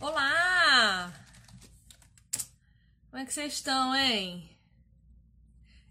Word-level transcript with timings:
Olá! 0.00 1.12
Como 3.10 3.22
é 3.22 3.26
que 3.26 3.34
vocês 3.34 3.52
estão, 3.52 3.94
hein? 3.94 4.48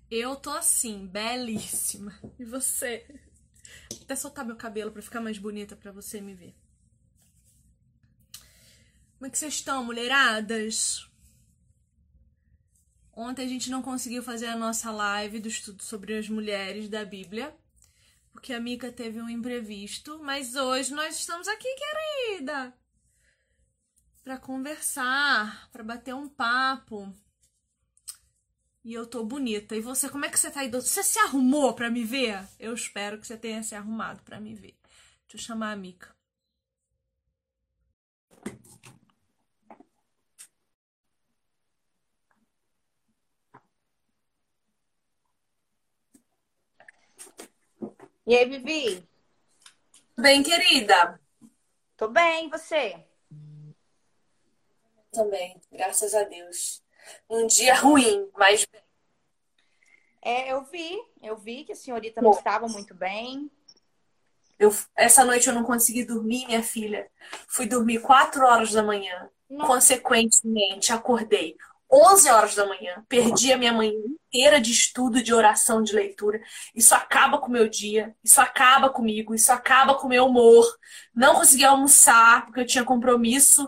Eu 0.10 0.36
tô 0.36 0.50
assim, 0.50 1.06
belíssima. 1.06 2.20
E 2.40 2.44
você? 2.44 3.06
Vou 3.92 4.02
até 4.02 4.16
soltar 4.16 4.44
meu 4.44 4.56
cabelo 4.56 4.92
para 4.92 5.04
ficar 5.04 5.22
mais 5.22 5.38
bonita 5.38 5.76
para 5.76 5.92
você 5.92 6.20
me 6.20 6.34
ver. 6.34 6.56
Como 9.20 9.28
é 9.28 9.30
que 9.30 9.38
vocês 9.38 9.54
estão, 9.54 9.86
mulheradas? 9.86 11.08
Ontem 13.14 13.46
a 13.46 13.50
gente 13.50 13.70
não 13.70 13.84
conseguiu 13.84 14.24
fazer 14.24 14.48
a 14.48 14.58
nossa 14.58 14.90
live 14.90 15.40
do 15.40 15.50
estudo 15.50 15.84
sobre 15.84 16.18
as 16.18 16.28
mulheres 16.28 16.90
da 16.90 17.06
Bíblia, 17.06 17.56
porque 18.32 18.54
a 18.54 18.60
Mica 18.60 18.92
teve 18.92 19.22
um 19.22 19.30
imprevisto, 19.30 20.18
mas 20.24 20.56
hoje 20.56 20.96
nós 20.96 21.16
estamos 21.16 21.48
aqui, 21.48 21.68
querida 21.76 22.74
para 24.30 24.38
conversar, 24.38 25.68
para 25.72 25.84
bater 25.84 26.14
um 26.14 26.30
papo. 26.30 27.12
E 28.84 28.94
eu 28.94 29.08
tô 29.08 29.24
bonita. 29.24 29.76
E 29.76 29.82
você, 29.82 30.08
como 30.08 30.24
é 30.24 30.30
que 30.30 30.40
você 30.40 30.52
tá 30.52 30.60
aí? 30.60 30.70
Você 30.70 31.02
se 31.02 31.18
arrumou 31.18 31.74
para 31.74 31.90
me 31.90 32.04
ver? 32.04 32.48
Eu 32.60 32.72
espero 32.76 33.18
que 33.18 33.26
você 33.26 33.36
tenha 33.36 33.64
se 33.64 33.74
arrumado 33.74 34.22
para 34.22 34.40
me 34.40 34.54
ver. 34.54 34.78
Deixa 35.28 35.34
eu 35.34 35.40
chamar 35.40 35.72
a 35.72 35.76
Mica. 35.76 36.16
E 48.28 48.36
aí, 48.38 48.48
Vivi? 48.48 49.04
Bem, 50.16 50.44
querida? 50.44 51.20
Tô 51.98 52.08
bem, 52.08 52.46
e 52.46 52.50
você? 52.52 53.09
Também, 55.12 55.60
graças 55.72 56.14
a 56.14 56.24
Deus. 56.24 56.84
Um 57.30 57.48
dia 57.48 57.74
ruim, 57.76 58.30
mas 58.38 58.66
bem. 58.66 58.82
É, 60.22 60.52
eu 60.52 60.64
vi, 60.64 61.00
eu 61.22 61.38
vi 61.38 61.64
que 61.64 61.72
a 61.72 61.76
senhorita 61.76 62.22
não 62.22 62.32
Bom. 62.32 62.38
estava 62.38 62.68
muito 62.68 62.94
bem. 62.94 63.50
Eu, 64.60 64.76
essa 64.96 65.24
noite 65.24 65.48
eu 65.48 65.54
não 65.54 65.64
consegui 65.64 66.04
dormir, 66.04 66.46
minha 66.46 66.62
filha. 66.62 67.10
Fui 67.48 67.66
dormir 67.66 68.02
4 68.02 68.46
horas 68.46 68.72
da 68.74 68.84
manhã. 68.84 69.30
Consequentemente, 69.66 70.92
acordei 70.92 71.56
11 71.92 72.30
horas 72.30 72.56
da 72.56 72.68
manhã. 72.68 73.04
Perdi 73.08 73.52
a 73.52 73.58
minha 73.58 73.74
manhã 73.74 73.94
inteira 74.28 74.62
de 74.62 74.72
estudo, 74.72 75.24
de 75.24 75.34
oração, 75.34 75.82
de 75.82 75.96
leitura. 75.96 76.40
Isso 76.76 76.94
acaba 76.94 77.40
com 77.40 77.48
o 77.48 77.52
meu 77.52 77.68
dia. 77.68 78.16
Isso 78.24 78.40
acaba 78.40 78.90
comigo. 78.90 79.34
Isso 79.34 79.52
acaba 79.52 79.96
com 79.96 80.06
o 80.06 80.10
meu 80.10 80.28
humor. 80.28 80.66
Não 81.16 81.36
consegui 81.36 81.64
almoçar 81.64 82.46
porque 82.46 82.60
eu 82.60 82.66
tinha 82.66 82.84
compromisso. 82.84 83.68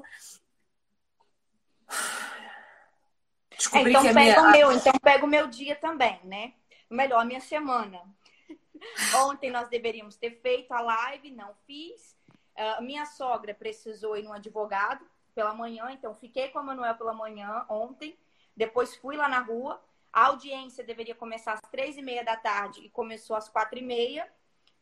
Descobri 3.56 3.92
então 3.92 4.02
que 4.02 4.14
pega 4.14 4.42
minha. 4.42 4.42
o 4.42 4.52
meu, 4.52 4.72
então 4.72 4.94
pega 5.02 5.26
o 5.26 5.30
meu 5.30 5.48
dia 5.48 5.76
também, 5.76 6.20
né? 6.24 6.54
Melhor, 6.90 7.22
a 7.22 7.26
minha 7.26 7.42
semana. 7.42 8.02
Ontem 9.26 9.52
nós 9.52 9.70
deveríamos 9.70 10.16
ter 10.16 10.42
feito 10.42 10.72
a 10.74 10.82
live, 10.82 11.32
não 11.32 11.54
fiz. 11.68 12.16
Ah, 12.56 12.82
minha 12.82 13.06
sogra 13.06 13.54
precisou 13.54 14.18
ir 14.18 14.24
num 14.24 14.34
advogado 14.34 15.06
pela 15.34 15.54
manhã, 15.54 15.90
então 15.92 16.14
fiquei 16.14 16.50
com 16.50 16.60
a 16.60 16.64
Manuel 16.64 16.96
pela 16.96 17.14
manhã 17.14 17.66
ontem. 17.70 18.18
Depois 18.56 18.96
fui 18.96 19.16
lá 19.16 19.30
na 19.30 19.40
rua. 19.40 19.82
A 20.12 20.26
audiência 20.26 20.84
deveria 20.84 21.16
começar 21.16 21.54
às 21.54 21.62
três 21.72 21.98
e 21.98 22.02
meia 22.02 22.24
da 22.24 22.36
tarde 22.36 22.82
e 22.82 22.90
começou 22.90 23.36
às 23.36 23.48
quatro 23.48 23.80
e 23.80 23.82
meia. 23.82 24.28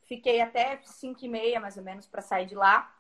Fiquei 0.07 0.41
até 0.41 0.81
cinco 0.83 1.23
e 1.23 1.27
meia, 1.27 1.59
mais 1.59 1.77
ou 1.77 1.83
menos, 1.83 2.07
para 2.07 2.21
sair 2.21 2.47
de 2.47 2.55
lá. 2.55 2.91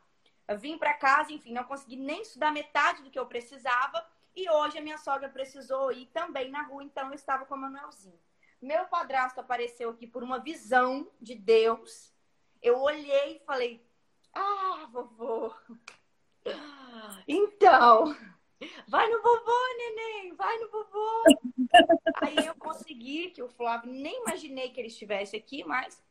Vim 0.55 0.77
para 0.77 0.93
casa, 0.93 1.31
enfim, 1.31 1.53
não 1.53 1.63
consegui 1.63 1.95
nem 1.95 2.21
estudar 2.21 2.51
metade 2.51 3.03
do 3.03 3.09
que 3.09 3.19
eu 3.19 3.25
precisava. 3.25 4.05
E 4.35 4.49
hoje 4.49 4.77
a 4.77 4.81
minha 4.81 4.97
sogra 4.97 5.29
precisou 5.29 5.91
ir 5.91 6.05
também 6.07 6.49
na 6.49 6.63
rua, 6.63 6.83
então 6.83 7.07
eu 7.07 7.13
estava 7.13 7.45
com 7.45 7.55
a 7.55 7.57
Manuelzinho. 7.57 8.19
Meu 8.61 8.85
padrasto 8.85 9.39
apareceu 9.39 9.89
aqui 9.89 10.05
por 10.05 10.23
uma 10.23 10.39
visão 10.39 11.07
de 11.21 11.35
Deus. 11.35 12.13
Eu 12.61 12.79
olhei 12.79 13.37
e 13.37 13.45
falei: 13.45 13.85
Ah, 14.33 14.87
vovô. 14.91 15.53
Então, 17.27 18.15
vai 18.87 19.07
no 19.09 19.21
vovô, 19.21 19.75
neném, 19.77 20.33
vai 20.33 20.57
no 20.57 20.69
vovô. 20.69 21.23
Aí 22.21 22.45
eu 22.45 22.55
consegui, 22.55 23.31
que 23.31 23.43
o 23.43 23.49
Flávio 23.49 23.91
nem 23.91 24.21
imaginei 24.21 24.69
que 24.69 24.79
ele 24.79 24.87
estivesse 24.87 25.35
aqui, 25.35 25.63
mas 25.63 26.01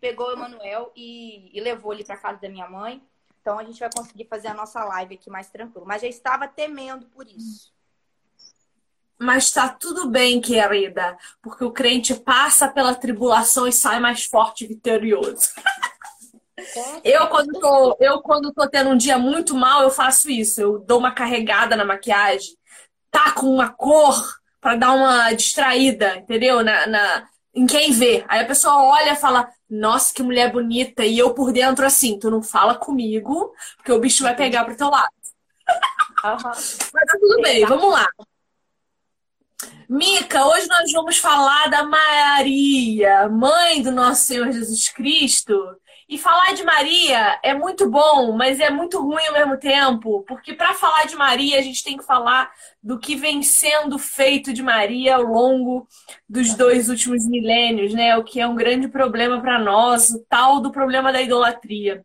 pegou 0.00 0.28
o 0.28 0.32
Emanuel 0.32 0.92
e, 0.94 1.50
e 1.56 1.60
levou 1.60 1.92
ele 1.92 2.04
para 2.04 2.16
casa 2.16 2.40
da 2.40 2.48
minha 2.48 2.68
mãe. 2.68 3.02
Então 3.46 3.60
a 3.60 3.62
gente 3.64 3.78
vai 3.78 3.88
conseguir 3.94 4.24
fazer 4.24 4.48
a 4.48 4.54
nossa 4.54 4.82
live 4.82 5.14
aqui 5.14 5.30
mais 5.30 5.48
tranquilo. 5.48 5.86
Mas 5.86 6.02
já 6.02 6.08
estava 6.08 6.48
temendo 6.48 7.06
por 7.06 7.28
isso. 7.28 7.72
Mas 9.16 9.52
tá 9.52 9.68
tudo 9.68 10.10
bem, 10.10 10.40
querida, 10.40 11.16
porque 11.40 11.64
o 11.64 11.70
crente 11.70 12.12
passa 12.12 12.66
pela 12.66 12.92
tribulação 12.92 13.64
e 13.64 13.72
sai 13.72 14.00
mais 14.00 14.24
forte 14.24 14.64
e 14.64 14.66
vitorioso. 14.66 15.48
Eu 17.04 17.28
quando 17.28 17.52
tô, 17.60 17.96
eu 18.00 18.20
quando 18.20 18.52
tô 18.52 18.68
tendo 18.68 18.90
um 18.90 18.96
dia 18.96 19.16
muito 19.16 19.54
mal, 19.54 19.82
eu 19.82 19.90
faço 19.90 20.28
isso. 20.28 20.60
Eu 20.60 20.80
dou 20.80 20.98
uma 20.98 21.12
carregada 21.12 21.76
na 21.76 21.84
maquiagem, 21.84 22.56
taco 23.12 23.46
uma 23.46 23.68
cor 23.72 24.40
pra 24.60 24.74
dar 24.74 24.90
uma 24.92 25.32
distraída, 25.34 26.16
entendeu? 26.16 26.64
Na, 26.64 26.84
na- 26.88 27.28
em 27.56 27.66
quem 27.66 27.90
vê. 27.90 28.24
Aí 28.28 28.40
a 28.40 28.46
pessoa 28.46 28.84
olha 28.84 29.12
e 29.12 29.16
fala: 29.16 29.48
"Nossa, 29.68 30.12
que 30.14 30.22
mulher 30.22 30.52
bonita". 30.52 31.04
E 31.04 31.18
eu 31.18 31.34
por 31.34 31.52
dentro 31.52 31.84
assim, 31.86 32.18
tu 32.18 32.30
não 32.30 32.42
fala 32.42 32.74
comigo, 32.74 33.52
porque 33.76 33.90
o 33.92 33.98
bicho 33.98 34.22
vai 34.22 34.36
pegar 34.36 34.64
pro 34.64 34.76
teu 34.76 34.90
lado. 34.90 35.10
Aham. 36.22 36.50
Mas 36.50 37.04
tá 37.06 37.18
tudo 37.18 37.42
bem, 37.42 37.64
vamos 37.64 37.90
lá. 37.90 38.06
Mica, 39.88 40.44
hoje 40.44 40.66
nós 40.66 40.92
vamos 40.92 41.16
falar 41.16 41.68
da 41.68 41.84
Maria, 41.84 43.28
mãe 43.28 43.80
do 43.82 43.92
nosso 43.92 44.24
Senhor 44.24 44.50
Jesus 44.52 44.88
Cristo. 44.88 45.54
E 46.08 46.16
falar 46.16 46.54
de 46.54 46.62
Maria 46.62 47.38
é 47.42 47.52
muito 47.52 47.90
bom, 47.90 48.30
mas 48.32 48.60
é 48.60 48.70
muito 48.70 49.00
ruim 49.00 49.26
ao 49.26 49.32
mesmo 49.32 49.58
tempo, 49.58 50.22
porque 50.22 50.54
para 50.54 50.72
falar 50.72 51.04
de 51.06 51.16
Maria 51.16 51.58
a 51.58 51.62
gente 51.62 51.82
tem 51.82 51.96
que 51.96 52.04
falar 52.04 52.48
do 52.80 52.96
que 52.96 53.16
vem 53.16 53.42
sendo 53.42 53.98
feito 53.98 54.52
de 54.52 54.62
Maria 54.62 55.16
ao 55.16 55.22
longo 55.22 55.88
dos 56.28 56.54
dois 56.54 56.88
últimos 56.88 57.26
milênios, 57.26 57.92
né? 57.92 58.16
O 58.16 58.22
que 58.22 58.40
é 58.40 58.46
um 58.46 58.54
grande 58.54 58.86
problema 58.86 59.40
para 59.40 59.58
nós, 59.58 60.10
o 60.10 60.24
tal 60.28 60.60
do 60.60 60.70
problema 60.70 61.12
da 61.12 61.20
idolatria. 61.20 62.04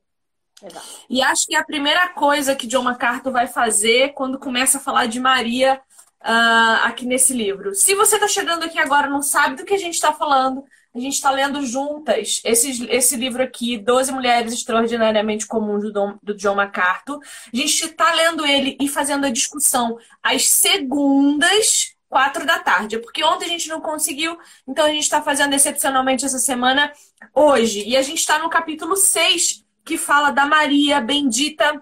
Exato. 0.63 0.85
E 1.07 1.21
acho 1.21 1.45
que 1.45 1.55
a 1.55 1.63
primeira 1.63 2.09
coisa 2.09 2.55
que 2.55 2.67
John 2.67 2.83
MacArthur 2.83 3.31
vai 3.31 3.47
fazer 3.47 4.13
quando 4.13 4.39
começa 4.39 4.77
a 4.77 4.81
falar 4.81 5.05
de 5.07 5.19
Maria 5.19 5.79
ah, 6.19 6.81
aqui 6.85 7.05
nesse 7.05 7.33
livro. 7.33 7.73
Se 7.73 7.95
você 7.95 8.15
está 8.15 8.27
chegando 8.27 8.63
aqui 8.63 8.79
agora 8.79 9.07
e 9.07 9.09
não 9.11 9.21
sabe 9.21 9.55
do 9.55 9.65
que 9.65 9.73
a 9.73 9.79
gente 9.79 9.95
está 9.95 10.13
falando, 10.13 10.63
a 10.93 10.99
gente 10.99 11.13
está 11.13 11.31
lendo 11.31 11.65
juntas 11.65 12.41
esse, 12.43 12.85
esse 12.89 13.15
livro 13.15 13.41
aqui, 13.41 13.77
12 13.77 14.11
Mulheres 14.11 14.53
Extraordinariamente 14.53 15.47
Comuns, 15.47 15.83
do, 15.83 15.93
Dom- 15.93 16.17
do 16.21 16.35
John 16.35 16.55
MacArthur. 16.55 17.19
A 17.53 17.55
gente 17.55 17.85
está 17.85 18.13
lendo 18.13 18.45
ele 18.45 18.77
e 18.79 18.87
fazendo 18.87 19.25
a 19.25 19.29
discussão 19.29 19.97
às 20.21 20.49
segundas, 20.49 21.95
quatro 22.09 22.45
da 22.45 22.59
tarde. 22.59 22.95
É 22.97 22.99
Porque 22.99 23.23
ontem 23.23 23.45
a 23.45 23.49
gente 23.49 23.69
não 23.69 23.79
conseguiu, 23.79 24.37
então 24.67 24.85
a 24.85 24.89
gente 24.89 25.03
está 25.03 25.21
fazendo 25.21 25.53
excepcionalmente 25.53 26.25
essa 26.25 26.39
semana 26.39 26.91
hoje. 27.33 27.87
E 27.87 27.95
a 27.95 28.01
gente 28.01 28.19
está 28.19 28.39
no 28.39 28.49
capítulo 28.49 28.97
6, 28.97 29.63
que 29.85 29.97
fala 29.97 30.31
da 30.31 30.45
Maria 30.45 30.99
bendita 30.99 31.81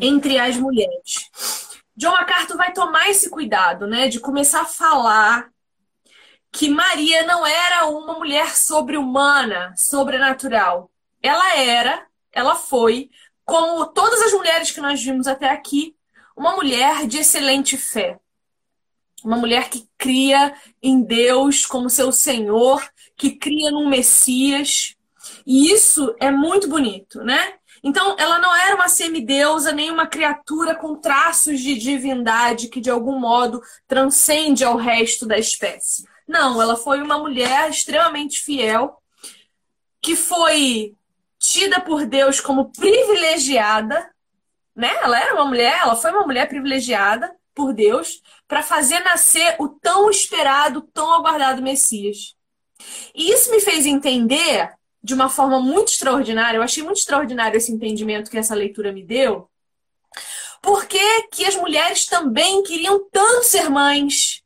entre 0.00 0.38
as 0.38 0.56
mulheres. 0.56 1.28
John 1.96 2.12
MacArthur 2.12 2.56
vai 2.56 2.72
tomar 2.72 3.10
esse 3.10 3.28
cuidado, 3.28 3.86
né, 3.86 4.08
de 4.08 4.18
começar 4.18 4.62
a 4.62 4.66
falar 4.66 5.50
que 6.52 6.68
Maria 6.68 7.24
não 7.24 7.46
era 7.46 7.86
uma 7.86 8.14
mulher 8.14 8.56
sobre-humana, 8.56 9.72
sobrenatural. 9.76 10.90
Ela 11.22 11.56
era, 11.56 12.06
ela 12.32 12.54
foi, 12.54 13.10
como 13.44 13.86
todas 13.86 14.20
as 14.22 14.32
mulheres 14.32 14.70
que 14.70 14.80
nós 14.80 15.02
vimos 15.02 15.26
até 15.26 15.48
aqui, 15.48 15.94
uma 16.36 16.56
mulher 16.56 17.06
de 17.06 17.18
excelente 17.18 17.76
fé. 17.76 18.18
Uma 19.22 19.36
mulher 19.36 19.68
que 19.68 19.86
cria 19.98 20.54
em 20.82 21.02
Deus 21.02 21.66
como 21.66 21.90
seu 21.90 22.10
Senhor, 22.10 22.82
que 23.16 23.32
cria 23.32 23.70
num 23.70 23.88
Messias. 23.88 24.96
E 25.46 25.70
isso 25.70 26.14
é 26.18 26.30
muito 26.30 26.68
bonito, 26.68 27.22
né? 27.22 27.54
Então, 27.82 28.16
ela 28.18 28.38
não 28.38 28.54
era 28.54 28.74
uma 28.74 28.88
semideusa, 28.88 29.72
nem 29.72 29.90
uma 29.90 30.06
criatura 30.06 30.74
com 30.74 30.96
traços 30.96 31.60
de 31.60 31.74
divindade 31.74 32.68
que 32.68 32.80
de 32.80 32.90
algum 32.90 33.18
modo 33.18 33.60
transcende 33.86 34.64
ao 34.64 34.76
resto 34.76 35.26
da 35.26 35.38
espécie. 35.38 36.04
Não, 36.30 36.62
ela 36.62 36.76
foi 36.76 37.02
uma 37.02 37.18
mulher 37.18 37.68
extremamente 37.68 38.38
fiel, 38.38 39.02
que 40.00 40.14
foi 40.14 40.94
tida 41.40 41.80
por 41.80 42.06
Deus 42.06 42.38
como 42.38 42.70
privilegiada, 42.70 44.08
né? 44.76 44.94
Ela 45.02 45.20
era 45.20 45.34
uma 45.34 45.44
mulher, 45.44 45.80
ela 45.82 45.96
foi 45.96 46.12
uma 46.12 46.24
mulher 46.24 46.46
privilegiada 46.46 47.34
por 47.52 47.72
Deus 47.72 48.22
para 48.46 48.62
fazer 48.62 49.00
nascer 49.00 49.56
o 49.58 49.70
tão 49.70 50.08
esperado, 50.08 50.82
tão 50.94 51.12
aguardado 51.14 51.60
Messias. 51.62 52.36
E 53.12 53.32
isso 53.32 53.50
me 53.50 53.60
fez 53.60 53.84
entender 53.84 54.72
de 55.02 55.14
uma 55.14 55.28
forma 55.28 55.58
muito 55.58 55.88
extraordinária, 55.88 56.58
eu 56.58 56.62
achei 56.62 56.84
muito 56.84 56.98
extraordinário 56.98 57.56
esse 57.56 57.72
entendimento 57.72 58.30
que 58.30 58.38
essa 58.38 58.54
leitura 58.54 58.92
me 58.92 59.02
deu, 59.02 59.50
porque 60.62 61.22
que 61.32 61.44
as 61.44 61.56
mulheres 61.56 62.06
também 62.06 62.62
queriam 62.62 63.04
tanto 63.10 63.46
ser 63.46 63.68
mães, 63.68 64.44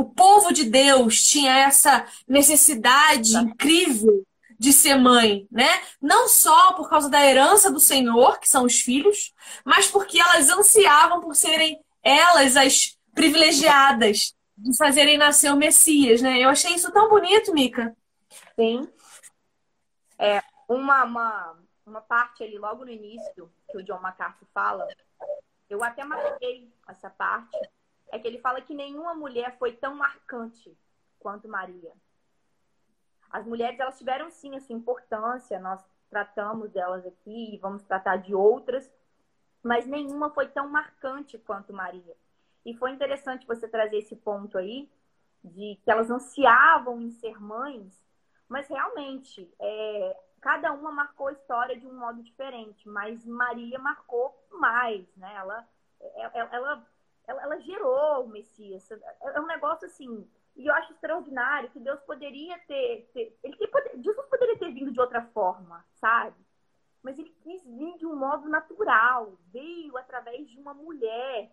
O 0.00 0.04
povo 0.06 0.50
de 0.50 0.64
Deus 0.64 1.22
tinha 1.22 1.54
essa 1.58 2.06
necessidade 2.26 3.36
incrível 3.36 4.26
de 4.58 4.72
ser 4.72 4.94
mãe, 4.94 5.46
né? 5.50 5.68
Não 6.00 6.26
só 6.26 6.72
por 6.72 6.88
causa 6.88 7.10
da 7.10 7.22
herança 7.22 7.70
do 7.70 7.78
Senhor, 7.78 8.40
que 8.40 8.48
são 8.48 8.64
os 8.64 8.80
filhos, 8.80 9.34
mas 9.62 9.88
porque 9.88 10.18
elas 10.18 10.48
ansiavam 10.48 11.20
por 11.20 11.36
serem 11.36 11.84
elas 12.02 12.56
as 12.56 12.98
privilegiadas 13.14 14.34
de 14.56 14.74
fazerem 14.74 15.18
nascer 15.18 15.52
o 15.52 15.56
Messias, 15.56 16.22
né? 16.22 16.38
Eu 16.38 16.48
achei 16.48 16.74
isso 16.74 16.90
tão 16.90 17.10
bonito, 17.10 17.52
Mica. 17.52 17.94
Sim. 18.56 18.88
É, 20.18 20.42
uma, 20.66 21.04
uma, 21.04 21.58
uma 21.84 22.00
parte 22.00 22.42
ali, 22.42 22.56
logo 22.56 22.86
no 22.86 22.90
início, 22.90 23.52
que 23.70 23.76
o 23.76 23.82
John 23.82 24.00
MacArthur 24.00 24.48
fala, 24.54 24.88
eu 25.68 25.84
até 25.84 26.04
marquei 26.04 26.72
essa 26.88 27.10
parte, 27.10 27.58
é 28.10 28.18
que 28.18 28.26
ele 28.26 28.38
fala 28.38 28.60
que 28.60 28.74
nenhuma 28.74 29.14
mulher 29.14 29.56
foi 29.58 29.72
tão 29.72 29.94
marcante 29.94 30.76
quanto 31.18 31.48
Maria. 31.48 31.92
As 33.30 33.46
mulheres, 33.46 33.78
elas 33.78 33.98
tiveram 33.98 34.30
sim 34.30 34.56
essa 34.56 34.72
importância, 34.72 35.60
nós 35.60 35.84
tratamos 36.08 36.70
delas 36.70 37.06
aqui 37.06 37.54
e 37.54 37.58
vamos 37.58 37.82
tratar 37.84 38.16
de 38.16 38.34
outras, 38.34 38.90
mas 39.62 39.86
nenhuma 39.86 40.30
foi 40.30 40.48
tão 40.48 40.68
marcante 40.68 41.38
quanto 41.38 41.72
Maria. 41.72 42.16
E 42.64 42.74
foi 42.74 42.90
interessante 42.90 43.46
você 43.46 43.68
trazer 43.68 43.98
esse 43.98 44.16
ponto 44.16 44.58
aí, 44.58 44.90
de 45.42 45.78
que 45.82 45.90
elas 45.90 46.10
ansiavam 46.10 47.00
em 47.00 47.10
ser 47.10 47.40
mães, 47.40 48.04
mas 48.48 48.68
realmente, 48.68 49.50
é, 49.58 50.16
cada 50.40 50.72
uma 50.72 50.90
marcou 50.90 51.28
a 51.28 51.32
história 51.32 51.78
de 51.78 51.86
um 51.86 51.94
modo 51.94 52.22
diferente, 52.22 52.88
mas 52.88 53.24
Maria 53.24 53.78
marcou 53.78 54.36
mais, 54.50 55.06
né? 55.16 55.32
Ela, 55.36 55.68
ela, 56.16 56.48
ela, 56.52 56.86
ela, 57.30 57.42
ela 57.42 57.60
gerou 57.60 58.24
o 58.24 58.28
Messias. 58.28 58.90
É 58.90 59.40
um 59.40 59.46
negócio 59.46 59.86
assim, 59.86 60.28
e 60.56 60.66
eu 60.66 60.74
acho 60.74 60.92
extraordinário 60.92 61.70
que 61.70 61.78
Deus 61.78 62.00
poderia 62.00 62.58
ter. 62.66 63.08
ter 63.14 63.38
ele 63.42 63.56
Jesus 64.02 64.26
poderia 64.26 64.58
ter 64.58 64.72
vindo 64.72 64.90
de 64.90 65.00
outra 65.00 65.22
forma, 65.26 65.84
sabe? 65.94 66.36
Mas 67.02 67.18
ele 67.18 67.30
quis 67.40 67.64
vir 67.64 67.96
de 67.98 68.06
um 68.06 68.16
modo 68.16 68.48
natural. 68.48 69.38
Veio 69.46 69.96
através 69.96 70.48
de 70.48 70.58
uma 70.58 70.74
mulher. 70.74 71.50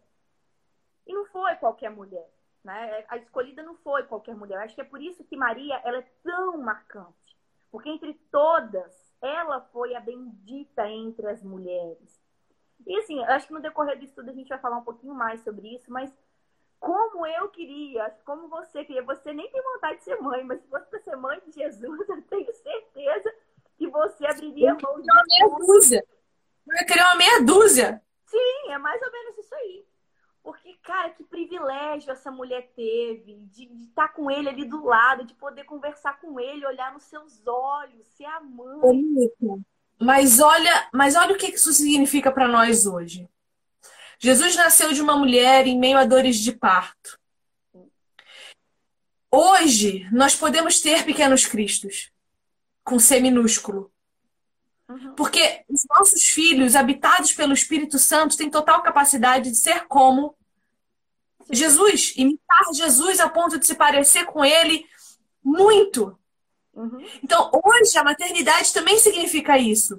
E 1.06 1.13
não 1.13 1.25
foi 1.27 1.56
qualquer 1.56 1.89
mulher. 1.89 2.30
Né? 2.63 3.06
A 3.07 3.18
escolhida 3.18 3.63
não 3.63 3.75
foi 3.77 4.03
qualquer 4.03 4.35
mulher. 4.35 4.56
Eu 4.56 4.62
acho 4.62 4.75
que 4.75 4.81
é 4.81 4.85
por 4.85 5.01
isso 5.01 5.23
que 5.23 5.38
Maria 5.38 5.80
ela 5.85 6.00
é 6.00 6.12
tão 6.23 6.57
marcante. 6.57 7.38
Porque 7.71 7.89
entre 7.89 8.13
todas, 8.31 9.15
ela 9.21 9.62
foi 9.71 9.95
a 9.95 10.01
bendita 10.01 10.89
entre 10.89 11.27
as 11.27 11.41
mulheres. 11.44 12.26
E 12.88 12.98
assim, 13.00 13.22
acho 13.25 13.48
que 13.48 13.54
no 13.54 13.60
decorrer 13.60 14.00
do 14.00 14.06
estudo 14.06 14.30
a 14.30 14.34
gente 14.34 14.48
vai 14.48 14.57
falar 14.57 14.78
um 14.78 14.84
pouquinho 14.84 15.13
mais 15.13 15.42
sobre 15.42 15.75
isso, 15.75 15.92
mas 15.92 16.12
como 16.80 17.25
eu 17.25 17.50
queria, 17.50 18.10
como 18.25 18.48
você 18.48 18.86
queria. 18.86 19.04
Você 19.04 19.34
nem 19.34 19.51
tem 19.51 19.62
vontade 19.62 19.98
de 19.98 20.06
ser 20.06 20.16
mãe, 20.22 20.44
mas 20.44 20.62
se 20.62 20.68
fosse 20.69 20.89
para 20.89 21.00
ser 21.01 21.16
mãe 21.18 21.42
de 21.45 21.51
Jesus, 21.51 21.81
eu 22.10 22.22
tenho 22.24 22.54
certeza 22.54 23.34
que 23.78 23.88
você 23.88 24.25
abriria 24.25 24.69
mão 24.81 25.01
de 25.01 25.12
uma 25.12 25.24
meia 25.28 25.57
dúzia. 25.57 26.07
Eu 26.68 26.75
ia 26.75 26.86
querer 26.86 27.01
uma 27.01 27.16
meia 27.16 27.44
dúzia. 27.44 28.01
Sim, 28.25 28.72
é 28.72 28.78
mais 28.78 29.01
ou 29.01 29.12
menos 29.12 29.38
isso 29.38 29.54
aí. 29.56 29.86
Porque, 30.42 30.74
cara, 30.81 31.10
que 31.10 31.25
privilégio 31.25 32.10
essa 32.10 32.31
mulher 32.31 32.72
teve 32.74 33.36
de, 33.51 33.66
estar 33.83 34.07
tá 34.07 34.13
com 34.13 34.31
ele 34.31 34.48
ali 34.48 34.63
do 34.63 34.86
lado, 34.86 35.25
de 35.25 35.33
poder 35.33 35.66
conversar 35.66 36.22
com 36.22 36.40
ele, 36.40 36.66
olhar 36.66 36.94
nos 36.94 37.04
seus 37.04 37.45
olhos, 37.45 38.07
ser 38.07 38.25
a 38.25 38.40
mãe. 38.40 38.80
Mas 39.99 40.39
olha, 40.39 40.89
mas 40.94 41.15
olha 41.15 41.33
o 41.33 41.38
que 41.38 41.47
isso 41.47 41.73
significa 41.73 42.31
para 42.31 42.47
nós 42.47 42.85
hoje. 42.85 43.27
Jesus 44.19 44.55
nasceu 44.55 44.94
de 44.94 45.01
uma 45.01 45.15
mulher 45.15 45.67
em 45.67 45.77
meio 45.77 45.97
a 45.97 46.05
dores 46.05 46.38
de 46.38 46.51
parto. 46.51 47.19
Hoje, 49.31 50.07
nós 50.11 50.35
podemos 50.35 50.79
ter 50.79 51.03
pequenos 51.03 51.45
cristos, 51.45 52.11
com 52.83 52.97
C 52.97 53.19
minúsculo. 53.19 53.91
Uhum. 54.89 55.13
Porque 55.15 55.63
os 55.67 55.85
nossos 55.89 56.23
filhos, 56.23 56.75
habitados 56.75 57.33
pelo 57.33 57.53
Espírito 57.53 57.99
Santo, 57.99 58.38
têm 58.38 58.49
total 58.49 58.81
capacidade 58.81 59.51
de 59.51 59.57
ser 59.57 59.85
como 59.88 60.35
Jesus, 61.51 62.13
imitar 62.15 62.73
Jesus 62.73 63.19
a 63.19 63.29
ponto 63.29 63.59
de 63.59 63.65
se 63.65 63.75
parecer 63.75 64.25
com 64.25 64.44
ele 64.44 64.85
muito. 65.44 66.17
Uhum. 66.77 67.03
Então, 67.24 67.50
hoje, 67.51 67.97
a 67.97 68.03
maternidade 68.03 68.71
também 68.71 68.97
significa 69.00 69.57
isso 69.57 69.97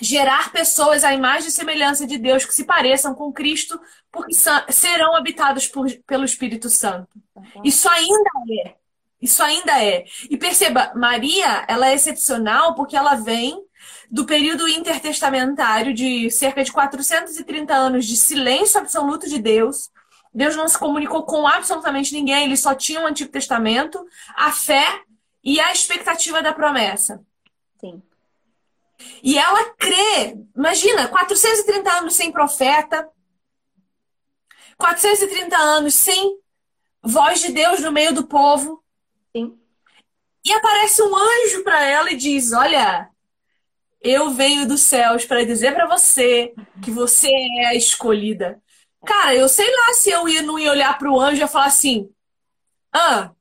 gerar 0.00 0.50
pessoas 0.50 1.04
à 1.04 1.12
imagem 1.12 1.48
e 1.48 1.52
semelhança 1.52 2.06
de 2.06 2.16
Deus 2.16 2.44
que 2.44 2.54
se 2.54 2.64
pareçam 2.64 3.14
com 3.14 3.32
Cristo, 3.32 3.78
porque 4.10 4.34
serão 4.70 5.14
habitados 5.14 5.68
por, 5.68 5.86
pelo 6.06 6.24
Espírito 6.24 6.70
Santo. 6.70 7.08
Uhum. 7.34 7.62
Isso 7.64 7.88
ainda 7.88 8.30
é. 8.64 8.74
Isso 9.20 9.42
ainda 9.42 9.84
é. 9.84 10.04
E 10.30 10.38
perceba, 10.38 10.92
Maria, 10.94 11.64
ela 11.68 11.88
é 11.88 11.94
excepcional 11.94 12.74
porque 12.74 12.96
ela 12.96 13.16
vem 13.16 13.62
do 14.10 14.24
período 14.24 14.66
intertestamentário 14.66 15.92
de 15.92 16.30
cerca 16.30 16.64
de 16.64 16.72
430 16.72 17.74
anos 17.74 18.06
de 18.06 18.16
silêncio 18.16 18.80
absoluto 18.80 19.28
de 19.28 19.38
Deus. 19.38 19.90
Deus 20.32 20.56
não 20.56 20.68
se 20.68 20.78
comunicou 20.78 21.24
com 21.24 21.46
absolutamente 21.46 22.14
ninguém, 22.14 22.44
ele 22.44 22.56
só 22.56 22.74
tinha 22.74 23.02
o 23.02 23.06
Antigo 23.06 23.30
Testamento, 23.30 24.02
a 24.34 24.50
fé 24.50 25.02
e 25.42 25.58
a 25.60 25.72
expectativa 25.72 26.42
da 26.42 26.52
promessa. 26.52 27.24
Sim. 27.80 28.02
E 29.22 29.38
ela 29.38 29.72
crê, 29.74 30.36
imagina, 30.54 31.08
430 31.08 31.90
anos 31.90 32.14
sem 32.14 32.30
profeta, 32.30 33.08
430 34.76 35.56
anos 35.56 35.94
sem 35.94 36.38
voz 37.02 37.40
de 37.40 37.52
Deus 37.52 37.80
no 37.80 37.92
meio 37.92 38.14
do 38.14 38.26
povo. 38.26 38.82
Sim. 39.34 39.58
E 40.44 40.52
aparece 40.52 41.02
um 41.02 41.14
anjo 41.14 41.62
para 41.62 41.84
ela 41.84 42.10
e 42.10 42.16
diz: 42.16 42.52
Olha, 42.52 43.10
eu 44.00 44.30
venho 44.30 44.66
dos 44.66 44.82
céus 44.82 45.24
para 45.24 45.44
dizer 45.44 45.74
para 45.74 45.86
você 45.86 46.54
que 46.82 46.90
você 46.90 47.30
é 47.30 47.66
a 47.66 47.74
escolhida. 47.74 48.60
Cara, 49.04 49.34
eu 49.34 49.48
sei 49.48 49.70
lá 49.70 49.94
se 49.94 50.10
eu 50.10 50.28
ia, 50.28 50.42
não 50.42 50.58
ia 50.58 50.70
olhar 50.70 50.98
para 50.98 51.10
o 51.10 51.20
anjo 51.20 51.42
e 51.42 51.48
falar 51.48 51.66
assim: 51.66 52.10
Ah, 52.92 53.32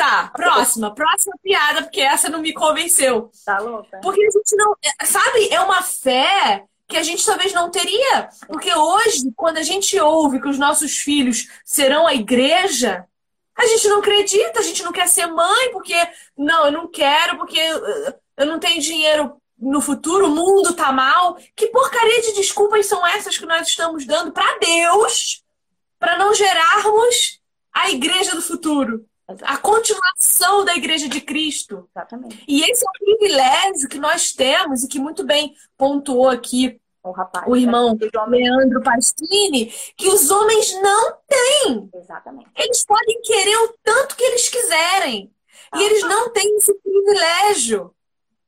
Tá, 0.00 0.30
próxima, 0.34 0.94
próxima 0.94 1.34
piada, 1.42 1.82
porque 1.82 2.00
essa 2.00 2.30
não 2.30 2.40
me 2.40 2.54
convenceu. 2.54 3.30
Tá 3.44 3.58
louca? 3.58 4.00
Porque 4.02 4.24
a 4.24 4.30
gente 4.30 4.56
não. 4.56 4.74
Sabe, 5.04 5.52
é 5.52 5.60
uma 5.60 5.82
fé 5.82 6.64
que 6.88 6.96
a 6.96 7.02
gente 7.02 7.24
talvez 7.24 7.52
não 7.52 7.70
teria. 7.70 8.30
Porque 8.46 8.74
hoje, 8.74 9.30
quando 9.36 9.58
a 9.58 9.62
gente 9.62 10.00
ouve 10.00 10.40
que 10.40 10.48
os 10.48 10.58
nossos 10.58 10.96
filhos 10.96 11.48
serão 11.66 12.06
a 12.06 12.14
igreja, 12.14 13.04
a 13.54 13.66
gente 13.66 13.88
não 13.88 13.98
acredita, 13.98 14.60
a 14.60 14.62
gente 14.62 14.82
não 14.82 14.90
quer 14.90 15.06
ser 15.06 15.26
mãe, 15.26 15.70
porque 15.70 15.94
não, 16.34 16.64
eu 16.64 16.72
não 16.72 16.88
quero, 16.88 17.36
porque 17.36 17.60
eu 18.38 18.46
não 18.46 18.58
tenho 18.58 18.80
dinheiro 18.80 19.36
no 19.58 19.82
futuro, 19.82 20.28
o 20.28 20.34
mundo 20.34 20.72
tá 20.72 20.90
mal. 20.90 21.36
Que 21.54 21.66
porcaria 21.66 22.22
de 22.22 22.32
desculpas 22.32 22.86
são 22.86 23.06
essas 23.06 23.36
que 23.36 23.44
nós 23.44 23.68
estamos 23.68 24.06
dando 24.06 24.32
para 24.32 24.58
Deus 24.58 25.44
para 25.98 26.16
não 26.16 26.32
gerarmos 26.32 27.38
a 27.70 27.90
igreja 27.90 28.34
do 28.34 28.40
futuro? 28.40 29.04
A 29.42 29.56
continuação 29.56 30.64
da 30.64 30.74
Igreja 30.74 31.08
de 31.08 31.20
Cristo. 31.20 31.88
Exatamente. 31.94 32.44
E 32.46 32.62
esse 32.62 32.84
é 32.84 32.88
o 32.88 33.04
privilégio 33.04 33.88
que 33.88 33.98
nós 33.98 34.32
temos 34.32 34.82
e 34.82 34.88
que 34.88 34.98
muito 34.98 35.24
bem 35.24 35.54
pontuou 35.76 36.28
aqui 36.28 36.80
o, 37.02 37.12
rapaz, 37.12 37.46
o 37.46 37.56
irmão 37.56 37.96
Leandro 38.28 38.82
Pastini, 38.82 39.66
que 39.96 40.08
os 40.08 40.30
homens 40.30 40.72
não 40.80 41.18
têm. 41.26 41.90
Exatamente. 41.94 42.50
Eles 42.56 42.84
podem 42.84 43.20
querer 43.22 43.56
o 43.56 43.74
tanto 43.82 44.16
que 44.16 44.24
eles 44.24 44.48
quiserem. 44.48 45.32
Ah, 45.72 45.80
e 45.80 45.84
eles 45.84 46.02
não 46.02 46.30
têm 46.30 46.56
esse 46.56 46.74
privilégio. 46.74 47.94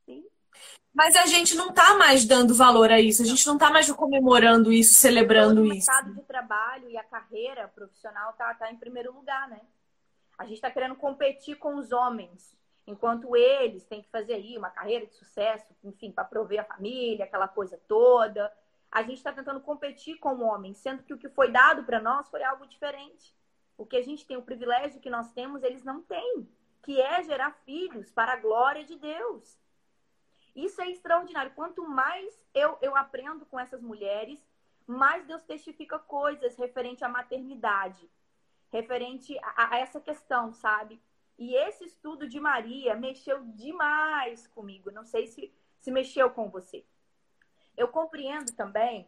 Sim. 0.05 0.23
Mas 0.93 1.15
a 1.15 1.25
gente 1.25 1.55
não 1.55 1.69
está 1.69 1.95
mais 1.95 2.25
dando 2.25 2.53
valor 2.53 2.91
a 2.91 2.99
isso, 2.99 3.23
a 3.23 3.25
gente 3.25 3.45
não 3.47 3.55
está 3.55 3.71
mais 3.71 3.89
comemorando 3.91 4.71
isso, 4.71 4.93
celebrando 4.93 5.65
isso. 5.65 5.89
O 5.89 5.93
mercado 5.93 6.13
de 6.13 6.21
trabalho 6.21 6.89
e 6.89 6.97
a 6.97 7.03
carreira 7.03 7.67
profissional 7.69 8.31
está 8.31 8.53
tá 8.53 8.71
em 8.71 8.77
primeiro 8.77 9.13
lugar, 9.13 9.49
né? 9.49 9.61
A 10.43 10.45
gente 10.45 10.55
está 10.55 10.69
querendo 10.69 10.97
competir 10.97 11.55
com 11.55 11.75
os 11.75 11.93
homens, 11.93 12.53
enquanto 12.85 13.33
eles 13.33 13.85
têm 13.85 14.01
que 14.01 14.09
fazer 14.09 14.33
aí 14.33 14.57
uma 14.57 14.69
carreira 14.69 15.05
de 15.05 15.13
sucesso, 15.13 15.73
enfim, 15.81 16.11
para 16.11 16.25
prover 16.25 16.59
a 16.59 16.65
família, 16.65 17.23
aquela 17.23 17.47
coisa 17.47 17.79
toda. 17.87 18.53
A 18.91 19.01
gente 19.03 19.19
está 19.19 19.31
tentando 19.31 19.61
competir 19.61 20.17
com 20.19 20.35
o 20.35 20.43
homem, 20.43 20.73
sendo 20.73 21.01
que 21.01 21.13
o 21.13 21.17
que 21.17 21.29
foi 21.29 21.49
dado 21.49 21.85
para 21.85 22.01
nós 22.01 22.29
foi 22.29 22.43
algo 22.43 22.67
diferente. 22.67 23.33
O 23.77 23.85
que 23.85 23.95
a 23.95 24.03
gente 24.03 24.27
tem, 24.27 24.35
o 24.35 24.41
privilégio 24.41 24.99
que 24.99 25.09
nós 25.09 25.31
temos, 25.31 25.63
eles 25.63 25.81
não 25.81 26.01
têm, 26.01 26.45
que 26.81 26.99
é 26.99 27.23
gerar 27.23 27.51
filhos 27.63 28.11
para 28.11 28.33
a 28.33 28.41
glória 28.41 28.83
de 28.83 28.97
Deus. 28.97 29.57
Isso 30.53 30.81
é 30.81 30.89
extraordinário. 30.91 31.53
Quanto 31.55 31.87
mais 31.87 32.45
eu, 32.53 32.77
eu 32.81 32.97
aprendo 32.97 33.45
com 33.45 33.57
essas 33.57 33.81
mulheres, 33.81 34.45
mais 34.85 35.25
Deus 35.25 35.41
testifica 35.43 35.97
coisas 35.97 36.57
referente 36.57 37.01
à 37.01 37.07
maternidade 37.07 38.11
referente 38.73 39.37
a, 39.39 39.75
a 39.75 39.77
essa 39.77 40.01
questão, 40.01 40.51
sabe? 40.51 40.99
E 41.37 41.55
esse 41.55 41.85
estudo 41.85 42.27
de 42.27 42.39
Maria 42.39 42.95
mexeu 42.95 43.43
demais 43.45 44.47
comigo. 44.47 44.91
Não 44.91 45.05
sei 45.05 45.27
se, 45.27 45.53
se 45.79 45.91
mexeu 45.91 46.29
com 46.31 46.49
você. 46.49 46.83
Eu 47.77 47.87
compreendo 47.87 48.51
também 48.55 49.07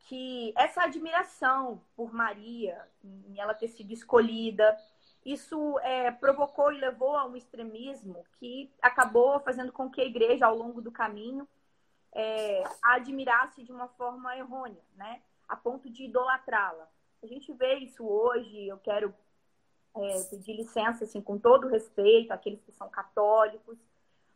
que 0.00 0.52
essa 0.56 0.82
admiração 0.82 1.82
por 1.96 2.12
Maria, 2.12 2.86
em 3.02 3.40
ela 3.40 3.54
ter 3.54 3.68
sido 3.68 3.92
escolhida, 3.92 4.76
isso 5.24 5.78
é, 5.80 6.10
provocou 6.10 6.72
e 6.72 6.78
levou 6.78 7.16
a 7.16 7.26
um 7.26 7.36
extremismo 7.36 8.24
que 8.38 8.72
acabou 8.80 9.40
fazendo 9.40 9.72
com 9.72 9.90
que 9.90 10.00
a 10.00 10.04
igreja, 10.04 10.46
ao 10.46 10.56
longo 10.56 10.80
do 10.80 10.92
caminho, 10.92 11.46
é, 12.12 12.62
a 12.82 12.94
admirasse 12.94 13.62
de 13.62 13.72
uma 13.72 13.88
forma 13.88 14.36
errônea, 14.36 14.82
né? 14.96 15.22
A 15.46 15.56
ponto 15.56 15.90
de 15.90 16.04
idolatrá-la. 16.04 16.88
A 17.22 17.26
gente 17.26 17.52
vê 17.52 17.74
isso 17.76 18.06
hoje, 18.06 18.68
eu 18.68 18.78
quero 18.78 19.12
é, 19.96 20.22
pedir 20.30 20.54
licença, 20.54 21.04
assim, 21.04 21.20
com 21.20 21.38
todo 21.38 21.68
respeito 21.68 22.32
àqueles 22.32 22.62
que 22.62 22.72
são 22.72 22.88
católicos, 22.88 23.78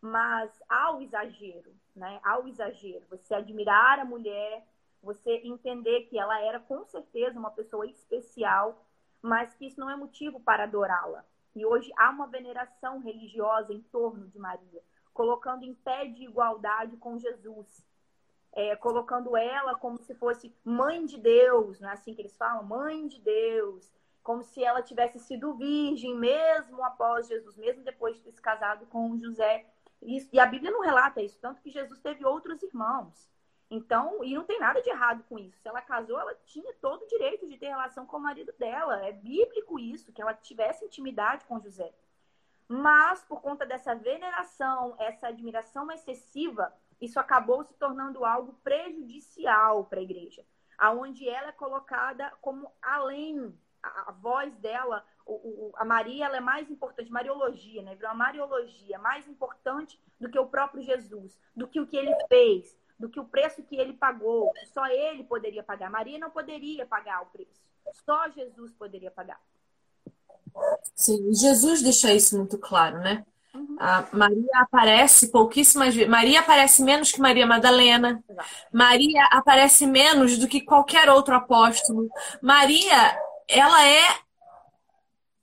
mas 0.00 0.50
há 0.68 0.96
o 0.96 1.00
exagero, 1.00 1.72
né? 1.94 2.20
Há 2.24 2.40
o 2.40 2.48
exagero. 2.48 3.04
Você 3.08 3.34
admirar 3.34 4.00
a 4.00 4.04
mulher, 4.04 4.66
você 5.00 5.40
entender 5.44 6.02
que 6.06 6.18
ela 6.18 6.40
era 6.40 6.58
com 6.58 6.84
certeza 6.86 7.38
uma 7.38 7.52
pessoa 7.52 7.86
especial, 7.86 8.84
mas 9.20 9.54
que 9.54 9.66
isso 9.66 9.78
não 9.78 9.88
é 9.88 9.96
motivo 9.96 10.40
para 10.40 10.64
adorá-la. 10.64 11.24
E 11.54 11.64
hoje 11.64 11.92
há 11.96 12.10
uma 12.10 12.26
veneração 12.26 12.98
religiosa 12.98 13.72
em 13.72 13.80
torno 13.80 14.26
de 14.26 14.38
Maria, 14.38 14.82
colocando 15.14 15.64
em 15.64 15.74
pé 15.74 16.06
de 16.06 16.24
igualdade 16.24 16.96
com 16.96 17.18
Jesus, 17.18 17.84
é, 18.52 18.76
colocando 18.76 19.36
ela 19.36 19.74
como 19.74 19.98
se 19.98 20.14
fosse 20.14 20.54
mãe 20.64 21.04
de 21.06 21.18
Deus, 21.18 21.80
não 21.80 21.88
é 21.88 21.92
assim 21.92 22.14
que 22.14 22.20
eles 22.20 22.36
falam? 22.36 22.62
Mãe 22.62 23.06
de 23.06 23.20
Deus, 23.20 23.90
como 24.22 24.42
se 24.42 24.62
ela 24.62 24.82
tivesse 24.82 25.18
sido 25.18 25.54
virgem 25.54 26.16
mesmo 26.16 26.84
após 26.84 27.26
Jesus, 27.28 27.56
mesmo 27.56 27.82
depois 27.82 28.16
de 28.16 28.22
ter 28.22 28.32
se 28.32 28.40
casado 28.40 28.86
com 28.86 29.18
José. 29.18 29.66
E 30.02 30.38
a 30.38 30.46
Bíblia 30.46 30.70
não 30.70 30.80
relata 30.80 31.22
isso, 31.22 31.38
tanto 31.40 31.62
que 31.62 31.70
Jesus 31.70 32.00
teve 32.00 32.24
outros 32.24 32.62
irmãos. 32.62 33.30
Então, 33.70 34.22
e 34.22 34.34
não 34.34 34.44
tem 34.44 34.60
nada 34.60 34.82
de 34.82 34.90
errado 34.90 35.24
com 35.28 35.38
isso. 35.38 35.58
Se 35.58 35.66
ela 35.66 35.80
casou, 35.80 36.20
ela 36.20 36.34
tinha 36.44 36.74
todo 36.74 37.04
o 37.04 37.06
direito 37.06 37.48
de 37.48 37.56
ter 37.56 37.68
relação 37.68 38.04
com 38.04 38.18
o 38.18 38.20
marido 38.20 38.52
dela. 38.58 39.02
É 39.06 39.12
bíblico 39.12 39.78
isso, 39.78 40.12
que 40.12 40.20
ela 40.20 40.34
tivesse 40.34 40.84
intimidade 40.84 41.46
com 41.46 41.58
José. 41.58 41.90
Mas, 42.68 43.24
por 43.24 43.40
conta 43.40 43.64
dessa 43.64 43.94
veneração, 43.94 44.94
essa 44.98 45.28
admiração 45.28 45.90
excessiva, 45.90 46.70
isso 47.02 47.18
acabou 47.18 47.64
se 47.64 47.74
tornando 47.74 48.24
algo 48.24 48.54
prejudicial 48.62 49.84
para 49.84 49.98
a 49.98 50.02
igreja, 50.02 50.44
aonde 50.78 51.28
ela 51.28 51.48
é 51.48 51.52
colocada 51.52 52.32
como 52.40 52.70
além 52.80 53.52
a, 53.82 54.10
a 54.10 54.12
voz 54.12 54.54
dela, 54.58 55.04
o, 55.26 55.32
o, 55.32 55.72
a 55.74 55.84
Maria 55.84 56.26
ela 56.26 56.36
é 56.36 56.40
mais 56.40 56.70
importante, 56.70 57.10
Mariologia, 57.10 57.82
né? 57.82 57.96
Virou 57.96 58.10
uma 58.12 58.24
Mariologia 58.24 58.98
mais 59.00 59.26
importante 59.26 60.00
do 60.20 60.30
que 60.30 60.38
o 60.38 60.46
próprio 60.46 60.80
Jesus, 60.80 61.36
do 61.56 61.66
que 61.66 61.80
o 61.80 61.86
que 61.88 61.96
ele 61.96 62.14
fez, 62.28 62.76
do 62.96 63.08
que 63.08 63.18
o 63.18 63.24
preço 63.24 63.64
que 63.64 63.76
ele 63.76 63.94
pagou. 63.94 64.52
Só 64.72 64.86
ele 64.86 65.24
poderia 65.24 65.64
pagar. 65.64 65.90
Maria 65.90 66.20
não 66.20 66.30
poderia 66.30 66.86
pagar 66.86 67.22
o 67.22 67.26
preço. 67.26 67.60
Só 68.04 68.28
Jesus 68.30 68.72
poderia 68.72 69.10
pagar. 69.10 69.40
Sim, 70.94 71.32
Jesus 71.34 71.82
deixa 71.82 72.14
isso 72.14 72.36
muito 72.36 72.56
claro, 72.58 73.00
né? 73.00 73.26
Uhum. 73.54 73.76
A 73.78 74.06
Maria 74.12 74.50
aparece 74.56 75.30
pouquíssimas 75.30 75.94
vezes. 75.94 76.10
Maria 76.10 76.40
aparece 76.40 76.82
menos 76.82 77.12
que 77.12 77.20
Maria 77.20 77.46
Madalena. 77.46 78.22
Exato. 78.28 78.48
Maria 78.72 79.24
aparece 79.30 79.86
menos 79.86 80.38
do 80.38 80.48
que 80.48 80.60
qualquer 80.60 81.10
outro 81.10 81.34
apóstolo. 81.34 82.08
Maria, 82.40 83.18
ela 83.48 83.86
é 83.86 84.04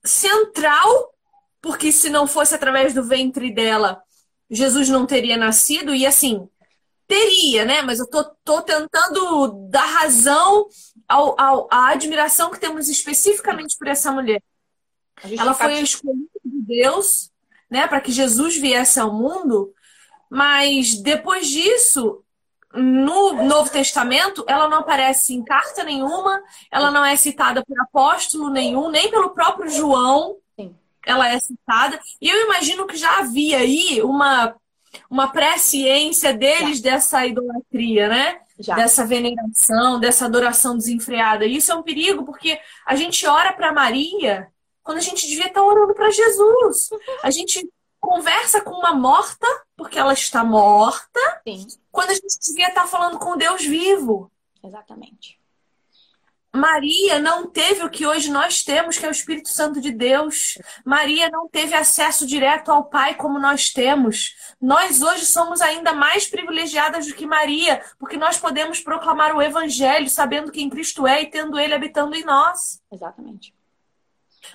central, 0.04 1.14
porque 1.60 1.92
se 1.92 2.08
não 2.08 2.26
fosse 2.26 2.54
através 2.54 2.94
do 2.94 3.04
ventre 3.04 3.52
dela, 3.52 4.02
Jesus 4.50 4.88
não 4.88 5.06
teria 5.06 5.36
nascido. 5.36 5.94
E 5.94 6.06
assim, 6.06 6.48
Teria, 7.10 7.64
né? 7.64 7.82
Mas 7.82 7.98
eu 7.98 8.06
tô, 8.06 8.22
tô 8.44 8.62
tentando 8.62 9.68
dar 9.68 9.84
razão 9.84 10.68
ao, 11.08 11.34
ao, 11.40 11.68
à 11.68 11.88
admiração 11.88 12.52
que 12.52 12.60
temos 12.60 12.88
especificamente 12.88 13.76
por 13.76 13.88
essa 13.88 14.12
mulher. 14.12 14.40
Ela 15.36 15.52
foi 15.52 15.74
a 15.74 15.80
escolhida 15.80 16.30
de 16.44 16.62
Deus, 16.62 17.32
né, 17.70 17.86
para 17.86 18.00
que 18.00 18.10
Jesus 18.10 18.56
viesse 18.56 18.98
ao 18.98 19.12
mundo, 19.12 19.72
mas 20.28 20.94
depois 21.00 21.46
disso, 21.46 22.22
no 22.72 23.44
Novo 23.44 23.70
Testamento, 23.70 24.44
ela 24.46 24.68
não 24.68 24.78
aparece 24.78 25.34
em 25.34 25.42
carta 25.42 25.82
nenhuma, 25.82 26.42
ela 26.70 26.90
não 26.90 27.04
é 27.04 27.16
citada 27.16 27.64
por 27.64 27.78
apóstolo 27.80 28.50
nenhum, 28.50 28.90
nem 28.90 29.10
pelo 29.10 29.30
próprio 29.30 29.70
João. 29.70 30.36
Sim. 30.58 30.74
Ela 31.06 31.28
é 31.28 31.38
citada. 31.40 31.98
E 32.20 32.28
eu 32.28 32.44
imagino 32.44 32.86
que 32.86 32.96
já 32.96 33.18
havia 33.18 33.58
aí 33.58 34.02
uma 34.02 34.54
uma 35.08 35.28
presciência 35.28 36.32
deles 36.32 36.78
Já. 36.78 36.90
dessa 36.90 37.26
idolatria, 37.26 38.08
né? 38.08 38.40
Já. 38.58 38.74
Dessa 38.74 39.06
veneração, 39.06 39.98
dessa 39.98 40.26
adoração 40.26 40.76
desenfreada. 40.76 41.46
E 41.46 41.56
isso 41.56 41.72
é 41.72 41.74
um 41.74 41.82
perigo, 41.82 42.24
porque 42.24 42.58
a 42.84 42.94
gente 42.94 43.26
ora 43.26 43.52
para 43.52 43.72
Maria 43.72 44.48
quando 44.82 44.98
a 44.98 45.02
gente 45.02 45.26
devia 45.26 45.46
estar 45.46 45.62
orando 45.62 45.94
para 45.94 46.10
Jesus. 46.10 46.90
A 47.22 47.30
gente 47.30 47.68
conversa 48.00 48.60
com 48.62 48.70
uma 48.70 48.94
morta, 48.94 49.46
porque 49.76 49.98
ela 49.98 50.12
está 50.12 50.42
morta, 50.42 51.20
Sim. 51.46 51.66
quando 51.92 52.10
a 52.10 52.14
gente 52.14 52.38
devia 52.48 52.68
estar 52.68 52.86
falando 52.86 53.18
com 53.18 53.36
Deus 53.36 53.64
vivo. 53.64 54.30
Exatamente. 54.64 55.40
Maria 56.52 57.20
não 57.20 57.46
teve 57.46 57.84
o 57.84 57.90
que 57.90 58.04
hoje 58.04 58.28
nós 58.28 58.64
temos, 58.64 58.98
que 58.98 59.06
é 59.06 59.08
o 59.08 59.12
Espírito 59.12 59.48
Santo 59.48 59.80
de 59.80 59.92
Deus. 59.92 60.58
Maria 60.84 61.30
não 61.30 61.48
teve 61.48 61.74
acesso 61.74 62.26
direto 62.26 62.72
ao 62.72 62.84
Pai 62.84 63.14
como 63.14 63.38
nós 63.38 63.70
temos. 63.70 64.34
Nós 64.60 65.00
hoje 65.00 65.26
somos 65.26 65.60
ainda 65.60 65.92
mais 65.94 66.26
privilegiadas 66.26 67.06
do 67.06 67.14
que 67.14 67.24
Maria, 67.24 67.84
porque 68.00 68.16
nós 68.16 68.36
podemos 68.36 68.80
proclamar 68.80 69.34
o 69.36 69.40
Evangelho 69.40 70.10
sabendo 70.10 70.50
quem 70.50 70.68
Cristo 70.68 71.06
é 71.06 71.22
e 71.22 71.30
tendo 71.30 71.58
Ele 71.58 71.72
habitando 71.72 72.16
em 72.16 72.24
nós. 72.24 72.82
Exatamente. 72.90 73.54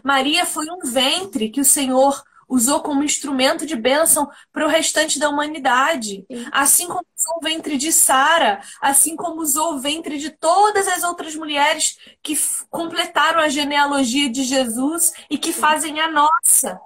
Maria 0.04 0.46
foi 0.46 0.66
um 0.70 0.80
ventre 0.90 1.50
que 1.50 1.62
o 1.62 1.66
Senhor 1.66 2.24
usou 2.48 2.82
como 2.82 3.04
instrumento 3.04 3.66
de 3.66 3.76
bênção 3.76 4.30
para 4.52 4.66
o 4.66 4.70
restante 4.70 5.20
da 5.20 5.30
humanidade. 5.30 6.26
Sim. 6.30 6.46
Assim 6.52 6.88
como 6.88 7.06
usou 7.18 7.38
o 7.38 7.44
ventre 7.44 7.78
de 7.78 7.92
Sara, 7.92 8.62
assim 8.82 9.16
como 9.16 9.42
usou 9.42 9.74
o 9.74 9.80
ventre 9.80 10.18
de 10.18 10.30
todas 10.30 10.88
as 10.88 11.04
outras 11.04 11.36
mulheres 11.36 11.98
que 12.22 12.38
completaram 12.70 13.40
a 13.40 13.50
genealogia 13.50 14.30
de 14.30 14.44
Jesus 14.44 15.12
e 15.30 15.38
que 15.38 15.52
fazem 15.52 16.00
a 16.00 16.10
nossa. 16.10 16.80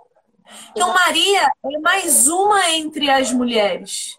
Então, 0.72 0.94
Maria 0.94 1.52
é 1.66 1.80
mais 1.80 2.28
uma 2.28 2.72
entre 2.72 3.10
as 3.10 3.32
mulheres. 3.32 4.19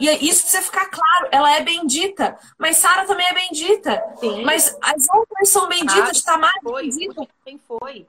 E 0.00 0.08
é 0.08 0.16
isso 0.16 0.40
precisa 0.42 0.62
ficar 0.62 0.86
claro, 0.86 1.28
ela 1.30 1.54
é 1.54 1.62
bendita, 1.62 2.38
mas 2.58 2.78
Sara 2.78 3.06
também 3.06 3.26
é 3.26 3.34
bendita. 3.34 4.02
Sim. 4.18 4.42
Mas 4.44 4.74
as 4.80 5.06
outras 5.10 5.48
são 5.50 5.68
benditas, 5.68 6.22
ah, 6.26 6.32
Tamar 6.32 6.54
é 6.56 6.70
bendita. 6.70 7.28
Quem 7.44 7.58
foi? 7.58 8.06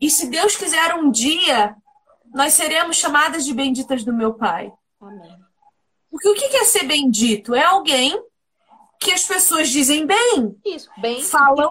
E 0.00 0.10
se 0.10 0.28
Deus 0.28 0.56
quiser 0.56 0.94
um 0.94 1.10
dia, 1.10 1.76
nós 2.32 2.54
seremos 2.54 2.96
chamadas 2.96 3.44
de 3.44 3.52
benditas 3.52 4.02
do 4.02 4.14
meu 4.14 4.32
Pai. 4.32 4.72
Amém. 4.98 5.38
Porque 6.10 6.28
o 6.28 6.34
que 6.34 6.56
é 6.56 6.64
ser 6.64 6.84
bendito? 6.84 7.54
É 7.54 7.62
alguém 7.62 8.18
que 8.98 9.12
as 9.12 9.24
pessoas 9.24 9.68
dizem 9.68 10.06
bem. 10.06 10.58
Isso, 10.64 10.90
bem. 10.96 11.22
Falam 11.22 11.70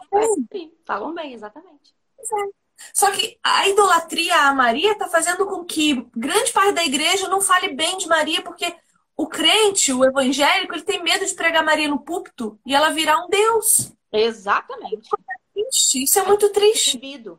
bem. 0.51 0.72
Falam 0.86 1.13
bem, 1.13 1.34
exatamente. 1.34 1.96
Exato. 2.20 2.54
Só 2.94 3.12
que 3.12 3.38
a 3.44 3.68
idolatria 3.68 4.36
a 4.36 4.54
Maria 4.54 4.94
está 4.94 5.08
fazendo 5.08 5.46
com 5.46 5.66
que 5.66 6.08
grande 6.16 6.51
parte 6.51 6.74
da 6.74 6.84
igreja 6.84 7.28
não 7.28 7.42
fale 7.42 7.74
bem 7.74 7.98
de 7.98 8.08
Maria, 8.08 8.42
porque 8.42 8.74
o 9.20 9.28
crente, 9.28 9.92
o 9.92 10.06
evangélico, 10.06 10.74
ele 10.74 10.82
tem 10.82 11.04
medo 11.04 11.26
de 11.26 11.34
pregar 11.34 11.62
Maria 11.62 11.90
no 11.90 12.00
púlpito 12.00 12.58
e 12.66 12.74
ela 12.74 12.92
virar 12.92 13.22
um 13.22 13.28
Deus. 13.28 13.92
Exatamente. 14.14 15.10
Isso 15.94 16.20
é 16.20 16.24
muito 16.24 16.48
triste. 16.54 16.98
Devido. 16.98 17.38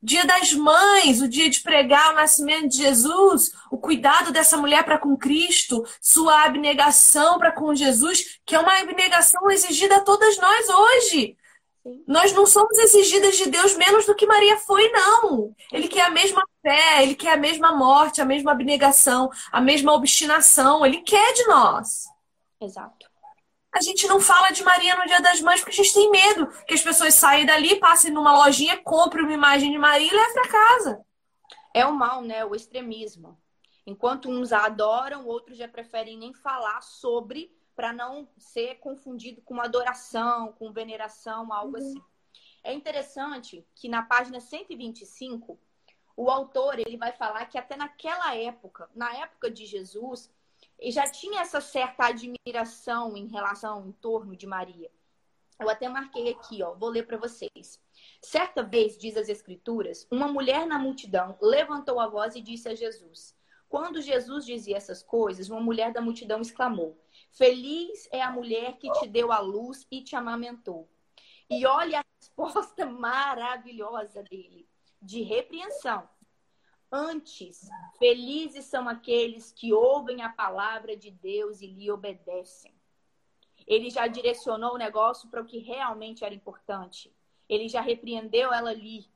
Dia 0.00 0.24
das 0.24 0.52
Mães, 0.52 1.20
o 1.20 1.26
dia 1.26 1.50
de 1.50 1.60
pregar 1.60 2.12
o 2.12 2.14
nascimento 2.14 2.68
de 2.68 2.76
Jesus, 2.76 3.50
o 3.72 3.76
cuidado 3.76 4.30
dessa 4.30 4.56
mulher 4.56 4.84
para 4.84 4.98
com 4.98 5.16
Cristo, 5.16 5.84
sua 6.00 6.44
abnegação 6.44 7.36
para 7.36 7.50
com 7.50 7.74
Jesus, 7.74 8.38
que 8.46 8.54
é 8.54 8.60
uma 8.60 8.78
abnegação 8.78 9.50
exigida 9.50 9.96
a 9.96 10.04
todas 10.04 10.38
nós 10.38 10.68
hoje. 10.68 11.36
Sim. 11.82 12.04
Nós 12.06 12.32
não 12.32 12.44
somos 12.46 12.76
exigidas 12.78 13.36
de 13.36 13.48
Deus 13.48 13.74
menos 13.74 14.06
do 14.06 14.14
que 14.14 14.26
Maria 14.26 14.56
foi, 14.58 14.90
não. 14.90 15.54
Ele 15.72 15.88
quer 15.88 16.02
a 16.02 16.10
mesma 16.10 16.42
fé, 16.62 17.02
ele 17.02 17.14
quer 17.14 17.32
a 17.32 17.36
mesma 17.36 17.74
morte, 17.74 18.20
a 18.20 18.24
mesma 18.24 18.52
abnegação, 18.52 19.30
a 19.50 19.60
mesma 19.60 19.92
obstinação. 19.94 20.84
Ele 20.84 21.00
quer 21.02 21.32
de 21.32 21.46
nós. 21.46 22.04
Exato 22.60 23.10
a 23.72 23.80
gente 23.80 24.06
não 24.08 24.20
fala 24.20 24.50
de 24.50 24.64
Maria 24.64 24.96
no 24.96 25.06
Dia 25.06 25.20
das 25.20 25.40
Mães 25.40 25.60
porque 25.60 25.80
a 25.80 25.84
gente 25.84 25.94
tem 25.94 26.10
medo 26.10 26.48
que 26.66 26.74
as 26.74 26.82
pessoas 26.82 27.14
saiam 27.14 27.46
dali, 27.46 27.78
passem 27.78 28.10
numa 28.10 28.44
lojinha, 28.44 28.82
comprem 28.82 29.24
uma 29.24 29.32
imagem 29.32 29.70
de 29.70 29.78
Maria 29.78 30.08
e 30.08 30.14
levem 30.14 30.34
para 30.34 30.48
casa. 30.48 31.00
É 31.72 31.86
o 31.86 31.94
mal, 31.94 32.20
né? 32.20 32.44
O 32.44 32.54
extremismo. 32.54 33.38
Enquanto 33.86 34.28
uns 34.28 34.52
a 34.52 34.66
adoram, 34.66 35.26
outros 35.26 35.56
já 35.56 35.68
preferem 35.68 36.18
nem 36.18 36.34
falar 36.34 36.80
sobre 36.82 37.50
para 37.80 37.94
não 37.94 38.28
ser 38.36 38.74
confundido 38.74 39.40
com 39.40 39.58
adoração, 39.58 40.52
com 40.52 40.70
veneração, 40.70 41.50
algo 41.50 41.78
uhum. 41.78 41.82
assim. 41.82 42.02
É 42.62 42.74
interessante 42.74 43.66
que 43.74 43.88
na 43.88 44.02
página 44.02 44.38
125, 44.38 45.58
o 46.14 46.28
autor 46.28 46.78
ele 46.78 46.98
vai 46.98 47.10
falar 47.10 47.46
que 47.46 47.56
até 47.56 47.76
naquela 47.76 48.36
época, 48.36 48.86
na 48.94 49.16
época 49.16 49.50
de 49.50 49.64
Jesus, 49.64 50.30
já 50.88 51.10
tinha 51.10 51.40
essa 51.40 51.58
certa 51.58 52.08
admiração 52.08 53.16
em 53.16 53.26
relação 53.28 53.86
em 53.88 53.92
torno 53.92 54.36
de 54.36 54.46
Maria. 54.46 54.90
Eu 55.58 55.70
até 55.70 55.88
marquei 55.88 56.28
aqui, 56.28 56.62
ó, 56.62 56.74
vou 56.74 56.90
ler 56.90 57.06
para 57.06 57.16
vocês. 57.16 57.80
Certa 58.20 58.62
vez, 58.62 58.98
diz 58.98 59.16
as 59.16 59.30
Escrituras, 59.30 60.06
uma 60.10 60.28
mulher 60.28 60.66
na 60.66 60.78
multidão 60.78 61.38
levantou 61.40 61.98
a 61.98 62.06
voz 62.06 62.36
e 62.36 62.42
disse 62.42 62.68
a 62.68 62.74
Jesus: 62.74 63.34
Quando 63.70 64.02
Jesus 64.02 64.44
dizia 64.44 64.76
essas 64.76 65.02
coisas, 65.02 65.48
uma 65.48 65.62
mulher 65.62 65.94
da 65.94 66.02
multidão 66.02 66.42
exclamou: 66.42 67.00
Feliz 67.30 68.08
é 68.12 68.20
a 68.22 68.30
mulher 68.30 68.76
que 68.76 68.90
te 68.92 69.06
deu 69.06 69.32
a 69.32 69.38
luz 69.38 69.86
e 69.90 70.02
te 70.02 70.16
amamentou. 70.16 70.88
E 71.48 71.64
olha 71.66 72.00
a 72.00 72.04
resposta 72.20 72.86
maravilhosa 72.86 74.22
dele, 74.22 74.68
de 75.00 75.22
repreensão. 75.22 76.08
Antes, 76.92 77.68
felizes 77.98 78.64
são 78.64 78.88
aqueles 78.88 79.52
que 79.52 79.72
ouvem 79.72 80.22
a 80.22 80.28
palavra 80.28 80.96
de 80.96 81.10
Deus 81.10 81.60
e 81.60 81.66
lhe 81.68 81.90
obedecem. 81.90 82.74
Ele 83.66 83.88
já 83.90 84.08
direcionou 84.08 84.74
o 84.74 84.78
negócio 84.78 85.28
para 85.28 85.40
o 85.40 85.46
que 85.46 85.58
realmente 85.58 86.24
era 86.24 86.34
importante. 86.34 87.14
Ele 87.48 87.68
já 87.68 87.80
repreendeu 87.80 88.52
ela 88.52 88.70
ali, 88.70 89.06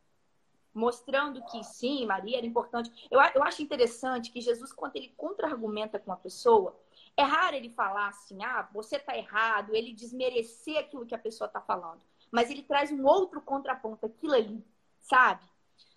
mostrando 0.73 1.45
que 1.47 1.65
sim, 1.65 2.07
Maria 2.07 2.39
era 2.39 2.47
importante. 2.47 3.09
Eu, 3.11 3.21
eu 3.35 3.43
acho 3.43 3.63
interessante 3.63 4.31
que 4.31 4.41
Jesus, 4.41 4.73
quando 4.73 4.95
ele 4.95 5.13
contra-argumenta 5.17 5.99
com 5.99 6.13
uma 6.13 6.17
pessoa, 6.17 6.79
é 7.17 7.23
raro 7.23 7.57
ele 7.57 7.71
falar 7.71 8.09
assim, 8.09 8.43
ah, 8.43 8.69
você 8.73 8.97
está 8.97 9.17
errado, 9.17 9.75
ele 9.75 9.93
desmerecer 9.93 10.79
aquilo 10.79 11.07
que 11.07 11.15
a 11.15 11.19
pessoa 11.19 11.47
está 11.47 11.61
falando. 11.61 12.01
Mas 12.31 12.51
ele 12.51 12.63
traz 12.63 12.91
um 12.91 13.05
outro 13.05 13.41
contraponto, 13.41 14.07
aquilo 14.07 14.35
ali, 14.35 14.65
sabe? 15.01 15.45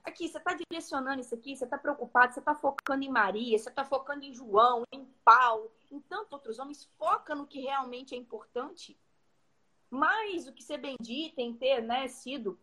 Aqui, 0.04 0.30
você 0.30 0.38
está 0.38 0.54
direcionando 0.54 1.20
isso 1.20 1.36
aqui, 1.36 1.56
você 1.56 1.66
está 1.66 1.78
preocupado, 1.78 2.34
você 2.34 2.40
está 2.40 2.56
focando 2.56 3.04
em 3.04 3.10
Maria, 3.10 3.58
você 3.58 3.68
está 3.68 3.84
focando 3.84 4.24
em 4.24 4.34
João, 4.34 4.84
em 4.94 5.06
Paulo, 5.26 5.70
em 5.92 6.00
tantos 6.00 6.32
outros 6.32 6.60
homens. 6.60 6.90
Foca 6.98 7.36
no 7.36 7.46
que 7.46 7.60
realmente 7.60 8.16
é 8.16 8.18
importante. 8.18 8.98
Mais 9.90 10.46
do 10.46 10.54
que 10.54 10.64
ser 10.64 10.78
bendita 10.78 11.42
em 11.42 11.54
ter 11.54 11.82
né, 11.82 12.08
sido 12.08 12.58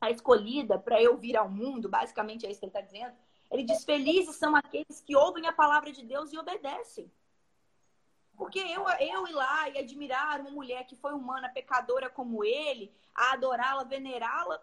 a 0.00 0.10
escolhida 0.10 0.78
para 0.78 1.00
eu 1.00 1.16
vir 1.16 1.36
ao 1.36 1.48
mundo, 1.48 1.88
basicamente 1.88 2.46
é 2.46 2.50
isso 2.50 2.58
que 2.58 2.66
ele 2.66 2.70
está 2.70 2.80
dizendo. 2.80 3.14
Ele 3.50 3.62
diz: 3.62 3.84
Felizes 3.84 4.36
são 4.36 4.56
aqueles 4.56 5.00
que 5.00 5.14
ouvem 5.14 5.46
a 5.46 5.52
palavra 5.52 5.92
de 5.92 6.04
Deus 6.04 6.32
e 6.32 6.38
obedecem. 6.38 7.10
Porque 8.38 8.60
eu, 8.60 8.88
eu 8.88 9.26
ir 9.26 9.32
lá 9.32 9.68
e 9.68 9.78
admirar 9.78 10.40
uma 10.40 10.52
mulher 10.52 10.86
que 10.86 10.94
foi 10.94 11.12
humana, 11.12 11.48
pecadora 11.48 12.08
como 12.08 12.44
ele, 12.44 12.94
a 13.12 13.32
adorá-la, 13.32 13.82
venerá-la, 13.82 14.62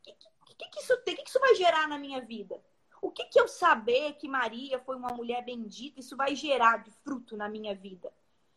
que, 0.00 0.12
que, 0.12 0.54
que, 0.54 0.68
que, 0.68 0.80
isso? 0.80 0.94
O 0.94 1.02
que, 1.02 1.16
que 1.16 1.28
isso 1.28 1.40
vai 1.40 1.56
gerar 1.56 1.88
na 1.88 1.98
minha 1.98 2.20
vida? 2.20 2.62
O 3.02 3.10
que, 3.10 3.24
que 3.24 3.40
eu 3.40 3.48
saber 3.48 4.14
que 4.14 4.28
Maria 4.28 4.78
foi 4.78 4.94
uma 4.94 5.08
mulher 5.08 5.44
bendita, 5.44 5.98
isso 5.98 6.16
vai 6.16 6.36
gerar 6.36 6.84
de 6.84 6.92
fruto 6.92 7.36
na 7.36 7.48
minha 7.48 7.74
vida? 7.74 8.12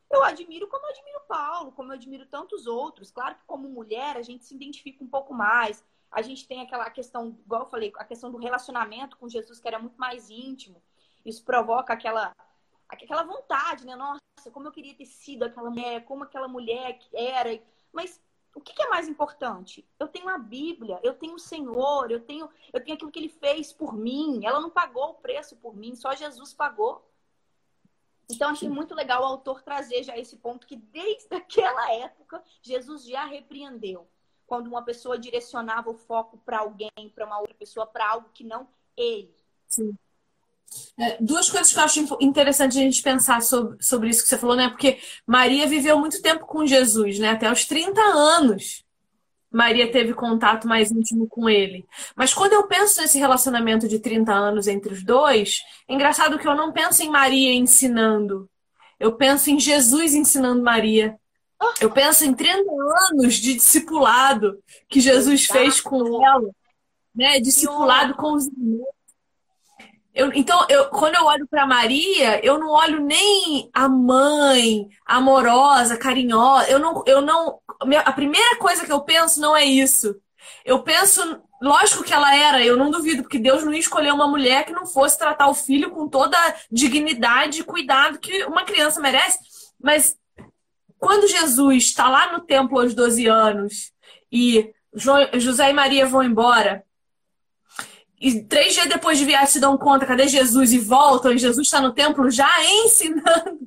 Eu 0.09 0.23
admiro 0.23 0.67
como 0.67 0.85
eu 0.85 0.91
admiro 0.91 1.21
Paulo, 1.27 1.71
como 1.71 1.91
eu 1.91 1.95
admiro 1.95 2.27
tantos 2.27 2.67
outros. 2.67 3.09
Claro 3.09 3.35
que 3.35 3.45
como 3.45 3.67
mulher 3.69 4.17
a 4.17 4.21
gente 4.21 4.45
se 4.45 4.53
identifica 4.53 5.03
um 5.03 5.07
pouco 5.07 5.33
mais. 5.33 5.83
A 6.11 6.21
gente 6.21 6.47
tem 6.47 6.61
aquela 6.61 6.87
questão, 6.91 7.39
igual 7.43 7.63
eu 7.63 7.69
falei, 7.69 7.91
a 7.96 8.05
questão 8.05 8.29
do 8.29 8.37
relacionamento 8.37 9.17
com 9.17 9.27
Jesus 9.27 9.59
que 9.59 9.67
era 9.67 9.79
muito 9.79 9.98
mais 9.98 10.29
íntimo. 10.29 10.83
Isso 11.25 11.43
provoca 11.43 11.93
aquela 11.93 12.35
aquela 12.91 13.23
vontade, 13.23 13.85
né? 13.85 13.95
Nossa, 13.95 14.51
como 14.51 14.67
eu 14.67 14.71
queria 14.71 14.95
ter 14.95 15.05
sido 15.05 15.43
aquela 15.43 15.69
mulher, 15.69 16.05
como 16.05 16.23
aquela 16.23 16.47
mulher 16.47 16.99
era. 17.13 17.61
Mas 17.91 18.21
o 18.55 18.61
que, 18.61 18.73
que, 18.73 18.83
é 18.83 18.89
mais 18.89 19.07
importante? 19.07 19.87
Eu 19.99 20.07
tenho 20.07 20.27
a 20.27 20.37
Bíblia, 20.37 20.99
eu 21.03 21.13
tenho 21.13 21.35
o 21.35 21.39
Senhor, 21.39 22.11
eu 22.11 22.19
tenho, 22.19 22.49
eu 22.73 22.83
tenho 22.83 22.95
aquilo 22.95 23.11
que 23.11 23.19
Ele 23.19 23.29
fez 23.29 23.71
por 23.71 23.93
mim. 23.93 24.45
Ela 24.45 24.59
não 24.59 24.69
pagou 24.69 25.11
o 25.11 25.15
preço 25.15 25.55
por 25.55 25.75
mim, 25.75 25.95
só 25.95 26.13
Jesus 26.13 26.53
pagou. 26.53 27.07
Então, 28.29 28.49
achei 28.49 28.69
muito 28.69 28.95
legal 28.95 29.21
o 29.23 29.25
autor 29.25 29.61
trazer 29.61 30.03
já 30.03 30.17
esse 30.17 30.37
ponto 30.37 30.65
que 30.67 30.75
desde 30.75 31.27
aquela 31.35 31.91
época 31.93 32.43
Jesus 32.61 33.05
já 33.05 33.25
repreendeu. 33.25 34.07
Quando 34.45 34.67
uma 34.67 34.83
pessoa 34.83 35.17
direcionava 35.17 35.89
o 35.89 35.93
foco 35.93 36.37
para 36.39 36.59
alguém, 36.59 37.09
para 37.15 37.25
uma 37.25 37.39
outra 37.39 37.55
pessoa, 37.55 37.85
para 37.85 38.09
algo 38.09 38.29
que 38.33 38.43
não 38.43 38.67
ele. 38.97 39.33
Sim. 39.69 39.97
É, 40.98 41.18
duas 41.20 41.50
coisas 41.50 41.72
que 41.72 41.79
eu 41.79 41.84
acho 41.84 42.18
interessante 42.22 42.77
a 42.77 42.81
gente 42.81 43.01
pensar 43.01 43.42
sobre, 43.42 43.81
sobre 43.84 44.10
isso 44.10 44.24
que 44.24 44.29
você 44.29 44.38
falou, 44.38 44.55
né? 44.55 44.70
Porque 44.70 45.00
Maria 45.25 45.68
viveu 45.68 45.98
muito 46.00 46.22
tempo 46.22 46.46
com 46.46 46.66
Jesus, 46.66 47.20
né? 47.20 47.29
Até 47.29 47.51
os 47.51 47.66
30 47.66 48.00
anos. 48.01 48.84
Maria 49.51 49.92
teve 49.92 50.14
contato 50.14 50.66
mais 50.66 50.92
íntimo 50.92 51.27
com 51.27 51.50
ele. 51.50 51.86
Mas 52.16 52.34
quando 52.34 52.53
eu 52.53 52.68
penso 52.68 53.01
nesse 53.01 53.20
relacionamento 53.20 53.86
de 53.86 54.00
30 54.00 54.31
anos 54.31 54.66
entre 54.68 54.94
os 54.94 55.03
dois, 55.03 55.62
é 55.90 55.94
engraçado 55.94 56.40
que 56.40 56.48
eu 56.48 56.55
não 56.55 56.72
penso 56.72 57.03
em 57.03 57.10
Maria 57.10 57.53
ensinando. 57.53 58.50
Eu 58.98 59.14
penso 59.14 59.50
em 59.50 59.60
Jesus 59.60 60.14
ensinando 60.14 60.64
Maria. 60.64 61.18
Eu 61.81 61.92
penso 61.92 62.24
em 62.24 62.34
30 62.34 62.64
anos 63.12 63.36
de 63.36 63.55
discipulado 63.55 64.64
que 64.88 65.01
Jesus 65.01 65.46
fez 65.46 65.81
com 65.81 66.25
ela, 66.25 66.50
né? 67.14 67.40
Discipulado 67.42 68.16
com 68.16 68.34
os 68.34 68.48
irmãos 68.48 69.00
eu, 70.13 70.31
então, 70.33 70.65
eu, 70.69 70.89
quando 70.89 71.15
eu 71.15 71.25
olho 71.25 71.47
para 71.47 71.65
Maria, 71.65 72.45
eu 72.45 72.59
não 72.59 72.69
olho 72.69 73.00
nem 73.00 73.69
a 73.74 73.87
mãe 73.87 74.89
amorosa, 75.05 75.97
carinhosa. 75.97 76.69
Eu 76.69 76.79
não, 76.79 77.03
eu 77.07 77.21
não. 77.21 77.59
A 78.03 78.11
primeira 78.11 78.57
coisa 78.57 78.85
que 78.85 78.91
eu 78.91 79.01
penso 79.01 79.39
não 79.39 79.55
é 79.55 79.63
isso. 79.63 80.15
Eu 80.65 80.83
penso, 80.83 81.41
lógico 81.61 82.03
que 82.03 82.13
ela 82.13 82.35
era, 82.35 82.63
eu 82.63 82.75
não 82.75 82.91
duvido, 82.91 83.21
porque 83.24 83.39
Deus 83.39 83.63
não 83.63 83.74
ia 83.74 83.79
escolher 83.79 84.11
uma 84.11 84.27
mulher 84.27 84.65
que 84.65 84.74
não 84.74 84.85
fosse 84.85 85.17
tratar 85.17 85.47
o 85.47 85.53
filho 85.53 85.91
com 85.91 86.07
toda 86.07 86.37
a 86.37 86.55
dignidade 86.69 87.61
e 87.61 87.63
cuidado 87.63 88.19
que 88.19 88.43
uma 88.45 88.65
criança 88.65 89.00
merece. 89.00 89.39
Mas 89.81 90.17
quando 91.00 91.27
Jesus 91.27 91.83
está 91.83 92.09
lá 92.09 92.33
no 92.33 92.41
templo 92.41 92.79
aos 92.79 92.93
12 92.93 93.27
anos 93.27 93.91
e 94.31 94.71
José 95.35 95.69
e 95.69 95.74
Maria 95.74 96.05
vão 96.05 96.21
embora, 96.21 96.83
e 98.22 98.44
três 98.44 98.75
dias 98.75 98.88
depois 98.88 99.18
de 99.18 99.25
viagem 99.25 99.48
se 99.48 99.60
dão 99.60 99.75
conta, 99.75 100.05
cadê 100.05 100.27
Jesus? 100.27 100.72
E 100.72 100.77
voltam, 100.77 101.34
e 101.34 101.40
Jesus 101.40 101.66
está 101.66 101.81
no 101.81 101.92
templo 101.92 102.29
já 102.29 102.50
ensinando. 102.64 103.60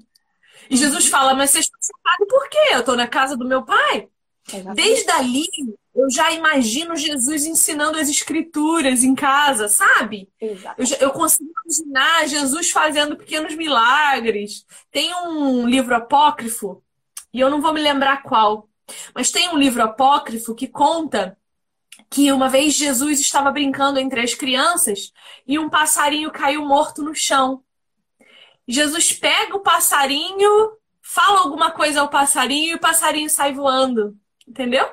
E 0.70 0.76
Jesus 0.76 1.08
fala, 1.08 1.34
mas 1.34 1.50
vocês 1.50 1.64
estão 1.64 1.80
sentados 1.82 2.28
por 2.28 2.48
quê? 2.48 2.70
Eu 2.72 2.80
estou 2.80 2.96
na 2.96 3.08
casa 3.08 3.36
do 3.36 3.44
meu 3.44 3.64
pai. 3.64 4.08
Exatamente. 4.48 4.76
Desde 4.76 5.10
ali, 5.10 5.46
eu 5.94 6.08
já 6.08 6.30
imagino 6.32 6.96
Jesus 6.96 7.46
ensinando 7.46 7.98
as 7.98 8.08
escrituras 8.08 9.02
em 9.02 9.14
casa, 9.14 9.66
sabe? 9.66 10.28
Eu, 10.40 10.56
eu, 11.00 11.10
consigo 11.10 11.50
imaginar 11.64 12.28
Jesus 12.28 12.70
fazendo 12.70 13.16
pequenos 13.16 13.56
milagres. 13.56 14.64
Tem 14.90 15.12
um 15.26 15.66
livro 15.66 15.96
apócrifo, 15.96 16.80
e 17.32 17.40
eu 17.40 17.50
não 17.50 17.60
vou 17.60 17.72
me 17.72 17.82
lembrar 17.82 18.22
qual, 18.22 18.68
mas 19.14 19.30
tem 19.30 19.48
um 19.48 19.58
livro 19.58 19.82
apócrifo 19.82 20.54
que 20.54 20.68
conta 20.68 21.36
que 22.10 22.32
uma 22.32 22.48
vez 22.48 22.74
Jesus 22.74 23.20
estava 23.20 23.50
brincando 23.50 23.98
entre 23.98 24.20
as 24.20 24.34
crianças 24.34 25.12
e 25.46 25.58
um 25.58 25.68
passarinho 25.68 26.30
caiu 26.30 26.64
morto 26.64 27.02
no 27.02 27.14
chão. 27.14 27.62
Jesus 28.66 29.12
pega 29.12 29.56
o 29.56 29.60
passarinho, 29.60 30.72
fala 31.02 31.40
alguma 31.40 31.70
coisa 31.70 32.00
ao 32.00 32.08
passarinho 32.08 32.72
e 32.72 32.74
o 32.74 32.80
passarinho 32.80 33.28
sai 33.28 33.52
voando. 33.52 34.16
Entendeu? 34.46 34.88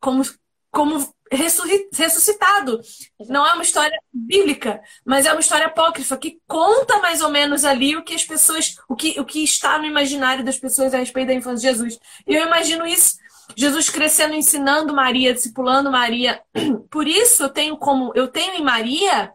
Como, 0.00 0.22
como 0.70 1.14
ressuscitado. 1.30 2.80
Não 3.28 3.46
é 3.46 3.52
uma 3.52 3.62
história 3.62 3.98
bíblica, 4.12 4.80
mas 5.04 5.26
é 5.26 5.32
uma 5.32 5.40
história 5.40 5.66
apócrifa 5.66 6.16
que 6.16 6.40
conta 6.46 6.98
mais 6.98 7.20
ou 7.20 7.30
menos 7.30 7.64
ali 7.64 7.96
o 7.96 8.02
que 8.02 8.14
as 8.14 8.24
pessoas, 8.24 8.76
o 8.88 8.96
que, 8.96 9.18
o 9.20 9.24
que 9.24 9.42
está 9.42 9.78
no 9.78 9.84
imaginário 9.84 10.44
das 10.44 10.58
pessoas 10.58 10.94
a 10.94 10.98
respeito 10.98 11.28
da 11.28 11.34
infância 11.34 11.70
de 11.70 11.76
Jesus. 11.76 11.98
E 12.26 12.34
eu 12.34 12.46
imagino 12.46 12.86
isso 12.86 13.16
Jesus 13.56 13.90
crescendo, 13.90 14.34
ensinando 14.34 14.94
Maria, 14.94 15.34
discipulando 15.34 15.90
Maria. 15.90 16.40
Por 16.90 17.06
isso 17.06 17.44
eu 17.44 17.48
tenho 17.48 17.76
como 17.76 18.12
eu 18.14 18.28
tenho 18.28 18.54
em 18.54 18.62
Maria 18.62 19.32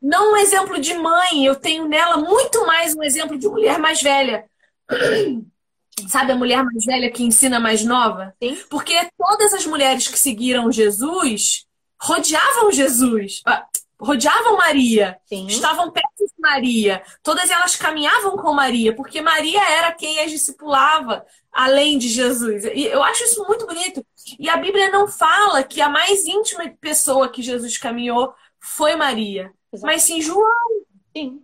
não 0.00 0.32
um 0.32 0.36
exemplo 0.36 0.80
de 0.80 0.94
mãe, 0.94 1.44
eu 1.44 1.56
tenho 1.56 1.88
nela 1.88 2.16
muito 2.16 2.64
mais 2.66 2.94
um 2.94 3.02
exemplo 3.02 3.36
de 3.36 3.48
mulher 3.48 3.78
mais 3.78 4.00
velha. 4.00 4.44
Sabe 6.08 6.30
a 6.30 6.36
mulher 6.36 6.62
mais 6.62 6.84
velha 6.84 7.10
que 7.10 7.24
ensina 7.24 7.58
mais 7.58 7.84
nova? 7.84 8.32
Sim. 8.40 8.56
Porque 8.70 8.94
todas 9.18 9.52
as 9.52 9.66
mulheres 9.66 10.06
que 10.06 10.18
seguiram 10.18 10.70
Jesus 10.70 11.66
rodeavam 12.00 12.70
Jesus, 12.70 13.42
ah, 13.44 13.66
rodeavam 14.00 14.56
Maria, 14.56 15.18
Sim. 15.26 15.48
estavam 15.48 15.90
perto 15.90 16.08
de 16.20 16.32
Maria. 16.38 17.02
Todas 17.20 17.50
elas 17.50 17.74
caminhavam 17.74 18.36
com 18.36 18.52
Maria, 18.52 18.94
porque 18.94 19.20
Maria 19.20 19.60
era 19.70 19.92
quem 19.92 20.20
as 20.20 20.30
discipulava, 20.30 21.26
além 21.58 21.98
de 21.98 22.08
Jesus. 22.08 22.64
E 22.66 22.84
eu 22.84 23.02
acho 23.02 23.24
isso 23.24 23.44
muito 23.44 23.66
bonito. 23.66 24.06
E 24.38 24.48
a 24.48 24.56
Bíblia 24.56 24.92
não 24.92 25.08
fala 25.08 25.64
que 25.64 25.80
a 25.80 25.88
mais 25.88 26.24
íntima 26.24 26.72
pessoa 26.80 27.28
que 27.28 27.42
Jesus 27.42 27.76
caminhou 27.76 28.32
foi 28.60 28.94
Maria, 28.94 29.52
Exato. 29.72 29.84
mas 29.84 30.02
sim 30.02 30.22
João. 30.22 30.84
Sim. 31.16 31.42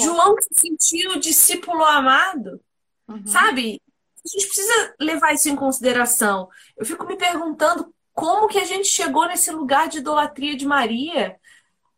João 0.00 0.34
se 0.40 0.66
sentiu 0.66 1.20
discípulo 1.20 1.84
amado. 1.84 2.58
Uhum. 3.06 3.26
Sabe? 3.26 3.82
A 4.24 4.28
gente 4.28 4.46
precisa 4.46 4.94
levar 4.98 5.34
isso 5.34 5.50
em 5.50 5.56
consideração. 5.56 6.48
Eu 6.74 6.86
fico 6.86 7.04
me 7.04 7.16
perguntando 7.16 7.94
como 8.14 8.48
que 8.48 8.58
a 8.58 8.64
gente 8.64 8.88
chegou 8.88 9.26
nesse 9.26 9.50
lugar 9.50 9.88
de 9.88 9.98
idolatria 9.98 10.56
de 10.56 10.64
Maria. 10.64 11.36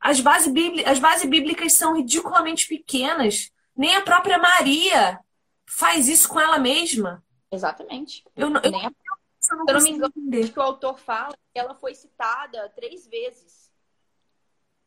As 0.01 0.19
bases, 0.19 0.53
bíblicas, 0.53 0.93
as 0.93 0.99
bases 0.99 1.31
bíblicas 1.31 1.75
são 1.75 1.95
ridiculamente 1.95 2.67
pequenas. 2.67 3.53
Nem 3.77 3.95
a 3.95 4.03
própria 4.03 4.37
Maria 4.37 5.21
faz 5.67 6.09
isso 6.09 6.29
com 6.29 6.41
ela 6.41 6.59
mesma. 6.59 7.25
Exatamente. 7.51 8.25
Eu, 8.37 8.49
eu, 8.49 8.63
Se 9.39 9.53
eu 9.53 9.59
não, 9.59 9.65
eu 9.69 9.75
não 9.75 9.83
me 9.83 9.91
engano, 9.91 10.13
entender. 10.17 10.53
que 10.53 10.59
o 10.59 10.63
autor 10.63 10.99
fala 10.99 11.33
que 11.53 11.59
ela 11.59 11.75
foi 11.75 11.95
citada 11.95 12.69
três 12.71 13.07
vezes. 13.07 13.73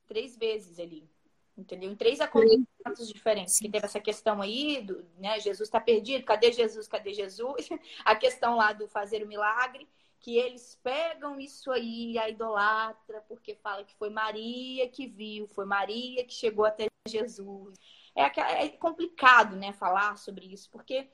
Três 0.07 0.37
vezes 0.37 0.79
ali. 0.79 1.09
Entendeu? 1.57 1.89
Em 1.89 1.95
três 1.95 2.21
acontecimentos 2.21 3.07
diferentes. 3.07 3.59
Que 3.59 3.69
teve 3.69 3.85
essa 3.85 3.99
questão 3.99 4.41
aí, 4.41 4.81
do, 4.81 5.03
né? 5.17 5.39
Jesus 5.39 5.67
está 5.67 5.79
perdido, 5.79 6.23
cadê 6.23 6.51
Jesus? 6.51 6.87
Cadê 6.87 7.13
Jesus? 7.13 7.67
A 8.05 8.15
questão 8.15 8.55
lá 8.55 8.73
do 8.73 8.87
fazer 8.87 9.23
o 9.23 9.27
milagre, 9.27 9.87
que 10.19 10.37
eles 10.37 10.79
pegam 10.83 11.39
isso 11.39 11.71
aí, 11.71 12.17
a 12.17 12.29
idolatra, 12.29 13.23
porque 13.27 13.55
fala 13.55 13.83
que 13.83 13.95
foi 13.95 14.09
Maria 14.09 14.87
que 14.89 15.07
viu, 15.07 15.47
foi 15.47 15.65
Maria 15.65 16.23
que 16.25 16.33
chegou 16.33 16.65
até 16.65 16.87
Jesus. 17.07 17.75
É, 18.17 18.65
é 18.65 18.69
complicado, 18.69 19.55
né, 19.55 19.71
falar 19.71 20.17
sobre 20.17 20.51
isso, 20.51 20.69
porque 20.71 21.07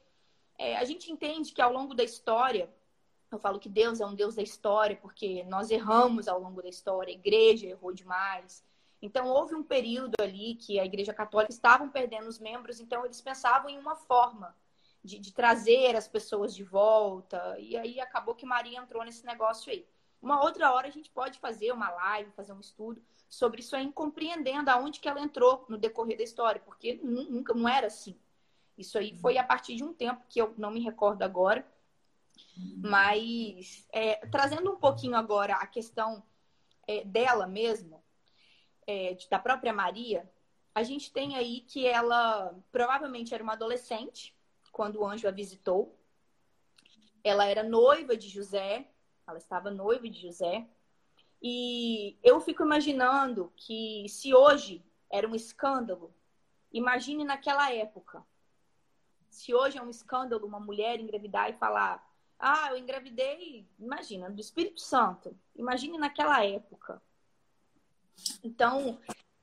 é, 0.58 0.78
a 0.78 0.86
gente 0.86 1.12
entende 1.12 1.52
que 1.52 1.62
ao 1.62 1.74
longo 1.74 1.94
da 1.94 2.04
história, 2.04 2.74
eu 3.30 3.38
falo 3.38 3.60
que 3.60 3.68
Deus 3.68 4.00
é 4.00 4.06
um 4.06 4.16
Deus 4.16 4.36
da 4.36 4.42
história, 4.42 4.96
porque 4.96 5.44
nós 5.44 5.70
erramos 5.70 6.30
ao 6.30 6.40
longo 6.40 6.62
da 6.62 6.70
história, 6.70 7.12
a 7.12 7.18
igreja 7.18 7.68
errou 7.68 7.94
demais. 7.94 8.64
Então, 9.02 9.28
houve 9.28 9.54
um 9.54 9.64
período 9.64 10.14
ali 10.22 10.56
que 10.56 10.80
a 10.80 10.86
Igreja 10.86 11.14
Católica 11.14 11.52
estavam 11.52 11.90
perdendo 11.90 12.30
os 12.30 12.40
membros, 12.40 12.80
então 12.80 13.04
eles 13.04 13.20
pensavam 13.20 13.70
em 13.70 13.78
uma 13.78 13.98
forma 13.98 14.56
de, 15.04 15.20
de, 15.20 15.34
trazer 15.34 15.94
as 15.98 16.08
pessoas 16.08 16.56
de 16.56 16.64
volta. 16.64 17.60
E 17.60 17.76
aí 17.76 18.00
acabou 18.00 18.34
que 18.34 18.46
Maria 18.46 18.80
entrou 18.80 19.04
nesse 19.04 19.26
negócio 19.26 19.74
aí. 19.74 19.86
Uma 20.22 20.42
outra 20.42 20.72
hora 20.72 20.88
a 20.88 20.92
gente 20.92 21.10
pode 21.10 21.38
fazer 21.38 21.74
uma 21.74 21.90
live, 21.90 22.32
fazer 22.32 22.54
um 22.54 22.62
estudo 22.62 23.04
sobre 23.34 23.62
isso 23.62 23.76
aí, 23.76 23.92
compreendendo 23.92 24.70
aonde 24.70 25.00
que 25.00 25.10
ela 25.10 25.20
entrou 25.20 25.66
no 25.68 25.76
decorrer 25.76 26.16
da 26.16 26.24
história, 26.24 26.62
porque 26.62 27.00
nunca 27.02 27.54
não 27.54 27.68
era 27.68 27.88
assim. 27.88 28.16
Isso 28.78 28.96
aí 28.98 29.16
foi 29.16 29.40
a 29.40 29.44
partir 29.44 29.76
de 29.76 29.84
um 29.84 29.92
tempo 29.92 30.24
que 30.30 30.40
eu 30.40 30.54
não 30.56 30.70
me 30.70 30.80
recordo 30.80 31.24
agora. 31.24 31.66
Mas 32.78 33.88
é, 33.92 34.16
trazendo 34.28 34.72
um 34.72 34.76
pouquinho 34.76 35.16
agora 35.16 35.56
a 35.56 35.66
questão 35.66 36.24
é, 36.88 37.04
dela 37.04 37.48
mesmo, 37.48 38.04
é, 38.86 39.18
da 39.30 39.40
própria 39.40 39.74
Maria, 39.74 40.32
a 40.76 40.84
gente 40.84 41.12
tem 41.12 41.36
aí 41.36 41.62
que 41.62 41.88
ela 41.88 42.56
provavelmente 42.72 43.34
era 43.34 43.44
uma 43.44 43.54
adolescente 43.54 44.36
quando 44.72 45.00
o 45.00 45.08
anjo 45.08 45.28
a 45.28 45.32
visitou. 45.32 45.98
Ela 47.24 47.46
era 47.46 47.64
noiva 47.64 48.16
de 48.16 48.30
José, 48.30 48.88
ela 49.26 49.38
estava 49.40 49.72
noiva 49.72 50.08
de 50.08 50.22
José. 50.22 50.68
E 51.46 52.18
eu 52.24 52.40
fico 52.40 52.64
imaginando 52.64 53.52
que 53.58 54.08
se 54.08 54.34
hoje 54.34 54.82
era 55.12 55.28
um 55.28 55.36
escândalo, 55.36 56.16
imagine 56.72 57.26
naquela 57.26 57.70
época. 57.70 58.26
Se 59.30 59.54
hoje 59.54 59.78
é 59.78 59.82
um 59.82 59.90
escândalo 59.90 60.48
uma 60.48 60.60
mulher 60.60 61.02
engravidar 61.02 61.50
e 61.50 61.58
falar: 61.58 62.02
Ah, 62.40 62.70
eu 62.72 62.78
engravidei, 62.78 63.68
imagina, 63.78 64.30
do 64.30 64.40
Espírito 64.40 64.80
Santo. 64.80 65.38
Imagine 65.54 65.98
naquela 65.98 66.46
época. 66.46 67.02
Então, 68.42 68.98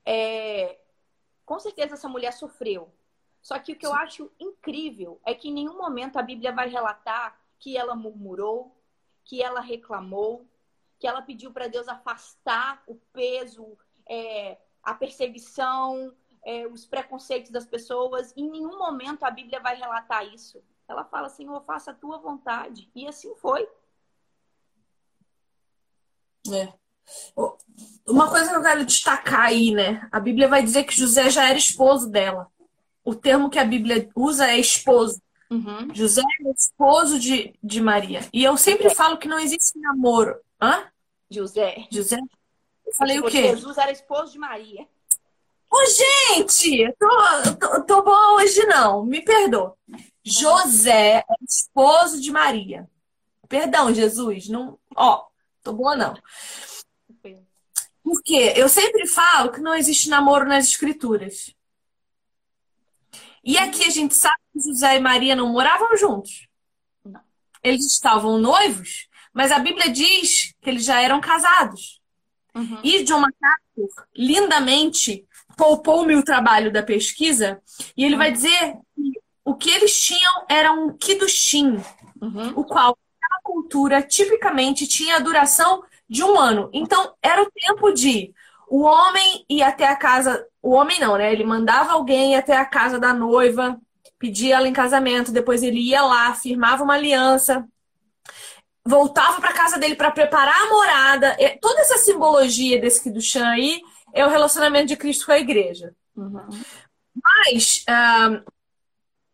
é, 0.06 0.78
com 1.44 1.58
certeza 1.60 1.94
essa 1.94 2.08
mulher 2.08 2.32
sofreu. 2.32 2.90
Só 3.42 3.58
que 3.58 3.72
o 3.72 3.76
que 3.76 3.86
eu 3.86 3.92
acho 3.92 4.30
incrível 4.40 5.20
é 5.24 5.34
que 5.34 5.48
em 5.48 5.52
nenhum 5.52 5.76
momento 5.76 6.18
a 6.18 6.22
Bíblia 6.22 6.52
vai 6.52 6.68
relatar 6.68 7.38
que 7.58 7.76
ela 7.76 7.94
murmurou, 7.94 8.74
que 9.24 9.42
ela 9.42 9.60
reclamou, 9.60 10.46
que 11.00 11.06
ela 11.06 11.22
pediu 11.22 11.50
para 11.50 11.66
Deus 11.66 11.88
afastar 11.88 12.82
o 12.86 12.94
peso, 13.12 13.76
é, 14.06 14.58
a 14.82 14.94
perseguição, 14.94 16.12
é, 16.44 16.66
os 16.66 16.84
preconceitos 16.84 17.50
das 17.50 17.66
pessoas. 17.66 18.34
Em 18.36 18.48
nenhum 18.48 18.78
momento 18.78 19.24
a 19.24 19.30
Bíblia 19.30 19.58
vai 19.60 19.76
relatar 19.76 20.26
isso. 20.32 20.62
Ela 20.86 21.04
fala, 21.04 21.30
Senhor, 21.30 21.58
faça 21.64 21.92
a 21.92 21.94
tua 21.94 22.18
vontade. 22.18 22.90
E 22.94 23.08
assim 23.08 23.34
foi. 23.36 23.66
É. 26.52 26.72
Uma 28.06 28.28
coisa 28.28 28.50
que 28.50 28.56
eu 28.56 28.62
quero 28.62 28.84
destacar 28.84 29.46
aí, 29.46 29.70
né? 29.70 30.06
A 30.12 30.20
Bíblia 30.20 30.48
vai 30.48 30.62
dizer 30.62 30.84
que 30.84 30.96
José 30.96 31.30
já 31.30 31.48
era 31.48 31.58
esposo 31.58 32.10
dela. 32.10 32.48
O 33.02 33.14
termo 33.14 33.48
que 33.48 33.58
a 33.58 33.64
Bíblia 33.64 34.10
usa 34.14 34.48
é 34.50 34.58
esposo. 34.58 35.20
Uhum. 35.50 35.94
José 35.94 36.22
é 36.22 36.50
esposo 36.50 37.18
de, 37.18 37.54
de 37.62 37.80
Maria. 37.80 38.28
E 38.32 38.44
eu 38.44 38.56
sempre 38.56 38.84
José. 38.84 38.94
falo 38.94 39.18
que 39.18 39.26
não 39.28 39.38
existe 39.38 39.78
namoro. 39.78 40.38
Hã? 40.60 40.90
José. 41.30 41.86
José? 41.90 42.18
Eu 42.86 42.92
falei 42.94 43.18
o 43.20 43.24
quê? 43.24 43.54
Jesus 43.54 43.78
era 43.78 43.92
esposo 43.92 44.32
de 44.32 44.38
Maria. 44.38 44.86
Ô, 45.70 45.78
gente! 45.86 46.92
Tô, 46.98 47.56
tô, 47.56 47.84
tô 47.84 48.02
boa 48.02 48.34
hoje, 48.34 48.66
não. 48.66 49.04
Me 49.04 49.22
perdoa. 49.22 49.76
José 50.24 51.18
é 51.18 51.24
esposo 51.48 52.20
de 52.20 52.30
Maria. 52.30 52.90
Perdão, 53.48 53.94
Jesus. 53.94 54.48
Não, 54.48 54.78
ó, 54.96 55.26
tô 55.62 55.72
boa, 55.72 55.96
não. 55.96 56.14
Porque 58.02 58.54
eu 58.56 58.68
sempre 58.68 59.06
falo 59.06 59.52
que 59.52 59.60
não 59.60 59.74
existe 59.74 60.08
namoro 60.08 60.44
nas 60.44 60.66
escrituras. 60.66 61.54
E 63.44 63.56
aqui 63.56 63.84
a 63.84 63.90
gente 63.90 64.14
sabe 64.14 64.36
que 64.52 64.60
José 64.60 64.96
e 64.96 65.00
Maria 65.00 65.36
não 65.36 65.52
moravam 65.52 65.96
juntos. 65.96 66.48
Não. 67.04 67.20
Eles 67.62 67.86
estavam 67.86 68.38
noivos, 68.38 69.08
mas 69.32 69.52
a 69.52 69.58
Bíblia 69.58 69.90
diz 69.90 70.54
que 70.60 70.70
eles 70.70 70.84
já 70.84 71.00
eram 71.00 71.20
casados. 71.20 72.00
Uhum. 72.54 72.78
E 72.82 73.04
John 73.04 73.20
MacArthur, 73.20 74.06
lindamente, 74.16 75.24
poupou-me 75.56 76.16
o 76.16 76.24
trabalho 76.24 76.72
da 76.72 76.82
pesquisa, 76.82 77.60
e 77.96 78.04
ele 78.04 78.14
uhum. 78.14 78.18
vai 78.18 78.32
dizer 78.32 78.74
que 78.94 79.12
o 79.44 79.54
que 79.54 79.70
eles 79.70 79.98
tinham 80.00 80.44
era 80.48 80.72
um 80.72 80.96
kiddushin, 80.96 81.82
uhum. 82.20 82.52
o 82.56 82.64
qual 82.64 82.96
a 83.22 83.42
cultura 83.42 84.02
tipicamente 84.02 84.86
tinha 84.86 85.16
a 85.16 85.20
duração 85.20 85.82
de 86.08 86.24
um 86.24 86.38
ano. 86.38 86.68
Então, 86.72 87.14
era 87.22 87.42
o 87.42 87.50
tempo 87.50 87.92
de 87.92 88.32
o 88.68 88.82
homem 88.82 89.44
ir 89.48 89.62
até 89.62 89.86
a 89.86 89.96
casa. 89.96 90.46
O 90.62 90.70
homem 90.70 90.98
não, 91.00 91.16
né? 91.16 91.32
Ele 91.32 91.44
mandava 91.44 91.92
alguém 91.92 92.36
até 92.36 92.56
a 92.56 92.64
casa 92.64 92.98
da 92.98 93.12
noiva, 93.12 93.80
pedia 94.18 94.56
ela 94.56 94.68
em 94.68 94.72
casamento, 94.72 95.32
depois 95.32 95.62
ele 95.62 95.80
ia 95.80 96.02
lá, 96.02 96.34
firmava 96.34 96.84
uma 96.84 96.94
aliança, 96.94 97.66
voltava 98.90 99.40
para 99.40 99.52
casa 99.52 99.78
dele 99.78 99.94
para 99.94 100.10
preparar 100.10 100.62
a 100.62 100.68
morada. 100.68 101.36
Toda 101.60 101.80
essa 101.80 101.96
simbologia 101.98 102.80
desse 102.80 103.02
Kiddushan 103.02 103.46
aí 103.46 103.80
é 104.12 104.26
o 104.26 104.28
relacionamento 104.28 104.86
de 104.86 104.96
Cristo 104.96 105.26
com 105.26 105.32
a 105.32 105.38
igreja. 105.38 105.94
Uhum. 106.16 106.48
Mas 107.22 107.84
uh, 107.88 108.44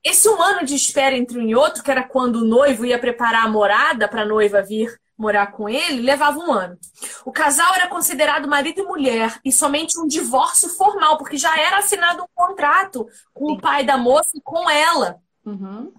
esse 0.05 0.29
um 0.29 0.41
ano 0.41 0.65
de 0.65 0.75
espera 0.75 1.17
entre 1.17 1.39
um 1.39 1.43
e 1.43 1.57
outro, 1.57 1.83
que 1.83 1.91
era 1.91 2.03
quando 2.03 2.37
o 2.37 2.45
noivo 2.45 2.85
ia 2.85 2.99
preparar 2.99 3.47
a 3.47 3.49
morada 3.49 4.07
para 4.07 4.23
a 4.23 4.27
noiva 4.27 4.63
vir 4.63 4.95
morar 5.19 5.47
com 5.47 5.67
ele, 5.67 6.03
levava 6.03 6.39
um 6.39 6.53
ano. 6.53 6.79
O 7.25 7.33
casal 7.33 7.75
era 7.75 7.89
considerado 7.89 8.47
marido 8.47 8.81
e 8.81 8.85
mulher 8.85 9.41
e 9.43 9.51
somente 9.51 9.99
um 9.99 10.07
divórcio 10.07 10.69
formal, 10.69 11.17
porque 11.17 11.39
já 11.39 11.59
era 11.59 11.79
assinado 11.79 12.23
um 12.23 12.27
contrato 12.35 13.07
com 13.33 13.47
Sim. 13.47 13.55
o 13.55 13.61
pai 13.61 13.85
da 13.85 13.97
moça 13.97 14.31
e 14.35 14.41
com 14.43 14.69
ela. 14.69 15.19
Uhum. 15.45 15.93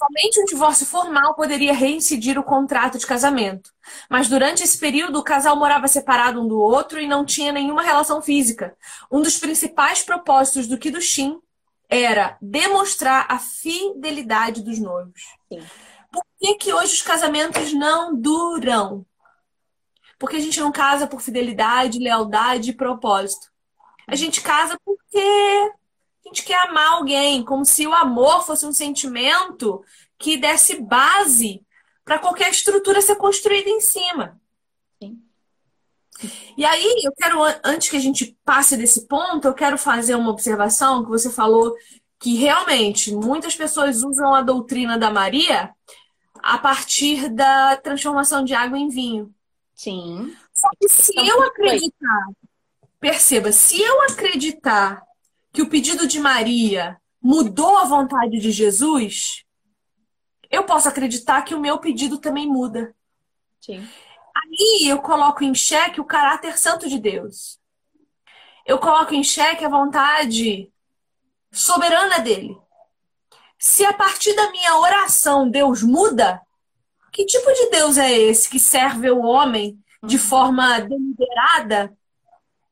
Somente 0.00 0.40
um 0.40 0.46
divórcio 0.46 0.86
formal 0.86 1.34
poderia 1.34 1.74
reincidir 1.74 2.38
o 2.38 2.42
contrato 2.42 2.96
de 2.96 3.06
casamento. 3.06 3.70
Mas 4.08 4.28
durante 4.28 4.62
esse 4.62 4.78
período, 4.78 5.18
o 5.18 5.22
casal 5.22 5.54
morava 5.56 5.86
separado 5.88 6.40
um 6.40 6.48
do 6.48 6.58
outro 6.58 6.98
e 6.98 7.06
não 7.06 7.22
tinha 7.22 7.52
nenhuma 7.52 7.82
relação 7.82 8.22
física. 8.22 8.74
Um 9.12 9.20
dos 9.20 9.36
principais 9.36 10.00
propósitos 10.00 10.66
do 10.66 10.78
Kiddushin 10.78 11.38
era 11.86 12.38
demonstrar 12.40 13.26
a 13.28 13.38
fidelidade 13.38 14.62
dos 14.62 14.78
noivos. 14.78 15.20
Sim. 15.52 15.62
Por 16.10 16.24
que, 16.40 16.54
que 16.54 16.72
hoje 16.72 16.94
os 16.94 17.02
casamentos 17.02 17.74
não 17.74 18.16
duram? 18.16 19.04
Porque 20.18 20.36
a 20.36 20.40
gente 20.40 20.60
não 20.60 20.72
casa 20.72 21.06
por 21.06 21.20
fidelidade, 21.20 21.98
lealdade 21.98 22.70
e 22.70 22.74
propósito. 22.74 23.48
A 24.06 24.16
gente 24.16 24.40
casa 24.40 24.78
porque 24.82 25.72
a 26.24 26.28
gente 26.28 26.44
quer 26.44 26.68
amar 26.68 26.92
alguém, 26.92 27.42
como 27.44 27.64
se 27.64 27.86
o 27.86 27.94
amor 27.94 28.44
fosse 28.44 28.66
um 28.66 28.72
sentimento 28.72 29.82
que 30.18 30.36
desse 30.36 30.80
base 30.80 31.64
para 32.04 32.18
qualquer 32.18 32.50
estrutura 32.50 33.00
ser 33.00 33.16
construída 33.16 33.70
em 33.70 33.80
cima. 33.80 34.40
Sim. 35.02 35.18
E 36.56 36.64
aí, 36.64 37.02
eu 37.04 37.12
quero, 37.12 37.38
antes 37.64 37.88
que 37.88 37.96
a 37.96 38.00
gente 38.00 38.36
passe 38.44 38.76
desse 38.76 39.06
ponto, 39.06 39.48
eu 39.48 39.54
quero 39.54 39.78
fazer 39.78 40.14
uma 40.14 40.30
observação 40.30 41.02
que 41.02 41.08
você 41.08 41.30
falou 41.30 41.74
que 42.18 42.34
realmente 42.34 43.14
muitas 43.14 43.56
pessoas 43.56 44.02
usam 44.02 44.34
a 44.34 44.42
doutrina 44.42 44.98
da 44.98 45.10
Maria 45.10 45.74
a 46.42 46.58
partir 46.58 47.30
da 47.30 47.76
transformação 47.78 48.44
de 48.44 48.52
água 48.52 48.78
em 48.78 48.88
vinho. 48.88 49.34
Sim. 49.74 50.36
Só 50.52 50.68
que 50.78 50.88
se 50.88 51.12
então, 51.12 51.24
eu 51.24 51.42
acreditar, 51.44 52.26
perceba, 53.00 53.50
se 53.50 53.80
eu 53.80 54.02
acreditar 54.02 55.02
que 55.52 55.62
o 55.62 55.68
pedido 55.68 56.06
de 56.06 56.20
Maria 56.20 57.00
mudou 57.20 57.76
a 57.78 57.84
vontade 57.84 58.38
de 58.38 58.50
Jesus, 58.50 59.44
eu 60.50 60.64
posso 60.64 60.88
acreditar 60.88 61.42
que 61.42 61.54
o 61.54 61.60
meu 61.60 61.78
pedido 61.78 62.18
também 62.18 62.46
muda. 62.46 62.94
Sim. 63.60 63.86
Aí 64.34 64.88
eu 64.88 65.00
coloco 65.00 65.44
em 65.44 65.54
xeque 65.54 66.00
o 66.00 66.04
caráter 66.04 66.58
santo 66.58 66.88
de 66.88 66.98
Deus. 66.98 67.58
Eu 68.64 68.78
coloco 68.78 69.14
em 69.14 69.22
xeque 69.22 69.64
a 69.64 69.68
vontade 69.68 70.72
soberana 71.52 72.20
dele. 72.20 72.56
Se 73.58 73.84
a 73.84 73.92
partir 73.92 74.34
da 74.34 74.50
minha 74.50 74.78
oração 74.78 75.50
Deus 75.50 75.82
muda, 75.82 76.40
Que 77.12 77.26
tipo 77.26 77.52
de 77.52 77.70
Deus 77.70 77.98
é 77.98 78.12
esse 78.12 78.48
que 78.48 78.60
serve 78.60 79.10
o 79.10 79.22
homem 79.22 79.76
de 80.02 80.16
uhum. 80.16 80.22
forma 80.22 80.80
deliberada 80.80 81.96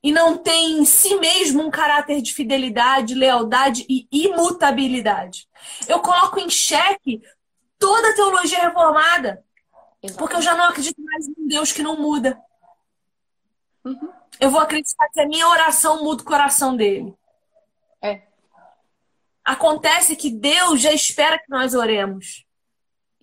e 0.02 0.12
não 0.12 0.38
tem 0.38 0.78
em 0.78 0.84
si 0.84 1.16
mesmo 1.16 1.62
um 1.62 1.70
caráter 1.70 2.22
de 2.22 2.32
fidelidade, 2.32 3.14
lealdade 3.14 3.84
e 3.88 4.06
imutabilidade? 4.12 5.48
Eu 5.88 6.00
coloco 6.00 6.38
em 6.38 6.48
xeque 6.48 7.20
toda 7.78 8.10
a 8.10 8.14
teologia 8.14 8.60
reformada, 8.60 9.44
porque 10.16 10.36
eu 10.36 10.42
já 10.42 10.56
não 10.56 10.64
acredito 10.64 11.02
mais 11.02 11.26
em 11.26 11.34
um 11.38 11.48
Deus 11.48 11.72
que 11.72 11.82
não 11.82 12.00
muda. 12.00 12.40
Uhum. 13.84 14.12
Eu 14.40 14.50
vou 14.50 14.60
acreditar 14.60 15.08
que 15.12 15.20
a 15.20 15.26
minha 15.26 15.48
oração 15.48 16.04
muda 16.04 16.22
o 16.22 16.26
coração 16.26 16.76
dele. 16.76 17.12
É. 18.00 18.22
Acontece 19.44 20.14
que 20.14 20.30
Deus 20.30 20.80
já 20.80 20.92
espera 20.92 21.38
que 21.38 21.50
nós 21.50 21.74
oremos. 21.74 22.46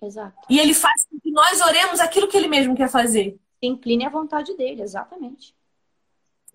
Exato. 0.02 0.36
E 0.50 0.58
ele 0.58 0.74
faz 0.74 1.06
com 1.08 1.18
que 1.18 1.30
nós 1.30 1.60
oremos 1.60 2.00
aquilo 2.00 2.28
que 2.28 2.36
ele 2.36 2.48
mesmo 2.48 2.76
quer 2.76 2.90
fazer. 2.90 3.38
Incline 3.62 4.04
a 4.04 4.10
vontade 4.10 4.54
dele, 4.56 4.82
exatamente. 4.82 5.55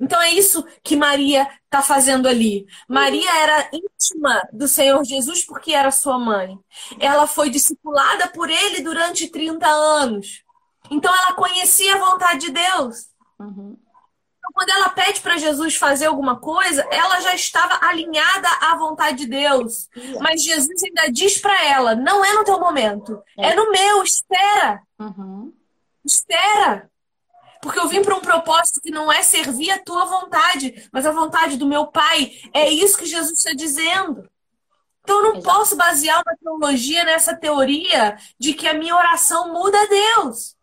Então 0.02 0.20
é 0.20 0.32
isso 0.32 0.66
que 0.84 0.96
Maria 0.96 1.48
está 1.66 1.84
fazendo 1.84 2.28
ali. 2.28 2.66
Maria 2.90 3.32
era 3.44 3.70
íntima 3.72 4.42
do 4.52 4.68
Senhor 4.68 5.04
Jesus 5.06 5.46
porque 5.46 5.74
era 5.74 5.92
sua 5.92 6.18
mãe. 6.18 6.58
Ela 7.00 7.28
foi 7.28 7.52
discipulada 7.52 8.28
por 8.30 8.50
ele 8.50 8.82
durante 8.82 9.28
30 9.28 9.68
anos. 9.68 10.44
Então 10.90 11.14
ela 11.16 11.34
conhecia 11.34 11.96
a 11.96 12.00
vontade 12.00 12.48
de 12.48 12.52
Deus. 12.52 13.12
Uhum. 13.40 13.78
Então, 14.40 14.52
quando 14.54 14.70
ela 14.72 14.90
pede 14.90 15.22
para 15.22 15.38
Jesus 15.38 15.76
fazer 15.76 16.08
alguma 16.08 16.40
coisa, 16.40 16.82
ela 16.92 17.22
já 17.22 17.36
estava 17.36 17.86
alinhada 17.86 18.48
à 18.60 18.76
vontade 18.76 19.20
de 19.20 19.28
Deus. 19.28 19.88
Mas 20.20 20.44
Jesus 20.44 20.82
ainda 20.84 21.12
diz 21.12 21.38
para 21.38 21.64
ela: 21.64 21.94
não 21.94 22.26
é 22.26 22.34
no 22.34 22.44
teu 22.44 22.60
momento, 22.60 23.22
é, 23.38 23.52
é 23.52 23.56
no 23.56 23.70
meu, 23.70 24.02
espera. 24.02 24.82
Uhum. 25.00 25.54
Espera. 26.04 26.90
Porque 27.62 27.80
eu 27.80 27.88
vim 27.88 28.02
para 28.02 28.16
um 28.16 28.22
propósito 28.22 28.82
que 28.82 28.90
não 28.90 29.12
é 29.12 29.22
servir 29.22 29.72
a 29.72 29.84
tua 29.84 30.06
vontade, 30.06 30.90
mas 30.92 31.06
a 31.06 31.12
vontade 31.12 31.58
do 31.58 31.68
meu 31.68 31.88
Pai. 31.88 32.32
É 32.54 32.70
isso 32.70 32.98
que 32.98 33.06
Jesus 33.06 33.38
está 33.38 33.54
dizendo. 33.54 34.30
Então 35.02 35.18
eu 35.18 35.24
não 35.24 35.40
Exato. 35.40 35.44
posso 35.44 35.76
basear 35.76 36.22
uma 36.22 36.38
teologia 36.38 37.04
nessa 37.04 37.36
teoria 37.36 38.18
de 38.40 38.54
que 38.54 38.68
a 38.68 38.74
minha 38.74 38.96
oração 38.96 39.54
muda 39.54 39.80
a 39.80 39.88
Deus. 39.88 40.56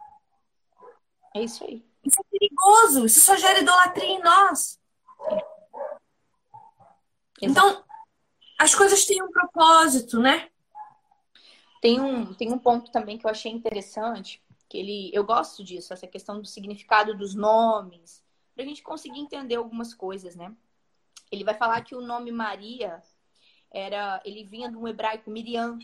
É 1.34 1.42
isso 1.42 1.64
aí. 1.64 1.84
Isso 2.04 2.20
é 2.20 2.38
perigoso, 2.38 3.06
isso 3.06 3.20
só 3.20 3.36
gera 3.36 3.60
idolatria 3.60 4.08
em 4.08 4.22
nós. 4.22 4.78
Então, 7.40 7.84
as 8.58 8.74
coisas 8.74 9.04
têm 9.04 9.22
um 9.22 9.30
propósito, 9.30 10.18
né? 10.18 10.48
Tem 11.80 12.00
um, 12.00 12.34
tem 12.34 12.52
um 12.52 12.58
ponto 12.58 12.90
também 12.90 13.18
que 13.18 13.26
eu 13.26 13.30
achei 13.30 13.52
interessante, 13.52 14.42
que 14.68 14.76
ele, 14.76 15.10
eu 15.14 15.24
gosto 15.24 15.64
disso, 15.64 15.92
essa 15.92 16.06
questão 16.06 16.40
do 16.40 16.46
significado 16.46 17.16
dos 17.16 17.34
nomes, 17.34 18.22
para 18.54 18.64
a 18.64 18.66
gente 18.66 18.82
conseguir 18.82 19.20
entender 19.20 19.54
algumas 19.54 19.94
coisas, 19.94 20.36
né? 20.36 20.54
Ele 21.30 21.44
vai 21.44 21.54
falar 21.54 21.80
que 21.82 21.94
o 21.94 22.00
nome 22.00 22.30
Maria 22.30 23.02
era, 23.70 24.20
ele 24.24 24.44
vinha 24.44 24.68
um 24.68 24.86
hebraico 24.86 25.30
Miriam. 25.30 25.78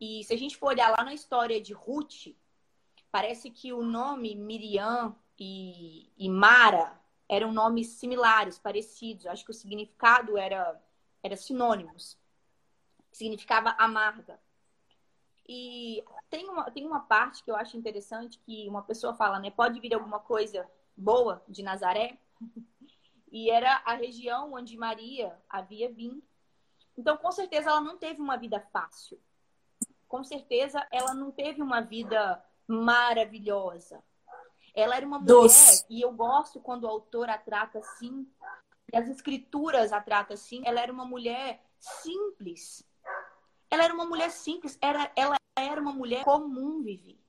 E 0.00 0.24
se 0.24 0.32
a 0.32 0.38
gente 0.38 0.56
for 0.56 0.68
olhar 0.68 0.90
lá 0.90 1.04
na 1.04 1.14
história 1.14 1.60
de 1.60 1.72
Ruth, 1.72 2.34
parece 3.10 3.50
que 3.50 3.72
o 3.72 3.82
nome 3.82 4.34
Miriam 4.34 5.14
e, 5.38 6.10
e 6.16 6.28
Mara 6.28 7.00
eram 7.28 7.52
nomes 7.52 7.88
similares, 7.88 8.58
parecidos. 8.58 9.26
Acho 9.26 9.44
que 9.44 9.50
o 9.50 9.54
significado 9.54 10.36
era, 10.36 10.80
era 11.22 11.36
sinônimos. 11.36 12.18
Significava 13.12 13.74
amarga. 13.78 14.40
E 15.48 16.02
tem 16.34 16.48
uma, 16.48 16.70
tem 16.70 16.84
uma 16.84 17.00
parte 17.00 17.44
que 17.44 17.50
eu 17.50 17.54
acho 17.54 17.76
interessante 17.76 18.40
que 18.40 18.68
uma 18.68 18.82
pessoa 18.82 19.14
fala, 19.14 19.38
né? 19.38 19.52
Pode 19.52 19.78
vir 19.78 19.94
alguma 19.94 20.18
coisa 20.18 20.68
boa 20.96 21.42
de 21.48 21.62
Nazaré? 21.62 22.18
E 23.36 23.50
era 23.50 23.82
a 23.84 23.94
região 23.94 24.52
onde 24.52 24.76
Maria 24.76 25.36
havia 25.48 25.92
vindo. 25.92 26.22
Então, 26.96 27.16
com 27.16 27.32
certeza, 27.32 27.68
ela 27.68 27.80
não 27.80 27.98
teve 27.98 28.20
uma 28.20 28.36
vida 28.36 28.60
fácil. 28.72 29.20
Com 30.06 30.22
certeza, 30.22 30.86
ela 30.88 31.12
não 31.12 31.32
teve 31.32 31.60
uma 31.60 31.80
vida 31.80 32.40
maravilhosa. 32.64 34.00
Ela 34.72 34.94
era 34.94 35.04
uma 35.04 35.18
mulher, 35.18 35.34
Doce. 35.34 35.84
e 35.90 36.00
eu 36.00 36.12
gosto 36.12 36.60
quando 36.60 36.86
a 36.86 36.90
autora 36.90 37.34
a 37.34 37.38
trata 37.38 37.80
assim, 37.80 38.24
e 38.92 38.96
as 38.96 39.08
escrituras 39.08 39.92
a 39.92 40.00
trata 40.00 40.34
assim. 40.34 40.62
Ela 40.64 40.80
era 40.80 40.92
uma 40.92 41.04
mulher 41.04 41.60
simples. 41.80 42.86
Ela 43.68 43.82
era 43.82 43.92
uma 43.92 44.06
mulher 44.06 44.30
simples, 44.30 44.78
era, 44.80 45.10
ela 45.16 45.34
era 45.56 45.80
uma 45.80 45.92
mulher 45.92 46.24
comum, 46.24 46.82
Vivi. 46.82 47.20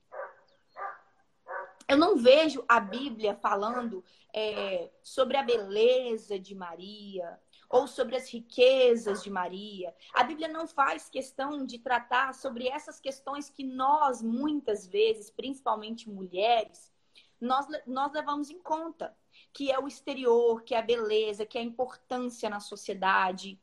Eu 1.88 1.96
não 1.96 2.16
vejo 2.16 2.64
a 2.68 2.80
Bíblia 2.80 3.36
falando 3.36 4.04
é, 4.34 4.90
sobre 5.02 5.36
a 5.36 5.42
beleza 5.42 6.38
de 6.38 6.54
Maria, 6.54 7.40
ou 7.68 7.86
sobre 7.86 8.16
as 8.16 8.28
riquezas 8.32 9.22
de 9.22 9.30
Maria. 9.30 9.94
A 10.14 10.22
Bíblia 10.24 10.48
não 10.48 10.66
faz 10.66 11.08
questão 11.08 11.64
de 11.64 11.78
tratar 11.78 12.34
sobre 12.34 12.68
essas 12.68 13.00
questões 13.00 13.50
que 13.50 13.64
nós, 13.64 14.22
muitas 14.22 14.86
vezes, 14.86 15.30
principalmente 15.30 16.08
mulheres, 16.08 16.92
nós, 17.40 17.66
nós 17.86 18.12
levamos 18.12 18.50
em 18.50 18.58
conta, 18.58 19.16
que 19.52 19.70
é 19.70 19.78
o 19.78 19.88
exterior, 19.88 20.62
que 20.62 20.74
é 20.74 20.78
a 20.78 20.82
beleza, 20.82 21.44
que 21.44 21.58
é 21.58 21.60
a 21.60 21.64
importância 21.64 22.48
na 22.48 22.60
sociedade. 22.60 23.60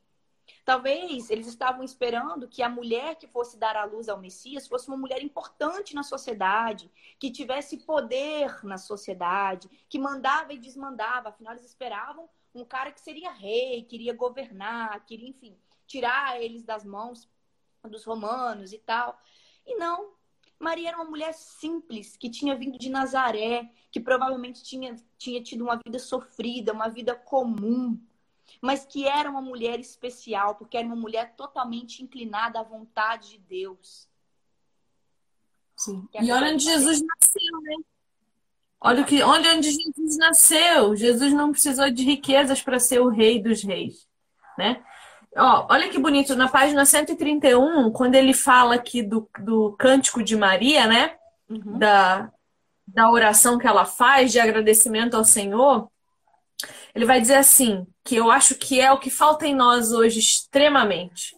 Talvez 0.64 1.28
eles 1.28 1.46
estavam 1.46 1.84
esperando 1.84 2.48
que 2.48 2.62
a 2.62 2.68
mulher 2.68 3.16
que 3.16 3.26
fosse 3.26 3.58
dar 3.58 3.76
à 3.76 3.84
luz 3.84 4.08
ao 4.08 4.18
Messias 4.18 4.66
fosse 4.66 4.88
uma 4.88 4.96
mulher 4.96 5.22
importante 5.22 5.94
na 5.94 6.02
sociedade, 6.02 6.90
que 7.18 7.30
tivesse 7.30 7.78
poder 7.78 8.64
na 8.64 8.78
sociedade, 8.78 9.68
que 9.88 9.98
mandava 9.98 10.54
e 10.54 10.58
desmandava. 10.58 11.28
Afinal, 11.28 11.52
eles 11.52 11.66
esperavam 11.66 12.28
um 12.54 12.64
cara 12.64 12.92
que 12.92 13.00
seria 13.00 13.30
rei, 13.30 13.82
queria 13.82 14.14
governar, 14.14 15.04
queria, 15.04 15.28
enfim, 15.28 15.54
tirar 15.86 16.40
eles 16.40 16.64
das 16.64 16.84
mãos 16.84 17.28
dos 17.82 18.04
romanos 18.04 18.72
e 18.72 18.78
tal. 18.78 19.20
E 19.66 19.76
não. 19.76 20.14
Maria 20.58 20.88
era 20.88 20.96
uma 20.96 21.10
mulher 21.10 21.34
simples, 21.34 22.16
que 22.16 22.30
tinha 22.30 22.56
vindo 22.56 22.78
de 22.78 22.88
Nazaré, 22.88 23.70
que 23.90 24.00
provavelmente 24.00 24.62
tinha, 24.62 24.96
tinha 25.18 25.42
tido 25.42 25.64
uma 25.64 25.76
vida 25.84 25.98
sofrida, 25.98 26.72
uma 26.72 26.88
vida 26.88 27.14
comum, 27.14 28.00
mas 28.64 28.86
que 28.86 29.06
era 29.06 29.30
uma 29.30 29.42
mulher 29.42 29.78
especial, 29.78 30.54
porque 30.54 30.78
era 30.78 30.86
uma 30.86 30.96
mulher 30.96 31.34
totalmente 31.36 32.02
inclinada 32.02 32.58
à 32.58 32.62
vontade 32.62 33.32
de 33.32 33.38
Deus. 33.38 34.08
Sim. 35.76 36.08
E 36.14 36.32
olha 36.32 36.50
onde 36.50 36.64
Jesus 36.64 37.02
nasceu, 37.02 37.60
né? 37.60 37.74
Olha 38.80 39.02
o 39.02 39.04
que, 39.04 39.22
olha 39.22 39.54
onde 39.54 39.70
Jesus 39.70 40.16
nasceu. 40.16 40.96
Jesus 40.96 41.32
não 41.34 41.52
precisou 41.52 41.90
de 41.90 42.04
riquezas 42.04 42.62
para 42.62 42.80
ser 42.80 43.00
o 43.00 43.08
rei 43.08 43.42
dos 43.42 43.62
reis, 43.62 44.08
né? 44.56 44.82
Ó, 45.36 45.66
olha 45.68 45.90
que 45.90 45.98
bonito, 45.98 46.34
na 46.34 46.48
página 46.48 46.86
131, 46.86 47.92
quando 47.92 48.14
ele 48.14 48.32
fala 48.32 48.76
aqui 48.76 49.02
do, 49.02 49.28
do 49.40 49.72
cântico 49.72 50.22
de 50.22 50.36
Maria, 50.36 50.86
né? 50.86 51.18
Uhum. 51.50 51.78
Da, 51.78 52.32
da 52.86 53.10
oração 53.10 53.58
que 53.58 53.66
ela 53.66 53.84
faz 53.84 54.32
de 54.32 54.40
agradecimento 54.40 55.14
ao 55.18 55.24
Senhor, 55.24 55.90
ele 56.94 57.04
vai 57.04 57.20
dizer 57.20 57.36
assim, 57.36 57.86
que 58.04 58.16
eu 58.16 58.30
acho 58.30 58.54
que 58.54 58.80
é 58.80 58.92
o 58.92 58.98
que 58.98 59.10
falta 59.10 59.46
em 59.46 59.54
nós 59.54 59.92
hoje 59.92 60.18
extremamente. 60.18 61.34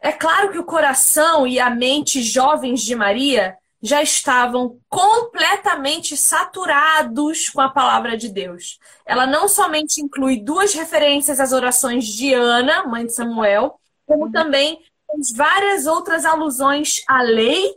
É 0.00 0.12
claro 0.12 0.50
que 0.50 0.58
o 0.58 0.64
coração 0.64 1.46
e 1.46 1.58
a 1.58 1.70
mente 1.70 2.22
jovens 2.22 2.82
de 2.82 2.94
Maria 2.94 3.56
já 3.82 4.00
estavam 4.02 4.78
completamente 4.88 6.16
saturados 6.16 7.48
com 7.48 7.60
a 7.60 7.68
palavra 7.68 8.16
de 8.16 8.28
Deus. 8.28 8.78
Ela 9.04 9.26
não 9.26 9.48
somente 9.48 10.00
inclui 10.00 10.40
duas 10.40 10.72
referências 10.72 11.40
às 11.40 11.52
orações 11.52 12.04
de 12.04 12.32
Ana, 12.32 12.86
mãe 12.86 13.06
de 13.06 13.14
Samuel, 13.14 13.80
como 14.06 14.26
uhum. 14.26 14.32
também 14.32 14.78
várias 15.34 15.86
outras 15.86 16.24
alusões 16.24 17.02
à 17.08 17.22
lei, 17.22 17.74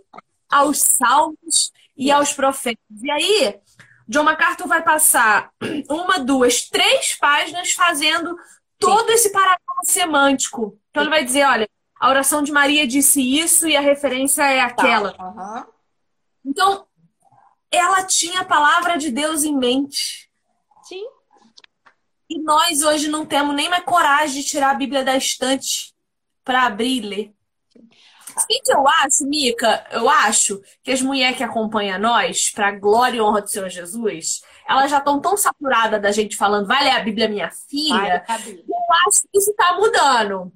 aos 0.50 0.80
salmos 0.80 1.72
e 1.98 2.12
aos 2.12 2.34
profetas. 2.34 2.84
E 3.02 3.12
aí, 3.12 3.60
John 4.08 4.24
MacArthur 4.24 4.68
vai 4.68 4.84
passar 4.84 5.52
uma, 5.90 6.20
duas, 6.20 6.70
três 6.70 7.16
páginas 7.16 7.72
fazendo 7.72 8.38
todo 8.78 9.08
Sim. 9.08 9.14
esse 9.14 9.32
paralelo 9.32 9.60
semântico. 9.84 10.80
Então 10.90 11.04
ele 11.04 11.10
vai 11.10 11.26
dizer, 11.26 11.46
olha, 11.46 11.68
a 12.00 12.10
oração 12.10 12.44
de 12.44 12.52
Maria 12.52 12.86
disse 12.86 13.22
isso 13.22 13.68
e 13.68 13.76
a 13.76 13.82
referência 13.82 14.44
é 14.44 14.60
tá. 14.60 14.66
aquela. 14.66 15.14
Tá. 15.14 15.24
Uhum. 15.24 15.66
Então, 16.46 16.86
ela 17.72 18.04
tinha 18.04 18.42
a 18.42 18.46
palavra 18.46 18.98
de 18.98 19.10
Deus 19.10 19.44
em 19.44 19.58
mente. 19.58 20.30
Sim. 20.84 21.04
E 22.30 22.40
nós 22.42 22.84
hoje 22.84 23.08
não 23.08 23.26
temos 23.26 23.56
nem 23.56 23.70
mais 23.70 23.84
coragem 23.84 24.42
de 24.42 24.48
tirar 24.48 24.72
a 24.72 24.76
Bíblia 24.76 25.04
da 25.04 25.16
estante 25.16 25.94
para 26.44 26.64
abrir 26.64 26.98
e 26.98 27.02
ler. 27.02 27.34
O 28.38 28.48
que 28.48 28.72
eu 28.72 28.88
acho, 28.88 29.26
Mica? 29.26 29.86
Eu 29.92 30.10
acho 30.10 30.62
que 30.84 30.92
as 30.92 31.02
mulheres 31.02 31.38
que 31.38 31.44
acompanham 31.44 32.00
nós, 32.00 32.52
para 32.52 32.72
glória 32.72 33.18
e 33.18 33.22
honra 33.22 33.42
do 33.42 33.50
Senhor 33.50 33.70
Jesus, 33.70 34.42
elas 34.68 34.92
já 34.92 34.98
estão 34.98 35.20
tão 35.22 35.38
saturadas 35.38 36.02
da 36.02 36.12
gente 36.12 36.36
falando, 36.36 36.68
vai 36.68 36.84
ler 36.84 36.92
a 36.92 37.00
Bíblia, 37.00 37.30
minha 37.30 37.50
filha. 37.50 38.24
Eu 38.28 39.08
acho 39.08 39.22
que 39.32 39.38
isso 39.38 39.52
está 39.52 39.74
mudando. 39.74 40.52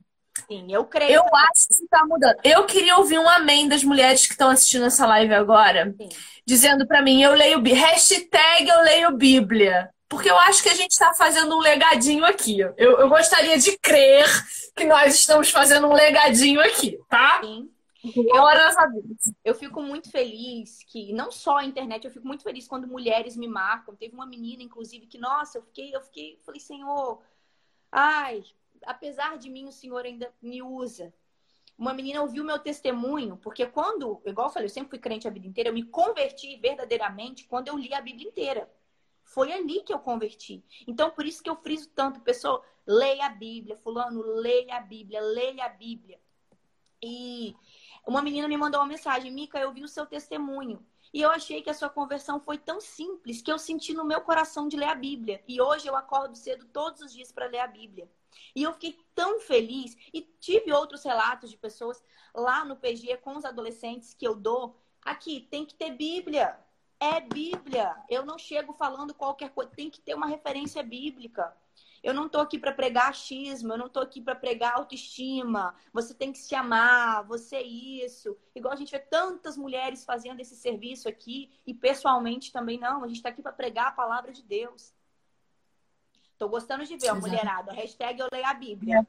Sim, 0.48 0.65
eu 0.70 0.84
creio. 0.86 1.13
Eu 1.13 1.24
acho 1.24 1.68
que 1.68 1.84
está 1.84 2.06
mudando. 2.06 2.36
Eu 2.44 2.65
queria 2.65 2.98
ouvir 2.98 3.20
um 3.20 3.30
amém 3.30 3.68
das 3.68 3.84
mulheres 3.84 4.26
que 4.26 4.34
estão 4.34 4.50
assistindo 4.50 4.86
essa 4.86 5.06
live 5.06 5.34
agora, 5.34 5.94
Sim. 5.96 6.10
dizendo 6.46 6.88
para 6.88 7.02
mim, 7.02 7.22
eu 7.22 7.34
leio 7.34 7.62
hashtag 7.62 8.68
eu 8.68 8.82
leio 8.82 9.12
Bíblia. 9.12 9.89
Porque 10.10 10.30
eu 10.30 10.38
acho 10.39 10.63
que 10.63 10.70
a 10.70 10.76
gente 10.76 10.89
está 10.89 11.13
fazendo 11.13 11.56
um 11.56 11.60
legadinho 11.60 12.26
aqui. 12.26 12.60
Eu, 12.60 12.74
eu 12.78 13.08
gostaria 13.08 13.60
de 13.60 13.78
crer 13.78 14.26
que 14.80 14.86
nós 14.86 15.13
estamos 15.13 15.52
fazendo 15.52 15.88
um 15.88 15.94
legadinho 15.94 16.62
aqui, 16.62 16.98
tá? 17.10 17.42
Sim. 17.44 17.70
Eu, 18.02 18.46
eu 19.44 19.54
fico 19.54 19.82
muito 19.82 20.10
feliz 20.10 20.82
que, 20.88 21.12
não 21.12 21.30
só 21.32 21.58
a 21.58 21.65
internet, 21.65 22.06
eu 22.06 22.12
fico 22.12 22.26
muito 22.26 22.44
feliz 22.44 22.65
quando 22.65 22.88
mulheres 22.88 23.36
me 23.36 23.48
marcam. 23.48 23.94
Teve 23.94 24.15
uma 24.15 24.26
menina, 24.26 24.63
inclusive, 24.63 25.06
que, 25.06 25.18
nossa, 25.18 25.58
eu 25.58 25.62
fiquei, 25.63 25.94
eu 25.94 26.00
fiquei, 26.02 26.39
falei, 26.46 26.62
Senhor, 26.62 27.22
ai, 27.92 28.42
apesar 28.86 29.38
de 29.38 29.50
mim, 29.50 29.65
o 29.65 29.72
Senhor 29.72 30.06
ainda 30.06 30.32
me 30.42 30.62
usa. 30.62 31.13
Uma 31.78 31.94
menina 31.94 32.22
ouviu 32.22 32.44
meu 32.44 32.60
testemunho, 32.60 33.38
porque 33.38 33.65
quando, 33.65 34.22
igual 34.26 34.48
eu 34.48 34.54
falei, 34.54 34.65
eu 34.68 34.74
sempre 34.74 34.92
fui 34.92 35.00
crente 35.00 35.28
a 35.28 35.32
vida 35.32 35.48
inteira, 35.48 35.70
eu 35.70 35.74
me 35.74 35.84
converti 35.84 36.56
verdadeiramente 36.56 37.46
quando 37.46 37.68
eu 37.68 37.78
li 37.78 37.94
a 37.94 38.02
Bíblia 38.02 38.28
inteira. 38.30 38.72
Foi 39.26 39.52
ali 39.52 39.84
que 39.84 39.94
eu 39.94 40.00
converti. 40.00 40.63
Então, 40.88 41.12
por 41.12 41.26
isso 41.26 41.44
que 41.44 41.50
eu 41.50 41.56
friso 41.56 41.89
tanto, 41.89 42.22
pessoa, 42.22 42.63
leia 42.89 43.28
a 43.28 43.30
Bíblia, 43.30 43.78
fulano, 43.78 44.19
leia 44.23 44.78
a 44.78 44.80
Bíblia, 44.80 45.21
leia 45.21 45.65
a 45.65 45.69
Bíblia. 45.69 46.19
E 46.99 47.56
uma 48.06 48.19
menina 48.19 48.47
me 48.47 48.58
mandou 48.58 48.82
uma 48.82 48.88
mensagem, 48.88 49.32
Mica, 49.32 49.60
eu 49.60 49.71
vi 49.71 49.84
o 49.84 49.88
seu 49.88 50.08
testemunho. 50.08 50.84
E 51.13 51.21
eu 51.21 51.30
achei 51.30 51.62
que 51.62 51.69
a 51.69 51.73
sua 51.73 51.89
conversão 51.89 52.39
foi 52.39 52.58
tão 52.58 52.82
simples 52.82 53.43
que 53.43 53.52
eu 53.52 53.60
senti 53.60 53.93
no 53.93 54.04
meu 54.04 54.21
coração 54.21 54.67
de 54.67 54.75
ler 54.75 54.89
a 54.89 54.95
Bíblia. 54.95 55.43
E 55.47 55.62
hoje 55.62 55.88
eu 55.88 55.95
acordo 55.95 56.36
cedo 56.36 56.65
todos 56.73 57.02
os 57.02 57.13
dias 57.13 57.32
para 57.32 57.45
ler 57.45 57.60
a 57.60 57.67
Bíblia. 57.67 58.10
E 58.56 58.63
eu 58.63 58.73
fiquei 58.73 58.97
tão 59.13 59.39
feliz 59.39 59.95
e 60.12 60.21
tive 60.39 60.73
outros 60.73 61.04
relatos 61.04 61.52
de 61.52 61.58
pessoas 61.58 62.04
lá 62.34 62.65
no 62.65 62.75
PG 62.75 63.17
com 63.17 63.36
os 63.36 63.45
adolescentes 63.45 64.15
que 64.15 64.28
eu 64.28 64.36
dou. 64.36 64.75
Aqui 65.04 65.47
tem 65.52 65.63
que 65.63 65.75
ter 65.75 65.91
Bíblia. 65.91 66.58
É 66.99 67.21
Bíblia. 67.21 67.95
Eu 68.10 68.25
não 68.25 68.38
chego 68.38 68.73
falando 68.73 69.13
qualquer 69.13 69.52
coisa, 69.52 69.71
tem 69.75 69.91
que 69.91 70.02
ter 70.02 70.15
uma 70.15 70.28
referência 70.28 70.82
bíblica. 70.82 71.56
Eu 72.04 72.14
não 72.14 72.28
estou 72.28 72.42
aqui 72.42 72.58
para 72.58 72.72
pregar 72.72 73.10
achismo, 73.10 73.74
eu 73.74 73.78
não 73.78 73.88
estou 73.88 74.02
aqui 74.02 74.22
para 74.22 74.36
pregar 74.36 74.76
autoestima. 74.76 75.76
Você 75.94 76.14
tem 76.14 76.32
que 76.32 76.38
se 76.38 76.56
amar, 76.56 77.24
você 77.26 77.58
é 77.58 77.64
isso. 77.64 78.38
Igual 78.56 78.74
a 78.74 78.78
gente 78.78 78.92
vê 78.92 79.00
tantas 79.00 79.58
mulheres 79.58 80.06
fazendo 80.06 80.40
esse 80.40 80.56
serviço 80.56 81.10
aqui, 81.10 81.52
e 81.66 81.74
pessoalmente 81.74 82.52
também 82.52 82.80
não. 82.80 83.04
A 83.04 83.08
gente 83.08 83.18
está 83.18 83.30
aqui 83.30 83.42
para 83.42 83.52
pregar 83.52 83.88
a 83.88 83.92
palavra 83.92 84.32
de 84.32 84.44
Deus. 84.44 84.94
Estou 86.32 86.48
gostando 86.48 86.86
de 86.86 86.96
ver, 86.96 87.12
ó, 87.12 87.16
mulherada. 87.16 87.74
Hashtag 87.74 88.20
eu 88.20 88.30
leio 88.32 88.46
a 88.46 88.54
Bíblia. 88.54 89.06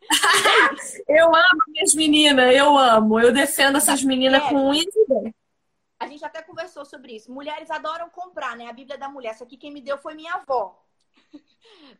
eu 1.08 1.26
amo 1.26 1.62
minhas 1.68 1.94
meninas, 1.94 2.54
eu 2.54 2.76
amo. 2.76 3.18
Eu 3.18 3.32
defendo 3.32 3.78
essas 3.78 4.02
meninas 4.02 4.42
é. 4.42 4.48
com 4.50 4.74
isso. 4.74 5.32
A 5.98 6.06
gente 6.06 6.24
até 6.24 6.42
conversou 6.42 6.84
sobre 6.84 7.16
isso. 7.16 7.32
Mulheres 7.32 7.70
adoram 7.70 8.08
comprar, 8.10 8.56
né? 8.56 8.68
A 8.68 8.72
Bíblia 8.72 8.98
da 8.98 9.08
mulher. 9.08 9.30
Essa 9.30 9.44
aqui 9.44 9.56
quem 9.56 9.72
me 9.72 9.80
deu 9.80 9.98
foi 9.98 10.14
minha 10.14 10.34
avó. 10.34 10.78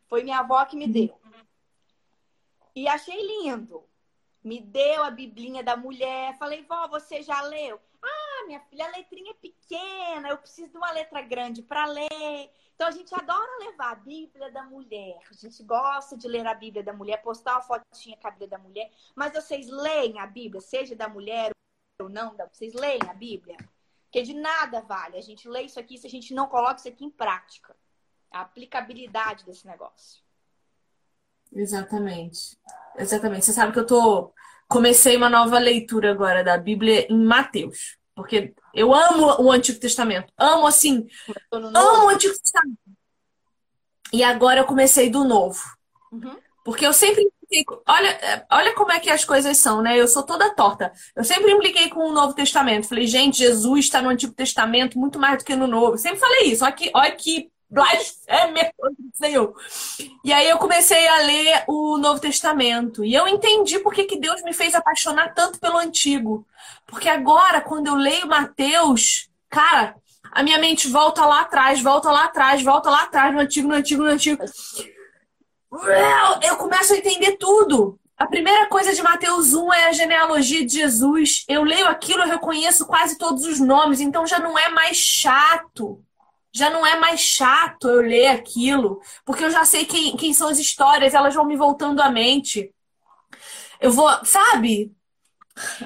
Foi 0.07 0.23
minha 0.23 0.39
avó 0.39 0.63
que 0.65 0.75
me 0.75 0.87
deu. 0.87 1.19
E 2.75 2.87
achei 2.87 3.21
lindo. 3.25 3.87
Me 4.43 4.59
deu 4.59 5.03
a 5.03 5.11
biblinha 5.11 5.63
da 5.63 5.75
mulher. 5.75 6.37
Falei, 6.37 6.63
vó, 6.63 6.87
você 6.87 7.21
já 7.21 7.41
leu? 7.41 7.79
Ah, 8.01 8.45
minha 8.47 8.59
filha, 8.61 8.85
a 8.85 8.89
letrinha 8.89 9.31
é 9.31 9.33
pequena. 9.35 10.29
Eu 10.29 10.37
preciso 10.37 10.71
de 10.71 10.77
uma 10.77 10.91
letra 10.91 11.21
grande 11.21 11.61
para 11.61 11.85
ler. 11.85 12.51
Então 12.73 12.87
a 12.87 12.91
gente 12.91 13.13
adora 13.13 13.65
levar 13.65 13.91
a 13.91 13.95
Bíblia 13.95 14.49
da 14.51 14.63
mulher. 14.63 15.19
A 15.29 15.33
gente 15.33 15.61
gosta 15.63 16.15
de 16.15 16.27
ler 16.27 16.47
a 16.47 16.53
Bíblia 16.53 16.81
da 16.81 16.93
mulher, 16.93 17.21
postar 17.21 17.55
uma 17.55 17.61
fotinha 17.61 18.15
com 18.17 18.27
a 18.27 18.31
Bíblia 18.31 18.49
da 18.49 18.57
mulher. 18.57 18.89
Mas 19.13 19.33
vocês 19.33 19.67
leem 19.67 20.17
a 20.17 20.25
Bíblia, 20.25 20.61
seja 20.61 20.95
da 20.95 21.09
mulher 21.09 21.51
ou 22.01 22.07
não, 22.07 22.33
vocês 22.53 22.73
leem 22.73 23.01
a 23.09 23.13
Bíblia? 23.13 23.57
Porque 24.05 24.21
de 24.21 24.33
nada 24.33 24.79
vale 24.79 25.17
a 25.17 25.21
gente 25.21 25.47
ler 25.49 25.63
isso 25.63 25.77
aqui 25.77 25.97
se 25.97 26.07
a 26.07 26.09
gente 26.09 26.33
não 26.33 26.47
coloca 26.47 26.77
isso 26.77 26.87
aqui 26.87 27.03
em 27.03 27.11
prática 27.11 27.75
a 28.31 28.41
aplicabilidade 28.41 29.45
desse 29.45 29.65
negócio. 29.65 30.21
Exatamente. 31.53 32.57
Exatamente. 32.97 33.45
Você 33.45 33.53
sabe 33.53 33.73
que 33.73 33.79
eu 33.79 33.85
tô 33.85 34.33
comecei 34.67 35.17
uma 35.17 35.29
nova 35.29 35.57
leitura 35.57 36.11
agora 36.11 36.43
da 36.43 36.55
Bíblia 36.55 37.07
em 37.11 37.23
Mateus, 37.23 37.97
porque 38.15 38.53
eu 38.73 38.93
amo 38.93 39.41
o 39.41 39.51
Antigo 39.51 39.79
Testamento. 39.79 40.31
Amo 40.37 40.67
assim, 40.67 41.07
amo 41.51 42.05
o 42.05 42.09
Antigo 42.09 42.35
Testamento. 42.37 42.77
E 44.13 44.23
agora 44.23 44.59
eu 44.59 44.65
comecei 44.65 45.09
do 45.09 45.23
novo. 45.23 45.59
Uhum. 46.11 46.37
Porque 46.63 46.85
eu 46.85 46.93
sempre 46.93 47.27
Olha, 47.87 48.45
olha 48.51 48.75
como 48.75 48.91
é 48.91 48.99
que 48.99 49.09
as 49.09 49.25
coisas 49.25 49.57
são, 49.57 49.81
né? 49.81 49.99
Eu 49.99 50.07
sou 50.07 50.21
toda 50.21 50.53
torta. 50.53 50.93
Eu 51.15 51.23
sempre 51.23 51.51
impliquei 51.51 51.89
com 51.89 52.01
o 52.01 52.11
Novo 52.11 52.35
Testamento. 52.35 52.87
Falei, 52.87 53.07
gente, 53.07 53.39
Jesus 53.39 53.85
está 53.85 54.03
no 54.03 54.09
Antigo 54.09 54.33
Testamento 54.33 54.99
muito 54.99 55.17
mais 55.17 55.39
do 55.39 55.45
que 55.45 55.55
no 55.55 55.65
Novo. 55.65 55.97
Sempre 55.97 56.19
falei 56.19 56.51
isso. 56.51 56.63
Olha 56.63 56.73
que, 56.73 56.91
olha 56.93 57.11
que 57.15 57.51
blasfêmia 57.69 58.73
contra 58.75 59.03
o 59.03 59.17
Senhor. 59.17 59.55
E 60.23 60.33
aí 60.33 60.49
eu 60.49 60.57
comecei 60.57 61.07
a 61.07 61.17
ler 61.17 61.63
o 61.67 61.97
Novo 61.97 62.19
Testamento. 62.19 63.03
E 63.05 63.13
eu 63.13 63.27
entendi 63.27 63.79
por 63.79 63.93
que, 63.93 64.05
que 64.05 64.19
Deus 64.19 64.41
me 64.41 64.53
fez 64.53 64.73
apaixonar 64.73 65.33
tanto 65.33 65.59
pelo 65.59 65.77
Antigo. 65.77 66.45
Porque 66.87 67.07
agora, 67.07 67.61
quando 67.61 67.87
eu 67.87 67.95
leio 67.95 68.27
Mateus, 68.27 69.29
cara, 69.49 69.95
a 70.31 70.41
minha 70.41 70.57
mente 70.57 70.87
volta 70.87 71.25
lá 71.25 71.41
atrás, 71.41 71.81
volta 71.81 72.09
lá 72.09 72.25
atrás, 72.25 72.63
volta 72.63 72.89
lá 72.89 73.03
atrás, 73.03 73.33
no 73.33 73.39
Antigo, 73.39 73.67
no 73.67 73.75
Antigo, 73.75 74.03
no 74.03 74.09
Antigo. 74.09 74.43
Eu 76.41 76.57
começo 76.57 76.93
a 76.93 76.97
entender 76.97 77.37
tudo. 77.37 77.99
A 78.17 78.25
primeira 78.25 78.65
coisa 78.65 78.93
de 78.93 79.01
Mateus 79.01 79.53
1 79.53 79.73
é 79.73 79.85
a 79.85 79.93
genealogia 79.93 80.65
de 80.65 80.73
Jesus. 80.73 81.45
Eu 81.47 81.63
leio 81.63 81.87
aquilo, 81.87 82.23
eu 82.23 82.27
reconheço 82.27 82.85
quase 82.85 83.17
todos 83.17 83.45
os 83.45 83.59
nomes, 83.59 84.01
então 84.01 84.27
já 84.27 84.39
não 84.39 84.57
é 84.57 84.67
mais 84.69 84.97
chato 84.97 86.03
já 86.53 86.69
não 86.69 86.85
é 86.85 86.99
mais 86.99 87.19
chato 87.19 87.87
eu 87.87 88.01
ler 88.01 88.27
aquilo, 88.27 89.01
porque 89.25 89.43
eu 89.43 89.51
já 89.51 89.63
sei 89.65 89.85
quem, 89.85 90.15
quem 90.17 90.33
são 90.33 90.47
as 90.47 90.59
histórias, 90.59 91.13
elas 91.13 91.33
vão 91.33 91.45
me 91.45 91.55
voltando 91.55 92.01
à 92.01 92.09
mente. 92.09 92.73
Eu 93.79 93.91
vou, 93.91 94.09
sabe? 94.25 94.91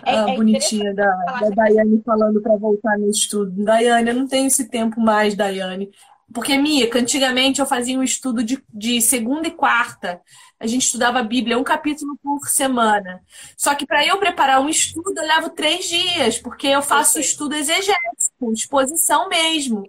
É, 0.06 0.18
ah, 0.18 0.30
é 0.30 0.36
bonitinha 0.36 0.94
da, 0.94 1.06
da 1.42 1.50
Daiane 1.50 2.02
falando 2.06 2.42
para 2.42 2.56
voltar 2.58 2.98
no 2.98 3.10
estudo. 3.10 3.64
Daiane, 3.64 4.10
eu 4.10 4.16
não 4.16 4.28
tenho 4.28 4.48
esse 4.48 4.70
tempo 4.70 5.00
mais, 5.00 5.36
Daiane. 5.36 5.92
Porque, 6.34 6.58
Mica, 6.58 7.00
antigamente 7.00 7.60
eu 7.60 7.66
fazia 7.66 7.98
um 7.98 8.04
estudo 8.04 8.44
de, 8.44 8.64
de 8.74 9.02
segunda 9.02 9.48
e 9.48 9.52
quarta. 9.52 10.22
A 10.64 10.66
gente 10.66 10.86
estudava 10.86 11.20
a 11.20 11.24
Bíblia 11.24 11.60
um 11.60 11.64
capítulo 11.64 12.18
por 12.24 12.48
semana. 12.48 13.22
Só 13.58 13.76
que 13.76 13.86
para 13.86 14.08
eu 14.08 14.18
preparar 14.18 14.62
um 14.62 14.70
estudo, 14.70 15.14
eu 15.18 15.28
levo 15.28 15.50
três 15.50 15.90
dias, 15.90 16.38
porque 16.38 16.68
eu 16.68 16.82
faço 16.82 17.20
estudo 17.20 17.54
exegético, 17.54 18.54
exposição 18.54 19.28
mesmo. 19.28 19.84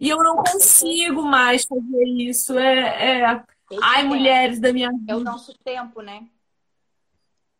E 0.00 0.08
eu 0.08 0.16
não 0.22 0.36
consigo 0.36 1.22
mais 1.22 1.66
fazer 1.66 2.04
isso. 2.16 2.58
É, 2.58 3.20
é... 3.20 3.44
Ai, 3.82 4.04
mulheres 4.04 4.58
da 4.58 4.72
minha 4.72 4.90
vida. 4.90 5.12
É 5.12 5.14
o 5.14 5.20
nosso 5.20 5.52
tempo, 5.58 6.00
né? 6.00 6.26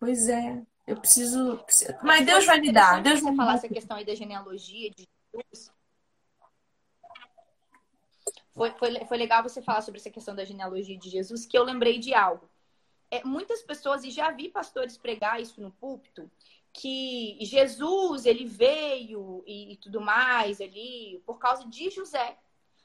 Pois 0.01 0.26
é. 0.30 0.62
Eu 0.86 0.97
preciso. 0.97 1.62
Mas 2.03 2.24
Deus 2.24 2.47
vai 2.47 2.61
me 2.61 2.72
dar. 2.72 3.03
Deus 3.03 3.20
vai 3.20 3.36
falar 3.36 3.57
essa 3.57 3.68
questão 3.68 3.99
aí 3.99 4.07
da 4.07 4.14
genealogia, 4.14 4.91
de 4.91 5.07
Jesus. 5.34 5.70
Foi, 8.55 8.70
foi, 8.70 9.05
foi 9.05 9.18
legal 9.18 9.43
você 9.43 9.61
falar 9.61 9.82
sobre 9.82 10.01
essa 10.01 10.09
questão 10.09 10.34
da 10.34 10.47
genealogia 10.47 10.97
de 10.97 11.11
Jesus, 11.11 11.45
que 11.45 11.59
eu 11.59 11.62
lembrei 11.62 11.99
de 11.99 12.14
algo. 12.14 12.49
É, 13.15 13.23
muitas 13.23 13.62
pessoas, 13.62 14.03
e 14.03 14.11
já 14.11 14.33
vi 14.33 14.49
pastores 14.49 14.99
pregar 14.99 15.41
isso 15.41 15.61
no 15.61 15.71
púlpito, 15.71 16.29
que 16.73 17.39
Jesus, 17.41 18.27
ele 18.27 18.45
veio 18.45 19.45
e, 19.47 19.75
e 19.75 19.77
tudo 19.77 20.01
mais 20.01 20.61
ali 20.61 21.23
por 21.25 21.39
causa 21.39 21.65
de 21.69 21.91
José. 21.91 22.37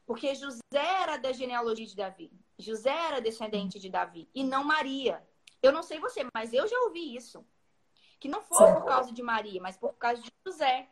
Porque 0.05 0.35
José 0.35 0.61
era 0.73 1.17
da 1.17 1.31
genealogia 1.31 1.87
de 1.87 1.95
Davi. 1.95 2.31
José 2.59 2.91
era 2.91 3.19
descendente 3.19 3.79
de 3.79 3.89
Davi 3.89 4.29
e 4.35 4.43
não 4.43 4.63
Maria. 4.63 5.27
Eu 5.63 5.71
não 5.71 5.81
sei 5.81 5.99
você, 5.99 6.23
mas 6.31 6.53
eu 6.53 6.67
já 6.67 6.79
ouvi 6.81 7.15
isso. 7.15 7.43
Que 8.19 8.27
não 8.27 8.43
foi 8.43 8.71
por 8.73 8.85
causa 8.85 9.11
de 9.11 9.23
Maria, 9.23 9.59
mas 9.59 9.77
por 9.77 9.93
causa 9.93 10.21
de 10.21 10.29
José. 10.45 10.87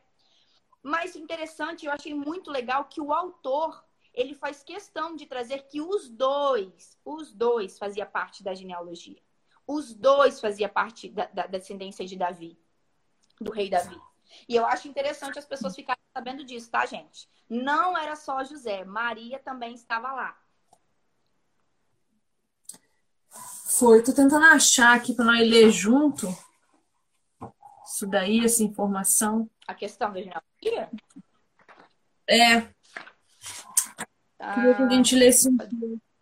Mas 0.82 1.16
interessante, 1.16 1.86
eu 1.86 1.92
achei 1.92 2.16
muito 2.16 2.50
legal 2.50 2.86
que 2.86 3.00
o 3.00 3.14
autor 3.14 3.86
ele 4.16 4.34
faz 4.34 4.64
questão 4.64 5.16
de 5.16 5.28
trazer 5.28 5.68
que 5.68 5.80
os 5.80 6.10
dois, 6.10 6.98
os 7.06 7.32
dois 7.32 7.78
fazia 7.78 8.04
parte 8.04 8.42
da 8.42 8.56
genealogia. 8.56 9.27
Os 9.68 9.94
dois 9.94 10.40
fazia 10.40 10.70
parte 10.70 11.10
da, 11.10 11.26
da, 11.26 11.44
da 11.44 11.58
descendência 11.58 12.06
de 12.06 12.16
Davi, 12.16 12.58
do 13.40 13.52
rei 13.52 13.70
Davi. 13.70 14.00
E 14.48 14.56
eu 14.56 14.66
acho 14.66 14.88
interessante 14.88 15.38
as 15.38 15.46
pessoas 15.46 15.76
ficarem 15.76 16.02
sabendo 16.14 16.44
disso, 16.44 16.72
tá, 16.72 16.86
gente? 16.86 17.30
Não 17.50 17.98
era 17.98 18.16
só 18.16 18.44
José, 18.44 18.84
Maria 18.86 19.40
também 19.40 19.74
estava 19.74 20.12
lá. 20.14 20.38
Foi, 23.66 24.02
tô 24.02 24.14
tentando 24.14 24.46
achar 24.46 24.96
aqui 24.96 25.14
para 25.14 25.26
nós 25.26 25.40
ler 25.40 25.70
junto. 25.70 26.28
Isso 27.86 28.08
daí, 28.08 28.44
essa 28.44 28.64
informação. 28.64 29.50
A 29.68 29.76
questão 29.76 30.12
da 30.12 30.20
genealogia? 30.20 30.90
É, 32.30 32.74
Queria 34.54 34.76
que 34.76 34.84
a 34.84 34.90
gente 34.90 35.16
lesse 35.16 35.50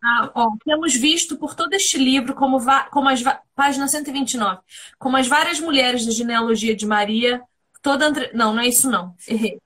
Ah, 0.08 0.32
ó, 0.36 0.52
temos 0.64 0.94
visto 0.94 1.36
por 1.36 1.56
todo 1.56 1.74
este 1.74 1.98
livro, 1.98 2.36
como, 2.36 2.60
como 2.92 3.10
as 3.10 3.24
página 3.56 3.88
129, 3.88 4.62
como 5.00 5.18
as 5.18 5.28
várias 5.28 5.60
mulheres 5.60 6.06
da 6.06 6.12
genealogia 6.12 6.76
de 6.76 6.86
Maria, 6.86 7.42
toda 7.82 8.08
entre... 8.08 8.32
não, 8.32 8.54
não 8.54 8.62
é 8.62 8.68
isso 8.68 8.88
não, 8.88 9.16
errei. 9.28 9.60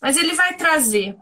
Mas 0.00 0.16
ele 0.16 0.34
vai 0.34 0.56
trazer. 0.56 1.16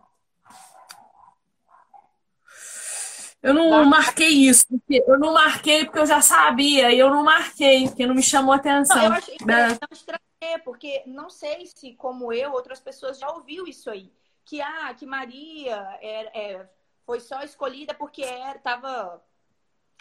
Eu 3.43 3.55
não 3.55 3.71
tá. 3.71 3.85
marquei 3.85 4.29
isso, 4.29 4.67
porque 4.69 5.03
eu 5.07 5.19
não 5.19 5.33
marquei 5.33 5.85
porque 5.87 6.01
eu 6.01 6.07
já 6.07 6.21
sabia, 6.21 6.93
e 6.93 6.99
eu 6.99 7.09
não 7.09 7.25
marquei, 7.25 7.87
porque 7.87 8.07
não 8.07 8.15
me 8.15 8.23
chamou 8.23 8.53
atenção. 8.53 8.97
Não, 8.97 9.05
eu 9.05 9.13
acho 9.13 9.31
interessante 9.33 9.79
trazer, 10.05 10.63
porque 10.65 11.03
não 11.07 11.31
sei 11.31 11.67
se, 11.67 11.95
como 11.95 12.31
eu, 12.31 12.53
outras 12.53 12.81
pessoas 12.81 13.19
já 13.19 13.31
ouviu 13.31 13.67
isso 13.67 13.89
aí. 13.89 14.13
Que, 14.45 14.61
ah, 14.61 14.93
que 14.95 15.07
Maria 15.07 15.77
é, 16.03 16.53
é 16.53 16.69
foi 17.07 17.21
só 17.21 17.43
escolhida 17.43 17.95
porque 17.95 18.23
estava 18.23 19.23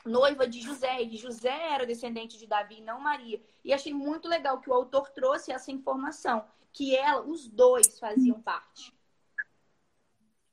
noiva 0.06 0.48
de 0.48 0.62
José, 0.62 1.02
e 1.02 1.18
José 1.18 1.74
era 1.74 1.86
descendente 1.86 2.38
de 2.38 2.46
Davi, 2.46 2.82
não 2.82 3.00
Maria. 3.00 3.42
E 3.64 3.74
achei 3.74 3.94
muito 3.94 4.28
legal 4.28 4.60
que 4.60 4.70
o 4.70 4.74
autor 4.74 5.10
trouxe 5.10 5.52
essa 5.52 5.72
informação, 5.72 6.44
que 6.72 6.96
ela, 6.96 7.22
os 7.22 7.48
dois 7.48 7.98
faziam 8.00 8.42
parte. 8.42 8.94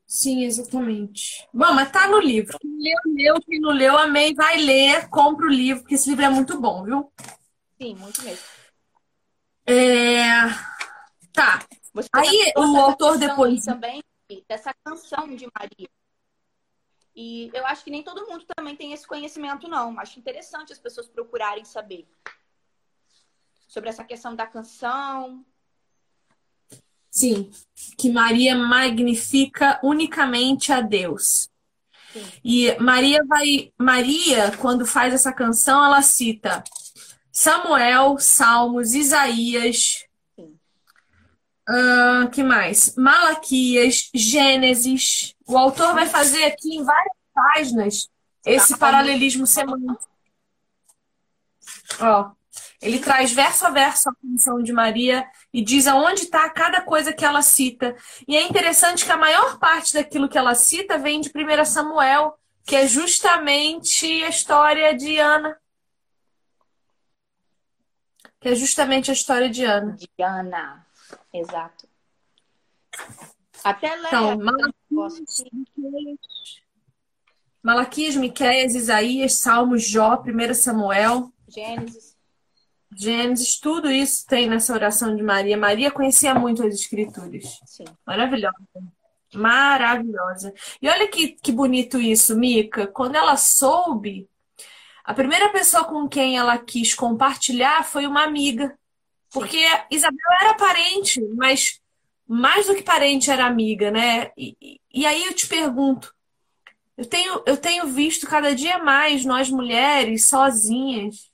Sim, 0.06 0.42
exatamente. 0.42 1.46
Bom, 1.52 1.72
mas 1.72 1.90
tá 1.92 2.08
no 2.08 2.18
livro. 2.18 2.58
Quem 2.58 2.76
leu, 2.80 3.14
leu. 3.14 3.40
Quem 3.42 3.60
não 3.60 3.70
leu, 3.70 3.96
amei, 3.96 4.34
vai 4.34 4.56
ler, 4.56 5.08
compra 5.08 5.46
o 5.46 5.50
livro, 5.50 5.82
porque 5.82 5.94
esse 5.94 6.10
livro 6.10 6.24
é 6.24 6.28
muito 6.28 6.60
bom, 6.60 6.82
viu? 6.82 7.12
Sim, 7.80 7.94
muito 7.94 8.20
mesmo. 8.22 8.44
É... 9.66 10.26
Tá. 11.32 11.64
Você 11.94 12.08
Aí 12.12 12.52
o 12.56 12.76
autor 12.76 13.18
depois. 13.18 13.64
Também 13.64 14.02
dessa 14.48 14.74
canção 14.84 15.28
de 15.34 15.46
Maria. 15.56 15.88
E 17.22 17.50
eu 17.52 17.66
acho 17.66 17.84
que 17.84 17.90
nem 17.90 18.02
todo 18.02 18.26
mundo 18.26 18.46
também 18.56 18.74
tem 18.74 18.94
esse 18.94 19.06
conhecimento, 19.06 19.68
não. 19.68 20.00
Acho 20.00 20.18
interessante 20.18 20.72
as 20.72 20.78
pessoas 20.78 21.06
procurarem 21.06 21.66
saber 21.66 22.08
sobre 23.68 23.90
essa 23.90 24.02
questão 24.02 24.34
da 24.34 24.46
canção. 24.46 25.44
Sim, 27.10 27.50
que 27.98 28.10
Maria 28.10 28.56
magnifica 28.56 29.78
unicamente 29.82 30.72
a 30.72 30.80
Deus. 30.80 31.50
Sim. 32.10 32.26
E 32.42 32.74
Maria 32.80 33.22
vai, 33.26 33.70
Maria, 33.76 34.56
quando 34.56 34.86
faz 34.86 35.12
essa 35.12 35.30
canção, 35.30 35.84
ela 35.84 36.00
cita 36.00 36.64
Samuel, 37.30 38.16
Salmos, 38.18 38.94
Isaías, 38.94 40.08
Uh, 41.70 42.28
que 42.30 42.42
mais? 42.42 42.96
Malaquias, 42.96 44.10
Gênesis. 44.12 45.36
O 45.50 45.58
autor 45.58 45.94
vai 45.94 46.06
fazer 46.06 46.44
aqui 46.44 46.76
em 46.76 46.84
várias 46.84 47.16
páginas 47.34 48.08
esse 48.46 48.78
paralelismo 48.78 49.48
semântico. 49.48 50.08
Ó, 52.00 52.30
ele 52.80 53.00
traz 53.00 53.32
verso 53.32 53.66
a 53.66 53.70
verso 53.70 54.08
a 54.08 54.14
função 54.14 54.62
de 54.62 54.72
Maria 54.72 55.28
e 55.52 55.60
diz 55.60 55.88
aonde 55.88 56.22
está 56.22 56.48
cada 56.50 56.80
coisa 56.82 57.12
que 57.12 57.24
ela 57.24 57.42
cita. 57.42 57.96
E 58.28 58.36
é 58.36 58.46
interessante 58.46 59.04
que 59.04 59.10
a 59.10 59.16
maior 59.16 59.58
parte 59.58 59.92
daquilo 59.94 60.28
que 60.28 60.38
ela 60.38 60.54
cita 60.54 60.96
vem 60.98 61.20
de 61.20 61.30
1 61.30 61.64
Samuel, 61.64 62.38
que 62.64 62.76
é 62.76 62.86
justamente 62.86 64.06
a 64.22 64.28
história 64.28 64.94
de 64.94 65.18
Ana. 65.18 65.60
Que 68.38 68.50
é 68.50 68.54
justamente 68.54 69.10
a 69.10 69.14
história 69.14 69.50
de 69.50 69.64
Ana. 69.64 69.96
De 69.96 70.08
Ana. 70.22 70.86
Exato. 71.34 71.88
Até 73.64 73.96
Léa. 73.96 74.06
Então, 74.06 74.72
Malaquias, 74.90 75.44
Malaquias, 77.62 78.16
Miqueias, 78.16 78.74
Isaías, 78.74 79.34
Salmos, 79.34 79.86
Jó, 79.86 80.22
1 80.22 80.54
Samuel. 80.54 81.32
Gênesis. 81.48 82.16
Gênesis, 82.96 83.60
tudo 83.60 83.90
isso 83.90 84.26
tem 84.26 84.48
nessa 84.48 84.72
oração 84.72 85.14
de 85.14 85.22
Maria. 85.22 85.56
Maria 85.56 85.90
conhecia 85.90 86.34
muito 86.34 86.66
as 86.66 86.74
escrituras. 86.74 87.60
Sim. 87.64 87.84
Maravilhosa. 88.04 88.56
Maravilhosa. 89.32 90.52
E 90.82 90.88
olha 90.88 91.06
que, 91.06 91.28
que 91.28 91.52
bonito 91.52 92.00
isso, 92.00 92.36
Mica. 92.36 92.86
Quando 92.88 93.14
ela 93.14 93.36
soube, 93.36 94.28
a 95.04 95.14
primeira 95.14 95.50
pessoa 95.50 95.84
com 95.84 96.08
quem 96.08 96.36
ela 96.36 96.58
quis 96.58 96.94
compartilhar 96.94 97.84
foi 97.84 98.06
uma 98.06 98.24
amiga. 98.24 98.76
Porque 99.32 99.64
Isabel 99.90 100.18
era 100.40 100.54
parente, 100.54 101.20
mas 101.36 101.80
mais 102.32 102.68
do 102.68 102.76
que 102.76 102.82
parente 102.84 103.28
era 103.28 103.44
amiga, 103.44 103.90
né? 103.90 104.30
E, 104.36 104.80
e 104.94 105.04
aí 105.04 105.24
eu 105.24 105.34
te 105.34 105.48
pergunto, 105.48 106.14
eu 106.96 107.04
tenho, 107.04 107.42
eu 107.44 107.56
tenho 107.56 107.88
visto 107.88 108.24
cada 108.24 108.54
dia 108.54 108.78
mais 108.78 109.24
nós 109.24 109.50
mulheres 109.50 110.26
sozinhas, 110.26 111.28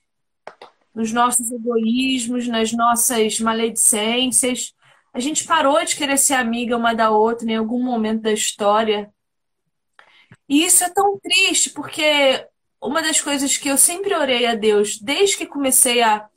nos 0.95 1.13
nossos 1.13 1.51
egoísmos, 1.51 2.47
nas 2.47 2.71
nossas 2.71 3.39
maledicências. 3.39 4.73
A 5.13 5.19
gente 5.19 5.43
parou 5.43 5.85
de 5.85 5.95
querer 5.95 6.17
ser 6.17 6.33
amiga 6.33 6.75
uma 6.75 6.95
da 6.95 7.11
outra 7.11 7.47
em 7.47 7.55
algum 7.55 7.83
momento 7.83 8.23
da 8.23 8.31
história. 8.31 9.13
E 10.49 10.65
isso 10.65 10.83
é 10.83 10.89
tão 10.89 11.19
triste, 11.19 11.69
porque 11.69 12.43
uma 12.81 13.03
das 13.03 13.21
coisas 13.21 13.55
que 13.55 13.69
eu 13.69 13.77
sempre 13.77 14.15
orei 14.15 14.47
a 14.47 14.55
Deus, 14.55 14.97
desde 14.99 15.37
que 15.37 15.45
comecei 15.45 16.01
a 16.01 16.27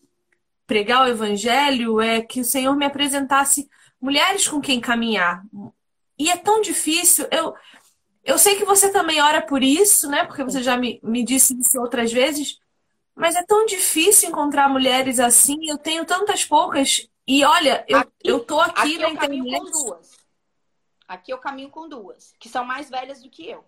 pregar 0.67 1.07
o 1.07 1.09
evangelho 1.09 1.99
é 1.99 2.21
que 2.21 2.41
o 2.41 2.45
Senhor 2.45 2.77
me 2.77 2.85
apresentasse 2.85 3.67
mulheres 4.01 4.49
com 4.49 4.61
quem 4.61 4.81
caminhar. 4.81 5.45
E 6.19 6.31
é 6.31 6.37
tão 6.37 6.61
difícil. 6.61 7.27
Eu, 7.31 7.55
eu 8.25 8.39
sei 8.39 8.57
que 8.57 8.65
você 8.65 8.91
também 8.91 9.21
ora 9.21 9.41
por 9.43 9.63
isso, 9.63 10.09
né? 10.09 10.25
Porque 10.25 10.45
você 10.45 10.63
já 10.63 10.77
me, 10.77 11.01
me 11.03 11.25
disse 11.25 11.59
isso 11.59 11.81
outras 11.81 12.13
vezes. 12.13 12.59
Mas 13.15 13.37
é 13.37 13.43
tão 13.43 13.67
difícil 13.67 14.29
encontrar 14.29 14.69
mulheres 14.69 15.21
assim. 15.21 15.69
Eu 15.69 15.79
tenho 15.79 16.05
tantas 16.05 16.45
poucas. 16.45 17.09
E 17.27 17.45
olha, 17.45 17.85
eu, 17.89 17.99
aqui, 17.99 18.13
eu 18.25 18.41
tô 18.41 18.61
aqui, 18.61 18.81
aqui 18.81 18.99
na 18.99 19.05
eu 19.05 19.13
internet. 19.13 19.59
Com 19.59 19.71
duas. 19.71 20.21
Aqui 21.07 21.33
eu 21.33 21.39
caminho 21.39 21.71
com 21.71 21.89
duas, 21.89 22.35
que 22.39 22.49
são 22.49 22.65
mais 22.65 22.89
velhas 22.89 23.21
do 23.21 23.29
que 23.29 23.49
eu. 23.49 23.65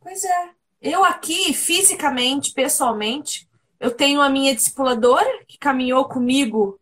Pois 0.00 0.22
é. 0.22 0.50
Eu 0.80 1.02
aqui, 1.02 1.52
fisicamente, 1.54 2.52
pessoalmente, 2.52 3.48
eu 3.80 3.90
tenho 3.90 4.20
a 4.20 4.28
minha 4.28 4.54
discipuladora, 4.54 5.44
que 5.46 5.58
caminhou 5.58 6.04
comigo 6.06 6.78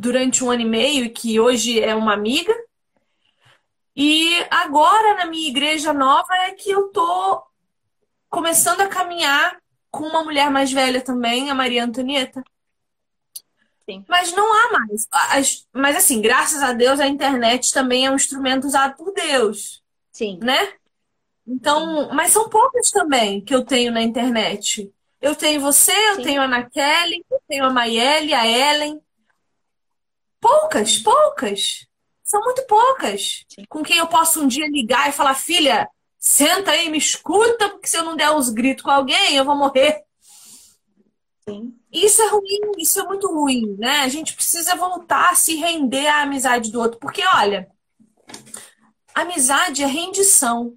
durante 0.00 0.42
um 0.42 0.50
ano 0.50 0.62
e 0.62 0.64
meio 0.64 1.04
e 1.04 1.10
que 1.10 1.38
hoje 1.38 1.78
é 1.78 1.94
uma 1.94 2.14
amiga. 2.14 2.54
E 3.94 4.34
agora, 4.50 5.16
na 5.16 5.26
minha 5.26 5.48
igreja 5.48 5.92
nova, 5.92 6.34
é 6.46 6.52
que 6.52 6.70
eu 6.70 6.88
tô 6.88 7.42
começando 8.30 8.80
a 8.80 8.88
caminhar 8.88 9.60
com 9.90 10.04
uma 10.04 10.24
mulher 10.24 10.50
mais 10.50 10.72
velha 10.72 11.02
também, 11.02 11.50
a 11.50 11.54
Maria 11.54 11.84
Antonieta. 11.84 12.42
Sim. 13.84 14.04
Mas 14.08 14.32
não 14.32 14.46
há 14.46 14.72
mais. 14.72 15.66
Mas 15.72 15.96
assim, 15.96 16.22
graças 16.22 16.62
a 16.62 16.72
Deus, 16.72 16.98
a 16.98 17.06
internet 17.06 17.70
também 17.72 18.06
é 18.06 18.10
um 18.10 18.16
instrumento 18.16 18.66
usado 18.66 18.96
por 18.96 19.12
Deus. 19.12 19.82
Sim. 20.12 20.38
Né? 20.40 20.72
Então, 21.46 22.08
Sim. 22.08 22.14
mas 22.14 22.30
são 22.30 22.48
poucas 22.48 22.90
também 22.90 23.44
que 23.44 23.54
eu 23.54 23.64
tenho 23.64 23.92
na 23.92 24.00
internet. 24.00 24.90
Eu 25.20 25.34
tenho 25.34 25.60
você, 25.60 25.92
eu 25.92 26.16
Sim. 26.16 26.22
tenho 26.22 26.40
a 26.40 26.44
Ana 26.44 26.70
Kelly, 26.70 27.22
eu 27.30 27.40
tenho 27.46 27.64
a 27.64 27.70
Maiele, 27.70 28.32
a 28.32 28.46
Ellen. 28.46 29.02
Poucas, 30.40 30.98
poucas. 30.98 31.86
São 32.24 32.40
muito 32.42 32.64
poucas. 32.66 33.44
Sim. 33.48 33.64
Com 33.68 33.82
quem 33.82 33.98
eu 33.98 34.06
posso 34.06 34.42
um 34.42 34.46
dia 34.46 34.68
ligar 34.68 35.08
e 35.08 35.12
falar, 35.12 35.34
filha, 35.34 35.88
senta 36.18 36.70
aí, 36.70 36.88
me 36.88 36.98
escuta, 36.98 37.68
porque 37.68 37.88
se 37.88 37.96
eu 37.96 38.04
não 38.04 38.16
der 38.16 38.30
uns 38.30 38.48
gritos 38.48 38.84
com 38.84 38.90
alguém, 38.90 39.36
eu 39.36 39.44
vou 39.44 39.56
morrer. 39.56 40.02
Sim. 41.48 41.74
Isso 41.92 42.22
é 42.22 42.28
ruim, 42.28 42.72
isso 42.78 43.00
é 43.00 43.04
muito 43.04 43.26
ruim, 43.28 43.76
né? 43.78 44.00
A 44.00 44.08
gente 44.08 44.34
precisa 44.34 44.76
voltar 44.76 45.30
a 45.30 45.34
se 45.34 45.56
render 45.56 46.06
à 46.06 46.22
amizade 46.22 46.70
do 46.70 46.80
outro. 46.80 46.98
Porque, 47.00 47.22
olha, 47.34 47.68
amizade 49.14 49.82
é 49.82 49.86
rendição 49.86 50.76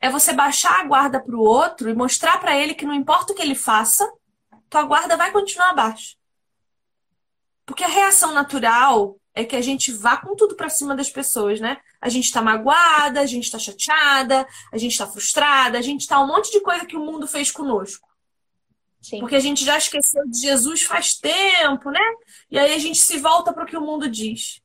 é 0.00 0.10
você 0.10 0.32
baixar 0.32 0.80
a 0.80 0.84
guarda 0.84 1.20
para 1.20 1.34
o 1.34 1.40
outro 1.40 1.88
e 1.88 1.94
mostrar 1.94 2.38
para 2.38 2.56
ele 2.56 2.74
que 2.74 2.86
não 2.86 2.94
importa 2.94 3.32
o 3.32 3.36
que 3.36 3.42
ele 3.42 3.54
faça, 3.54 4.08
tua 4.68 4.82
guarda 4.82 5.16
vai 5.16 5.32
continuar 5.32 5.74
baixa. 5.74 6.16
Porque 7.66 7.84
a 7.84 7.88
reação 7.88 8.32
natural 8.32 9.18
é 9.34 9.44
que 9.44 9.56
a 9.56 9.60
gente 9.60 9.92
vá 9.92 10.16
com 10.16 10.34
tudo 10.34 10.54
para 10.54 10.70
cima 10.70 10.96
das 10.96 11.10
pessoas, 11.10 11.60
né? 11.60 11.76
A 12.00 12.08
gente 12.08 12.24
está 12.24 12.40
magoada, 12.40 13.20
a 13.20 13.26
gente 13.26 13.44
está 13.44 13.58
chateada, 13.58 14.46
a 14.72 14.78
gente 14.78 14.92
está 14.92 15.06
frustrada, 15.06 15.76
a 15.76 15.82
gente 15.82 16.02
está 16.02 16.18
um 16.20 16.26
monte 16.26 16.50
de 16.50 16.60
coisa 16.60 16.86
que 16.86 16.96
o 16.96 17.04
mundo 17.04 17.26
fez 17.26 17.50
conosco. 17.50 18.08
Sim. 19.02 19.20
Porque 19.20 19.36
a 19.36 19.40
gente 19.40 19.64
já 19.64 19.76
esqueceu 19.76 20.26
de 20.26 20.40
Jesus 20.40 20.82
faz 20.82 21.14
tempo, 21.14 21.90
né? 21.90 22.00
E 22.50 22.58
aí 22.58 22.72
a 22.72 22.78
gente 22.78 22.98
se 22.98 23.18
volta 23.18 23.52
para 23.52 23.64
o 23.64 23.66
que 23.66 23.76
o 23.76 23.80
mundo 23.80 24.08
diz. 24.08 24.62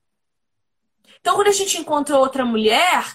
Então, 1.20 1.36
quando 1.36 1.50
a 1.50 1.54
gente 1.54 1.78
encontra 1.78 2.18
outra 2.18 2.46
mulher, 2.46 3.06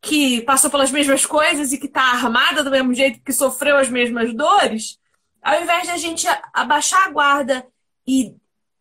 que 0.00 0.40
passou 0.42 0.70
pelas 0.70 0.90
mesmas 0.90 1.26
coisas 1.26 1.72
e 1.72 1.78
que 1.78 1.86
está 1.86 2.02
armada 2.02 2.64
do 2.64 2.70
mesmo 2.70 2.94
jeito, 2.94 3.20
que 3.22 3.32
sofreu 3.32 3.76
as 3.76 3.90
mesmas 3.90 4.34
dores, 4.34 4.98
ao 5.42 5.60
invés 5.62 5.82
de 5.82 5.90
a 5.90 5.96
gente 5.96 6.26
abaixar 6.54 7.06
a 7.06 7.10
guarda 7.10 7.66
e, 8.06 8.34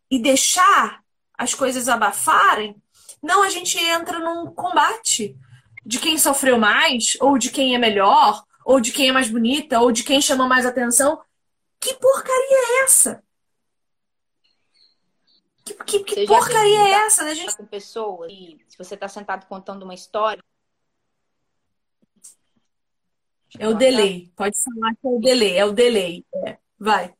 e 0.10 0.20
deixar 0.20 1.04
as 1.38 1.54
coisas 1.54 1.88
abafarem, 1.88 2.76
não, 3.22 3.44
a 3.44 3.50
gente 3.50 3.78
entra 3.78 4.20
num 4.20 4.54
combate. 4.54 5.36
de 5.86 5.98
quem 5.98 6.18
sofreu 6.18 6.60
mais, 6.60 7.18
ou 7.20 7.38
de 7.38 7.50
quem 7.50 7.74
é 7.74 7.78
melhor, 7.78 8.46
ou 8.64 8.80
de 8.80 8.92
quem 8.92 9.10
é 9.10 9.12
mais 9.12 9.30
bonita, 9.30 9.80
ou 9.80 9.92
de 9.92 10.04
quem 10.04 10.22
chama 10.22 10.48
mais 10.48 10.66
atenção. 10.66 11.20
Que 11.80 11.96
porcaria 11.96 12.58
é 12.58 12.84
essa? 12.84 13.24
Que, 15.66 15.74
que, 15.84 16.04
que 16.04 16.26
porcaria 16.28 16.80
é 16.80 16.92
essa, 17.06 17.24
né, 17.24 17.34
gente? 17.34 17.56
Com 17.56 17.66
pessoas 17.66 18.32
e 18.32 18.60
se 18.68 18.78
você 18.78 18.96
está 18.96 19.08
sentado 19.08 19.48
contando 19.48 19.84
uma 19.84 19.94
história. 19.94 20.44
É 23.58 23.68
o 23.68 23.74
delay. 23.74 24.32
Pode 24.36 24.56
falar 24.64 24.94
que 24.94 25.08
é 25.08 25.10
o 25.10 25.20
delay. 25.20 25.58
É 25.58 25.66
o 25.66 25.72
delay. 25.72 26.26
É. 26.46 26.58
Vai. 26.78 27.16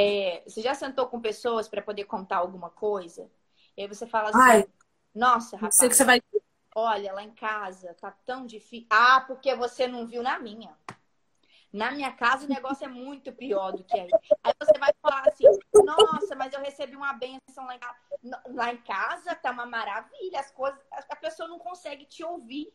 É, 0.00 0.42
você 0.46 0.62
já 0.62 0.74
sentou 0.74 1.06
com 1.08 1.20
pessoas 1.20 1.68
para 1.68 1.82
poder 1.82 2.04
contar 2.04 2.38
alguma 2.38 2.70
coisa? 2.70 3.30
E 3.76 3.82
aí 3.82 3.88
você 3.88 4.06
fala 4.06 4.30
assim: 4.30 4.38
Ai, 4.40 4.68
Nossa, 5.14 5.56
rapaz. 5.56 5.74
Sei 5.74 5.88
que 5.88 5.94
você 5.94 6.04
vai 6.04 6.22
Olha, 6.74 7.12
lá 7.12 7.22
em 7.22 7.34
casa 7.34 7.94
tá 8.00 8.10
tão 8.24 8.46
difícil. 8.46 8.86
Ah, 8.88 9.20
porque 9.26 9.54
você 9.54 9.86
não 9.86 10.06
viu 10.06 10.22
na 10.22 10.38
minha. 10.38 10.74
Na 11.72 11.90
minha 11.90 12.12
casa 12.12 12.46
o 12.46 12.48
negócio 12.48 12.84
é 12.84 12.88
muito 12.88 13.32
pior 13.32 13.72
do 13.72 13.84
que 13.84 13.98
aí. 13.98 14.10
Aí 14.42 14.54
você 14.58 14.78
vai 14.78 14.90
falar 15.02 15.28
assim: 15.28 15.44
nossa, 15.84 16.34
mas 16.34 16.52
eu 16.52 16.60
recebi 16.60 16.96
uma 16.96 17.12
benção 17.12 17.66
lá 17.66 17.74
em 17.74 17.78
casa. 17.78 17.98
Lá 18.48 18.72
em 18.72 18.76
casa 18.78 19.34
tá 19.34 19.50
uma 19.50 19.66
maravilha, 19.66 20.40
as 20.40 20.50
coisas. 20.50 20.80
A 20.90 21.16
pessoa 21.16 21.48
não 21.48 21.58
consegue 21.58 22.06
te 22.06 22.24
ouvir. 22.24 22.72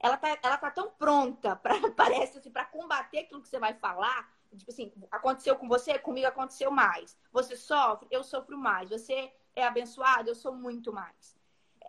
Ela 0.00 0.16
tá, 0.16 0.28
ela 0.42 0.56
tá 0.56 0.70
tão 0.70 0.90
pronta 0.90 1.56
para 1.56 1.74
parece 1.96 2.38
assim, 2.38 2.50
para 2.50 2.64
combater 2.66 3.20
aquilo 3.20 3.40
que 3.40 3.48
você 3.48 3.58
vai 3.58 3.74
falar. 3.74 4.37
Tipo 4.56 4.70
assim, 4.70 4.92
aconteceu 5.10 5.56
com 5.56 5.68
você, 5.68 5.98
comigo 5.98 6.26
aconteceu 6.26 6.70
mais. 6.70 7.16
Você 7.32 7.56
sofre, 7.56 8.08
eu 8.10 8.24
sofro 8.24 8.56
mais. 8.56 8.90
Você 8.90 9.32
é 9.54 9.66
abençoado, 9.66 10.28
eu 10.28 10.34
sou 10.34 10.54
muito 10.54 10.92
mais 10.92 11.38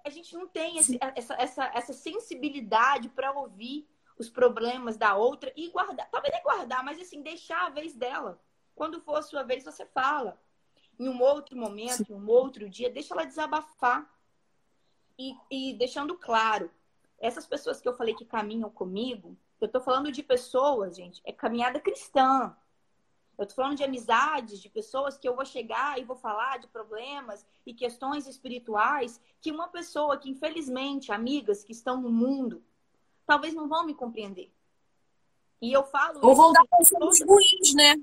a 0.03 0.09
gente 0.09 0.33
não 0.33 0.47
tem 0.47 0.77
esse, 0.77 0.97
essa, 1.15 1.33
essa, 1.35 1.65
essa 1.73 1.93
sensibilidade 1.93 3.09
para 3.09 3.31
ouvir 3.31 3.87
os 4.17 4.29
problemas 4.29 4.97
da 4.97 5.15
outra 5.15 5.51
e 5.55 5.69
guardar. 5.69 6.09
Talvez 6.09 6.33
nem 6.33 6.43
guardar, 6.43 6.83
mas 6.83 6.99
assim, 6.99 7.21
deixar 7.21 7.67
a 7.67 7.69
vez 7.69 7.95
dela. 7.95 8.39
Quando 8.75 9.01
for 9.01 9.17
a 9.17 9.21
sua 9.21 9.43
vez, 9.43 9.63
você 9.63 9.85
fala. 9.85 10.39
Em 10.97 11.07
um 11.07 11.21
outro 11.21 11.57
momento, 11.57 12.05
Sim. 12.05 12.13
em 12.13 12.15
um 12.15 12.29
outro 12.29 12.69
dia, 12.69 12.89
deixa 12.89 13.13
ela 13.13 13.25
desabafar. 13.25 14.09
E, 15.17 15.35
e 15.51 15.73
deixando 15.73 16.17
claro, 16.17 16.71
essas 17.19 17.45
pessoas 17.45 17.81
que 17.81 17.87
eu 17.87 17.93
falei 17.93 18.13
que 18.13 18.25
caminham 18.25 18.69
comigo, 18.69 19.37
eu 19.59 19.65
estou 19.65 19.81
falando 19.81 20.11
de 20.11 20.23
pessoas, 20.23 20.95
gente, 20.95 21.21
é 21.25 21.31
caminhada 21.31 21.79
cristã. 21.79 22.55
Eu 23.37 23.45
tô 23.45 23.55
falando 23.55 23.77
de 23.77 23.83
amizades, 23.83 24.59
de 24.59 24.69
pessoas 24.69 25.17
que 25.17 25.27
eu 25.27 25.35
vou 25.35 25.45
chegar 25.45 25.97
e 25.97 26.03
vou 26.03 26.15
falar 26.15 26.59
de 26.59 26.67
problemas 26.67 27.45
e 27.65 27.73
questões 27.73 28.27
espirituais 28.27 29.21
que 29.39 29.51
uma 29.51 29.69
pessoa 29.69 30.17
que, 30.17 30.29
infelizmente, 30.29 31.11
amigas 31.11 31.63
que 31.63 31.71
estão 31.71 32.01
no 32.01 32.11
mundo, 32.11 32.61
talvez 33.25 33.53
não 33.53 33.67
vão 33.67 33.85
me 33.85 33.93
compreender. 33.93 34.51
E 35.61 35.71
eu 35.71 35.83
falo. 35.83 36.19
Ou 36.21 36.35
vão 36.35 36.51
dar 36.51 36.65
conselhos 36.69 37.21
ruins, 37.25 37.73
né? 37.73 37.95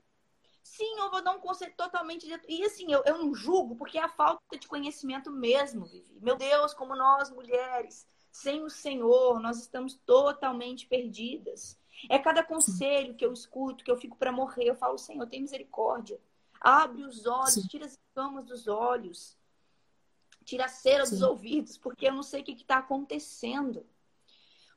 Sim, 0.63 0.99
eu 0.99 1.11
vou 1.11 1.23
dar 1.23 1.33
um 1.33 1.41
conselho 1.41 1.75
totalmente. 1.77 2.27
E 2.49 2.65
assim, 2.65 2.93
eu, 2.93 3.03
eu 3.05 3.19
não 3.19 3.35
julgo, 3.35 3.77
porque 3.77 3.99
é 3.99 4.03
a 4.03 4.09
falta 4.09 4.59
de 4.59 4.67
conhecimento 4.67 5.31
mesmo, 5.31 5.87
Vivi. 5.87 6.19
Meu 6.21 6.37
Deus, 6.37 6.75
como 6.75 6.97
nós, 6.97 7.31
mulheres, 7.31 8.07
sem 8.37 8.63
o 8.63 8.69
Senhor, 8.69 9.41
nós 9.41 9.59
estamos 9.59 9.95
totalmente 9.95 10.87
perdidas. 10.87 11.79
É 12.09 12.19
cada 12.19 12.45
conselho 12.45 13.15
que 13.15 13.25
eu 13.25 13.33
escuto, 13.33 13.83
que 13.83 13.91
eu 13.91 13.97
fico 13.97 14.17
para 14.17 14.31
morrer. 14.31 14.69
Eu 14.69 14.75
falo, 14.75 14.99
Senhor, 14.99 15.27
tem 15.27 15.41
misericórdia. 15.41 16.21
Abre 16.61 17.03
os 17.03 17.27
olhos, 17.27 17.55
Sim. 17.55 17.67
tira 17.67 17.87
as 17.87 17.93
escamas 17.93 18.45
dos 18.45 18.69
olhos, 18.69 19.37
tira 20.45 20.67
a 20.67 20.69
cera 20.69 21.07
Sim. 21.07 21.13
dos 21.13 21.23
ouvidos, 21.23 21.79
porque 21.79 22.07
eu 22.09 22.13
não 22.13 22.23
sei 22.23 22.43
o 22.43 22.45
que 22.45 22.53
está 22.53 22.79
acontecendo. 22.79 23.87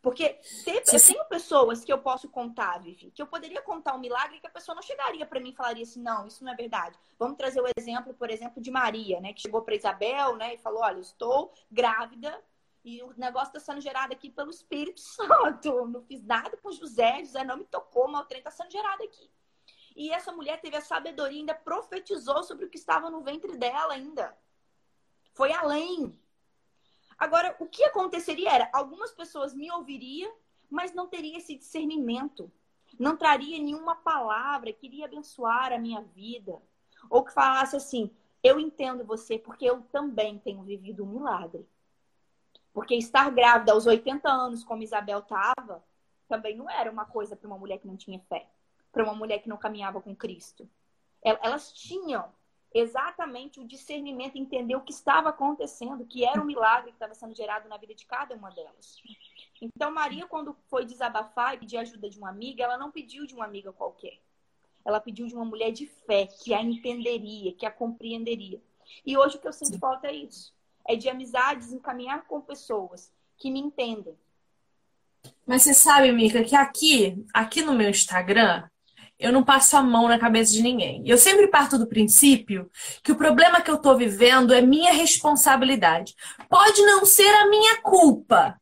Porque 0.01 0.39
tem, 0.63 0.77
eu 0.77 1.05
tenho 1.05 1.25
pessoas 1.25 1.83
que 1.83 1.91
eu 1.91 1.97
posso 1.97 2.29
contar, 2.29 2.77
Vivi, 2.77 3.11
que 3.11 3.21
eu 3.21 3.27
poderia 3.27 3.61
contar 3.61 3.93
um 3.93 3.99
milagre 3.99 4.39
que 4.39 4.47
a 4.47 4.49
pessoa 4.49 4.73
não 4.73 4.81
chegaria 4.81 5.25
para 5.25 5.41
mim 5.41 5.49
e 5.49 5.55
falaria 5.55 5.83
assim, 5.83 6.01
não, 6.01 6.25
isso 6.25 6.45
não 6.45 6.53
é 6.53 6.55
verdade. 6.55 6.97
Vamos 7.17 7.35
trazer 7.35 7.59
o 7.59 7.67
exemplo, 7.77 8.13
por 8.13 8.29
exemplo, 8.29 8.61
de 8.61 8.71
Maria, 8.71 9.19
né, 9.19 9.33
que 9.33 9.41
chegou 9.41 9.61
para 9.61 9.75
Isabel, 9.75 10.37
né, 10.37 10.53
e 10.53 10.57
falou, 10.57 10.81
olha, 10.81 11.01
estou 11.01 11.53
grávida 11.69 12.41
e 12.83 13.01
o 13.03 13.13
negócio 13.17 13.55
está 13.55 13.59
sendo 13.59 13.81
gerado 13.81 14.13
aqui 14.13 14.29
pelo 14.29 14.49
Espírito 14.49 14.99
Santo. 15.01 15.87
Não 15.87 16.01
fiz 16.03 16.23
nada 16.23 16.55
com 16.57 16.71
José, 16.71 17.19
José 17.23 17.43
não 17.43 17.57
me 17.57 17.65
tocou, 17.65 18.07
mas 18.07 18.21
o 18.21 18.25
trem 18.25 18.39
está 18.39 18.51
sendo 18.51 18.71
gerado 18.71 19.03
aqui. 19.03 19.29
E 19.95 20.11
essa 20.11 20.31
mulher 20.31 20.61
teve 20.61 20.77
a 20.77 20.81
sabedoria, 20.81 21.39
ainda 21.39 21.53
profetizou 21.53 22.43
sobre 22.43 22.65
o 22.65 22.69
que 22.69 22.77
estava 22.77 23.09
no 23.09 23.21
ventre 23.21 23.57
dela 23.57 23.93
ainda. 23.93 24.37
Foi 25.33 25.51
além. 25.51 26.17
Agora, 27.17 27.55
o 27.59 27.67
que 27.67 27.83
aconteceria 27.83 28.49
era, 28.49 28.69
algumas 28.71 29.11
pessoas 29.11 29.53
me 29.53 29.69
ouviriam, 29.71 30.33
mas 30.69 30.93
não 30.93 31.07
teria 31.07 31.37
esse 31.37 31.55
discernimento. 31.55 32.51
Não 32.97 33.17
traria 33.17 33.61
nenhuma 33.61 33.95
palavra 33.95 34.71
que 34.71 34.87
iria 34.87 35.05
abençoar 35.05 35.73
a 35.73 35.77
minha 35.77 36.01
vida. 36.01 36.61
Ou 37.09 37.23
que 37.25 37.33
falasse 37.33 37.75
assim, 37.75 38.09
eu 38.43 38.59
entendo 38.59 39.03
você 39.03 39.37
porque 39.37 39.65
eu 39.65 39.81
também 39.91 40.39
tenho 40.39 40.63
vivido 40.63 41.03
um 41.03 41.07
milagre. 41.07 41.67
Porque 42.73 42.95
estar 42.95 43.29
grávida 43.31 43.71
aos 43.71 43.85
80 43.85 44.29
anos, 44.29 44.63
como 44.63 44.83
Isabel 44.83 45.19
estava, 45.19 45.83
também 46.27 46.55
não 46.55 46.69
era 46.69 46.91
uma 46.91 47.05
coisa 47.05 47.35
para 47.35 47.47
uma 47.47 47.57
mulher 47.57 47.79
que 47.79 47.87
não 47.87 47.97
tinha 47.97 48.19
fé, 48.29 48.47
para 48.91 49.03
uma 49.03 49.15
mulher 49.15 49.39
que 49.39 49.49
não 49.49 49.57
caminhava 49.57 49.99
com 49.99 50.15
Cristo. 50.15 50.69
Elas 51.21 51.73
tinham 51.73 52.31
exatamente 52.73 53.59
o 53.59 53.67
discernimento, 53.67 54.37
entender 54.37 54.75
o 54.75 54.81
que 54.81 54.91
estava 54.91 55.29
acontecendo, 55.29 56.05
que 56.05 56.23
era 56.23 56.39
um 56.39 56.45
milagre 56.45 56.91
que 56.91 56.95
estava 56.95 57.15
sendo 57.15 57.35
gerado 57.35 57.67
na 57.67 57.77
vida 57.77 57.95
de 57.95 58.05
cada 58.05 58.35
uma 58.35 58.51
delas. 58.51 59.01
Então, 59.59 59.91
Maria, 59.91 60.27
quando 60.27 60.55
foi 60.69 60.85
desabafar 60.85 61.55
e 61.55 61.57
pedir 61.57 61.77
ajuda 61.77 62.09
de 62.09 62.17
uma 62.17 62.29
amiga, 62.29 62.63
ela 62.63 62.77
não 62.77 62.91
pediu 62.91 63.25
de 63.25 63.33
uma 63.33 63.45
amiga 63.45 63.73
qualquer. 63.73 64.21
Ela 64.85 65.01
pediu 65.01 65.27
de 65.27 65.35
uma 65.35 65.43
mulher 65.43 65.71
de 65.71 65.87
fé, 65.87 66.27
que 66.27 66.53
a 66.53 66.61
entenderia, 66.61 67.53
que 67.53 67.65
a 67.65 67.71
compreenderia. 67.71 68.61
E 69.05 69.17
hoje 69.17 69.35
o 69.35 69.39
que 69.39 69.47
eu 69.47 69.53
sinto 69.53 69.77
falta 69.79 70.07
é 70.07 70.13
isso 70.13 70.53
é 70.89 70.95
de 70.95 71.07
amizades, 71.07 71.71
encaminhar 71.71 72.25
com 72.25 72.41
pessoas 72.41 73.11
que 73.37 73.51
me 73.51 73.59
entendem. 73.59 74.17
Mas 75.45 75.61
você 75.61 75.73
sabe, 75.73 76.11
Mica, 76.11 76.43
que 76.43 76.55
aqui, 76.55 77.23
aqui 77.31 77.61
no 77.61 77.73
meu 77.73 77.91
Instagram, 77.91 78.67
eu 79.19 79.31
não 79.31 79.43
passo 79.43 79.77
a 79.77 79.83
mão 79.83 80.07
na 80.07 80.17
cabeça 80.17 80.51
de 80.51 80.63
ninguém. 80.63 81.03
Eu 81.05 81.17
sempre 81.17 81.47
parto 81.47 81.77
do 81.77 81.87
princípio 81.87 82.71
que 83.03 83.11
o 83.11 83.15
problema 83.15 83.61
que 83.61 83.69
eu 83.69 83.77
tô 83.77 83.95
vivendo 83.95 84.51
é 84.51 84.61
minha 84.61 84.91
responsabilidade. 84.91 86.15
Pode 86.49 86.81
não 86.81 87.05
ser 87.05 87.29
a 87.35 87.47
minha 87.47 87.81
culpa, 87.81 88.59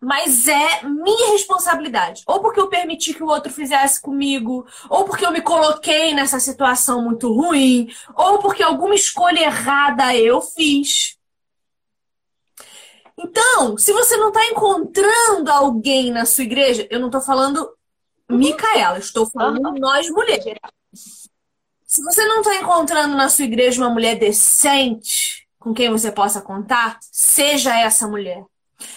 mas 0.00 0.48
é 0.48 0.82
minha 0.82 1.30
responsabilidade. 1.30 2.24
Ou 2.26 2.40
porque 2.40 2.58
eu 2.58 2.68
permiti 2.68 3.14
que 3.14 3.22
o 3.22 3.28
outro 3.28 3.52
fizesse 3.52 4.00
comigo, 4.00 4.66
ou 4.90 5.04
porque 5.04 5.24
eu 5.24 5.30
me 5.30 5.42
coloquei 5.42 6.12
nessa 6.12 6.40
situação 6.40 7.02
muito 7.02 7.32
ruim, 7.32 7.88
ou 8.16 8.40
porque 8.40 8.64
alguma 8.64 8.96
escolha 8.96 9.44
errada 9.44 10.16
eu 10.16 10.40
fiz. 10.40 11.21
Então, 13.18 13.76
se 13.76 13.92
você 13.92 14.16
não 14.16 14.28
está 14.28 14.44
encontrando 14.46 15.50
alguém 15.50 16.10
na 16.10 16.24
sua 16.24 16.44
igreja, 16.44 16.86
eu 16.90 16.98
não 16.98 17.08
estou 17.08 17.20
falando 17.20 17.68
Micaela, 18.28 18.98
estou 18.98 19.28
falando 19.30 19.66
uhum. 19.66 19.78
nós 19.78 20.08
mulheres. 20.10 20.58
Se 21.86 22.02
você 22.02 22.24
não 22.24 22.40
está 22.40 22.56
encontrando 22.56 23.14
na 23.14 23.28
sua 23.28 23.44
igreja 23.44 23.80
uma 23.80 23.90
mulher 23.90 24.18
decente 24.18 25.46
com 25.58 25.74
quem 25.74 25.90
você 25.90 26.10
possa 26.10 26.40
contar, 26.40 26.98
seja 27.02 27.78
essa 27.78 28.08
mulher. 28.08 28.44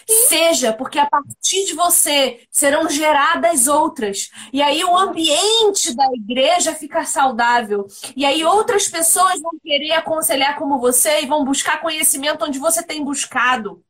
Seja, 0.08 0.74
porque 0.74 0.98
a 0.98 1.06
partir 1.06 1.66
de 1.66 1.74
você 1.74 2.40
serão 2.50 2.90
geradas 2.90 3.68
outras. 3.68 4.30
E 4.52 4.62
aí 4.62 4.84
o 4.84 4.98
ambiente 4.98 5.96
da 5.96 6.08
igreja 6.14 6.74
fica 6.74 7.06
saudável. 7.06 7.86
E 8.16 8.26
aí 8.26 8.44
outras 8.44 8.88
pessoas 8.88 9.40
vão 9.42 9.52
querer 9.62 9.92
aconselhar 9.92 10.58
como 10.58 10.80
você 10.80 11.22
e 11.22 11.28
vão 11.28 11.46
buscar 11.46 11.82
conhecimento 11.82 12.46
onde 12.46 12.58
você 12.58 12.82
tem 12.82 13.04
buscado. 13.04 13.84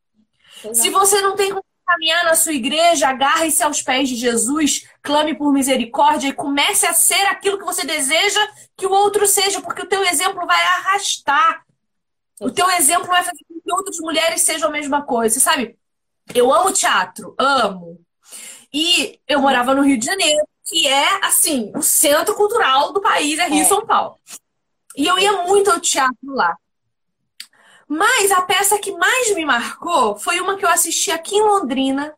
Se 0.74 0.90
você 0.90 1.22
não 1.22 1.36
tem 1.36 1.50
como 1.50 1.64
caminhar 1.86 2.24
na 2.26 2.36
sua 2.36 2.54
igreja, 2.54 3.10
agarre-se 3.10 3.64
aos 3.64 3.82
pés 3.82 4.10
de 4.10 4.16
Jesus, 4.16 4.88
clame 5.02 5.36
por 5.36 5.54
misericórdia 5.54 6.30
e 6.30 6.34
comece 6.34 6.86
a 6.88 6.94
ser 6.94 7.26
aquilo 7.28 7.60
que 7.60 7.66
você 7.66 7.86
deseja 7.86 8.40
que 8.76 8.88
o 8.88 8.92
outro 8.92 9.28
seja, 9.28 9.62
porque 9.62 9.84
o 9.84 9.88
teu 9.88 10.04
exemplo 10.04 10.46
vai 10.46 10.62
arrastar. 10.62 11.64
O 12.40 12.52
teu 12.52 12.70
exemplo 12.72 13.08
vai 13.08 13.24
fazer 13.24 13.46
com 13.48 13.62
que 13.62 13.72
outras 13.72 14.00
mulheres 14.00 14.42
sejam 14.42 14.70
a 14.70 14.72
mesma 14.72 15.04
coisa. 15.04 15.36
Você 15.36 15.40
sabe, 15.40 15.78
eu 16.34 16.52
amo 16.52 16.74
teatro, 16.74 17.36
amo. 17.38 18.00
E 18.74 19.20
eu 19.28 19.40
morava 19.40 19.74
no 19.74 19.84
Rio 19.84 19.98
de 19.98 20.06
Janeiro, 20.06 20.46
que 20.66 20.88
é, 20.88 21.26
assim, 21.26 21.72
o 21.76 21.82
centro 21.82 22.36
cultural 22.36 22.92
do 22.92 23.02
país, 23.02 23.40
é 23.40 23.48
Rio 23.48 23.62
é. 23.62 23.66
São 23.66 23.86
Paulo. 23.86 24.18
E 24.98 25.06
eu 25.06 25.18
ia 25.20 25.44
muito 25.44 25.70
ao 25.70 25.80
teatro 25.80 26.18
lá. 26.24 26.58
Mas 27.88 28.32
a 28.32 28.42
peça 28.42 28.80
que 28.80 28.92
mais 28.92 29.34
me 29.36 29.46
marcou 29.46 30.18
foi 30.18 30.40
uma 30.40 30.58
que 30.58 30.66
eu 30.66 30.70
assisti 30.70 31.12
aqui 31.12 31.36
em 31.36 31.42
Londrina 31.42 32.14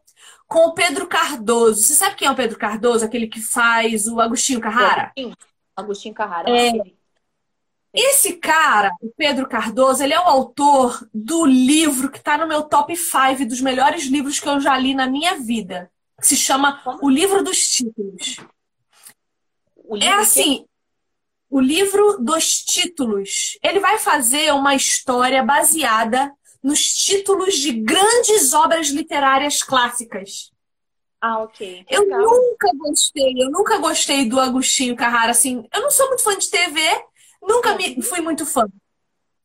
com 0.47 0.67
o 0.67 0.73
Pedro 0.73 1.07
Cardoso. 1.07 1.83
Você 1.83 1.93
sabe 1.93 2.15
quem 2.15 2.27
é 2.27 2.31
o 2.31 2.35
Pedro 2.35 2.57
Cardoso? 2.57 3.03
Aquele 3.05 3.27
que 3.27 3.41
faz 3.41 4.07
o 4.07 4.19
Agostinho 4.19 4.61
Carrara? 4.61 5.11
Sim, 5.17 5.33
Agostinho 5.75 6.13
Carrara. 6.13 6.49
É, 6.49 6.71
Esse 7.93 8.33
cara, 8.33 8.91
o 9.01 9.11
Pedro 9.15 9.47
Cardoso, 9.47 10.03
ele 10.03 10.13
é 10.13 10.19
o 10.19 10.23
autor 10.23 11.05
do 11.13 11.45
livro 11.45 12.09
que 12.09 12.17
está 12.17 12.37
no 12.37 12.47
meu 12.47 12.63
top 12.63 12.95
5 12.95 13.45
dos 13.45 13.59
melhores 13.59 14.05
livros 14.05 14.39
que 14.39 14.47
eu 14.47 14.59
já 14.59 14.77
li 14.77 14.93
na 14.93 15.07
minha 15.07 15.37
vida. 15.37 15.91
Que 16.19 16.27
se 16.27 16.35
chama 16.35 16.81
O 17.01 17.09
Livro 17.09 17.43
dos 17.43 17.59
Títulos. 17.67 18.37
é 20.01 20.13
assim, 20.13 20.65
o 21.49 21.59
livro 21.59 22.17
dos 22.19 22.63
títulos. 22.63 23.57
Ele 23.63 23.79
vai 23.79 23.97
fazer 23.97 24.53
uma 24.53 24.75
história 24.75 25.43
baseada 25.43 26.31
nos 26.63 26.93
títulos 26.93 27.55
de 27.55 27.71
grandes 27.71 28.53
obras 28.53 28.87
literárias 28.87 29.63
clássicas. 29.63 30.51
Ah, 31.21 31.39
ok. 31.39 31.85
Eu 31.89 32.01
Legal. 32.01 32.21
nunca 32.21 32.71
gostei, 32.77 33.33
eu 33.41 33.49
nunca 33.49 33.77
gostei 33.77 34.25
do 34.27 34.39
Agostinho 34.39 34.95
Carrara, 34.95 35.31
assim. 35.31 35.67
Eu 35.73 35.81
não 35.81 35.89
sou 35.91 36.07
muito 36.07 36.23
fã 36.23 36.37
de 36.37 36.49
TV, 36.49 36.79
nunca 37.41 37.75
me, 37.75 38.01
fui 38.01 38.21
muito 38.21 38.45
fã. 38.45 38.67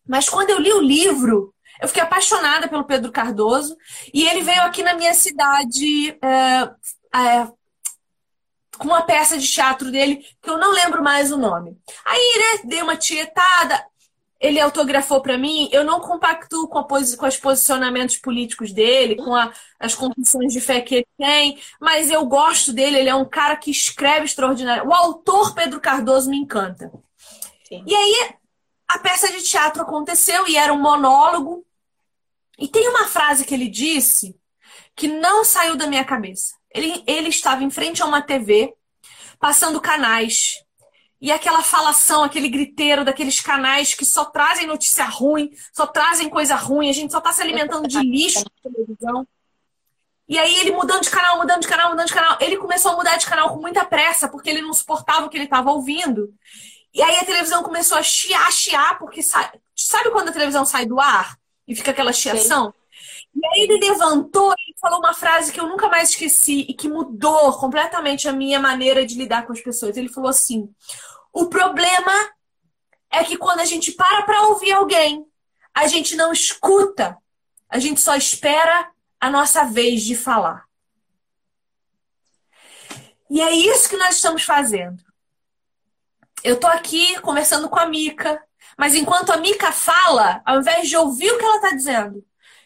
Mas 0.06 0.28
quando 0.28 0.50
eu 0.50 0.58
li 0.58 0.72
o 0.72 0.82
livro, 0.82 1.54
eu 1.80 1.88
fiquei 1.88 2.02
apaixonada 2.02 2.68
pelo 2.68 2.84
Pedro 2.84 3.10
Cardoso. 3.10 3.76
E 4.12 4.26
ele 4.26 4.42
veio 4.42 4.62
aqui 4.62 4.82
na 4.82 4.94
minha 4.94 5.14
cidade 5.14 6.10
é, 6.22 6.70
é, 7.14 7.48
com 8.82 8.88
uma 8.88 9.02
peça 9.02 9.38
de 9.38 9.46
teatro 9.46 9.92
dele, 9.92 10.26
que 10.42 10.50
eu 10.50 10.58
não 10.58 10.72
lembro 10.72 11.02
mais 11.02 11.30
o 11.30 11.38
nome. 11.38 11.78
Aí, 12.04 12.38
né, 12.38 12.62
dei 12.64 12.82
uma 12.82 12.96
tietada 12.96 13.80
ele 14.40 14.58
autografou 14.58 15.22
para 15.22 15.38
mim, 15.38 15.68
eu 15.70 15.84
não 15.84 16.00
compacto 16.00 16.66
com, 16.66 16.82
com 16.82 16.96
os 16.96 17.36
posicionamentos 17.36 18.16
políticos 18.16 18.72
dele, 18.72 19.14
com 19.14 19.36
a, 19.36 19.52
as 19.78 19.94
confissões 19.94 20.52
de 20.52 20.60
fé 20.60 20.80
que 20.80 20.96
ele 20.96 21.06
tem, 21.16 21.60
mas 21.80 22.10
eu 22.10 22.26
gosto 22.26 22.72
dele, 22.72 22.98
ele 22.98 23.08
é 23.08 23.14
um 23.14 23.24
cara 23.24 23.54
que 23.54 23.70
escreve 23.70 24.24
extraordinário. 24.24 24.84
O 24.84 24.92
autor 24.92 25.54
Pedro 25.54 25.80
Cardoso 25.80 26.28
me 26.28 26.36
encanta. 26.36 26.90
Sim. 27.68 27.84
E 27.86 27.94
aí 27.94 28.34
a 28.88 28.98
peça 28.98 29.30
de 29.30 29.42
teatro 29.42 29.82
aconteceu 29.82 30.48
e 30.48 30.56
era 30.56 30.72
um 30.72 30.82
monólogo. 30.82 31.64
E 32.58 32.66
tem 32.66 32.88
uma 32.88 33.06
frase 33.06 33.44
que 33.44 33.54
ele 33.54 33.68
disse 33.68 34.36
que 34.96 35.06
não 35.06 35.44
saiu 35.44 35.76
da 35.76 35.86
minha 35.86 36.04
cabeça. 36.04 36.54
Ele, 36.74 37.02
ele 37.06 37.28
estava 37.28 37.62
em 37.62 37.70
frente 37.70 38.02
a 38.02 38.06
uma 38.06 38.22
TV, 38.22 38.74
passando 39.38 39.80
canais 39.80 40.62
e 41.22 41.30
aquela 41.30 41.62
falação, 41.62 42.24
aquele 42.24 42.48
griteiro 42.48 43.04
daqueles 43.04 43.40
canais 43.40 43.94
que 43.94 44.04
só 44.04 44.24
trazem 44.24 44.66
notícia 44.66 45.04
ruim, 45.04 45.52
só 45.72 45.86
trazem 45.86 46.28
coisa 46.28 46.56
ruim, 46.56 46.90
a 46.90 46.92
gente 46.92 47.12
só 47.12 47.18
está 47.18 47.32
se 47.32 47.40
alimentando 47.40 47.86
de 47.86 48.00
lixo 48.00 48.40
na 48.40 48.70
televisão. 48.70 49.26
E 50.28 50.36
aí 50.36 50.58
ele 50.58 50.72
mudando 50.72 51.02
de 51.02 51.10
canal, 51.10 51.38
mudando 51.38 51.60
de 51.60 51.68
canal, 51.68 51.90
mudando 51.90 52.08
de 52.08 52.12
canal. 52.12 52.38
Ele 52.40 52.56
começou 52.56 52.90
a 52.90 52.96
mudar 52.96 53.16
de 53.18 53.26
canal 53.26 53.50
com 53.54 53.60
muita 53.60 53.84
pressa, 53.84 54.28
porque 54.28 54.50
ele 54.50 54.62
não 54.62 54.74
suportava 54.74 55.26
o 55.26 55.28
que 55.28 55.36
ele 55.36 55.44
estava 55.44 55.70
ouvindo. 55.70 56.34
E 56.92 57.00
aí 57.00 57.16
a 57.18 57.24
televisão 57.24 57.62
começou 57.62 57.96
a 57.96 58.02
chiar, 58.02 58.50
chiar, 58.50 58.98
porque 58.98 59.22
sabe, 59.22 59.60
sabe 59.76 60.10
quando 60.10 60.30
a 60.30 60.32
televisão 60.32 60.64
sai 60.64 60.86
do 60.86 60.98
ar 60.98 61.38
e 61.68 61.76
fica 61.76 61.92
aquela 61.92 62.12
chiação? 62.12 62.74
E 63.34 63.46
aí 63.46 63.62
ele 63.62 63.78
levantou 63.78 64.52
e 64.52 64.78
falou 64.78 64.98
uma 64.98 65.14
frase 65.14 65.52
que 65.52 65.58
eu 65.58 65.66
nunca 65.66 65.88
mais 65.88 66.10
esqueci 66.10 66.66
e 66.68 66.74
que 66.74 66.88
mudou 66.88 67.52
completamente 67.58 68.28
a 68.28 68.32
minha 68.32 68.60
maneira 68.60 69.06
de 69.06 69.16
lidar 69.16 69.46
com 69.46 69.52
as 69.52 69.60
pessoas. 69.60 69.96
Ele 69.96 70.08
falou 70.08 70.30
assim: 70.30 70.72
o 71.32 71.46
problema 71.46 72.12
é 73.10 73.24
que 73.24 73.36
quando 73.36 73.60
a 73.60 73.64
gente 73.64 73.92
para 73.92 74.22
para 74.22 74.48
ouvir 74.48 74.72
alguém, 74.72 75.26
a 75.74 75.86
gente 75.86 76.14
não 76.14 76.32
escuta, 76.32 77.16
a 77.68 77.78
gente 77.78 78.00
só 78.00 78.14
espera 78.14 78.90
a 79.18 79.30
nossa 79.30 79.64
vez 79.64 80.02
de 80.02 80.14
falar. 80.14 80.64
E 83.30 83.40
é 83.40 83.50
isso 83.50 83.88
que 83.88 83.96
nós 83.96 84.16
estamos 84.16 84.42
fazendo. 84.42 85.02
Eu 86.44 86.60
tô 86.60 86.66
aqui 86.66 87.18
conversando 87.20 87.68
com 87.68 87.78
a 87.78 87.86
Mica, 87.86 88.42
mas 88.76 88.94
enquanto 88.94 89.30
a 89.30 89.38
Mica 89.38 89.72
fala, 89.72 90.42
ao 90.44 90.58
invés 90.58 90.88
de 90.88 90.96
ouvir 90.96 91.32
o 91.32 91.38
que 91.38 91.44
ela 91.44 91.56
está 91.56 91.70
dizendo, 91.70 92.22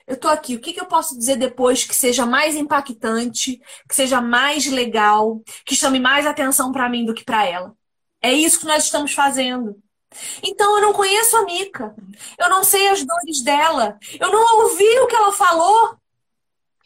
eu 0.06 0.16
tô 0.16 0.28
aqui. 0.28 0.56
O 0.56 0.60
que, 0.60 0.72
que 0.72 0.80
eu 0.80 0.86
posso 0.86 1.18
dizer 1.18 1.36
depois 1.36 1.84
que 1.84 1.94
seja 1.94 2.24
mais 2.24 2.54
impactante, 2.54 3.60
que 3.88 3.94
seja 3.94 4.20
mais 4.20 4.66
legal, 4.66 5.42
que 5.64 5.74
chame 5.74 5.98
mais 5.98 6.26
atenção 6.26 6.70
para 6.70 6.88
mim 6.88 7.04
do 7.04 7.14
que 7.14 7.24
para 7.24 7.44
ela? 7.44 7.74
É 8.22 8.32
isso 8.32 8.60
que 8.60 8.66
nós 8.66 8.84
estamos 8.84 9.12
fazendo. 9.12 9.82
Então 10.42 10.76
eu 10.76 10.82
não 10.82 10.92
conheço 10.92 11.36
a 11.36 11.44
Mica. 11.44 11.94
Eu 12.38 12.48
não 12.48 12.62
sei 12.62 12.88
as 12.88 13.04
dores 13.04 13.42
dela. 13.42 13.98
Eu 14.18 14.30
não 14.30 14.62
ouvi 14.62 14.98
o 15.00 15.06
que 15.06 15.16
ela 15.16 15.32
falou. 15.32 15.98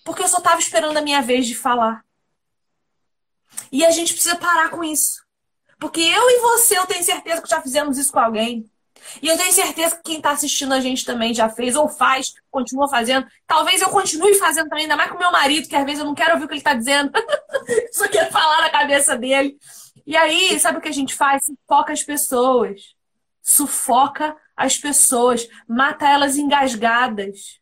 Porque 0.05 0.23
eu 0.23 0.29
só 0.29 0.39
estava 0.39 0.59
esperando 0.59 0.97
a 0.97 1.03
minha 1.03 1.21
vez 1.21 1.47
de 1.47 1.55
falar. 1.55 2.05
E 3.71 3.85
a 3.85 3.91
gente 3.91 4.13
precisa 4.13 4.37
parar 4.37 4.71
com 4.71 4.83
isso. 4.83 5.23
Porque 5.79 6.01
eu 6.01 6.31
e 6.31 6.41
você, 6.41 6.79
eu 6.79 6.87
tenho 6.87 7.05
certeza 7.05 7.43
que 7.43 7.49
já 7.49 7.61
fizemos 7.61 7.99
isso 7.99 8.13
com 8.13 8.19
alguém. 8.19 8.71
E 9.23 9.29
eu 9.29 9.37
tenho 9.37 9.53
certeza 9.53 9.97
que 9.97 10.03
quem 10.03 10.17
está 10.17 10.31
assistindo 10.31 10.73
a 10.73 10.81
gente 10.81 11.05
também 11.05 11.35
já 11.35 11.49
fez 11.49 11.75
ou 11.75 11.89
faz, 11.89 12.35
continua 12.51 12.89
fazendo. 12.89 13.27
Talvez 13.47 13.81
eu 13.81 13.91
continue 13.91 14.35
fazendo 14.35 14.69
também, 14.69 14.85
ainda 14.85 14.97
mais 14.97 15.11
com 15.11 15.19
meu 15.19 15.33
marido, 15.33 15.69
que 15.69 15.77
às 15.77 15.85
vezes 15.85 16.01
eu 16.01 16.07
não 16.07 16.15
quero 16.15 16.35
ouvir 16.35 16.45
o 16.45 16.49
que 16.49 16.55
ele 16.55 16.61
está 16.61 16.75
dizendo. 16.75 17.11
Só 17.93 18.09
quero 18.09 18.31
falar 18.31 18.63
na 18.63 18.71
cabeça 18.71 19.17
dele. 19.17 19.59
E 20.07 20.17
aí, 20.17 20.59
sabe 20.59 20.79
o 20.79 20.81
que 20.81 20.89
a 20.89 20.93
gente 20.93 21.15
faz? 21.15 21.45
Sufoca 21.45 21.93
as 21.93 22.03
pessoas. 22.03 22.95
Sufoca 23.43 24.37
as 24.57 24.77
pessoas. 24.77 25.49
Mata 25.67 26.09
elas 26.09 26.37
engasgadas. 26.37 27.61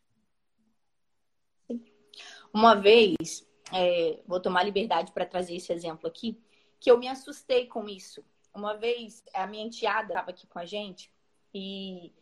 Uma 2.53 2.75
vez, 2.75 3.45
é, 3.71 4.19
vou 4.27 4.39
tomar 4.39 4.63
liberdade 4.63 5.11
para 5.11 5.25
trazer 5.25 5.55
esse 5.55 5.71
exemplo 5.71 6.07
aqui, 6.07 6.39
que 6.79 6.89
eu 6.89 6.97
me 6.97 7.07
assustei 7.07 7.67
com 7.67 7.87
isso. 7.87 8.23
Uma 8.53 8.75
vez, 8.75 9.23
a 9.33 9.45
minha 9.45 9.65
enteada 9.65 10.13
estava 10.13 10.31
aqui 10.31 10.47
com 10.47 10.57
a 10.57 10.65
gente 10.65 11.11
e 11.53 12.13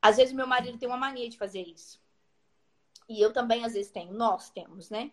às 0.00 0.16
vezes 0.16 0.32
meu 0.32 0.46
marido 0.46 0.78
tem 0.78 0.88
uma 0.88 0.96
mania 0.96 1.28
de 1.28 1.38
fazer 1.38 1.62
isso. 1.62 2.00
E 3.08 3.20
eu 3.20 3.32
também 3.32 3.64
às 3.64 3.74
vezes 3.74 3.90
tenho, 3.90 4.12
nós 4.12 4.50
temos, 4.50 4.90
né? 4.90 5.12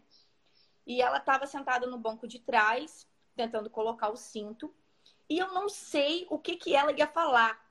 E 0.85 1.01
ela 1.01 1.17
estava 1.17 1.45
sentada 1.45 1.85
no 1.85 1.97
banco 1.97 2.27
de 2.27 2.39
trás 2.39 3.07
tentando 3.35 3.69
colocar 3.69 4.09
o 4.09 4.17
cinto. 4.17 4.73
E 5.29 5.37
eu 5.37 5.53
não 5.53 5.69
sei 5.69 6.25
o 6.29 6.39
que, 6.39 6.55
que 6.55 6.75
ela 6.75 6.91
ia 6.91 7.07
falar. 7.07 7.63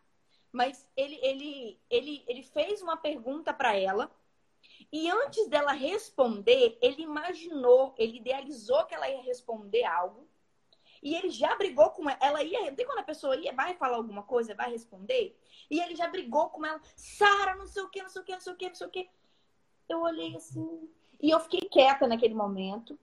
Mas 0.52 0.86
ele, 0.96 1.18
ele, 1.22 1.80
ele, 1.90 2.24
ele 2.26 2.42
fez 2.42 2.80
uma 2.80 2.96
pergunta 2.96 3.52
para 3.52 3.74
ela. 3.74 4.10
E 4.92 5.10
antes 5.10 5.48
dela 5.48 5.72
responder, 5.72 6.78
ele 6.80 7.02
imaginou, 7.02 7.94
ele 7.98 8.18
idealizou 8.18 8.86
que 8.86 8.94
ela 8.94 9.08
ia 9.08 9.22
responder 9.22 9.84
algo. 9.84 10.27
E 11.02 11.14
ele 11.14 11.30
já 11.30 11.54
brigou 11.56 11.90
com 11.90 12.08
ela. 12.08 12.18
Ela 12.20 12.42
ia. 12.42 12.72
Tem 12.72 12.86
quando 12.86 12.98
a 13.00 13.04
pessoa 13.04 13.36
ia, 13.36 13.52
vai 13.52 13.74
falar 13.74 13.96
alguma 13.96 14.22
coisa, 14.22 14.54
vai 14.54 14.70
responder? 14.70 15.38
E 15.70 15.80
ele 15.80 15.94
já 15.94 16.08
brigou 16.08 16.50
com 16.50 16.64
ela. 16.64 16.80
Sara, 16.96 17.54
não 17.54 17.66
sei 17.66 17.82
o 17.82 17.88
que, 17.88 18.02
não 18.02 18.08
sei 18.08 18.22
o 18.22 18.24
que, 18.24 18.32
não 18.32 18.40
sei 18.40 18.52
o 18.52 18.56
que, 18.56 18.68
não 18.68 18.74
sei 18.74 18.86
o 18.86 18.90
que. 18.90 19.10
Eu 19.88 20.00
olhei 20.00 20.36
assim. 20.36 20.88
E 21.20 21.30
eu 21.30 21.40
fiquei 21.40 21.60
quieta 21.68 22.06
naquele 22.06 22.34
momento. 22.34 22.98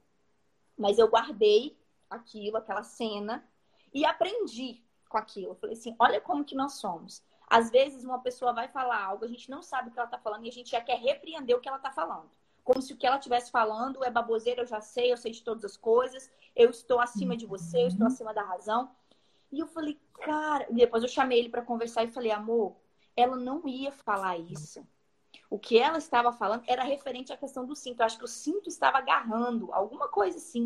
Mas 0.78 0.98
eu 0.98 1.08
guardei 1.08 1.78
aquilo, 2.10 2.58
aquela 2.58 2.84
cena, 2.84 3.48
e 3.94 4.06
aprendi 4.06 4.84
com 5.08 5.18
aquilo. 5.18 5.52
Eu 5.52 5.56
falei 5.56 5.76
assim, 5.76 5.96
olha 5.98 6.20
como 6.20 6.44
que 6.44 6.56
nós 6.56 6.74
somos. 6.74 7.24
Às 7.48 7.70
vezes 7.70 8.04
uma 8.04 8.20
pessoa 8.20 8.54
vai 8.54 8.68
falar 8.68 9.04
algo, 9.04 9.24
a 9.24 9.28
gente 9.28 9.50
não 9.50 9.62
sabe 9.62 9.90
o 9.90 9.92
que 9.92 10.00
ela 10.00 10.08
está 10.08 10.18
falando 10.18 10.46
e 10.46 10.50
a 10.50 10.52
gente 10.52 10.72
já 10.72 10.82
quer 10.82 11.00
repreender 11.00 11.56
o 11.56 11.62
que 11.62 11.68
ela 11.68 11.78
está 11.78 11.92
falando. 11.92 12.30
Como 12.66 12.82
se 12.82 12.92
o 12.92 12.98
que 12.98 13.06
ela 13.06 13.18
estivesse 13.18 13.52
falando 13.52 14.04
é 14.04 14.10
baboseira, 14.10 14.64
eu 14.64 14.66
já 14.66 14.82
sei, 14.82 15.14
eu 15.14 15.18
sei 15.18 15.32
de 15.32 15.44
todas 15.44 15.64
as 15.64 15.78
coisas, 15.78 16.32
eu 16.56 16.72
estou 16.72 17.00
acima 17.00 17.38
de 17.38 17.46
você, 17.46 17.84
eu 17.84 17.88
estou 17.88 18.08
acima 18.08 18.34
da 18.34 18.42
razão. 18.42 18.90
E 19.52 19.60
eu 19.60 19.68
falei, 19.68 20.00
cara, 20.16 20.66
e 20.72 20.74
depois 20.74 21.04
eu 21.04 21.08
chamei 21.08 21.38
ele 21.38 21.50
para 21.50 21.62
conversar 21.62 22.04
e 22.04 22.12
falei, 22.12 22.32
amor, 22.32 22.76
ela 23.16 23.38
não 23.38 23.68
ia 23.68 23.92
falar 23.92 24.38
isso. 24.38 24.86
O 25.48 25.60
que 25.60 25.78
ela 25.78 26.00
estava 26.00 26.34
falando 26.34 26.64
era 26.66 26.84
referente 26.84 27.32
à 27.32 27.38
questão 27.38 27.68
do 27.68 27.76
cinto. 27.76 28.00
Eu 28.00 28.06
acho 28.08 28.18
que 28.18 28.26
o 28.26 28.28
cinto 28.28 28.68
estava 28.68 28.98
agarrando, 28.98 29.72
alguma 29.72 30.08
coisa 30.08 30.40
assim. 30.40 30.66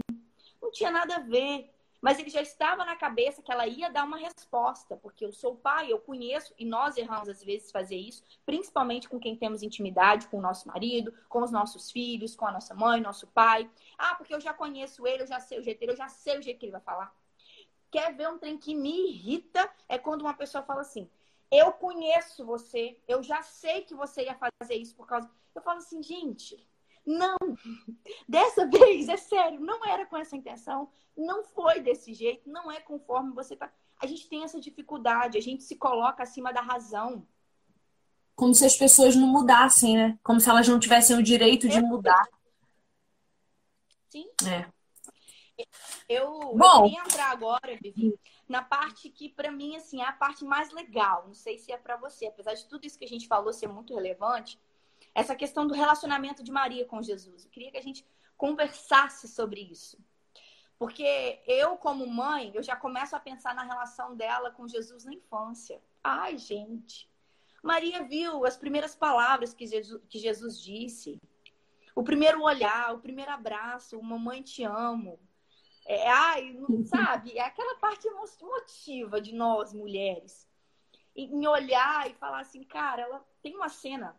Não 0.62 0.72
tinha 0.72 0.90
nada 0.90 1.18
a 1.18 1.20
ver. 1.20 1.70
Mas 2.02 2.18
ele 2.18 2.30
já 2.30 2.42
estava 2.42 2.86
na 2.86 2.96
cabeça 2.96 3.42
que 3.42 3.52
ela 3.52 3.68
ia 3.68 3.90
dar 3.90 4.06
uma 4.06 4.18
resposta, 4.18 4.96
porque 4.98 5.26
eu 5.26 5.34
sou 5.34 5.56
pai, 5.56 5.92
eu 5.92 6.00
conheço, 6.00 6.54
e 6.58 6.66
nós 6.66 6.96
erramos 6.96 7.28
às 7.28 7.44
vezes 7.44 7.72
fazer 7.72 7.98
isso, 7.98 8.24
principalmente 8.46 9.10
com 9.10 9.20
quem 9.20 9.36
temos 9.36 9.62
intimidade, 9.62 10.28
com 10.28 10.38
o 10.38 10.42
nosso 10.42 10.68
marido, 10.68 11.14
com 11.28 11.44
os 11.44 11.52
nossos 11.52 11.92
filhos, 11.92 12.36
com 12.36 12.46
a 12.46 12.52
nossa 12.52 12.74
mãe, 12.74 13.02
nosso 13.02 13.28
pai. 13.28 13.70
Ah, 13.98 14.16
porque 14.16 14.34
eu 14.34 14.40
já 14.40 14.54
conheço 14.54 15.06
ele, 15.06 15.24
eu 15.24 15.28
já 15.28 15.40
sei 15.40 15.60
o 15.60 15.64
jeito 15.64 15.80
dele, 15.80 15.92
eu 15.92 15.98
já 15.98 16.08
sei 16.08 16.38
o 16.38 16.42
jeito 16.42 16.60
que 16.60 16.66
ele 16.66 16.72
vai 16.72 16.82
falar. 16.82 17.14
Quer 17.92 18.14
ver 18.16 18.30
um 18.30 18.38
trem 18.38 18.58
que 18.58 18.76
me 18.76 19.10
irrita? 19.10 19.70
É 19.88 19.98
quando 19.98 20.22
uma 20.22 20.34
pessoa 20.34 20.64
fala 20.64 20.82
assim: 20.82 21.10
Eu 21.52 21.74
conheço 21.74 22.46
você, 22.46 22.98
eu 23.08 23.22
já 23.24 23.42
sei 23.42 23.82
que 23.82 23.96
você 23.96 24.24
ia 24.24 24.36
fazer 24.36 24.76
isso 24.76 24.96
por 24.96 25.08
causa. 25.08 25.30
Eu 25.56 25.62
falo 25.62 25.80
assim, 25.80 26.02
gente, 26.02 26.69
não, 27.06 27.38
dessa 28.28 28.66
vez, 28.70 29.10
é 29.10 29.18
sério, 29.18 29.60
não 29.60 29.86
era 29.86 30.06
com 30.06 30.18
essa 30.18 30.36
intenção, 30.36 30.90
não 31.16 31.44
foi 31.44 31.80
desse 31.80 32.14
jeito, 32.14 32.50
não 32.50 32.72
é 32.72 32.80
conforme 32.80 33.34
você 33.34 33.56
tá. 33.56 33.72
A 34.02 34.08
gente 34.08 34.30
tem 34.30 34.44
essa 34.44 34.60
dificuldade, 34.60 35.38
a 35.38 35.42
gente 35.42 35.64
se 35.64 35.76
coloca 35.76 36.24
acima 36.24 36.54
da 36.54 36.62
razão. 36.62 37.28
Como 38.36 38.54
se 38.54 38.66
as 38.66 38.78
pessoas 38.78 39.16
não 39.16 39.28
mudassem, 39.28 39.98
né? 39.98 40.20
Como 40.24 40.40
se 40.40 40.50
elas 40.50 40.68
não 40.68 40.80
tivessem 40.80 41.18
o 41.18 41.24
direito 41.24 41.68
de 41.68 41.82
mudar. 41.82 42.26
Sim. 44.10 44.26
É. 44.48 44.66
Eu, 46.08 46.56
Bom, 46.56 46.66
eu 46.66 46.84
queria 46.84 47.02
entrar 47.02 47.32
agora, 47.32 47.78
Vivi, 47.82 48.18
na 48.48 48.64
parte 48.64 49.10
que 49.10 49.30
para 49.30 49.52
mim 49.52 49.76
assim 49.76 50.02
é 50.02 50.06
a 50.06 50.14
parte 50.14 50.46
mais 50.46 50.72
legal. 50.72 51.26
Não 51.28 51.34
sei 51.34 51.58
se 51.58 51.72
é 51.72 51.78
para 51.78 51.98
você, 51.98 52.28
apesar 52.28 52.54
de 52.54 52.66
tudo 52.66 52.86
isso 52.86 52.98
que 52.98 53.06
a 53.06 53.10
gente 53.10 53.28
falou 53.28 53.52
ser 53.52 53.68
muito 53.68 53.94
relevante, 53.94 54.60
essa 55.14 55.36
questão 55.36 55.68
do 55.68 55.74
relacionamento 55.74 56.44
de 56.44 56.52
Maria 56.52 56.86
com 56.86 57.02
Jesus. 57.02 57.46
Eu 57.46 57.52
queria 57.52 57.72
que 57.72 57.78
a 57.78 57.84
gente 57.84 58.06
conversasse 58.38 59.28
sobre 59.28 59.62
isso. 59.62 59.98
Porque 60.78 61.42
eu, 61.46 61.76
como 61.76 62.08
mãe, 62.08 62.52
eu 62.54 62.64
já 62.64 62.76
começo 62.76 63.16
a 63.16 63.20
pensar 63.20 63.54
na 63.54 63.64
relação 63.64 64.16
dela 64.16 64.50
com 64.52 64.68
Jesus 64.68 65.04
na 65.04 65.14
infância. 65.14 65.82
Ai, 66.02 66.38
gente. 66.38 67.10
Maria 67.62 68.04
viu 68.04 68.46
as 68.46 68.56
primeiras 68.56 68.96
palavras 68.96 69.54
que 69.54 69.68
Jesus, 69.68 70.02
que 70.08 70.18
Jesus 70.18 70.62
disse. 70.62 71.22
O 71.94 72.02
primeiro 72.02 72.42
olhar, 72.42 72.94
o 72.94 73.02
primeiro 73.02 73.32
abraço, 73.32 74.02
mamãe 74.02 74.42
te 74.42 74.64
amo. 74.64 75.20
É, 75.86 76.08
ai, 76.08 76.58
sabe? 76.86 77.38
É 77.38 77.42
aquela 77.42 77.76
parte 77.76 78.08
emotiva 78.08 79.20
de 79.20 79.34
nós, 79.34 79.74
mulheres. 79.74 80.48
Em 81.14 81.46
olhar 81.46 82.10
e 82.10 82.14
falar 82.14 82.40
assim, 82.40 82.64
cara, 82.64 83.02
ela 83.02 83.26
tem 83.42 83.54
uma 83.54 83.68
cena 83.68 84.18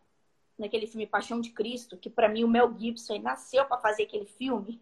naquele 0.61 0.87
filme 0.87 1.07
Paixão 1.07 1.41
de 1.41 1.51
Cristo, 1.51 1.97
que 1.97 2.09
para 2.09 2.29
mim 2.29 2.43
o 2.43 2.47
Mel 2.47 2.73
Gibson 2.77 3.19
nasceu 3.19 3.65
para 3.65 3.77
fazer 3.77 4.03
aquele 4.03 4.25
filme. 4.25 4.81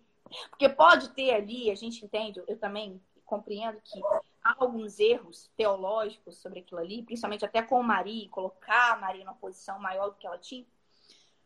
Porque 0.50 0.70
pode 0.70 1.10
ter 1.10 1.32
ali, 1.32 1.72
a 1.72 1.76
gente 1.76 2.06
entende, 2.06 2.42
eu 2.48 2.58
também 2.58 3.02
compreendo 3.26 3.80
que 3.84 4.00
há 4.44 4.56
alguns 4.60 5.00
erros 5.00 5.50
teológicos 5.56 6.38
sobre 6.38 6.60
aquilo 6.60 6.80
ali, 6.80 7.04
principalmente 7.04 7.46
até 7.46 7.62
com 7.62 7.82
Maria, 7.82 8.30
colocar 8.30 8.94
a 8.94 8.98
Maria 8.98 9.24
numa 9.24 9.36
posição 9.36 9.80
maior 9.80 10.10
do 10.10 10.16
que 10.16 10.28
ela 10.28 10.38
tinha. 10.38 10.66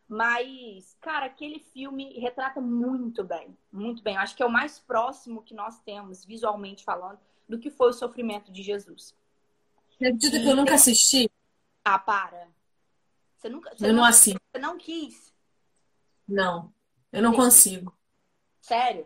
Mas, 0.08 0.96
cara, 1.02 1.26
aquele 1.26 1.60
filme 1.60 2.20
retrata 2.20 2.62
muito 2.62 3.24
bem, 3.24 3.58
muito 3.72 4.04
bem. 4.04 4.18
Acho 4.18 4.36
que 4.36 4.44
é 4.44 4.46
o 4.46 4.52
mais 4.52 4.80
próximo 4.80 5.44
que 5.44 5.54
nós 5.54 5.80
temos, 5.80 6.24
visualmente 6.24 6.84
falando, 6.84 7.20
do 7.48 7.58
que 7.58 7.70
foi 7.70 7.90
o 7.90 7.94
sofrimento 7.94 8.52
de 8.52 8.62
Jesus. 8.62 9.16
Acredita 9.96 10.40
que 10.40 10.48
eu 10.48 10.56
nunca 10.56 10.76
assisti? 10.76 11.30
Ah, 11.84 12.00
para. 12.00 12.48
Você 13.44 13.50
nunca. 13.50 13.76
Você 13.76 13.90
eu 13.90 13.94
não, 13.94 14.06
assim. 14.06 14.36
Você 14.52 14.62
não 14.62 14.78
quis? 14.78 15.34
Não, 16.26 16.74
eu 17.12 17.22
não 17.22 17.34
consigo. 17.34 17.94
Sério? 18.62 19.06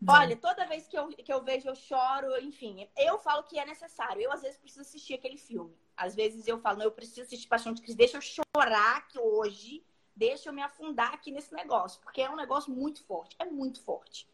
Não. 0.00 0.14
Olha, 0.14 0.36
toda 0.36 0.66
vez 0.66 0.88
que 0.88 0.98
eu, 0.98 1.06
que 1.10 1.32
eu 1.32 1.44
vejo, 1.44 1.68
eu 1.68 1.76
choro, 1.76 2.36
enfim. 2.40 2.88
Eu 2.96 3.20
falo 3.20 3.44
que 3.44 3.60
é 3.60 3.64
necessário. 3.64 4.20
Eu, 4.20 4.32
às 4.32 4.42
vezes, 4.42 4.58
preciso 4.58 4.80
assistir 4.80 5.14
aquele 5.14 5.36
filme. 5.36 5.78
Às 5.96 6.16
vezes 6.16 6.48
eu 6.48 6.58
falo, 6.58 6.78
não, 6.78 6.86
eu 6.86 6.90
preciso 6.90 7.22
assistir 7.22 7.46
Paixão 7.46 7.72
de 7.72 7.80
Cristo. 7.80 7.96
Deixa 7.96 8.16
eu 8.16 8.20
chorar 8.20 8.96
aqui 8.96 9.20
hoje. 9.20 9.86
Deixa 10.16 10.48
eu 10.48 10.52
me 10.52 10.60
afundar 10.60 11.14
aqui 11.14 11.30
nesse 11.30 11.54
negócio. 11.54 12.00
Porque 12.00 12.20
é 12.20 12.28
um 12.28 12.34
negócio 12.34 12.74
muito 12.74 13.04
forte. 13.04 13.36
É 13.38 13.44
muito 13.44 13.80
forte. 13.84 14.28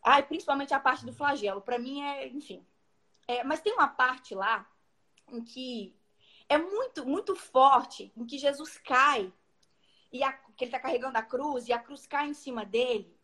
Ah, 0.00 0.22
principalmente 0.22 0.72
a 0.72 0.78
parte 0.78 1.04
do 1.04 1.12
flagelo. 1.12 1.60
Para 1.60 1.76
mim 1.76 2.02
é, 2.02 2.28
enfim. 2.28 2.64
É, 3.26 3.42
mas 3.42 3.60
tem 3.60 3.72
uma 3.72 3.88
parte 3.88 4.32
lá 4.36 4.70
em 5.26 5.42
que 5.42 5.99
é 6.50 6.58
muito, 6.58 7.06
muito 7.06 7.36
forte, 7.36 8.12
em 8.16 8.26
que 8.26 8.36
Jesus 8.36 8.76
cai. 8.76 9.32
E 10.12 10.24
a, 10.24 10.32
que 10.32 10.64
ele 10.64 10.70
está 10.70 10.80
carregando 10.80 11.16
a 11.16 11.22
cruz 11.22 11.68
e 11.68 11.72
a 11.72 11.78
cruz 11.78 12.08
cai 12.08 12.26
em 12.26 12.34
cima 12.34 12.66
dele. 12.66 13.16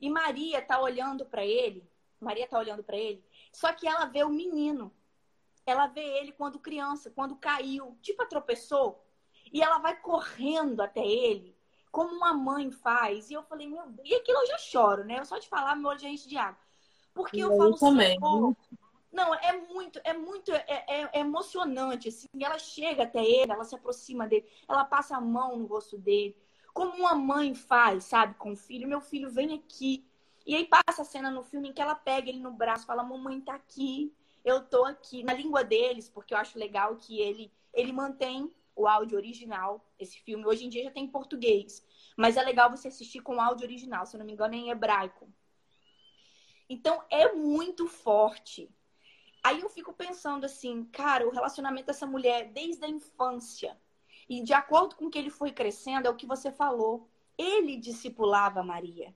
E 0.00 0.08
Maria 0.08 0.60
está 0.60 0.80
olhando 0.80 1.26
para 1.26 1.44
ele. 1.44 1.86
Maria 2.18 2.44
está 2.44 2.58
olhando 2.58 2.82
para 2.82 2.96
ele. 2.96 3.22
Só 3.52 3.70
que 3.74 3.86
ela 3.86 4.06
vê 4.06 4.24
o 4.24 4.30
menino. 4.30 4.90
Ela 5.66 5.86
vê 5.88 6.00
ele 6.00 6.32
quando 6.32 6.58
criança, 6.58 7.10
quando 7.10 7.36
caiu, 7.36 7.98
tipo, 8.00 8.26
tropeçou. 8.26 9.04
E 9.52 9.62
ela 9.62 9.78
vai 9.78 10.00
correndo 10.00 10.80
até 10.80 11.06
ele, 11.06 11.54
como 11.92 12.14
uma 12.14 12.32
mãe 12.32 12.70
faz. 12.70 13.28
E 13.28 13.34
eu 13.34 13.42
falei, 13.42 13.68
meu 13.68 13.86
Deus. 13.90 14.08
E 14.08 14.14
aquilo 14.14 14.38
eu 14.38 14.46
já 14.46 14.58
choro, 14.58 15.04
né? 15.04 15.18
Eu 15.18 15.26
só 15.26 15.36
de 15.38 15.48
falar, 15.48 15.76
meu 15.76 15.90
olho 15.90 15.98
já 15.98 16.08
enche 16.08 16.26
de 16.26 16.38
água. 16.38 16.58
Porque 17.12 17.38
eu, 17.38 17.52
eu 17.52 17.58
falo, 17.58 17.76
também. 17.76 18.18
Não, 19.12 19.34
é 19.34 19.52
muito, 19.56 20.00
é 20.04 20.12
muito, 20.12 20.52
é, 20.52 20.64
é, 20.68 21.10
é, 21.12 21.20
emocionante, 21.20 22.08
assim. 22.08 22.26
Ela 22.40 22.58
chega 22.58 23.02
até 23.02 23.24
ele, 23.24 23.52
ela 23.52 23.64
se 23.64 23.74
aproxima 23.74 24.26
dele, 24.26 24.46
ela 24.68 24.84
passa 24.84 25.16
a 25.16 25.20
mão 25.20 25.56
no 25.58 25.66
rosto 25.66 25.98
dele 25.98 26.36
como 26.72 26.92
uma 26.96 27.14
mãe 27.14 27.54
faz, 27.54 28.04
sabe, 28.04 28.34
com 28.34 28.52
o 28.52 28.56
filho. 28.56 28.88
Meu 28.88 29.00
filho 29.00 29.30
vem 29.30 29.54
aqui. 29.54 30.04
E 30.46 30.54
aí 30.54 30.66
passa 30.66 31.02
a 31.02 31.04
cena 31.04 31.30
no 31.30 31.42
filme 31.42 31.68
em 31.68 31.72
que 31.72 31.82
ela 31.82 31.94
pega 31.94 32.28
ele 32.28 32.38
no 32.40 32.52
braço, 32.52 32.86
fala: 32.86 33.02
"Mamãe 33.02 33.40
tá 33.40 33.54
aqui, 33.54 34.14
eu 34.44 34.62
tô 34.64 34.84
aqui". 34.84 35.22
Na 35.22 35.32
língua 35.32 35.62
deles, 35.64 36.08
porque 36.08 36.34
eu 36.34 36.38
acho 36.38 36.58
legal 36.58 36.96
que 36.96 37.20
ele 37.20 37.52
ele 37.72 37.92
mantém 37.92 38.52
o 38.74 38.86
áudio 38.86 39.16
original. 39.16 39.84
Esse 39.98 40.18
filme 40.20 40.46
hoje 40.46 40.64
em 40.64 40.68
dia 40.68 40.84
já 40.84 40.90
tem 40.90 41.04
em 41.04 41.10
português, 41.10 41.86
mas 42.16 42.36
é 42.36 42.42
legal 42.42 42.70
você 42.70 42.88
assistir 42.88 43.20
com 43.20 43.36
o 43.36 43.40
áudio 43.40 43.66
original, 43.66 44.06
se 44.06 44.16
eu 44.16 44.18
não 44.18 44.26
me 44.26 44.32
engano 44.32 44.54
é 44.54 44.58
em 44.58 44.70
hebraico. 44.70 45.28
Então 46.68 47.02
é 47.10 47.32
muito 47.32 47.86
forte. 47.86 48.70
Aí 49.42 49.60
eu 49.60 49.68
fico 49.68 49.92
pensando 49.92 50.44
assim, 50.44 50.84
cara, 50.84 51.26
o 51.26 51.30
relacionamento 51.30 51.86
dessa 51.86 52.06
mulher 52.06 52.50
desde 52.52 52.84
a 52.84 52.88
infância 52.88 53.78
e 54.28 54.42
de 54.42 54.52
acordo 54.52 54.94
com 54.94 55.10
que 55.10 55.18
ele 55.18 55.28
foi 55.28 55.50
crescendo, 55.50 56.06
é 56.06 56.10
o 56.10 56.14
que 56.14 56.26
você 56.26 56.52
falou. 56.52 57.08
Ele 57.36 57.76
discipulava 57.76 58.62
Maria. 58.62 59.14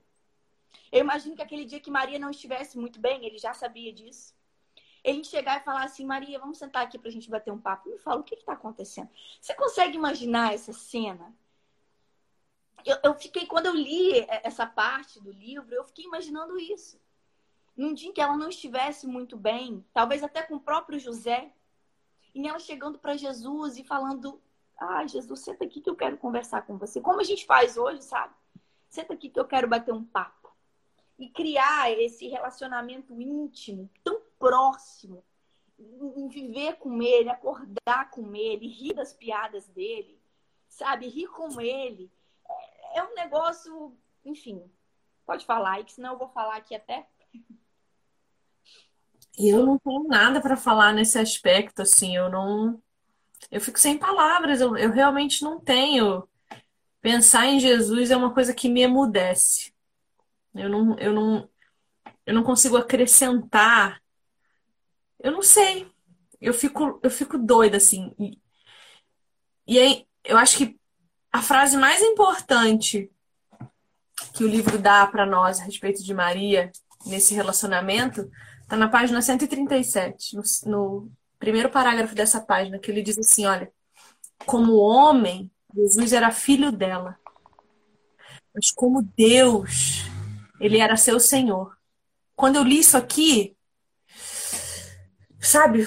Eu 0.91 0.99
imagino 0.99 1.35
que 1.35 1.41
aquele 1.41 1.63
dia 1.63 1.79
que 1.79 1.89
Maria 1.89 2.19
não 2.19 2.31
estivesse 2.31 2.77
muito 2.77 2.99
bem, 2.99 3.25
ele 3.25 3.37
já 3.37 3.53
sabia 3.53 3.93
disso. 3.93 4.35
Ele 5.03 5.23
chegar 5.23 5.61
e 5.61 5.63
falar 5.63 5.83
assim, 5.83 6.03
Maria, 6.03 6.39
vamos 6.39 6.57
sentar 6.57 6.83
aqui 6.83 6.97
para 6.97 7.07
a 7.07 7.11
gente 7.11 7.29
bater 7.29 7.53
um 7.53 7.61
papo. 7.61 7.89
Me 7.89 7.97
fala, 7.97 8.19
o 8.19 8.23
que 8.23 8.35
está 8.35 8.53
acontecendo? 8.53 9.09
Você 9.39 9.53
consegue 9.53 9.95
imaginar 9.95 10.53
essa 10.53 10.73
cena? 10.73 11.33
Eu, 12.83 12.97
eu, 13.03 13.13
fiquei, 13.13 13.45
quando 13.45 13.67
eu 13.67 13.73
li 13.73 14.25
essa 14.43 14.65
parte 14.65 15.21
do 15.21 15.31
livro, 15.31 15.73
eu 15.73 15.83
fiquei 15.85 16.05
imaginando 16.05 16.59
isso. 16.59 16.99
Num 17.75 17.93
dia 17.93 18.09
em 18.09 18.13
que 18.13 18.21
ela 18.21 18.37
não 18.37 18.49
estivesse 18.49 19.05
muito 19.05 19.35
bem, 19.35 19.85
talvez 19.93 20.23
até 20.23 20.41
com 20.41 20.55
o 20.55 20.59
próprio 20.59 20.99
José, 20.99 21.51
e 22.33 22.47
ela 22.47 22.59
chegando 22.59 22.97
para 22.99 23.17
Jesus 23.17 23.77
e 23.77 23.83
falando 23.83 24.41
ah, 24.77 25.05
Jesus, 25.07 25.39
senta 25.39 25.63
aqui 25.63 25.81
que 25.81 25.89
eu 25.89 25.95
quero 25.95 26.17
conversar 26.17 26.63
com 26.63 26.77
você. 26.77 26.99
Como 26.99 27.21
a 27.21 27.23
gente 27.23 27.45
faz 27.45 27.77
hoje, 27.77 28.01
sabe? 28.01 28.33
Senta 28.89 29.13
aqui 29.13 29.29
que 29.29 29.39
eu 29.39 29.45
quero 29.45 29.67
bater 29.67 29.93
um 29.93 30.03
papo. 30.03 30.53
E 31.17 31.29
criar 31.29 31.91
esse 31.91 32.27
relacionamento 32.27 33.19
íntimo, 33.21 33.89
tão 34.03 34.21
próximo. 34.37 35.23
Em 35.79 36.27
viver 36.27 36.75
com 36.75 37.01
ele, 37.01 37.29
acordar 37.29 38.09
com 38.11 38.35
ele, 38.35 38.67
rir 38.67 38.93
das 38.93 39.13
piadas 39.13 39.67
dele, 39.67 40.19
sabe? 40.67 41.07
Rir 41.07 41.27
com 41.27 41.59
ele. 41.59 42.11
É, 42.49 42.99
é 42.99 43.03
um 43.03 43.13
negócio, 43.13 43.95
enfim. 44.25 44.69
Pode 45.25 45.45
falar 45.45 45.73
aí, 45.73 45.83
que 45.85 45.93
senão 45.93 46.13
eu 46.13 46.19
vou 46.19 46.29
falar 46.29 46.57
aqui 46.57 46.75
até. 46.75 47.07
Eu 49.37 49.65
não 49.65 49.77
tenho 49.79 50.07
nada 50.07 50.41
para 50.41 50.55
falar 50.55 50.93
nesse 50.93 51.19
aspecto, 51.19 51.81
assim, 51.81 52.15
eu 52.15 52.29
não 52.29 52.81
eu 53.51 53.61
fico 53.61 53.79
sem 53.79 53.97
palavras, 53.97 54.61
eu, 54.61 54.75
eu 54.77 54.91
realmente 54.91 55.43
não 55.43 55.59
tenho. 55.59 56.27
Pensar 57.01 57.45
em 57.45 57.59
Jesus 57.59 58.11
é 58.11 58.17
uma 58.17 58.33
coisa 58.33 58.53
que 58.53 58.69
me 58.69 58.81
emudece. 58.81 59.73
Eu 60.53 60.69
não, 60.69 60.97
eu 60.97 61.13
não, 61.13 61.49
eu 62.25 62.33
não 62.33 62.43
consigo 62.43 62.77
acrescentar. 62.77 64.01
Eu 65.19 65.31
não 65.31 65.41
sei. 65.41 65.91
Eu 66.41 66.53
fico, 66.53 66.99
eu 67.03 67.09
fico 67.11 67.37
doida 67.37 67.77
assim. 67.77 68.13
E, 68.19 68.39
e 69.67 69.79
aí, 69.79 70.07
eu 70.23 70.37
acho 70.37 70.57
que 70.57 70.79
a 71.31 71.41
frase 71.41 71.77
mais 71.77 72.01
importante 72.01 73.11
que 74.33 74.43
o 74.43 74.47
livro 74.47 74.77
dá 74.77 75.05
para 75.05 75.25
nós 75.25 75.59
a 75.59 75.63
respeito 75.63 76.03
de 76.03 76.13
Maria 76.13 76.71
nesse 77.05 77.33
relacionamento 77.33 78.29
está 78.65 78.75
na 78.75 78.89
página 78.89 79.21
137, 79.21 80.35
no, 80.35 80.43
no 80.65 81.11
primeiro 81.37 81.69
parágrafo 81.69 82.15
dessa 82.15 82.41
página, 82.41 82.79
que 82.79 82.91
ele 82.91 83.01
diz 83.01 83.17
assim: 83.17 83.45
olha, 83.45 83.71
como 84.45 84.77
homem, 84.77 85.49
Jesus 85.73 86.13
era 86.13 86.31
filho 86.31 86.71
dela, 86.71 87.17
mas 88.53 88.71
como 88.71 89.01
Deus, 89.01 90.05
ele 90.59 90.79
era 90.79 90.97
seu 90.97 91.19
Senhor. 91.19 91.77
Quando 92.35 92.55
eu 92.57 92.63
li 92.63 92.79
isso 92.79 92.97
aqui, 92.97 93.55
sabe, 95.39 95.85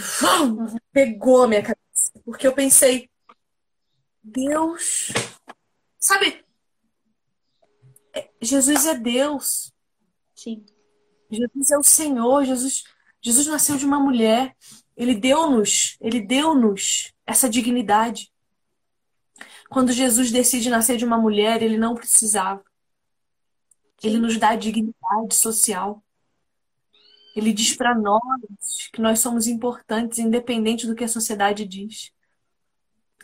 pegou 0.93 1.43
a 1.43 1.49
minha 1.49 1.63
cabeça, 1.63 2.13
porque 2.25 2.47
eu 2.47 2.55
pensei, 2.55 3.11
Deus, 4.23 5.09
sabe, 5.99 6.45
é, 8.15 8.31
Jesus 8.41 8.87
é 8.87 8.95
Deus. 8.95 9.73
Sim. 10.35 10.65
Jesus 11.31 11.71
é 11.71 11.79
o 11.79 11.83
Senhor, 11.83 12.45
Jesus, 12.45 12.85
Jesus 13.21 13.47
nasceu 13.47 13.77
de 13.77 13.85
uma 13.85 14.01
mulher. 14.01 14.57
Ele 14.97 15.15
deu-nos, 15.15 15.97
ele 16.01 16.21
deu-nos 16.21 17.13
essa 17.27 17.49
dignidade. 17.49 18.33
Quando 19.69 19.93
Jesus 19.93 20.31
decide 20.33 20.71
nascer 20.71 20.97
de 20.97 21.05
uma 21.05 21.19
mulher, 21.19 21.63
ele 21.63 21.77
não 21.77 21.95
precisava. 21.95 22.65
Ele 24.03 24.19
nos 24.19 24.37
dá 24.37 24.51
a 24.51 24.57
dignidade 24.57 25.35
social. 25.35 26.03
Ele 27.37 27.53
diz 27.53 27.77
para 27.77 27.95
nós 27.95 28.89
que 28.93 29.01
nós 29.01 29.21
somos 29.21 29.47
importantes, 29.47 30.19
independente 30.19 30.87
do 30.87 30.95
que 30.95 31.05
a 31.05 31.09
sociedade 31.09 31.65
diz. 31.65 32.13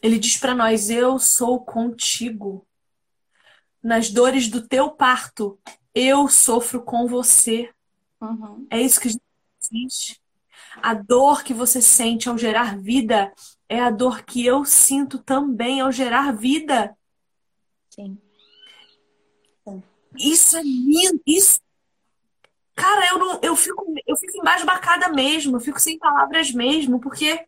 Ele 0.02 0.18
diz 0.18 0.36
para 0.36 0.54
nós: 0.54 0.90
Eu 0.90 1.18
sou 1.18 1.64
contigo. 1.64 2.66
Nas 3.82 4.10
dores 4.10 4.48
do 4.48 4.66
teu 4.66 4.90
parto, 4.90 5.58
eu 5.94 6.28
sofro 6.28 6.82
com 6.82 7.06
você. 7.06 7.72
Uhum. 8.20 8.66
É 8.70 8.80
isso 8.80 9.00
que 9.00 9.08
diz. 9.08 10.20
A 10.82 10.94
dor 10.94 11.44
que 11.44 11.54
você 11.54 11.80
sente 11.80 12.28
ao 12.28 12.36
gerar 12.36 12.78
vida 12.78 13.32
é 13.68 13.80
a 13.80 13.90
dor 13.90 14.22
que 14.22 14.44
eu 14.44 14.64
sinto 14.64 15.18
também 15.18 15.80
ao 15.80 15.92
gerar 15.92 16.32
vida. 16.32 16.96
Sim. 17.90 18.18
Sim. 19.64 19.82
Isso 20.16 20.56
é 20.56 20.62
lindo. 20.62 21.20
Isso... 21.26 21.60
Cara, 22.74 23.08
eu, 23.08 23.18
não, 23.18 23.40
eu, 23.40 23.54
fico, 23.54 23.94
eu 24.06 24.16
fico 24.16 24.38
embasbacada 24.38 25.08
mesmo. 25.08 25.56
Eu 25.56 25.60
fico 25.60 25.80
sem 25.80 25.98
palavras 25.98 26.52
mesmo, 26.52 27.00
porque 27.00 27.46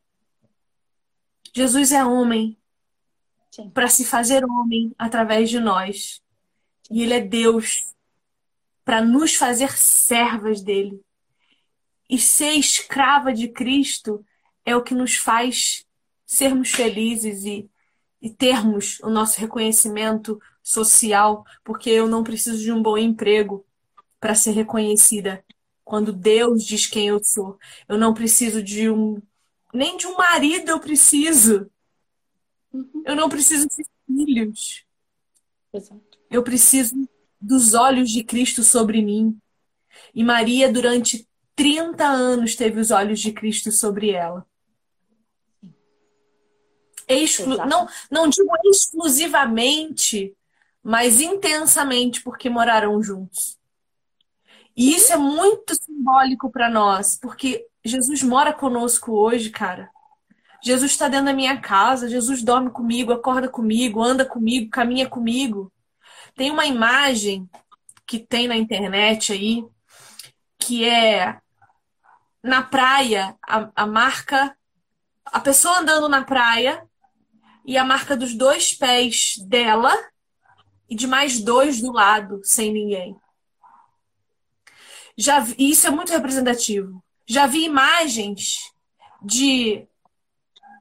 Jesus 1.53 1.91
é 1.91 2.05
homem 2.05 2.57
para 3.73 3.89
se 3.89 4.05
fazer 4.05 4.45
homem 4.45 4.95
através 4.99 5.51
de 5.51 5.59
nós. 5.59 6.23
E 6.91 7.03
Ele 7.03 7.15
é 7.15 7.21
Deus 7.21 7.96
para 8.87 9.05
nos 9.05 9.35
fazer 9.35 9.77
servas 9.77 10.63
dele. 10.63 11.03
E 12.09 12.17
ser 12.21 12.53
escrava 12.53 13.35
de 13.35 13.49
Cristo 13.49 14.25
é 14.65 14.77
o 14.77 14.83
que 14.83 14.95
nos 14.95 15.17
faz 15.17 15.85
sermos 16.25 16.71
felizes 16.71 17.45
e, 17.45 17.69
e 18.23 18.31
termos 18.31 19.01
o 19.01 19.11
nosso 19.11 19.41
reconhecimento 19.41 20.41
social, 20.63 21.45
porque 21.65 21.91
eu 21.91 22.07
não 22.07 22.23
preciso 22.23 22.63
de 22.63 22.71
um 22.71 22.81
bom 22.81 22.97
emprego 22.97 23.67
para 24.21 24.37
ser 24.37 24.53
reconhecida. 24.53 25.45
Quando 25.85 26.13
Deus 26.13 26.65
diz 26.65 26.87
quem 26.87 27.09
eu 27.09 27.23
sou, 27.25 27.59
eu 27.89 27.99
não 27.99 28.15
preciso 28.15 28.63
de 28.63 28.89
um 28.89 29.21
nem 29.75 29.97
de 29.97 30.07
um 30.07 30.17
marido 30.17 30.71
eu 30.71 30.79
preciso. 30.79 31.69
Uhum. 32.73 33.03
Eu 33.05 33.17
não 33.17 33.29
preciso 33.29 33.67
de 33.67 33.85
filhos. 34.07 34.87
Exato. 35.73 36.21
Eu 36.31 36.45
preciso 36.45 36.95
dos 37.41 37.75
olhos 37.75 38.11
de 38.11 38.25
Cristo 38.25 38.63
sobre 38.63 39.03
mim. 39.03 39.39
E 40.15 40.25
Maria, 40.25 40.73
durante 40.73 41.27
30 41.55 42.05
anos, 42.05 42.55
teve 42.55 42.81
os 42.81 42.91
olhos 42.91 43.21
de 43.21 43.33
Cristo 43.33 43.73
sobre 43.73 44.11
ela. 44.11 44.47
Exclu 47.09 47.57
não, 47.67 47.89
não 48.11 48.29
digo 48.29 48.51
exclusivamente, 48.65 50.35
mas 50.83 51.21
intensamente, 51.21 52.23
porque 52.23 52.51
moraram 52.51 53.01
juntos. 53.03 53.59
E 54.77 54.95
isso 54.95 55.13
é 55.13 55.17
muito 55.17 55.75
simbólico 55.75 56.51
para 56.51 56.69
nós, 56.69 57.17
porque 57.17 57.67
Jesus 57.85 58.23
mora 58.23 58.53
conosco 58.53 59.13
hoje, 59.13 59.51
cara. 59.51 59.91
Jesus 60.63 60.91
está 60.91 61.09
dentro 61.09 61.27
da 61.27 61.33
minha 61.33 61.61
casa, 61.61 62.09
Jesus 62.09 62.43
dorme 62.43 62.71
comigo, 62.71 63.13
acorda 63.13 63.49
comigo, 63.49 64.03
anda 64.03 64.25
comigo, 64.25 64.69
caminha 64.71 65.09
comigo. 65.09 65.73
Tem 66.37 66.51
uma 66.51 66.67
imagem 66.67 67.49
que 68.07 68.19
tem 68.19 68.47
na 68.47 68.57
internet 68.57 69.33
aí, 69.33 69.65
que 70.59 70.85
é 70.85 71.41
na 72.43 72.63
praia, 72.63 73.35
a, 73.43 73.71
a 73.75 73.87
marca, 73.87 74.57
a 75.25 75.41
pessoa 75.41 75.79
andando 75.79 76.09
na 76.09 76.23
praia 76.23 76.87
e 77.65 77.79
a 77.79 77.85
marca 77.85 78.15
dos 78.15 78.35
dois 78.35 78.75
pés 78.75 79.37
dela 79.49 79.93
e 80.89 80.95
de 80.95 81.07
mais 81.07 81.41
dois 81.41 81.81
do 81.81 81.91
lado, 81.91 82.41
sem 82.45 82.71
ninguém. 82.71 83.17
Já 85.17 85.41
vi, 85.41 85.57
isso 85.59 85.87
é 85.87 85.91
muito 85.91 86.13
representativo. 86.13 87.03
Já 87.27 87.47
vi 87.47 87.65
imagens 87.65 88.73
de 89.23 89.89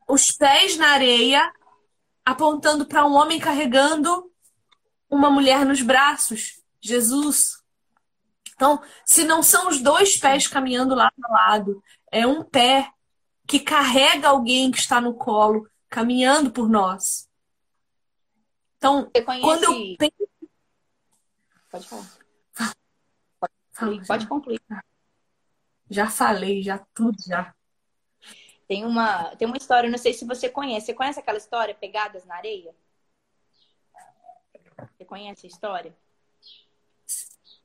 os 0.05 0.31
pés 0.31 0.77
na 0.77 0.89
areia 0.89 1.51
apontando 2.25 2.85
para 2.85 3.05
um 3.05 3.15
homem 3.15 3.39
carregando 3.39 4.29
uma 5.09 5.29
mulher 5.29 5.65
nos 5.65 5.81
braços, 5.81 6.61
Jesus. 6.81 7.63
Então, 8.53 8.81
se 9.05 9.23
não 9.23 9.43
são 9.43 9.67
os 9.67 9.81
dois 9.81 10.17
pés 10.17 10.47
caminhando 10.47 10.95
lado 10.95 11.13
a 11.23 11.31
lado, 11.31 11.83
é 12.11 12.25
um 12.25 12.43
pé 12.43 12.89
que 13.45 13.59
carrega 13.59 14.29
alguém 14.29 14.71
que 14.71 14.79
está 14.79 15.01
no 15.01 15.13
colo, 15.13 15.69
caminhando 15.89 16.51
por 16.51 16.69
nós. 16.69 17.29
Então, 18.77 19.11
quando 19.41 19.63
eu 19.63 19.97
penso... 19.97 20.29
Pode 21.69 21.87
falar. 21.87 22.11
Pode, 23.77 24.07
pode 24.07 24.27
concluir. 24.27 24.61
Já 25.89 26.09
falei, 26.09 26.63
já 26.63 26.79
tudo, 26.93 27.17
já. 27.27 27.53
Tem 28.67 28.85
uma, 28.85 29.35
tem 29.35 29.47
uma 29.47 29.57
história, 29.57 29.89
não 29.89 29.97
sei 29.97 30.13
se 30.13 30.25
você 30.25 30.49
conhece. 30.49 30.87
Você 30.87 30.93
conhece 30.93 31.19
aquela 31.19 31.37
história, 31.37 31.75
Pegadas 31.75 32.25
na 32.25 32.35
Areia? 32.35 32.73
Você 35.05 35.07
conhece 35.07 35.45
a 35.45 35.49
história? 35.49 35.95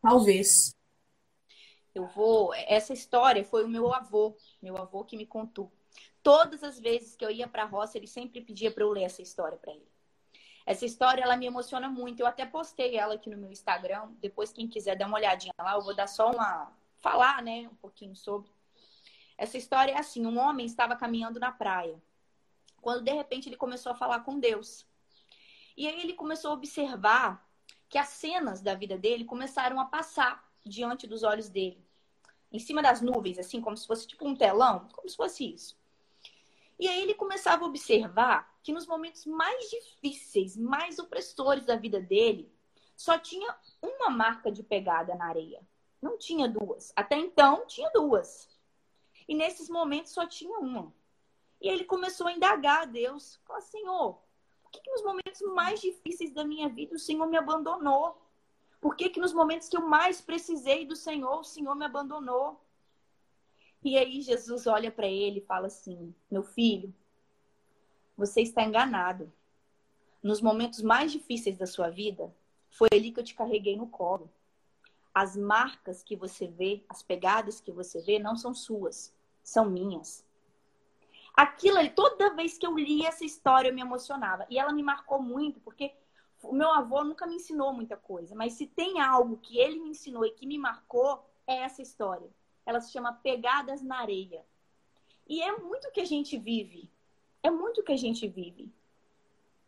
Talvez. 0.02 0.74
Eu 1.94 2.06
vou. 2.06 2.52
Essa 2.54 2.92
história 2.92 3.42
foi 3.42 3.64
o 3.64 3.68
meu 3.68 3.92
avô, 3.92 4.36
meu 4.60 4.76
avô 4.76 5.04
que 5.04 5.16
me 5.16 5.24
contou. 5.24 5.72
Todas 6.22 6.62
as 6.62 6.78
vezes 6.78 7.16
que 7.16 7.24
eu 7.24 7.30
ia 7.30 7.48
para 7.48 7.62
a 7.62 7.66
roça, 7.66 7.96
ele 7.96 8.06
sempre 8.06 8.42
pedia 8.42 8.70
para 8.70 8.84
eu 8.84 8.90
ler 8.90 9.04
essa 9.04 9.22
história 9.22 9.56
para 9.56 9.72
ele. 9.72 9.88
Essa 10.66 10.84
história 10.84 11.22
ela 11.22 11.36
me 11.36 11.46
emociona 11.46 11.88
muito. 11.88 12.20
Eu 12.20 12.26
até 12.26 12.44
postei 12.44 12.96
ela 12.96 13.14
aqui 13.14 13.30
no 13.30 13.38
meu 13.38 13.50
Instagram. 13.50 14.10
Depois 14.20 14.52
quem 14.52 14.68
quiser 14.68 14.96
dar 14.96 15.06
uma 15.06 15.16
olhadinha 15.16 15.54
lá, 15.58 15.74
eu 15.74 15.82
vou 15.82 15.96
dar 15.96 16.06
só 16.06 16.30
uma 16.30 16.70
falar, 16.98 17.42
né, 17.42 17.66
um 17.72 17.76
pouquinho 17.76 18.14
sobre. 18.14 18.50
Essa 19.38 19.56
história 19.56 19.92
é 19.92 19.98
assim: 19.98 20.26
um 20.26 20.38
homem 20.38 20.66
estava 20.66 20.94
caminhando 20.94 21.40
na 21.40 21.50
praia, 21.50 21.98
quando 22.82 23.02
de 23.02 23.12
repente 23.12 23.48
ele 23.48 23.56
começou 23.56 23.92
a 23.92 23.94
falar 23.94 24.20
com 24.20 24.38
Deus. 24.38 24.89
E 25.76 25.86
aí 25.86 26.00
ele 26.00 26.14
começou 26.14 26.50
a 26.50 26.54
observar 26.54 27.46
que 27.88 27.98
as 27.98 28.08
cenas 28.08 28.60
da 28.60 28.74
vida 28.74 28.96
dele 28.96 29.24
começaram 29.24 29.80
a 29.80 29.84
passar 29.84 30.48
diante 30.64 31.06
dos 31.06 31.22
olhos 31.22 31.48
dele, 31.48 31.84
em 32.52 32.58
cima 32.58 32.82
das 32.82 33.00
nuvens, 33.00 33.38
assim, 33.38 33.60
como 33.60 33.76
se 33.76 33.86
fosse 33.86 34.06
tipo 34.06 34.26
um 34.26 34.36
telão, 34.36 34.88
como 34.92 35.08
se 35.08 35.16
fosse 35.16 35.52
isso. 35.52 35.78
E 36.78 36.88
aí 36.88 37.02
ele 37.02 37.14
começava 37.14 37.64
a 37.64 37.68
observar 37.68 38.58
que 38.62 38.72
nos 38.72 38.86
momentos 38.86 39.26
mais 39.26 39.68
difíceis, 39.68 40.56
mais 40.56 40.98
opressores 40.98 41.66
da 41.66 41.76
vida 41.76 42.00
dele, 42.00 42.50
só 42.96 43.18
tinha 43.18 43.54
uma 43.82 44.10
marca 44.10 44.50
de 44.52 44.62
pegada 44.62 45.14
na 45.14 45.26
areia. 45.26 45.60
Não 46.00 46.16
tinha 46.16 46.48
duas. 46.48 46.92
Até 46.96 47.16
então, 47.16 47.66
tinha 47.66 47.90
duas. 47.90 48.48
E 49.28 49.34
nesses 49.34 49.68
momentos 49.68 50.12
só 50.12 50.26
tinha 50.26 50.58
uma. 50.58 50.92
E 51.60 51.68
ele 51.68 51.84
começou 51.84 52.26
a 52.26 52.32
indagar 52.32 52.82
a 52.82 52.84
Deus. 52.86 53.38
Falou, 53.44 53.62
Senhor, 53.62 54.22
que, 54.70 54.80
que 54.80 54.90
nos 54.90 55.02
momentos 55.02 55.40
mais 55.54 55.80
difíceis 55.80 56.32
da 56.32 56.44
minha 56.44 56.68
vida 56.68 56.94
o 56.94 56.98
Senhor 56.98 57.26
me 57.26 57.36
abandonou? 57.36 58.16
Por 58.80 58.96
que, 58.96 59.10
que 59.10 59.20
nos 59.20 59.32
momentos 59.32 59.68
que 59.68 59.76
eu 59.76 59.86
mais 59.86 60.20
precisei 60.20 60.86
do 60.86 60.96
Senhor, 60.96 61.40
o 61.40 61.44
Senhor 61.44 61.74
me 61.74 61.84
abandonou? 61.84 62.60
E 63.82 63.96
aí 63.96 64.20
Jesus 64.20 64.66
olha 64.66 64.90
para 64.90 65.06
ele 65.06 65.40
e 65.40 65.46
fala 65.46 65.66
assim: 65.66 66.14
Meu 66.30 66.42
filho, 66.42 66.94
você 68.16 68.42
está 68.42 68.62
enganado. 68.62 69.32
Nos 70.22 70.40
momentos 70.40 70.82
mais 70.82 71.10
difíceis 71.10 71.56
da 71.56 71.66
sua 71.66 71.88
vida, 71.88 72.34
foi 72.68 72.88
ali 72.92 73.10
que 73.10 73.20
eu 73.20 73.24
te 73.24 73.34
carreguei 73.34 73.76
no 73.76 73.86
colo. 73.86 74.30
As 75.14 75.36
marcas 75.36 76.02
que 76.02 76.14
você 76.14 76.46
vê, 76.46 76.84
as 76.88 77.02
pegadas 77.02 77.60
que 77.60 77.72
você 77.72 78.00
vê, 78.02 78.18
não 78.18 78.36
são 78.36 78.54
suas, 78.54 79.12
são 79.42 79.68
minhas. 79.68 80.24
Aquilo 81.40 81.78
ali, 81.78 81.88
toda 81.88 82.34
vez 82.34 82.58
que 82.58 82.66
eu 82.66 82.76
li 82.76 83.06
essa 83.06 83.24
história, 83.24 83.70
eu 83.70 83.74
me 83.74 83.80
emocionava. 83.80 84.46
E 84.50 84.58
ela 84.58 84.74
me 84.74 84.82
marcou 84.82 85.22
muito, 85.22 85.58
porque 85.60 85.90
o 86.42 86.52
meu 86.52 86.70
avô 86.70 87.02
nunca 87.02 87.26
me 87.26 87.36
ensinou 87.36 87.72
muita 87.72 87.96
coisa. 87.96 88.34
Mas 88.34 88.52
se 88.52 88.66
tem 88.66 89.00
algo 89.00 89.38
que 89.38 89.56
ele 89.56 89.80
me 89.80 89.88
ensinou 89.88 90.26
e 90.26 90.32
que 90.32 90.46
me 90.46 90.58
marcou, 90.58 91.24
é 91.46 91.62
essa 91.62 91.80
história. 91.80 92.28
Ela 92.66 92.78
se 92.78 92.92
chama 92.92 93.14
Pegadas 93.14 93.80
na 93.80 94.00
Areia. 94.00 94.44
E 95.26 95.40
é 95.40 95.56
muito 95.56 95.90
que 95.92 96.02
a 96.02 96.04
gente 96.04 96.36
vive. 96.36 96.90
É 97.42 97.50
muito 97.50 97.82
que 97.82 97.92
a 97.92 97.96
gente 97.96 98.28
vive 98.28 98.70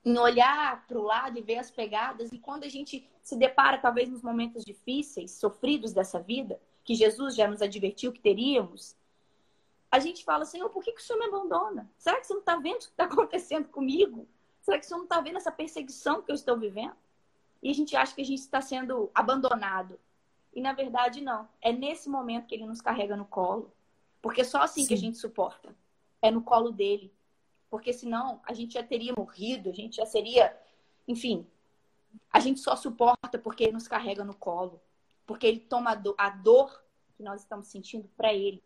em 0.04 0.18
olhar 0.18 0.86
para 0.86 0.98
o 0.98 1.02
lado 1.02 1.38
e 1.38 1.42
ver 1.42 1.56
as 1.56 1.70
pegadas. 1.70 2.30
E 2.32 2.38
quando 2.38 2.64
a 2.64 2.68
gente 2.68 3.08
se 3.22 3.34
depara, 3.34 3.78
talvez, 3.78 4.10
nos 4.10 4.20
momentos 4.20 4.62
difíceis, 4.62 5.30
sofridos 5.30 5.94
dessa 5.94 6.20
vida, 6.20 6.60
que 6.84 6.94
Jesus 6.94 7.34
já 7.34 7.48
nos 7.48 7.62
advertiu 7.62 8.12
que 8.12 8.20
teríamos, 8.20 8.94
a 9.92 9.98
gente 10.00 10.24
fala, 10.24 10.44
Senhor, 10.44 10.68
por 10.70 10.82
que, 10.82 10.90
que 10.90 11.00
o 11.00 11.04
Senhor 11.04 11.20
me 11.20 11.26
abandona? 11.26 11.88
Será 11.96 12.18
que 12.18 12.26
você 12.26 12.32
não 12.32 12.40
está 12.40 12.56
vendo 12.56 12.76
o 12.76 12.78
que 12.78 12.84
está 12.86 13.04
acontecendo 13.12 13.68
comigo? 13.68 14.26
Será 14.62 14.78
que 14.78 14.84
o 14.84 14.88
Senhor 14.88 14.98
não 14.98 15.04
está 15.04 15.20
vendo 15.20 15.36
essa 15.36 15.52
perseguição 15.52 16.22
que 16.22 16.32
eu 16.32 16.34
estou 16.34 16.56
vivendo? 16.58 16.96
E 17.62 17.70
a 17.70 17.74
gente 17.74 17.94
acha 17.94 18.14
que 18.14 18.22
a 18.22 18.24
gente 18.24 18.40
está 18.40 18.60
sendo 18.60 19.10
abandonado. 19.14 20.00
E 20.52 20.60
na 20.60 20.72
verdade, 20.72 21.20
não. 21.20 21.48
É 21.60 21.72
nesse 21.72 22.08
momento 22.08 22.46
que 22.46 22.56
ele 22.56 22.66
nos 22.66 22.80
carrega 22.80 23.16
no 23.16 23.24
colo. 23.24 23.72
Porque 24.20 24.40
é 24.40 24.44
só 24.44 24.62
assim 24.62 24.82
Sim. 24.82 24.88
que 24.88 24.94
a 24.94 24.98
gente 24.98 25.18
suporta. 25.18 25.74
É 26.20 26.30
no 26.30 26.42
colo 26.42 26.72
dele 26.72 27.12
porque 27.72 27.90
senão 27.90 28.38
a 28.44 28.52
gente 28.52 28.74
já 28.74 28.82
teria 28.82 29.14
morrido, 29.16 29.70
a 29.70 29.72
gente 29.72 29.96
já 29.96 30.04
seria, 30.04 30.54
enfim, 31.08 31.46
a 32.30 32.38
gente 32.38 32.60
só 32.60 32.76
suporta 32.76 33.38
porque 33.38 33.64
ele 33.64 33.72
nos 33.72 33.88
carrega 33.88 34.22
no 34.22 34.34
colo, 34.34 34.78
porque 35.24 35.46
ele 35.46 35.60
toma 35.60 35.98
a 36.18 36.28
dor 36.28 36.84
que 37.16 37.22
nós 37.22 37.40
estamos 37.40 37.68
sentindo 37.68 38.06
para 38.14 38.34
ele. 38.34 38.62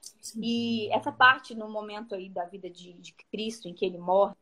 Sim. 0.00 0.40
E 0.42 0.92
essa 0.92 1.12
parte 1.12 1.54
no 1.54 1.68
momento 1.68 2.14
aí 2.14 2.28
da 2.28 2.44
vida 2.44 2.68
de, 2.68 2.92
de 2.94 3.12
Cristo, 3.12 3.68
em 3.68 3.74
que 3.74 3.84
ele 3.84 3.98
morre, 3.98 4.34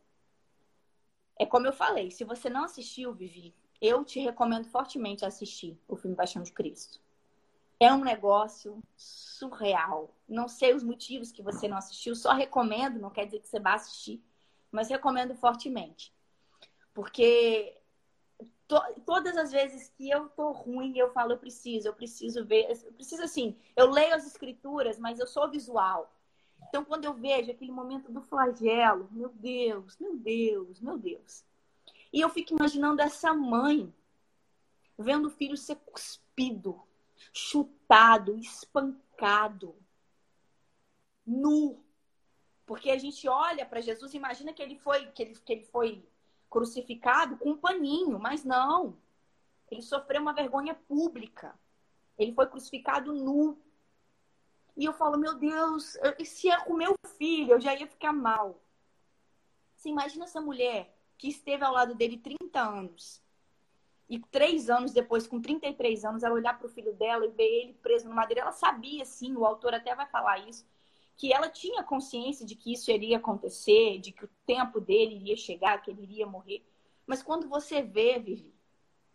é 1.39 1.45
como 1.45 1.67
eu 1.67 1.73
falei, 1.73 2.11
se 2.11 2.25
você 2.25 2.49
não 2.49 2.65
assistiu, 2.65 3.13
Vivi, 3.13 3.55
eu 3.81 4.05
te 4.05 4.19
recomendo 4.21 4.69
fortemente 4.69 5.25
assistir 5.25 5.79
o 5.87 5.97
filme 5.97 6.17
Paixão 6.17 6.43
de 6.43 6.53
Cristo. 6.53 7.01
É 7.79 7.93
um 7.93 8.03
negócio 8.03 8.83
surreal. 8.97 10.15
Não 10.27 10.49
sei 10.49 10.75
os 10.75 10.83
motivos 10.83 11.31
que 11.31 11.43
você 11.43 11.69
não 11.69 11.77
assistiu, 11.77 12.15
só 12.15 12.33
recomendo, 12.33 12.99
não 12.99 13.11
quer 13.11 13.27
dizer 13.27 13.41
que 13.41 13.49
você 13.49 13.61
vá 13.61 13.75
assistir, 13.75 14.23
mas 14.73 14.89
recomendo 14.89 15.35
fortemente. 15.35 16.13
Porque 16.95 17.77
to, 18.69 18.81
todas 19.05 19.37
as 19.37 19.53
vezes 19.53 19.89
que 19.97 20.11
eu 20.11 20.29
tô 20.31 20.53
ruim, 20.53 20.97
eu 20.97 21.12
falo, 21.12 21.33
eu 21.33 21.39
preciso, 21.39 21.89
eu 21.89 21.95
preciso 21.95 22.45
ver, 22.45 22.71
eu 22.85 22.93
preciso 22.93 23.23
assim, 23.23 23.57
eu 23.75 23.91
leio 23.91 24.14
as 24.14 24.27
escrituras, 24.27 24.99
mas 24.99 25.19
eu 25.19 25.27
sou 25.27 25.51
visual. 25.51 26.12
Então, 26.69 26.85
quando 26.85 27.05
eu 27.05 27.14
vejo 27.14 27.51
aquele 27.51 27.71
momento 27.71 28.11
do 28.11 28.23
flagelo, 28.23 29.09
meu 29.12 29.29
Deus, 29.29 29.97
meu 29.99 30.17
Deus, 30.17 30.81
meu 30.81 30.99
Deus. 30.99 31.45
E 32.12 32.21
eu 32.21 32.29
fico 32.29 32.55
imaginando 32.55 33.03
essa 33.03 33.33
mãe 33.33 33.93
vendo 34.99 35.27
o 35.27 35.31
filho 35.31 35.57
ser 35.57 35.77
cuspido, 35.77 36.83
chutado, 37.33 38.37
espancado, 38.37 39.77
nu. 41.27 41.85
Porque 42.64 42.91
a 42.91 42.99
gente 42.99 43.29
olha 43.29 43.64
para 43.64 43.81
Jesus 43.81 44.12
e 44.12 44.17
imagina 44.17 44.53
que 44.53 44.62
ele 44.62 44.77
foi 44.77 45.07
que 45.12 45.23
ele, 45.23 45.35
que 45.35 45.53
ele 45.53 45.64
foi 45.64 46.05
crucificado 46.51 47.36
com 47.36 47.51
um 47.51 47.57
paninho, 47.57 48.18
mas 48.18 48.44
não. 48.44 48.97
Ele 49.70 49.82
sofreu 49.82 50.20
uma 50.22 50.32
vergonha 50.32 50.74
pública. 50.74 51.59
Ele 52.18 52.32
foi 52.32 52.47
crucificado 52.47 53.12
nu. 53.12 53.59
E 54.76 54.84
eu 54.84 54.92
falo, 54.92 55.18
meu 55.18 55.34
Deus, 55.34 55.97
se 56.24 56.51
é 56.51 56.61
com 56.61 56.74
meu 56.74 56.94
filho, 57.16 57.53
eu 57.53 57.61
já 57.61 57.74
ia 57.74 57.86
ficar 57.86 58.12
mal. 58.12 58.61
Você 59.74 59.88
imagina 59.88 60.24
essa 60.24 60.40
mulher 60.40 60.94
que 61.18 61.28
esteve 61.28 61.64
ao 61.64 61.72
lado 61.72 61.94
dele 61.94 62.18
30 62.18 62.61
anos. 62.61 63.22
E 64.09 64.18
três 64.18 64.70
anos 64.70 64.92
depois, 64.92 65.26
com 65.26 65.40
33 65.40 66.05
anos, 66.05 66.22
ela 66.22 66.34
olhar 66.34 66.57
para 66.57 66.66
o 66.66 66.70
filho 66.70 66.94
dela 66.94 67.26
e 67.26 67.30
ver 67.30 67.42
ele 67.42 67.74
preso 67.74 68.09
no 68.09 68.14
madeira. 68.14 68.42
Ela 68.42 68.53
sabia, 68.53 69.05
sim, 69.05 69.34
o 69.34 69.44
autor 69.44 69.74
até 69.74 69.94
vai 69.94 70.07
falar 70.07 70.38
isso, 70.49 70.64
que 71.17 71.33
ela 71.33 71.49
tinha 71.49 71.83
consciência 71.83 72.45
de 72.45 72.55
que 72.55 72.73
isso 72.73 72.91
iria 72.91 73.17
acontecer, 73.17 73.99
de 73.99 74.12
que 74.12 74.25
o 74.25 74.31
tempo 74.45 74.81
dele 74.81 75.17
iria 75.17 75.37
chegar, 75.37 75.81
que 75.83 75.91
ele 75.91 76.03
iria 76.03 76.27
morrer. 76.27 76.64
Mas 77.07 77.23
quando 77.23 77.49
você 77.49 77.83
vê, 77.83 78.19
Vivi, 78.19 78.55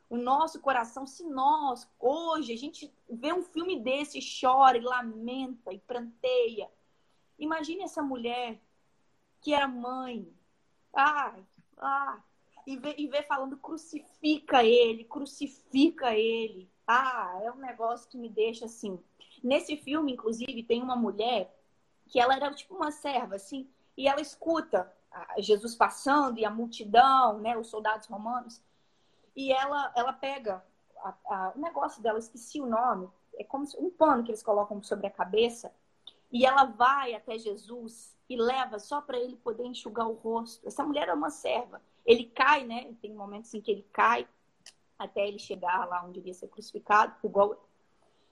o 0.10 0.18
nosso 0.18 0.60
coração, 0.60 1.06
se 1.06 1.24
nós, 1.24 1.88
hoje, 2.00 2.52
a 2.52 2.58
gente 2.58 2.92
vê 3.10 3.32
um 3.32 3.44
filme 3.44 3.80
desse 3.80 4.20
chora 4.42 4.78
e 4.78 4.82
lamenta 4.82 5.72
e 5.72 5.80
pranteia. 5.80 6.70
Imagine 7.38 7.84
essa 7.84 8.02
mulher 8.02 8.60
que 9.40 9.54
era 9.54 9.68
mãe. 9.68 10.28
Ai, 10.94 11.46
ah, 11.78 12.22
e 12.68 12.80
e 12.98 13.08
vê 13.08 13.24
falando 13.24 13.58
crucifica 13.58 14.64
ele, 14.64 15.06
crucifica 15.06 16.16
ele. 16.16 16.70
Ah, 16.86 17.40
é 17.44 17.52
um 17.52 17.58
negócio 17.58 18.10
que 18.10 18.18
me 18.18 18.28
deixa 18.28 18.66
assim. 18.66 19.00
Nesse 19.44 19.78
filme, 19.78 20.12
inclusive, 20.12 20.64
tem 20.64 20.82
uma 20.82 20.96
mulher 20.96 21.58
que 22.12 22.20
ela 22.20 22.36
era 22.36 22.54
tipo 22.54 22.76
uma 22.76 22.92
serva, 22.92 23.36
assim, 23.36 23.68
e 23.98 24.08
ela 24.08 24.22
escuta 24.22 24.92
Jesus 25.40 25.74
passando 25.74 26.38
e 26.38 26.46
a 26.46 26.50
multidão, 26.52 27.40
né, 27.40 27.58
os 27.58 27.68
soldados 27.68 28.08
romanos, 28.08 28.62
e 29.36 29.52
ela, 29.52 29.92
ela 29.96 30.14
pega 30.14 30.64
a, 30.98 31.16
a, 31.26 31.54
o 31.56 31.60
negócio 31.60 32.04
dela, 32.04 32.20
esqueci 32.20 32.62
o 32.62 32.66
nome, 32.66 33.10
é 33.36 33.46
como 33.46 33.66
se, 33.66 33.78
um 33.78 33.90
pano 33.90 34.24
que 34.24 34.30
eles 34.30 34.44
colocam 34.44 34.84
sobre 34.84 35.08
a 35.08 35.12
cabeça, 35.12 35.74
e 36.30 36.46
ela 36.46 36.66
vai 36.66 37.16
até 37.16 37.38
Jesus 37.40 38.16
e 38.30 38.36
leva 38.36 38.78
só 38.78 39.02
para 39.02 39.18
ele 39.18 39.36
poder 39.38 39.66
enxugar 39.66 40.08
o 40.08 40.14
rosto. 40.14 40.66
Essa 40.66 40.84
mulher 40.84 41.10
é 41.10 41.14
uma 41.14 41.30
serva. 41.30 41.82
Ele 42.06 42.24
cai, 42.26 42.64
né? 42.64 42.94
Tem 43.02 43.14
momentos 43.14 43.54
em 43.54 43.60
que 43.60 43.70
ele 43.70 43.86
cai 43.92 44.26
até 44.98 45.28
ele 45.28 45.38
chegar 45.38 45.86
lá 45.90 46.06
onde 46.06 46.20
iria 46.20 46.34
ser 46.34 46.48
crucificado, 46.48 47.14
igual 47.22 47.62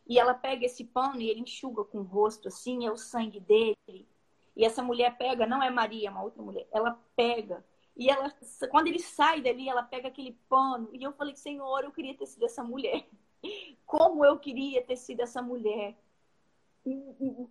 e 0.10 0.18
ela 0.18 0.34
pega 0.34 0.66
esse 0.66 0.84
pano 0.84 1.22
e 1.22 1.30
ele 1.30 1.42
enxuga 1.42 1.84
com 1.84 2.00
o 2.00 2.04
rosto 2.04 2.48
assim, 2.48 2.88
é 2.88 2.92
o 2.92 2.98
sangue 2.98 3.40
dele. 3.40 4.08
E 4.56 4.66
essa 4.66 4.82
mulher 4.82 5.16
pega, 5.18 5.46
não 5.46 5.62
é 5.62 5.70
Maria, 5.70 6.08
é 6.08 6.12
uma 6.12 6.24
outra 6.24 6.42
mulher, 6.42 6.68
ela 6.72 7.00
pega. 7.16 7.64
E 7.96 8.10
ela, 8.10 8.34
quando 8.72 8.88
ele 8.88 8.98
sai 8.98 9.40
dali, 9.40 9.70
ela 9.70 9.84
pega 9.84 10.08
aquele 10.08 10.32
pano. 10.50 10.90
E 10.94 11.04
eu 11.04 11.12
falei, 11.14 11.36
Senhor, 11.36 11.84
eu 11.84 11.92
queria 11.92 12.16
ter 12.16 12.26
sido 12.26 12.46
essa 12.46 12.64
mulher. 12.64 13.08
Como 13.86 14.26
eu 14.26 14.40
queria 14.40 14.82
ter 14.82 14.96
sido 14.96 15.20
essa 15.20 15.42
mulher. 15.42 15.96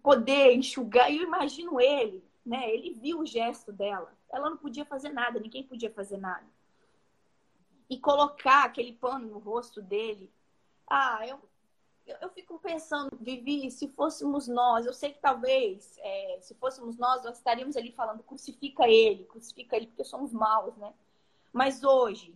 Poder 0.02 0.54
enxugar. 0.54 1.12
E 1.12 1.18
eu 1.18 1.22
imagino 1.22 1.80
ele, 1.80 2.24
né? 2.44 2.74
Ele 2.74 2.94
viu 2.94 3.20
o 3.20 3.26
gesto 3.26 3.70
dela. 3.70 4.12
Ela 4.32 4.50
não 4.50 4.56
podia 4.56 4.84
fazer 4.84 5.10
nada, 5.10 5.38
ninguém 5.38 5.62
podia 5.62 5.90
fazer 5.90 6.16
nada. 6.16 6.46
E 7.88 7.98
colocar 7.98 8.64
aquele 8.64 8.94
pano 8.94 9.28
no 9.28 9.38
rosto 9.38 9.80
dele. 9.82 10.32
Ah, 10.86 11.26
eu, 11.26 11.38
eu 12.20 12.30
fico 12.30 12.58
pensando, 12.58 13.16
Vivi, 13.20 13.70
se 13.70 13.88
fôssemos 13.88 14.48
nós, 14.48 14.86
eu 14.86 14.92
sei 14.92 15.12
que 15.12 15.18
talvez, 15.18 15.98
é, 15.98 16.38
se 16.40 16.54
fôssemos 16.54 16.96
nós, 16.96 17.22
nós 17.24 17.36
estaríamos 17.36 17.76
ali 17.76 17.92
falando, 17.92 18.22
crucifica 18.22 18.88
ele, 18.88 19.24
crucifica 19.24 19.76
ele, 19.76 19.88
porque 19.88 20.04
somos 20.04 20.32
maus, 20.32 20.76
né? 20.76 20.94
Mas 21.52 21.82
hoje, 21.84 22.34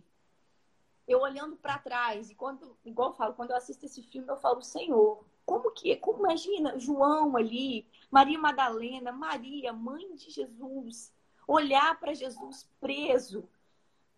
eu 1.07 1.19
olhando 1.21 1.55
para 1.55 1.79
trás, 1.79 2.29
e 2.29 2.35
quando, 2.35 2.77
igual 2.85 3.09
eu 3.09 3.15
falo, 3.15 3.33
quando 3.33 3.51
eu 3.51 3.57
assisto 3.57 3.85
esse 3.85 4.01
filme, 4.03 4.27
eu 4.27 4.37
falo, 4.37 4.61
Senhor, 4.61 5.23
como 5.45 5.71
que 5.71 5.91
é? 5.91 5.95
Como 5.95 6.19
imagina 6.19 6.79
João 6.79 7.35
ali, 7.35 7.85
Maria 8.09 8.39
Madalena, 8.39 9.11
Maria, 9.11 9.73
mãe 9.73 10.15
de 10.15 10.29
Jesus, 10.29 11.11
olhar 11.47 11.99
para 11.99 12.13
Jesus 12.13 12.69
preso. 12.79 13.47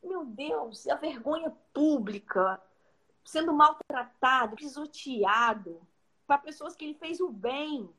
Meu 0.03 0.23
Deus, 0.23 0.87
a 0.87 0.95
vergonha 0.95 1.51
pública, 1.73 2.61
sendo 3.25 3.51
maltratado, 3.51 4.55
pisoteado, 4.55 5.85
para 6.27 6.37
pessoas 6.37 6.75
que 6.75 6.85
ele 6.85 6.93
fez 6.93 7.19
o 7.19 7.29
bem. 7.29 7.89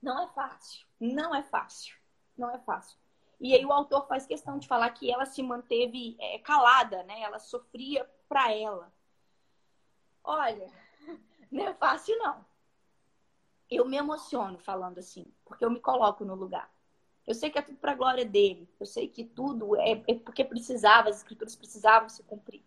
Não 0.00 0.22
é 0.22 0.28
fácil. 0.28 0.86
Não 0.98 1.34
é 1.34 1.42
fácil. 1.42 1.96
Não 2.36 2.50
é 2.50 2.58
fácil. 2.58 2.98
E 3.38 3.54
aí 3.54 3.64
o 3.64 3.72
autor 3.72 4.06
faz 4.08 4.26
questão 4.26 4.58
de 4.58 4.66
falar 4.66 4.90
que 4.90 5.12
ela 5.12 5.26
se 5.26 5.42
manteve 5.42 6.16
é, 6.18 6.38
calada, 6.38 7.02
né? 7.04 7.20
Ela 7.20 7.38
sofria 7.38 8.08
para 8.28 8.52
ela. 8.52 8.92
Olha, 10.24 10.72
não 11.52 11.68
é 11.68 11.74
fácil 11.74 12.18
não. 12.18 12.44
Eu 13.70 13.84
me 13.84 13.96
emociono 13.96 14.58
falando 14.58 14.98
assim, 14.98 15.30
porque 15.44 15.64
eu 15.64 15.70
me 15.70 15.78
coloco 15.78 16.24
no 16.24 16.34
lugar. 16.34 16.72
Eu 17.26 17.34
sei 17.34 17.50
que 17.50 17.58
é 17.58 17.62
tudo 17.62 17.76
para 17.76 17.92
a 17.92 17.96
glória 17.96 18.24
dele. 18.24 18.66
Eu 18.80 18.86
sei 18.86 19.06
que 19.06 19.22
tudo 19.22 19.76
é, 19.76 20.02
é 20.08 20.14
porque 20.14 20.42
precisava, 20.42 21.10
as 21.10 21.18
escrituras 21.18 21.54
precisavam 21.54 22.08
se 22.08 22.22
cumprir. 22.22 22.64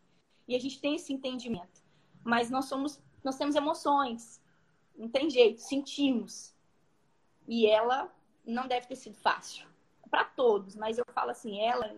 E 0.52 0.56
a 0.56 0.60
gente 0.60 0.82
tem 0.82 0.96
esse 0.96 1.14
entendimento. 1.14 1.82
Mas 2.26 2.50
nós 2.50 2.66
somos, 2.66 3.00
nós 3.24 3.38
temos 3.38 3.56
emoções. 3.56 4.42
Não 4.98 5.08
tem 5.08 5.30
jeito, 5.30 5.62
sentimos. 5.62 6.54
E 7.48 7.66
ela 7.66 8.14
não 8.46 8.68
deve 8.68 8.86
ter 8.86 8.98
sido 8.98 9.16
fácil. 9.16 9.66
Para 10.10 10.26
todos, 10.26 10.76
mas 10.76 10.98
eu 10.98 11.06
falo 11.14 11.32
assim, 11.32 11.62
ela 11.62 11.96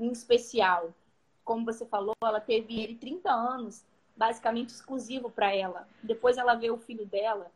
em 0.00 0.10
especial. 0.10 0.92
Como 1.44 1.64
você 1.64 1.86
falou, 1.86 2.12
ela 2.24 2.40
teve 2.40 2.80
ele 2.80 2.96
30 2.96 3.30
anos, 3.30 3.84
basicamente 4.16 4.70
exclusivo 4.70 5.30
para 5.30 5.54
ela. 5.54 5.88
Depois 6.02 6.36
ela 6.36 6.56
vê 6.56 6.72
o 6.72 6.78
filho 6.78 7.06
dela. 7.06 7.52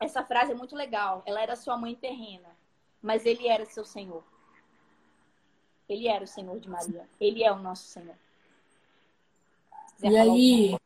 Essa 0.00 0.24
frase 0.24 0.52
é 0.52 0.54
muito 0.54 0.74
legal. 0.74 1.22
Ela 1.26 1.42
era 1.42 1.54
sua 1.54 1.76
mãe 1.76 1.94
terrena, 1.94 2.48
mas 3.02 3.26
ele 3.26 3.46
era 3.46 3.66
seu 3.66 3.84
Senhor. 3.84 4.24
Ele 5.86 6.08
era 6.08 6.24
o 6.24 6.26
Senhor 6.26 6.58
de 6.58 6.70
Maria. 6.70 7.06
Ele 7.20 7.44
é 7.44 7.52
o 7.52 7.58
nosso 7.58 7.88
Senhor. 7.88 8.16
E 10.02 10.16
aí, 10.16 10.76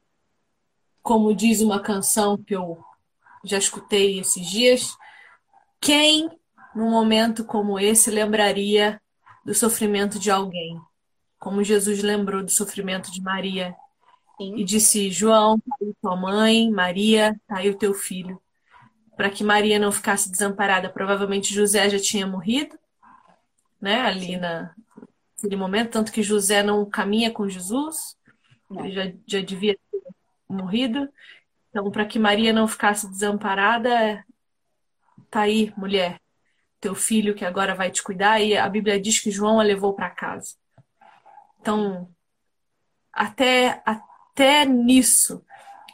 como 1.03 1.35
diz 1.35 1.61
uma 1.61 1.81
canção 1.81 2.39
que 2.39 2.55
eu 2.55 2.83
já 3.45 3.59
escutei 3.59 4.19
esses 4.19 4.47
dias, 4.47 4.97
quem 5.79 6.31
num 6.75 6.91
momento 6.91 7.45
como 7.45 7.79
esse 7.79 8.11
lembraria 8.11 9.01
do 9.45 9.55
sofrimento 9.55 10.19
de 10.19 10.31
alguém? 10.31 10.81
Como 11.39 11.63
Jesus 11.63 12.03
lembrou 12.03 12.43
do 12.43 12.51
sofrimento 12.51 13.11
de 13.13 13.21
Maria 13.21 13.77
Sim. 14.39 14.57
e 14.57 14.65
disse: 14.65 15.11
João, 15.11 15.61
tua 16.01 16.17
mãe, 16.17 16.71
Maria, 16.71 17.39
tá 17.47 17.59
aí 17.59 17.69
o 17.69 17.77
teu 17.77 17.93
filho. 17.93 18.41
Para 19.15 19.29
que 19.29 19.45
Maria 19.45 19.79
não 19.79 19.93
ficasse 19.93 20.31
desamparada, 20.31 20.89
provavelmente 20.89 21.53
José 21.53 21.91
já 21.91 21.99
tinha 21.99 22.27
morrido, 22.27 22.79
né? 23.79 24.01
Ali 24.01 24.39
na, 24.39 24.75
naquele 25.37 25.57
momento, 25.57 25.91
tanto 25.91 26.13
que 26.13 26.23
José 26.23 26.63
não 26.63 26.89
caminha 26.89 27.31
com 27.31 27.47
Jesus. 27.47 28.17
Ele 28.79 28.93
já, 28.93 29.13
já 29.27 29.41
devia 29.41 29.75
ter 29.91 30.03
morrido. 30.49 31.09
Então, 31.71 31.91
para 31.91 32.05
que 32.05 32.19
Maria 32.19 32.53
não 32.53 32.69
ficasse 32.69 33.09
desamparada, 33.09 34.25
tá 35.31 35.43
aí, 35.43 35.73
mulher, 35.77 36.21
teu 36.81 36.95
filho 36.95 37.35
que 37.35 37.45
agora 37.45 37.75
vai 37.75 37.91
te 37.91 38.03
cuidar. 38.03 38.41
E 38.41 38.57
a 38.57 38.69
Bíblia 38.69 39.01
diz 39.01 39.19
que 39.21 39.31
João 39.31 39.59
a 39.59 39.63
levou 39.63 39.95
para 39.95 40.11
casa. 40.11 40.55
Então, 41.61 42.09
até, 43.13 43.83
até 43.87 44.65
nisso, 44.67 45.45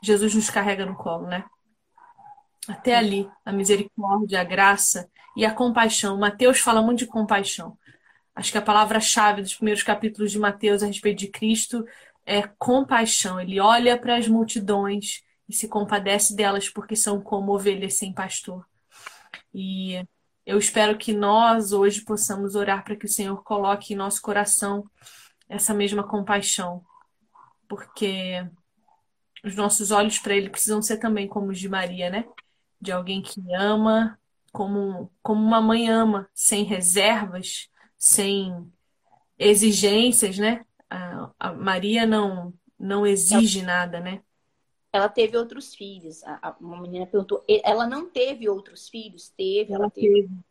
Jesus 0.02 0.34
nos 0.34 0.50
carrega 0.50 0.86
no 0.86 0.96
colo, 0.96 1.26
né? 1.26 1.44
Até 2.66 2.96
ali, 2.96 3.28
a 3.44 3.52
misericórdia, 3.52 4.40
a 4.40 4.44
graça 4.44 5.10
e 5.36 5.44
a 5.44 5.54
compaixão. 5.54 6.18
Mateus 6.18 6.58
fala 6.58 6.82
muito 6.82 7.00
de 7.00 7.06
compaixão. 7.06 7.78
Acho 8.34 8.52
que 8.52 8.58
a 8.58 8.62
palavra-chave 8.62 9.42
dos 9.42 9.54
primeiros 9.54 9.82
capítulos 9.82 10.30
de 10.30 10.38
Mateus 10.38 10.82
a 10.82 10.86
respeito 10.86 11.18
de 11.18 11.28
Cristo 11.28 11.84
é 12.28 12.42
compaixão. 12.58 13.40
Ele 13.40 13.58
olha 13.58 13.98
para 13.98 14.16
as 14.16 14.28
multidões 14.28 15.22
e 15.48 15.54
se 15.54 15.66
compadece 15.66 16.36
delas 16.36 16.68
porque 16.68 16.94
são 16.94 17.22
como 17.22 17.54
ovelhas 17.54 17.94
sem 17.94 18.12
pastor. 18.12 18.66
E 19.52 20.06
eu 20.44 20.58
espero 20.58 20.98
que 20.98 21.14
nós 21.14 21.72
hoje 21.72 22.02
possamos 22.02 22.54
orar 22.54 22.84
para 22.84 22.94
que 22.96 23.06
o 23.06 23.08
Senhor 23.08 23.42
coloque 23.42 23.94
em 23.94 23.96
nosso 23.96 24.20
coração 24.20 24.84
essa 25.48 25.72
mesma 25.72 26.02
compaixão, 26.06 26.84
porque 27.66 28.46
os 29.42 29.56
nossos 29.56 29.90
olhos 29.90 30.18
para 30.18 30.36
Ele 30.36 30.50
precisam 30.50 30.82
ser 30.82 30.98
também 30.98 31.26
como 31.26 31.50
os 31.50 31.58
de 31.58 31.68
Maria, 31.68 32.10
né? 32.10 32.26
De 32.78 32.92
alguém 32.92 33.22
que 33.22 33.40
ama, 33.54 34.18
como, 34.52 35.10
como 35.22 35.42
uma 35.42 35.62
mãe 35.62 35.88
ama, 35.88 36.28
sem 36.34 36.64
reservas, 36.64 37.70
sem 37.96 38.70
exigências, 39.38 40.36
né? 40.36 40.66
A, 41.38 41.48
a 41.48 41.52
Maria 41.52 42.06
não, 42.06 42.52
não 42.78 43.06
exige 43.06 43.62
nada, 43.62 44.00
né? 44.00 44.22
Ela 44.92 45.08
teve 45.08 45.36
outros 45.36 45.74
filhos. 45.74 46.22
Uma 46.60 46.80
menina 46.80 47.06
perguntou, 47.06 47.44
ela 47.62 47.86
não 47.86 48.08
teve 48.08 48.48
outros 48.48 48.88
filhos? 48.88 49.28
Teve, 49.36 49.72
ela, 49.72 49.84
ela 49.84 49.90
teve. 49.90 50.22
teve. 50.22 50.48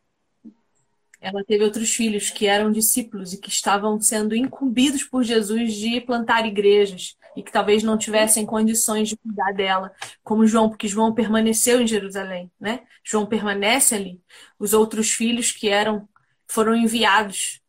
Ela 1.20 1.42
teve 1.42 1.64
outros 1.64 1.92
filhos 1.92 2.30
que 2.30 2.46
eram 2.46 2.70
discípulos 2.70 3.32
e 3.32 3.38
que 3.38 3.48
estavam 3.48 4.00
sendo 4.00 4.36
incumbidos 4.36 5.02
por 5.02 5.24
Jesus 5.24 5.74
de 5.74 6.00
plantar 6.00 6.46
igrejas 6.46 7.16
e 7.36 7.42
que 7.42 7.50
talvez 7.50 7.82
não 7.82 7.98
tivessem 7.98 8.46
condições 8.46 9.08
de 9.08 9.16
cuidar 9.16 9.52
dela, 9.52 9.92
como 10.22 10.46
João, 10.46 10.68
porque 10.68 10.86
João 10.86 11.12
permaneceu 11.12 11.80
em 11.80 11.86
Jerusalém, 11.88 12.50
né? 12.58 12.86
João 13.02 13.26
permanece 13.26 13.96
ali. 13.96 14.20
Os 14.60 14.72
outros 14.72 15.10
filhos 15.10 15.50
que 15.50 15.68
eram 15.68 16.08
foram 16.46 16.74
enviados, 16.74 17.60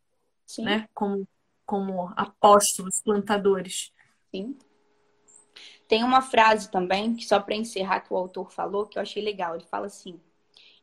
Sim. 0.45 0.65
né? 0.65 0.87
Como 0.93 1.27
como 1.69 2.11
apóstolos, 2.15 2.99
plantadores. 2.99 3.93
Sim. 4.31 4.57
Tem 5.87 6.03
uma 6.03 6.19
frase 6.19 6.71
também, 6.71 7.15
que 7.15 7.23
só 7.23 7.39
para 7.39 7.53
encerrar, 7.53 7.99
que 7.99 8.11
o 8.11 8.17
autor 8.17 8.51
falou, 8.51 8.87
que 8.87 8.97
eu 8.97 9.03
achei 9.03 9.21
legal. 9.21 9.53
Ele 9.53 9.65
fala 9.65 9.85
assim: 9.85 10.19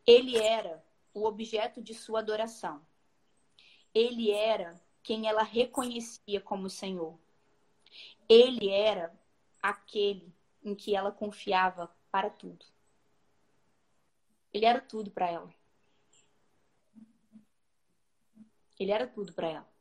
Ele 0.07 0.39
era 0.39 0.81
o 1.13 1.25
objeto 1.25 1.83
de 1.83 1.93
sua 1.93 2.21
adoração. 2.21 2.81
Ele 3.93 4.31
era 4.31 4.81
quem 5.03 5.27
ela 5.27 5.43
reconhecia 5.43 6.41
como 6.41 6.71
Senhor. 6.71 7.19
Ele 8.29 8.71
era 8.71 9.13
aquele 9.61 10.33
em 10.63 10.73
que 10.73 10.95
ela 10.95 11.11
confiava 11.11 11.91
para 12.13 12.31
tudo. 12.31 12.65
Ele 14.53 14.65
era 14.65 14.81
tudo 14.81 15.11
para 15.11 15.29
ela. 15.29 15.53
Ele 18.79 18.93
era 18.93 19.09
tudo 19.09 19.33
para 19.33 19.49
ela. 19.49 19.76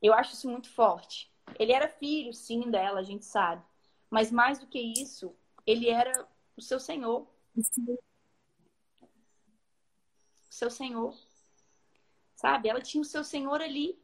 Eu 0.00 0.14
acho 0.14 0.34
isso 0.34 0.48
muito 0.48 0.68
forte. 0.70 1.30
Ele 1.58 1.72
era 1.72 1.88
filho, 1.88 2.32
sim, 2.32 2.70
dela, 2.70 3.00
a 3.00 3.02
gente 3.02 3.24
sabe. 3.24 3.62
Mas 4.08 4.30
mais 4.30 4.58
do 4.58 4.66
que 4.66 4.78
isso, 4.78 5.34
ele 5.66 5.88
era 5.88 6.26
o 6.56 6.62
seu 6.62 6.80
Senhor. 6.80 7.26
O 7.56 7.62
seu 10.48 10.70
Senhor. 10.70 11.16
Sabe? 12.34 12.68
Ela 12.68 12.80
tinha 12.80 13.02
o 13.02 13.04
seu 13.04 13.22
Senhor 13.22 13.60
ali. 13.60 13.98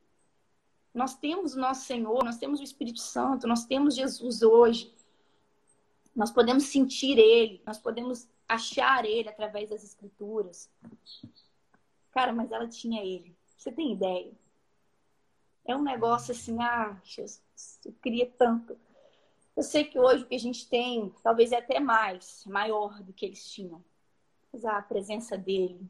Nós 0.93 1.15
temos 1.15 1.55
o 1.55 1.61
nosso 1.61 1.85
Senhor, 1.85 2.25
nós 2.25 2.39
temos 2.39 2.61
o 2.61 2.65
Espírito 2.65 3.01
Santo, 3.01 3.47
nós 3.47 3.67
temos 3.67 3.95
Jesus 3.95 4.43
hoje. 4.43 4.95
Nós 6.15 6.31
podemos 6.31 6.65
sentir 6.65 7.19
Ele, 7.19 7.63
nós 7.67 7.79
podemos 7.79 8.27
achar 8.49 9.05
Ele 9.05 9.29
através 9.29 9.69
das 9.69 9.85
Escrituras. 9.85 10.71
Cara, 12.11 12.33
mas 12.33 12.51
ela 12.51 12.67
tinha 12.67 13.05
Ele. 13.05 13.37
Você 13.57 13.71
tem 13.71 13.93
ideia? 13.93 14.33
É 15.67 15.77
um 15.77 15.83
negócio 15.83 16.33
assim, 16.33 16.61
ah, 16.63 16.97
Jesus, 17.03 17.43
eu 17.85 17.93
queria 18.01 18.27
tanto. 18.39 18.79
Eu 19.57 19.63
sei 19.63 19.85
que 19.85 19.99
hoje 19.99 20.23
o 20.23 20.27
que 20.27 20.35
a 20.35 20.41
gente 20.41 20.69
tem, 20.69 21.13
talvez 21.23 21.51
é 21.51 21.57
até 21.57 21.81
mais, 21.81 22.45
maior 22.47 23.03
do 23.03 23.13
que 23.13 23.27
eles 23.27 23.51
tinham. 23.51 23.83
Mas 24.53 24.65
a 24.65 24.81
presença 24.83 25.37
dele. 25.37 25.81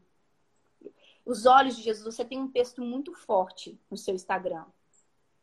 Os 1.24 1.44
olhos 1.44 1.76
de 1.76 1.82
Jesus, 1.82 2.14
você 2.14 2.24
tem 2.24 2.38
um 2.40 2.48
texto 2.48 2.80
muito 2.80 3.12
forte 3.12 3.78
no 3.90 3.96
seu 3.96 4.14
Instagram. 4.14 4.64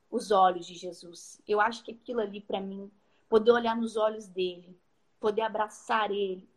Os 0.10 0.32
olhos 0.32 0.66
de 0.66 0.76
Jesus. 0.76 1.42
Eu 1.48 1.60
acho 1.60 1.84
que 1.84 1.92
aquilo 1.92 2.22
ali 2.22 2.40
para 2.40 2.62
mim, 2.62 2.90
poder 3.28 3.52
olhar 3.52 3.76
nos 3.76 3.98
olhos 3.98 4.28
dele, 4.28 4.80
poder 5.20 5.42
abraçar 5.42 6.10
ele, 6.10 6.48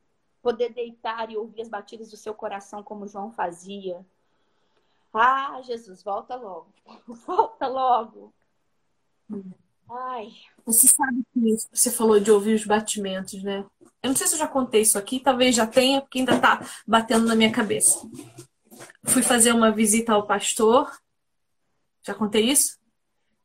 poder 0.40 0.72
deitar 0.72 1.30
e 1.30 1.36
ouvir 1.36 1.62
as 1.62 1.68
batidas 1.68 2.10
do 2.10 2.16
seu 2.16 2.32
coração 2.32 2.82
como 2.82 3.08
João 3.08 3.32
fazia, 3.32 4.06
ah, 5.18 5.60
Jesus, 5.62 6.02
volta 6.02 6.36
logo. 6.36 6.72
Volta 7.26 7.66
logo. 7.66 8.32
Ai. 9.88 10.32
Você 10.64 10.88
sabe 10.88 11.22
que 11.32 11.56
você 11.72 11.90
falou 11.90 12.18
de 12.18 12.30
ouvir 12.30 12.54
os 12.54 12.64
batimentos, 12.64 13.42
né? 13.42 13.64
Eu 14.02 14.10
não 14.10 14.16
sei 14.16 14.26
se 14.26 14.34
eu 14.34 14.38
já 14.38 14.48
contei 14.48 14.82
isso 14.82 14.98
aqui, 14.98 15.20
talvez 15.20 15.54
já 15.54 15.66
tenha, 15.66 16.00
porque 16.00 16.18
ainda 16.18 16.40
tá 16.40 16.60
batendo 16.86 17.26
na 17.26 17.34
minha 17.34 17.52
cabeça. 17.52 18.08
Fui 19.04 19.22
fazer 19.22 19.52
uma 19.52 19.70
visita 19.70 20.12
ao 20.12 20.26
pastor. 20.26 20.90
Já 22.02 22.14
contei 22.14 22.50
isso? 22.50 22.78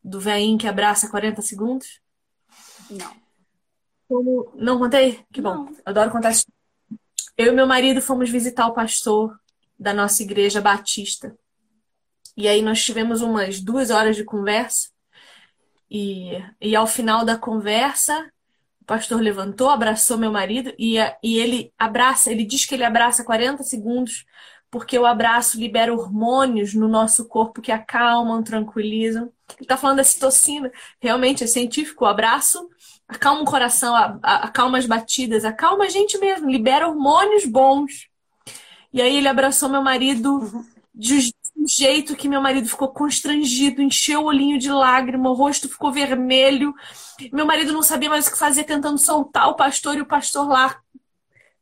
Do 0.03 0.19
veinho 0.19 0.57
que 0.57 0.67
abraça 0.67 1.09
40 1.09 1.41
segundos? 1.41 2.01
Não. 2.89 3.15
Como... 4.07 4.51
Não 4.55 4.78
contei? 4.80 5.24
Que 5.32 5.41
bom. 5.41 5.65
Não. 5.65 5.78
Adoro 5.86 6.11
contar 6.11 6.32
isso. 6.32 6.45
Eu 7.38 7.53
e 7.53 7.55
meu 7.55 7.65
marido 7.65 8.01
fomos 8.01 8.30
visitar 8.30 8.67
o 8.67 8.74
pastor 8.74 9.39
da 9.80 9.93
nossa 9.93 10.22
igreja 10.22 10.61
batista. 10.61 11.36
E 12.36 12.47
aí 12.47 12.61
nós 12.61 12.84
tivemos 12.84 13.21
umas 13.21 13.59
duas 13.59 13.89
horas 13.89 14.15
de 14.15 14.23
conversa. 14.23 14.89
E, 15.89 16.32
e 16.61 16.75
ao 16.75 16.88
final 16.88 17.25
da 17.25 17.38
conversa, 17.38 18.32
o 18.82 18.86
pastor 18.86 19.19
levantou, 19.19 19.69
abraçou 19.69 20.17
meu 20.17 20.32
marido 20.32 20.73
e, 20.79 20.95
e 21.21 21.38
ele 21.38 21.73
abraça, 21.77 22.32
ele 22.32 22.45
diz 22.45 22.65
que 22.65 22.73
ele 22.73 22.86
abraça 22.86 23.25
40 23.25 23.61
segundos, 23.63 24.25
porque 24.71 24.97
o 24.97 25.05
abraço 25.05 25.59
libera 25.59 25.93
hormônios 25.93 26.73
no 26.73 26.88
nosso 26.88 27.27
corpo 27.27 27.61
que 27.61 27.73
acalmam, 27.73 28.41
tranquilizam. 28.41 29.23
Ele 29.49 29.63
está 29.63 29.75
falando 29.75 29.97
da 29.97 30.03
citocina, 30.03 30.71
realmente 30.99 31.43
é 31.43 31.47
científico. 31.47 32.05
O 32.05 32.07
abraço 32.07 32.69
acalma 33.05 33.41
o 33.41 33.45
coração, 33.45 33.93
acalma 34.24 34.78
as 34.78 34.86
batidas, 34.86 35.43
acalma 35.43 35.83
a 35.83 35.89
gente 35.89 36.17
mesmo, 36.17 36.49
libera 36.49 36.87
hormônios 36.87 37.45
bons. 37.45 38.08
E 38.93 39.01
aí 39.01 39.17
ele 39.17 39.28
abraçou 39.28 39.67
meu 39.67 39.82
marido 39.82 40.66
de 40.95 41.33
um 41.55 41.67
jeito 41.67 42.15
que 42.15 42.28
meu 42.28 42.41
marido 42.41 42.67
ficou 42.67 42.89
constrangido, 42.89 43.82
encheu 43.82 44.21
o 44.21 44.25
olhinho 44.25 44.57
de 44.57 44.71
lágrima, 44.71 45.29
o 45.29 45.33
rosto 45.33 45.69
ficou 45.69 45.91
vermelho. 45.91 46.73
Meu 47.32 47.45
marido 47.45 47.71
não 47.71 47.83
sabia 47.83 48.09
mais 48.09 48.28
o 48.28 48.32
que 48.32 48.37
fazer, 48.37 48.63
tentando 48.63 48.97
soltar 48.97 49.49
o 49.49 49.55
pastor 49.55 49.97
e 49.97 50.01
o 50.01 50.05
pastor 50.05 50.47
lá 50.47 50.82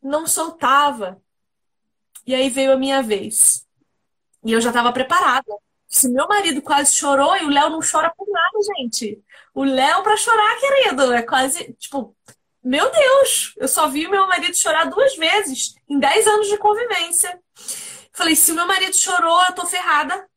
não 0.01 0.25
soltava. 0.25 1.21
E 2.25 2.33
aí 2.33 2.49
veio 2.49 2.71
a 2.73 2.77
minha 2.77 3.01
vez. 3.01 3.65
E 4.45 4.51
eu 4.51 4.61
já 4.61 4.69
estava 4.69 4.93
preparada. 4.93 5.51
Se 5.87 6.07
meu 6.07 6.27
marido 6.27 6.61
quase 6.61 6.95
chorou 6.95 7.35
e 7.35 7.45
o 7.45 7.49
Léo 7.49 7.69
não 7.69 7.79
chora 7.79 8.13
por 8.15 8.27
nada, 8.29 8.59
gente. 8.77 9.19
O 9.53 9.63
Léo 9.63 10.03
para 10.03 10.15
chorar, 10.15 10.59
querido, 10.59 11.11
é 11.11 11.23
quase 11.23 11.73
tipo, 11.73 12.15
meu 12.63 12.91
Deus, 12.91 13.55
eu 13.57 13.67
só 13.67 13.87
vi 13.87 14.05
o 14.05 14.11
meu 14.11 14.27
marido 14.27 14.55
chorar 14.55 14.85
duas 14.85 15.15
vezes 15.15 15.73
em 15.89 15.97
10 15.97 16.27
anos 16.27 16.47
de 16.47 16.57
convivência. 16.57 17.39
Falei, 18.13 18.35
se 18.35 18.51
o 18.51 18.55
meu 18.55 18.67
marido 18.67 18.95
chorou, 18.95 19.41
eu 19.45 19.53
tô 19.53 19.65
ferrada. 19.65 20.27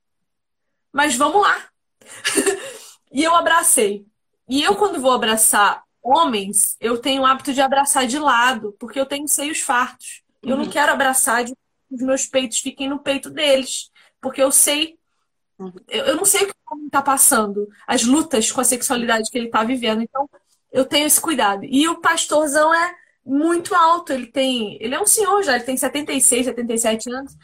Mas 0.93 1.17
vamos 1.17 1.43
lá. 1.43 1.69
e 3.11 3.23
eu 3.23 3.35
abracei. 3.35 4.07
E 4.49 4.63
eu, 4.63 4.77
quando 4.77 5.01
vou 5.01 5.13
abraçar 5.13 5.83
homens, 6.03 6.77
eu 6.81 6.99
tenho 6.99 7.23
o 7.23 7.27
hábito 7.27 7.53
de 7.53 7.61
abraçar 7.61 8.07
de 8.07 8.19
lado, 8.19 8.75
porque 8.79 8.99
eu 8.99 9.07
tenho 9.07 9.29
seios 9.29 9.61
fartos. 9.61 10.23
Uhum. 10.43 10.51
Eu 10.51 10.57
não 10.57 10.65
uhum. 10.65 10.71
quero 10.71 10.93
abraçar 10.93 11.45
de 11.45 11.55
os 11.93 12.01
meus 12.01 12.27
peitos 12.27 12.61
fiquem 12.61 12.89
no 12.89 12.99
peito 12.99 13.31
deles. 13.31 13.91
Porque 14.21 14.43
eu 14.43 14.51
sei. 14.51 14.99
Uhum. 15.59 15.73
Eu, 15.89 16.07
eu 16.07 16.17
não 16.17 16.25
sei 16.25 16.45
o 16.45 16.47
que 16.47 16.53
o 16.53 16.75
homem 16.75 16.89
tá 16.89 17.03
passando, 17.03 17.69
as 17.87 18.05
lutas 18.05 18.51
com 18.51 18.61
a 18.61 18.65
sexualidade 18.65 19.31
que 19.31 19.39
ele 19.39 19.51
tá 19.51 19.63
vivendo. 19.63 20.03
Então, 20.03 20.29
eu 20.73 20.85
tenho 20.85 21.07
esse 21.07 21.21
cuidado. 21.21 21.65
E 21.65 21.87
o 21.89 22.01
pastorzão 22.01 22.73
é 22.75 22.95
muito 23.25 23.75
alto. 23.75 24.13
Ele 24.13 24.27
tem. 24.27 24.79
Ele 24.81 24.95
é 24.95 25.01
um 25.01 25.07
senhor 25.07 25.43
já, 25.43 25.55
ele 25.55 25.65
tem 25.65 25.77
76, 25.77 26.47
77 26.47 27.13
anos. 27.13 27.37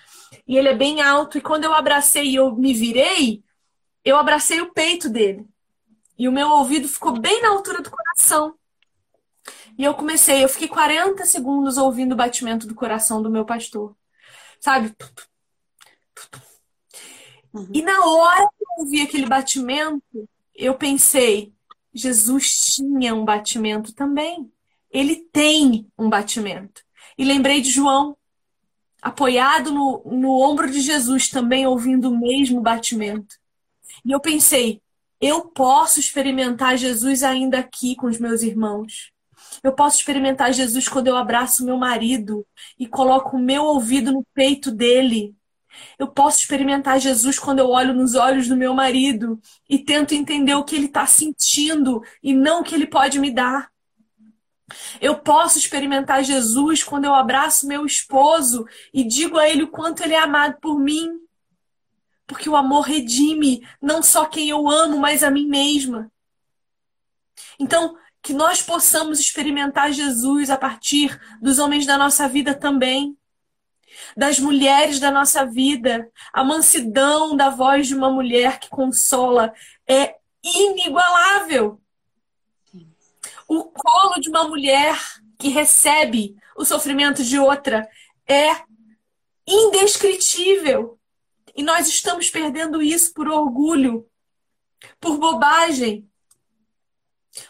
E 0.48 0.56
ele 0.56 0.68
é 0.68 0.74
bem 0.74 1.02
alto. 1.02 1.36
E 1.36 1.42
quando 1.42 1.64
eu 1.64 1.74
abracei 1.74 2.24
e 2.24 2.34
eu 2.36 2.56
me 2.56 2.72
virei, 2.72 3.44
eu 4.02 4.16
abracei 4.16 4.62
o 4.62 4.72
peito 4.72 5.10
dele. 5.10 5.46
E 6.18 6.26
o 6.26 6.32
meu 6.32 6.48
ouvido 6.48 6.88
ficou 6.88 7.20
bem 7.20 7.42
na 7.42 7.50
altura 7.50 7.82
do 7.82 7.90
coração. 7.90 8.54
E 9.76 9.84
eu 9.84 9.94
comecei, 9.94 10.42
eu 10.42 10.48
fiquei 10.48 10.66
40 10.66 11.24
segundos 11.26 11.76
ouvindo 11.76 12.12
o 12.12 12.16
batimento 12.16 12.66
do 12.66 12.74
coração 12.74 13.22
do 13.22 13.30
meu 13.30 13.44
pastor. 13.44 13.94
Sabe? 14.58 14.92
Uhum. 17.52 17.68
E 17.72 17.82
na 17.82 18.04
hora 18.04 18.48
que 18.48 18.64
eu 18.64 18.84
ouvi 18.84 19.02
aquele 19.02 19.26
batimento, 19.26 20.28
eu 20.54 20.74
pensei, 20.74 21.52
Jesus 21.94 22.74
tinha 22.74 23.14
um 23.14 23.24
batimento 23.24 23.94
também. 23.94 24.50
Ele 24.90 25.16
tem 25.16 25.86
um 25.96 26.08
batimento. 26.08 26.82
E 27.16 27.24
lembrei 27.24 27.60
de 27.60 27.70
João, 27.70 28.16
apoiado 29.08 29.72
no, 29.72 30.02
no 30.06 30.40
ombro 30.40 30.70
de 30.70 30.80
Jesus, 30.80 31.28
também 31.28 31.66
ouvindo 31.66 32.10
o 32.10 32.18
mesmo 32.18 32.60
batimento. 32.60 33.36
E 34.04 34.12
eu 34.12 34.20
pensei, 34.20 34.80
eu 35.20 35.46
posso 35.46 35.98
experimentar 35.98 36.76
Jesus 36.76 37.22
ainda 37.22 37.58
aqui 37.58 37.96
com 37.96 38.06
os 38.06 38.18
meus 38.18 38.42
irmãos. 38.42 39.10
Eu 39.62 39.72
posso 39.72 39.98
experimentar 39.98 40.52
Jesus 40.52 40.88
quando 40.88 41.08
eu 41.08 41.16
abraço 41.16 41.64
meu 41.64 41.76
marido 41.76 42.46
e 42.78 42.86
coloco 42.86 43.36
o 43.36 43.40
meu 43.40 43.64
ouvido 43.64 44.12
no 44.12 44.24
peito 44.34 44.70
dele. 44.70 45.34
Eu 45.98 46.08
posso 46.08 46.40
experimentar 46.40 47.00
Jesus 47.00 47.38
quando 47.38 47.60
eu 47.60 47.68
olho 47.68 47.94
nos 47.94 48.14
olhos 48.14 48.46
do 48.48 48.56
meu 48.56 48.74
marido 48.74 49.40
e 49.68 49.78
tento 49.78 50.14
entender 50.14 50.54
o 50.54 50.64
que 50.64 50.74
ele 50.76 50.86
está 50.86 51.06
sentindo 51.06 52.02
e 52.22 52.32
não 52.32 52.60
o 52.60 52.64
que 52.64 52.74
ele 52.74 52.86
pode 52.86 53.18
me 53.18 53.30
dar. 53.30 53.70
Eu 55.00 55.18
posso 55.18 55.58
experimentar 55.58 56.22
Jesus 56.22 56.82
quando 56.82 57.04
eu 57.04 57.14
abraço 57.14 57.66
meu 57.66 57.86
esposo 57.86 58.66
e 58.92 59.04
digo 59.04 59.38
a 59.38 59.48
ele 59.48 59.62
o 59.62 59.68
quanto 59.68 60.02
ele 60.02 60.14
é 60.14 60.20
amado 60.20 60.58
por 60.60 60.78
mim. 60.78 61.08
Porque 62.26 62.48
o 62.48 62.56
amor 62.56 62.82
redime 62.82 63.66
não 63.80 64.02
só 64.02 64.26
quem 64.26 64.50
eu 64.50 64.68
amo, 64.68 64.98
mas 64.98 65.22
a 65.22 65.30
mim 65.30 65.46
mesma. 65.46 66.10
Então, 67.58 67.96
que 68.22 68.32
nós 68.32 68.60
possamos 68.60 69.18
experimentar 69.18 69.92
Jesus 69.92 70.50
a 70.50 70.56
partir 70.56 71.18
dos 71.40 71.58
homens 71.58 71.86
da 71.86 71.96
nossa 71.96 72.28
vida 72.28 72.54
também, 72.54 73.16
das 74.16 74.38
mulheres 74.38 75.00
da 75.00 75.10
nossa 75.10 75.46
vida. 75.46 76.10
A 76.32 76.44
mansidão 76.44 77.34
da 77.34 77.48
voz 77.48 77.86
de 77.86 77.94
uma 77.94 78.10
mulher 78.10 78.58
que 78.58 78.68
consola 78.68 79.52
é 79.88 80.16
inigualável. 80.42 81.80
O 83.48 83.64
colo 83.64 84.20
de 84.20 84.28
uma 84.28 84.46
mulher 84.46 84.96
que 85.38 85.48
recebe 85.48 86.36
o 86.54 86.66
sofrimento 86.66 87.24
de 87.24 87.38
outra 87.38 87.88
é 88.26 88.62
indescritível. 89.46 90.98
E 91.56 91.62
nós 91.62 91.88
estamos 91.88 92.28
perdendo 92.28 92.82
isso 92.82 93.12
por 93.14 93.26
orgulho, 93.26 94.06
por 95.00 95.16
bobagem, 95.16 96.08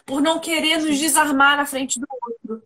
por 0.05 0.21
não 0.21 0.39
querer 0.39 0.77
nos 0.77 0.97
desarmar 0.97 1.57
na 1.57 1.65
frente 1.65 1.99
do 1.99 2.07
outro. 2.09 2.63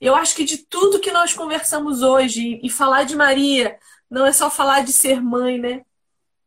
Eu 0.00 0.14
acho 0.14 0.36
que 0.36 0.44
de 0.44 0.58
tudo 0.58 1.00
que 1.00 1.10
nós 1.10 1.34
conversamos 1.34 2.02
hoje, 2.02 2.60
e 2.62 2.70
falar 2.70 3.02
de 3.02 3.16
Maria 3.16 3.76
não 4.08 4.24
é 4.24 4.32
só 4.32 4.48
falar 4.48 4.84
de 4.84 4.92
ser 4.92 5.20
mãe, 5.20 5.58
né? 5.58 5.84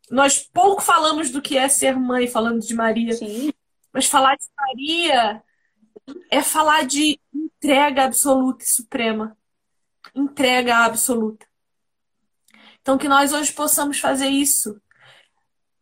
Nós 0.09 0.39
pouco 0.39 0.81
falamos 0.81 1.29
do 1.29 1.41
que 1.41 1.57
é 1.57 1.67
ser 1.67 1.97
mãe 1.97 2.27
falando 2.27 2.61
de 2.61 2.73
Maria. 2.73 3.13
Sim. 3.13 3.51
Mas 3.93 4.05
falar 4.05 4.35
de 4.37 4.45
Maria 4.57 5.43
é 6.29 6.41
falar 6.41 6.85
de 6.85 7.19
entrega 7.33 8.05
absoluta 8.05 8.63
e 8.63 8.67
suprema. 8.67 9.37
Entrega 10.15 10.77
absoluta. 10.77 11.45
Então, 12.81 12.97
que 12.97 13.07
nós 13.07 13.31
hoje 13.31 13.51
possamos 13.53 13.99
fazer 13.99 14.27
isso. 14.27 14.81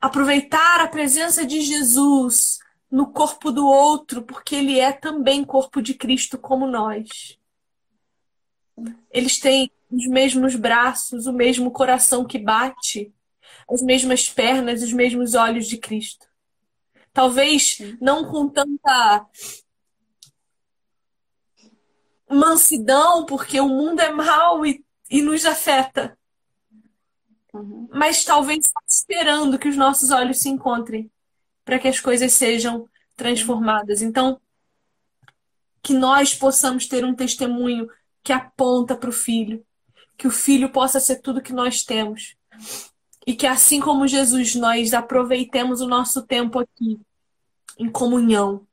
Aproveitar 0.02 0.82
a 0.82 0.88
presença 0.88 1.46
de 1.46 1.62
Jesus 1.62 2.60
no 2.92 3.12
corpo 3.12 3.52
do 3.52 3.66
outro, 3.66 4.22
porque 4.24 4.56
ele 4.56 4.80
é 4.80 4.92
também 4.92 5.44
corpo 5.44 5.82
de 5.82 5.94
Cristo 5.94 6.38
como 6.38 6.68
nós. 6.68 7.38
Eles 9.12 9.40
têm 9.40 9.72
os 9.92 10.08
mesmos 10.08 10.56
braços, 10.56 11.28
o 11.28 11.34
mesmo 11.34 11.72
coração 11.72 12.26
que 12.26 12.38
bate, 12.38 13.14
as 13.70 13.82
mesmas 13.82 14.30
pernas, 14.30 14.82
os 14.82 14.94
mesmos 14.94 15.36
olhos 15.36 15.68
de 15.68 15.78
Cristo. 15.78 16.28
Talvez 17.14 17.80
não 18.00 18.26
com 18.30 18.48
tanta 18.48 19.28
mansidão, 22.30 23.26
porque 23.26 23.60
o 23.60 23.68
mundo 23.68 24.00
é 24.02 24.12
mau 24.12 24.66
e, 24.66 24.84
e 25.10 25.22
nos 25.22 25.46
afeta. 25.46 26.18
Uhum. 27.54 27.90
Mas 27.92 28.24
talvez 28.24 28.60
esperando 28.88 29.58
que 29.58 29.68
os 29.68 29.76
nossos 29.76 30.12
olhos 30.12 30.40
se 30.40 30.50
encontrem 30.50 31.10
para 31.66 31.80
que 31.80 31.88
as 31.88 32.00
coisas 32.00 32.34
sejam 32.34 32.88
transformadas. 33.16 34.02
Então, 34.02 34.40
que 35.82 35.94
nós 35.94 36.34
possamos 36.34 36.88
ter 36.88 37.04
um 37.04 37.16
testemunho 37.16 37.90
que 38.24 38.34
aponta 38.34 38.96
para 38.96 39.10
o 39.10 39.14
filho, 39.14 39.66
que 40.18 40.28
o 40.28 40.32
filho 40.32 40.70
possa 40.72 41.00
ser 41.00 41.22
tudo 41.22 41.42
que 41.42 41.54
nós 41.54 41.84
temos. 41.84 42.36
E 43.26 43.36
que 43.36 43.48
assim 43.48 43.80
como 43.80 44.08
Jesus, 44.08 44.56
nós 44.56 44.94
aproveitemos 44.94 45.82
o 45.82 45.88
nosso 45.88 46.26
tempo 46.26 46.60
aqui 46.60 47.00
em 47.78 47.90
comunhão. 47.90 48.68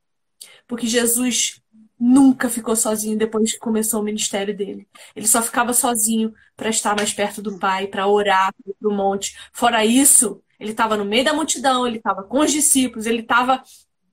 Porque 0.67 0.87
Jesus 0.87 1.63
nunca 1.99 2.49
ficou 2.49 2.77
sozinho 2.77 3.17
depois 3.17 3.53
que 3.53 3.59
começou 3.59 4.01
o 4.01 4.05
ministério 4.05 4.57
dele. 4.57 4.87
Ele 5.15 5.27
só 5.27 5.41
ficava 5.43 5.73
sozinho 5.73 6.35
para 6.57 6.69
estar 6.69 6.95
mais 6.95 7.13
perto 7.13 7.41
do 7.41 7.59
Pai, 7.59 7.87
para 7.87 8.07
orar 8.07 8.55
para 8.79 8.89
o 8.89 8.95
monte. 8.95 9.37
Fora 9.53 9.85
isso, 9.85 10.43
ele 10.61 10.73
estava 10.73 10.97
no 10.97 11.05
meio 11.05 11.25
da 11.25 11.33
multidão, 11.33 11.87
ele 11.87 11.99
estava 11.99 12.23
com 12.23 12.41
os 12.41 12.53
discípulos, 12.53 13.07
ele 13.07 13.23
estava 13.23 13.63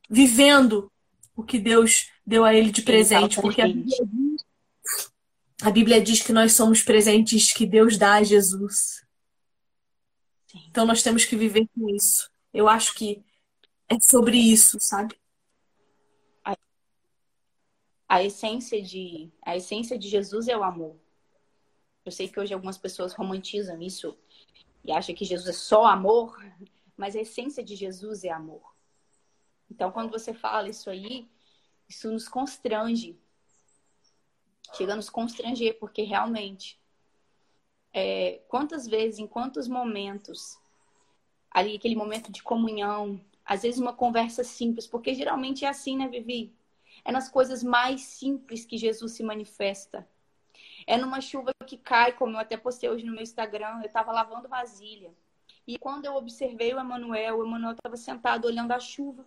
vivendo 0.10 0.91
o 1.35 1.43
que 1.43 1.60
Deus 1.60 2.10
deu 2.26 2.45
a 2.45 2.53
ele 2.53 2.72
de 2.72 2.81
presente. 2.81 3.41
Porque 3.41 3.61
a 3.61 3.68
Bíblia, 3.68 3.85
diz, 3.85 4.45
a 5.61 5.72
Bíblia 5.72 6.01
diz 6.01 6.22
que 6.22 6.34
nós 6.34 6.53
somos 6.53 6.81
presentes 6.81 7.51
que 7.51 7.65
Deus 7.65 7.97
dá 7.97 8.15
a 8.15 8.23
Jesus. 8.23 9.03
Então 10.69 10.85
nós 10.85 11.03
temos 11.03 11.26
que 11.26 11.35
viver 11.35 11.68
com 11.76 11.89
isso. 11.89 12.30
Eu 12.53 12.69
acho 12.69 12.93
que 12.93 13.23
é 13.89 13.99
sobre 13.99 14.38
isso, 14.38 14.77
sabe? 14.80 15.15
A 18.14 18.23
essência 18.23 18.80
de 18.80 19.31
a 19.41 19.57
essência 19.57 19.98
de 19.98 20.07
Jesus 20.07 20.48
é 20.48 20.56
o 20.56 20.64
amor. 20.64 20.95
Eu 22.06 22.11
sei 22.11 22.27
que 22.30 22.40
hoje 22.40 22.53
algumas 22.53 22.77
pessoas 22.77 23.11
romantizam 23.11 23.81
isso 23.81 24.15
e 24.85 24.91
acham 24.91 25.15
que 25.15 25.26
Jesus 25.26 25.49
é 25.49 25.53
só 25.53 25.85
amor, 25.85 26.38
mas 26.95 27.15
a 27.15 27.22
essência 27.22 27.64
de 27.64 27.76
Jesus 27.76 28.23
é 28.23 28.30
amor. 28.30 28.61
Então, 29.68 29.91
quando 29.91 30.11
você 30.11 30.31
fala 30.31 30.69
isso 30.69 30.91
aí, 30.91 31.27
isso 31.90 32.11
nos 32.11 32.27
constrange. 32.27 33.19
Chega 34.76 34.94
a 34.94 34.95
nos 34.95 35.10
constranger, 35.10 35.80
porque 35.80 36.03
realmente, 36.03 36.80
é, 37.91 38.44
quantas 38.48 38.85
vezes, 38.85 39.18
em 39.18 39.26
quantos 39.26 39.68
momentos, 39.68 40.60
ali 41.49 41.77
aquele 41.77 41.95
momento 41.95 42.31
de 42.31 42.44
comunhão, 42.44 43.19
às 43.44 43.64
vezes 43.64 43.80
uma 43.80 43.94
conversa 43.94 44.44
simples, 44.44 44.85
porque 44.85 45.15
geralmente 45.15 45.65
é 45.65 45.68
assim, 45.68 45.98
né, 45.98 46.07
Vivi? 46.07 46.53
É 47.05 47.11
nas 47.11 47.30
coisas 47.30 47.63
mais 47.63 48.01
simples 48.01 48.65
que 48.65 48.77
Jesus 48.77 49.13
se 49.13 49.23
manifesta. 49.23 50.07
É 50.88 50.97
numa 50.97 51.21
chuva 51.21 51.51
que 51.65 51.77
cai, 51.77 52.13
como 52.13 52.35
eu 52.35 52.39
até 52.39 52.57
postei 52.57 52.89
hoje 52.89 53.05
no 53.05 53.13
meu 53.13 53.23
Instagram, 53.23 53.80
eu 53.81 53.88
estava 53.88 54.11
lavando 54.11 54.47
vasilha. 54.47 55.13
E 55.65 55.77
quando 55.77 56.05
eu 56.05 56.15
observei 56.15 56.73
o 56.73 56.80
Emanuel, 56.80 57.38
o 57.38 57.45
Emanuel 57.45 57.73
estava 57.73 57.95
sentado 57.95 58.45
olhando 58.45 58.71
a 58.71 58.80
chuva. 58.80 59.25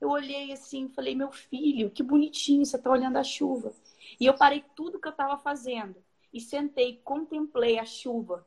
Eu 0.00 0.10
olhei 0.10 0.52
assim, 0.52 0.88
falei, 0.88 1.14
meu 1.14 1.32
filho, 1.32 1.90
que 1.90 2.02
bonitinho, 2.02 2.64
você 2.64 2.76
está 2.76 2.90
olhando 2.90 3.16
a 3.16 3.24
chuva. 3.24 3.72
E 4.20 4.26
eu 4.26 4.34
parei 4.34 4.64
tudo 4.76 5.00
que 5.00 5.08
eu 5.08 5.12
estava 5.12 5.36
fazendo 5.36 5.96
e 6.32 6.40
sentei, 6.40 7.00
contemplei 7.02 7.78
a 7.78 7.84
chuva 7.84 8.46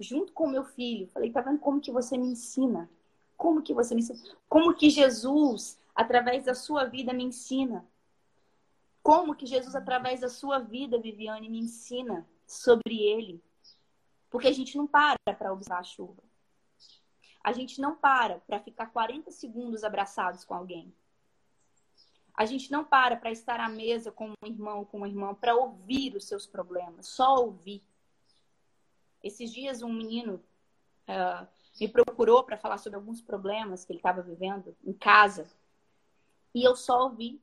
junto 0.00 0.32
com 0.32 0.48
meu 0.48 0.64
filho. 0.64 1.06
Falei, 1.08 1.30
tá 1.30 1.40
vendo 1.40 1.58
como 1.58 1.80
que 1.80 1.92
você 1.92 2.16
me 2.16 2.26
ensina? 2.26 2.90
Como 3.36 3.62
que 3.62 3.74
você 3.74 3.94
me 3.94 4.00
ensina? 4.00 4.18
Como 4.48 4.74
que 4.74 4.90
Jesus 4.90 5.78
através 5.94 6.44
da 6.44 6.54
sua 6.54 6.84
vida, 6.84 7.12
me 7.12 7.24
ensina. 7.24 7.86
Como 9.02 9.34
que 9.34 9.46
Jesus, 9.46 9.74
através 9.74 10.20
da 10.20 10.28
sua 10.28 10.58
vida, 10.58 10.98
Viviane, 10.98 11.48
me 11.48 11.58
ensina 11.58 12.26
sobre 12.46 13.02
ele. 13.02 13.42
Porque 14.30 14.48
a 14.48 14.52
gente 14.52 14.76
não 14.76 14.86
para 14.86 15.18
para 15.38 15.52
observar 15.52 15.80
a 15.80 15.84
chuva. 15.84 16.22
A 17.42 17.52
gente 17.52 17.80
não 17.80 17.94
para 17.94 18.40
para 18.40 18.58
ficar 18.58 18.86
40 18.86 19.30
segundos 19.30 19.84
abraçados 19.84 20.44
com 20.44 20.54
alguém. 20.54 20.92
A 22.34 22.46
gente 22.46 22.72
não 22.72 22.84
para 22.84 23.16
para 23.16 23.30
estar 23.30 23.60
à 23.60 23.68
mesa 23.68 24.10
com 24.10 24.30
um 24.30 24.46
irmão, 24.46 24.84
com 24.84 24.96
uma 24.96 25.08
irmã, 25.08 25.34
para 25.34 25.54
ouvir 25.54 26.16
os 26.16 26.24
seus 26.24 26.46
problemas, 26.46 27.06
só 27.06 27.36
ouvir. 27.36 27.82
Esses 29.22 29.52
dias, 29.52 29.82
um 29.82 29.92
menino 29.92 30.42
uh, 31.08 31.46
me 31.80 31.88
procurou 31.88 32.42
para 32.42 32.56
falar 32.56 32.78
sobre 32.78 32.96
alguns 32.96 33.20
problemas 33.20 33.84
que 33.84 33.92
ele 33.92 34.00
estava 34.00 34.20
vivendo 34.20 34.76
em 34.84 34.92
casa. 34.92 35.46
E 36.54 36.62
eu 36.62 36.76
só 36.76 37.04
ouvi. 37.04 37.42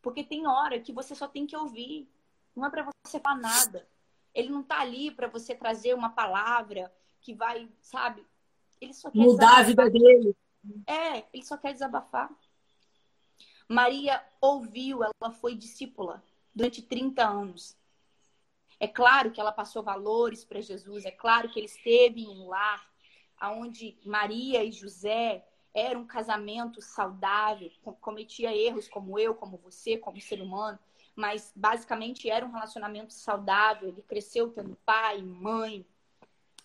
Porque 0.00 0.24
tem 0.24 0.46
hora 0.46 0.80
que 0.80 0.92
você 0.92 1.14
só 1.14 1.28
tem 1.28 1.46
que 1.46 1.56
ouvir. 1.56 2.10
Não 2.56 2.64
é 2.64 2.70
para 2.70 2.88
você 3.04 3.20
falar 3.20 3.36
nada. 3.36 3.88
Ele 4.34 4.48
não 4.48 4.62
tá 4.62 4.80
ali 4.80 5.10
para 5.10 5.28
você 5.28 5.54
trazer 5.54 5.94
uma 5.94 6.10
palavra 6.10 6.92
que 7.20 7.34
vai, 7.34 7.68
sabe? 7.82 8.26
Ele 8.80 8.94
só 8.94 9.10
quer 9.10 9.18
mudar 9.18 9.34
desabafar. 9.34 9.60
a 9.60 9.62
vida 9.62 9.90
dele. 9.90 10.36
É, 10.86 11.24
ele 11.32 11.44
só 11.44 11.56
quer 11.56 11.72
desabafar. 11.72 12.30
Maria 13.68 14.24
ouviu, 14.40 15.00
ela 15.02 15.30
foi 15.32 15.54
discípula 15.54 16.24
durante 16.54 16.82
30 16.82 17.24
anos. 17.24 17.76
É 18.78 18.88
claro 18.88 19.30
que 19.30 19.40
ela 19.40 19.52
passou 19.52 19.82
valores 19.82 20.44
para 20.44 20.60
Jesus, 20.60 21.04
é 21.04 21.10
claro 21.10 21.50
que 21.50 21.58
ele 21.58 21.66
esteve 21.66 22.22
em 22.22 22.28
um 22.28 22.48
lar 22.48 22.90
onde 23.42 23.98
Maria 24.04 24.64
e 24.64 24.72
José 24.72 25.46
era 25.74 25.98
um 25.98 26.06
casamento 26.06 26.80
saudável, 26.82 27.70
cometia 28.00 28.54
erros 28.54 28.88
como 28.88 29.18
eu, 29.18 29.34
como 29.34 29.56
você, 29.58 29.96
como 29.96 30.20
ser 30.20 30.42
humano, 30.42 30.78
mas 31.14 31.52
basicamente 31.54 32.28
era 32.28 32.44
um 32.44 32.50
relacionamento 32.50 33.12
saudável. 33.12 33.88
Ele 33.88 34.02
cresceu 34.02 34.50
tendo 34.50 34.76
pai, 34.84 35.22
mãe, 35.22 35.86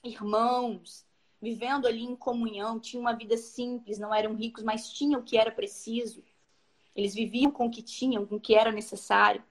irmãos. 0.04 1.06
vivendo 1.42 1.86
ali 1.86 2.04
em 2.04 2.16
comunhão, 2.16 2.80
tinham 2.80 3.02
uma 3.02 3.14
vida 3.14 3.38
simples, 3.38 4.00
não 4.00 4.14
eram 4.14 4.34
ricos, 4.34 4.64
mas 4.64 4.90
tinham 4.90 5.20
o 5.20 5.24
que 5.24 5.38
era 5.38 5.52
preciso. 5.52 6.24
Eles 6.96 7.14
viviam 7.14 7.52
com 7.52 7.68
o 7.68 7.70
que 7.72 7.84
tinham, 7.84 8.26
com 8.26 8.38
o 8.38 8.40
que 8.40 8.56
era 8.56 8.72
necessário. 8.72 9.44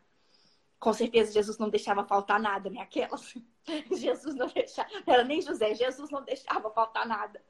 Com 0.81 0.93
certeza 0.93 1.33
Jesus 1.33 1.59
não 1.59 1.69
deixava 1.69 2.05
faltar 2.05 2.41
nada, 2.41 2.69
né? 2.69 2.81
Aquelas. 2.81 3.35
Jesus 3.93 4.35
não 4.35 4.49
deixava. 4.49 4.89
Era 5.07 5.23
nem 5.23 5.41
José, 5.41 5.75
Jesus 5.75 6.11
não 6.11 6.25
deixava 6.25 6.71
faltar 6.71 7.07
nada. 7.07 7.41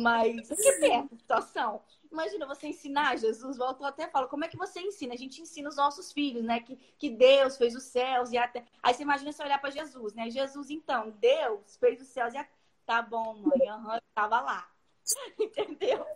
Mas 0.00 0.48
que 0.48 0.72
perto 0.80 1.14
a 1.14 1.16
situação. 1.16 1.82
Imagina 2.10 2.46
você 2.46 2.68
ensinar, 2.68 3.16
Jesus 3.16 3.56
voltou 3.56 3.86
até 3.86 4.08
fala, 4.08 4.28
como 4.28 4.44
é 4.44 4.48
que 4.48 4.56
você 4.56 4.80
ensina? 4.80 5.14
A 5.14 5.16
gente 5.16 5.40
ensina 5.40 5.68
os 5.68 5.76
nossos 5.76 6.12
filhos, 6.12 6.44
né? 6.44 6.60
Que, 6.60 6.76
que 6.98 7.10
Deus 7.10 7.56
fez 7.56 7.74
os 7.74 7.84
céus 7.84 8.30
e 8.30 8.38
até. 8.38 8.64
Aí 8.82 8.94
você 8.94 9.02
imagina 9.02 9.32
você 9.32 9.42
olhar 9.42 9.60
para 9.60 9.70
Jesus, 9.70 10.14
né? 10.14 10.30
Jesus, 10.30 10.70
então, 10.70 11.10
Deus 11.18 11.76
fez 11.76 12.00
os 12.00 12.08
céus 12.08 12.34
e 12.34 12.36
até. 12.36 12.50
Tá 12.86 13.00
bom, 13.00 13.34
mãe, 13.34 13.70
uhum, 13.70 13.94
eu 13.94 14.00
tava 14.14 14.40
lá. 14.40 14.70
Entendeu? 15.40 16.06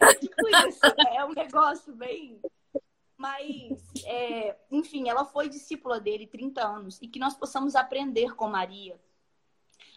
É 0.00 0.14
tipo 0.14 0.48
isso, 0.68 0.80
né? 0.86 1.16
é 1.16 1.24
um 1.24 1.32
negócio 1.32 1.94
bem. 1.94 2.40
Mas, 3.16 3.80
é, 4.04 4.56
enfim, 4.70 5.08
ela 5.08 5.24
foi 5.24 5.48
discípula 5.48 6.00
dele 6.00 6.26
30 6.26 6.66
anos 6.66 6.98
e 7.00 7.06
que 7.06 7.18
nós 7.18 7.34
possamos 7.34 7.76
aprender 7.76 8.34
com 8.34 8.48
Maria, 8.48 9.00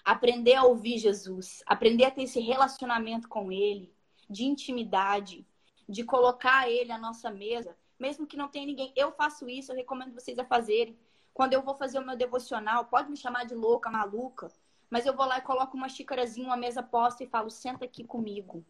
aprender 0.08 0.54
a 0.54 0.64
ouvir 0.64 0.98
Jesus, 0.98 1.62
aprender 1.66 2.06
a 2.06 2.12
ter 2.12 2.24
esse 2.24 2.40
relacionamento 2.40 3.28
com 3.28 3.52
ele, 3.52 3.94
de 4.30 4.46
intimidade, 4.46 5.46
de 5.88 6.02
colocar 6.02 6.70
ele 6.70 6.94
à 6.94 6.98
nossa 6.98 7.30
mesa, 7.30 7.76
mesmo 8.00 8.26
que 8.26 8.38
não 8.38 8.48
tenha 8.48 8.66
ninguém. 8.66 8.94
Eu 8.96 9.12
faço 9.12 9.50
isso, 9.50 9.70
eu 9.70 9.76
recomendo 9.76 10.14
vocês 10.14 10.40
a 10.40 10.46
fazerem. 10.46 10.98
Quando 11.34 11.52
eu 11.52 11.62
vou 11.62 11.76
fazer 11.76 12.00
o 12.00 12.06
meu 12.06 12.16
devocional, 12.16 12.86
pode 12.86 13.10
me 13.10 13.18
chamar 13.18 13.44
de 13.44 13.54
louca, 13.54 13.90
maluca, 13.90 14.50
mas 14.90 15.06
eu 15.06 15.14
vou 15.14 15.26
lá 15.26 15.40
e 15.40 15.42
coloco 15.42 15.76
uma 15.76 15.90
xícarazinha, 15.90 16.48
uma 16.48 16.56
mesa 16.56 16.82
posta 16.82 17.26
e 17.26 17.28
falo: 17.28 17.50
senta 17.50 17.84
aqui 17.84 18.06
comigo. 18.06 18.66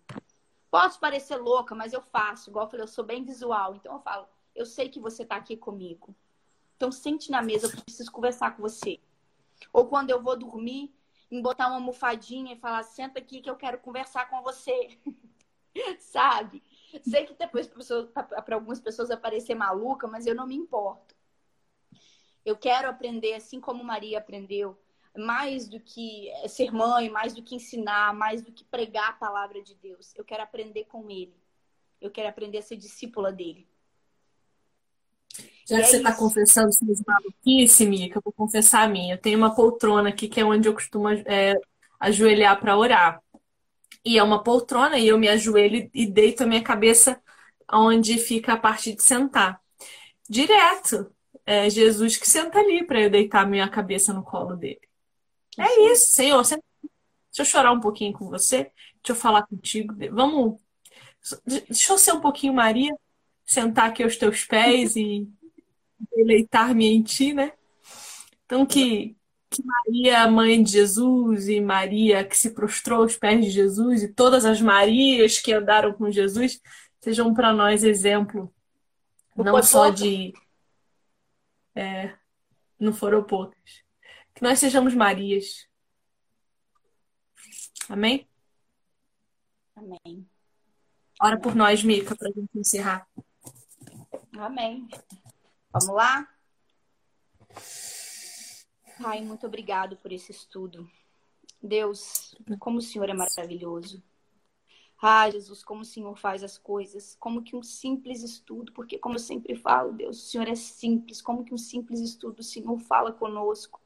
Posso 0.71 0.99
parecer 0.99 1.37
louca, 1.37 1.75
mas 1.75 1.93
eu 1.93 2.01
faço. 2.01 2.49
Igual 2.49 2.65
eu 2.65 2.71
falei, 2.71 2.83
eu 2.83 2.87
sou 2.87 3.05
bem 3.05 3.23
visual. 3.23 3.75
Então 3.75 3.93
eu 3.93 3.99
falo: 3.99 4.27
eu 4.55 4.65
sei 4.65 4.89
que 4.89 4.99
você 4.99 5.21
está 5.21 5.35
aqui 5.35 5.55
comigo. 5.55 6.15
Então 6.75 6.91
sente 6.91 7.29
na 7.29 7.43
mesa, 7.43 7.67
eu 7.67 7.83
preciso 7.83 8.11
conversar 8.11 8.55
com 8.55 8.63
você. 8.63 8.99
Ou 9.71 9.85
quando 9.85 10.09
eu 10.09 10.21
vou 10.21 10.35
dormir, 10.35 10.96
em 11.29 11.41
botar 11.41 11.67
uma 11.67 11.75
almofadinha 11.75 12.53
e 12.53 12.59
falar: 12.59 12.83
senta 12.83 13.19
aqui 13.19 13.41
que 13.41 13.49
eu 13.49 13.55
quero 13.55 13.79
conversar 13.79 14.29
com 14.29 14.41
você. 14.41 14.97
Sabe? 15.99 16.63
Sei 17.03 17.25
que 17.25 17.33
depois 17.33 17.67
para 17.67 18.55
algumas 18.55 18.79
pessoas 18.79 19.11
aparecer 19.11 19.55
maluca, 19.55 20.07
mas 20.07 20.25
eu 20.25 20.33
não 20.33 20.47
me 20.47 20.55
importo. 20.55 21.15
Eu 22.45 22.57
quero 22.57 22.89
aprender 22.89 23.33
assim 23.33 23.59
como 23.59 23.83
Maria 23.83 24.17
aprendeu 24.17 24.77
mais 25.17 25.67
do 25.67 25.79
que 25.79 26.31
ser 26.47 26.71
mãe, 26.71 27.09
mais 27.09 27.33
do 27.33 27.41
que 27.41 27.55
ensinar, 27.55 28.13
mais 28.13 28.41
do 28.41 28.51
que 28.51 28.63
pregar 28.63 29.09
a 29.09 29.13
palavra 29.13 29.61
de 29.61 29.75
Deus. 29.75 30.13
Eu 30.15 30.23
quero 30.23 30.43
aprender 30.43 30.85
com 30.85 31.09
ele. 31.09 31.35
Eu 31.99 32.11
quero 32.11 32.29
aprender 32.29 32.59
a 32.59 32.61
ser 32.61 32.77
discípula 32.77 33.31
dele. 33.31 33.67
Já 35.67 35.77
e 35.77 35.79
que 35.79 35.85
é 35.85 35.89
você 35.89 35.97
está 35.97 36.13
confessando 36.13 36.73
suas 36.73 37.01
maluquice, 37.05 37.85
Mica, 37.85 38.17
eu 38.17 38.21
vou 38.23 38.33
confessar 38.33 38.83
a 38.83 38.87
minha. 38.87 39.15
Eu 39.15 39.17
tenho 39.17 39.37
uma 39.37 39.53
poltrona 39.53 40.09
aqui 40.09 40.27
que 40.27 40.39
é 40.39 40.45
onde 40.45 40.67
eu 40.67 40.73
costumo 40.73 41.09
é, 41.09 41.55
ajoelhar 41.99 42.59
para 42.59 42.77
orar. 42.77 43.21
E 44.05 44.17
é 44.17 44.23
uma 44.23 44.41
poltrona 44.41 44.97
e 44.97 45.07
eu 45.07 45.17
me 45.17 45.27
ajoelho 45.27 45.89
e 45.93 46.05
deito 46.05 46.43
a 46.43 46.47
minha 46.47 46.63
cabeça 46.63 47.21
onde 47.71 48.17
fica 48.17 48.53
a 48.53 48.57
parte 48.57 48.95
de 48.95 49.03
sentar. 49.03 49.61
Direto. 50.29 51.11
É 51.45 51.69
Jesus 51.69 52.17
que 52.17 52.29
senta 52.29 52.59
ali 52.59 52.85
para 52.85 53.01
eu 53.01 53.09
deitar 53.09 53.43
a 53.43 53.45
minha 53.45 53.69
cabeça 53.69 54.13
no 54.13 54.21
colo 54.21 54.55
dele. 54.55 54.81
É 55.57 55.91
isso, 55.91 56.11
Senhor. 56.11 56.41
Deixa 56.43 56.59
eu 57.39 57.45
chorar 57.45 57.71
um 57.71 57.79
pouquinho 57.79 58.11
com 58.13 58.29
você. 58.29 58.63
Deixa 58.95 59.09
eu 59.09 59.15
falar 59.15 59.43
contigo. 59.43 59.93
Vamos. 60.11 60.59
Deixa 61.45 61.93
eu 61.93 61.97
ser 61.97 62.11
um 62.11 62.19
pouquinho 62.19 62.53
Maria, 62.53 62.93
sentar 63.45 63.89
aqui 63.89 64.03
aos 64.03 64.17
teus 64.17 64.43
pés 64.43 64.95
e 64.95 65.27
deleitar-me 66.15 66.85
em 66.87 67.01
ti, 67.01 67.33
né? 67.33 67.53
Então, 68.45 68.65
que, 68.65 69.15
que 69.49 69.63
Maria, 69.63 70.27
mãe 70.27 70.63
de 70.63 70.71
Jesus, 70.71 71.47
e 71.47 71.59
Maria 71.59 72.23
que 72.23 72.37
se 72.37 72.51
prostrou 72.51 73.01
aos 73.01 73.17
pés 73.17 73.43
de 73.45 73.51
Jesus, 73.51 74.03
e 74.03 74.13
todas 74.13 74.45
as 74.45 74.61
Marias 74.61 75.39
que 75.39 75.53
andaram 75.53 75.93
com 75.93 76.11
Jesus, 76.11 76.61
sejam 77.01 77.33
para 77.33 77.53
nós 77.53 77.83
exemplo, 77.83 78.53
não 79.35 79.61
só 79.61 79.89
de. 79.89 80.33
É, 81.75 82.15
não 82.79 82.91
foram 82.91 83.23
poucas 83.23 83.87
que 84.37 84.43
nós 84.43 84.59
sejamos 84.59 84.93
Marias. 84.93 85.67
Amém? 87.89 88.27
Amém. 89.75 90.29
Ora 91.19 91.39
por 91.39 91.55
nós, 91.55 91.83
Mica, 91.83 92.15
para 92.15 92.29
a 92.29 92.31
gente 92.31 92.49
encerrar. 92.55 93.07
Amém. 94.37 94.87
Vamos 95.79 95.95
lá? 95.95 96.27
Pai, 98.99 99.21
muito 99.21 99.45
obrigado 99.45 99.95
por 99.97 100.11
esse 100.11 100.31
estudo. 100.31 100.89
Deus, 101.61 102.33
como 102.59 102.79
o 102.79 102.81
Senhor 102.81 103.07
é 103.09 103.13
maravilhoso. 103.13 104.01
Ah, 104.99 105.29
Jesus, 105.29 105.63
como 105.63 105.81
o 105.81 105.85
Senhor 105.85 106.17
faz 106.17 106.43
as 106.43 106.57
coisas, 106.57 107.15
como 107.19 107.43
que 107.43 107.55
um 107.55 107.61
simples 107.61 108.23
estudo, 108.23 108.73
porque 108.73 108.97
como 108.97 109.15
eu 109.15 109.19
sempre 109.19 109.55
falo, 109.55 109.93
Deus, 109.93 110.17
o 110.17 110.27
Senhor 110.27 110.47
é 110.47 110.55
simples, 110.55 111.21
como 111.21 111.45
que 111.45 111.53
um 111.53 111.57
simples 111.59 111.99
estudo 111.99 112.39
o 112.39 112.43
Senhor 112.43 112.79
fala 112.79 113.11
conosco. 113.11 113.79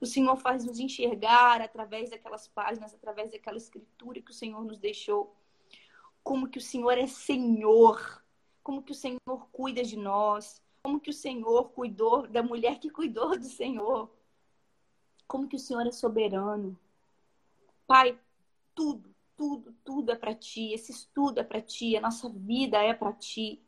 O 0.00 0.06
Senhor 0.06 0.36
faz 0.36 0.64
nos 0.64 0.78
enxergar 0.78 1.60
através 1.60 2.10
daquelas 2.10 2.46
páginas, 2.46 2.94
através 2.94 3.32
daquela 3.32 3.56
escritura 3.56 4.22
que 4.22 4.30
o 4.30 4.34
Senhor 4.34 4.64
nos 4.64 4.78
deixou. 4.78 5.34
Como 6.22 6.48
que 6.48 6.58
o 6.58 6.62
Senhor 6.62 6.96
é 6.96 7.08
Senhor, 7.08 8.22
como 8.62 8.80
que 8.80 8.92
o 8.92 8.94
Senhor 8.94 9.48
cuida 9.50 9.82
de 9.82 9.96
nós, 9.96 10.62
como 10.82 11.00
que 11.00 11.10
o 11.10 11.14
Senhor 11.14 11.70
cuidou 11.70 12.26
da 12.26 12.42
mulher 12.42 12.78
que 12.78 12.90
cuidou 12.90 13.38
do 13.38 13.44
Senhor. 13.44 14.10
Como 15.28 15.48
que 15.48 15.56
o 15.56 15.58
Senhor 15.58 15.86
é 15.86 15.92
soberano. 15.92 16.78
Pai, 17.86 18.18
tudo, 18.74 19.14
tudo, 19.36 19.72
tudo 19.84 20.10
é 20.10 20.16
para 20.16 20.34
ti. 20.34 20.72
Esse 20.72 20.90
estudo 20.90 21.38
é 21.38 21.44
para 21.44 21.60
ti, 21.60 21.96
a 21.96 22.00
nossa 22.00 22.28
vida 22.28 22.82
é 22.82 22.92
para 22.92 23.12
ti. 23.12 23.62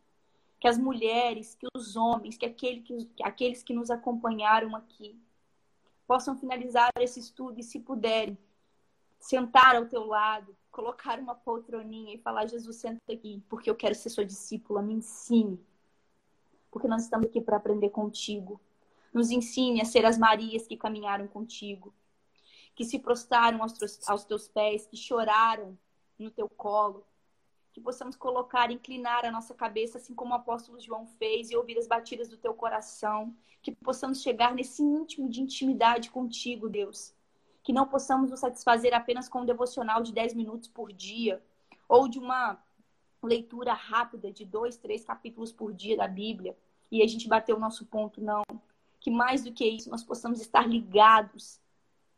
Que 0.61 0.67
as 0.67 0.77
mulheres, 0.77 1.55
que 1.55 1.67
os 1.77 1.95
homens, 1.95 2.37
que, 2.37 2.47
aquele 2.47 2.81
que 2.83 3.23
aqueles 3.23 3.63
que 3.63 3.75
nos 3.75 3.91
acompanharam 3.91 4.75
aqui 4.75 5.19
possam 6.07 6.37
finalizar 6.37 6.91
esse 6.99 7.21
estudo 7.21 7.61
e, 7.61 7.63
se 7.63 7.81
puderem, 7.81 8.37
sentar 9.19 9.77
ao 9.77 9.87
teu 9.87 10.05
lado, 10.07 10.57
colocar 10.71 11.19
uma 11.19 11.35
poltroninha 11.35 12.15
e 12.15 12.19
falar: 12.19 12.47
Jesus, 12.47 12.77
senta 12.77 13.01
aqui, 13.13 13.43
porque 13.49 13.69
eu 13.71 13.75
quero 13.75 13.95
ser 13.95 14.11
sua 14.11 14.25
discípula, 14.25 14.83
me 14.83 14.95
ensine. 14.95 15.61
Porque 16.75 16.89
nós 16.89 17.05
estamos 17.05 17.29
aqui 17.29 17.41
para 17.41 17.57
aprender 17.57 17.91
contigo. 17.91 18.61
Nos 19.13 19.31
ensine 19.31 19.81
a 19.81 19.85
ser 19.85 20.05
as 20.05 20.19
Marias 20.19 20.67
que 20.67 20.77
caminharam 20.77 21.29
contigo, 21.29 21.95
que 22.75 22.85
se 22.85 22.99
prostraram 22.99 23.63
aos 23.63 23.75
teus, 23.75 24.09
aos 24.09 24.25
teus 24.25 24.49
pés, 24.49 24.85
que 24.85 24.97
choraram 24.97 25.79
no 26.19 26.33
teu 26.33 26.49
colo, 26.49 27.07
que 27.73 27.81
possamos 27.81 28.17
colocar, 28.17 28.73
inclinar 28.73 29.25
a 29.25 29.31
nossa 29.31 29.55
cabeça, 29.55 29.99
assim 29.99 30.17
como 30.17 30.33
o 30.33 30.37
apóstolo 30.37 30.81
João 30.81 31.07
fez, 31.07 31.49
e 31.49 31.57
ouvir 31.57 31.79
as 31.79 31.87
batidas 31.87 32.29
do 32.29 32.37
teu 32.37 32.53
coração, 32.53 33.33
que 33.63 33.71
possamos 33.71 34.21
chegar 34.21 34.53
nesse 34.53 34.83
íntimo 34.83 35.29
de 35.29 35.43
intimidade 35.43 36.11
contigo, 36.11 36.69
Deus. 36.69 37.15
Que 37.63 37.73
não 37.73 37.87
possamos 37.87 38.33
nos 38.33 38.41
satisfazer 38.41 38.93
apenas 38.93 39.29
com 39.29 39.43
um 39.43 39.47
devocional 39.47 40.03
de 40.03 40.13
10 40.13 40.35
minutos 40.35 40.69
por 40.69 40.93
dia, 40.93 41.41
ou 41.89 42.09
de 42.09 42.19
uma 42.19 42.61
leitura 43.23 43.73
rápida 43.73 44.33
de 44.33 44.45
dois, 44.45 44.77
três 44.77 45.05
capítulos 45.05 45.53
por 45.53 45.73
dia 45.73 45.97
da 45.97 46.09
Bíblia, 46.09 46.57
e 46.91 47.03
a 47.03 47.07
gente 47.07 47.29
bater 47.29 47.55
o 47.55 47.61
nosso 47.61 47.85
ponto, 47.87 48.21
não. 48.21 48.43
Que 49.01 49.11
mais 49.11 49.43
do 49.45 49.53
que 49.53 49.67
isso, 49.67 49.91
nós 49.91 50.03
possamos 50.03 50.41
estar 50.41 50.67
ligados 50.67 51.61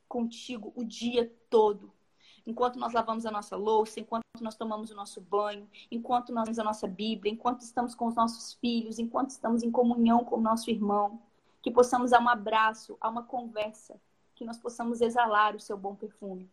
contigo 0.09 0.73
o 0.77 0.85
dia 0.85 1.33
todo, 1.51 1.93
enquanto 2.47 2.79
nós 2.79 2.93
lavamos 2.93 3.27
a 3.27 3.31
nossa 3.31 3.57
louça, 3.57 3.99
enquanto 3.99 4.23
nós 4.41 4.55
tomamos 4.55 4.91
o 4.91 4.95
nosso 4.95 5.21
banho, 5.21 5.69
enquanto 5.91 6.33
nós 6.33 6.45
lemos 6.45 6.59
a 6.59 6.65
nossa 6.65 6.87
Bíblia, 6.87 7.33
enquanto 7.33 7.63
estamos 7.63 7.95
com 7.95 8.07
os 8.07 8.15
nossos 8.15 8.55
filhos, 8.55 8.99
enquanto 8.99 9.31
estamos 9.31 9.63
em 9.63 9.71
comunhão 9.71 10.25
com 10.25 10.37
o 10.37 10.41
nosso 10.41 10.71
irmão, 10.71 11.21
que 11.61 11.71
possamos 11.71 12.13
dar 12.13 12.23
um 12.23 12.29
abraço, 12.29 12.97
a 13.01 13.09
uma 13.09 13.25
conversa, 13.25 14.01
que 14.35 14.45
nós 14.45 14.59
possamos 14.59 15.01
exalar 15.01 15.57
o 15.57 15.61
seu 15.61 15.77
bom 15.77 15.95
perfume. 15.95 16.49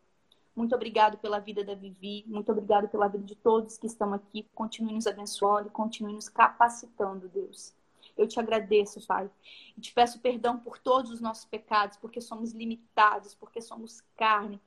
Muito 0.55 0.73
obrigado 0.73 1.17
pela 1.17 1.39
vida 1.39 1.63
da 1.63 1.75
Vivi, 1.75 2.23
muito 2.27 2.51
obrigado 2.51 2.87
pela 2.87 3.07
vida 3.07 3.23
de 3.23 3.35
todos 3.35 3.77
que 3.77 3.87
estão 3.87 4.13
aqui. 4.13 4.47
Continue 4.55 4.93
nos 4.93 5.07
abençoando, 5.07 5.69
continue 5.69 6.13
nos 6.13 6.29
capacitando, 6.29 7.27
Deus. 7.27 7.73
Eu 8.17 8.27
te 8.27 8.39
agradeço, 8.39 9.05
Pai. 9.05 9.29
E 9.75 9.81
te 9.81 9.93
peço 9.93 10.19
perdão 10.19 10.59
por 10.59 10.77
todos 10.77 11.11
os 11.11 11.19
nossos 11.19 11.45
pecados, 11.45 11.97
porque 11.97 12.21
somos 12.21 12.51
limitados, 12.51 13.33
porque 13.33 13.61
somos 13.61 14.01
carne, 14.15 14.61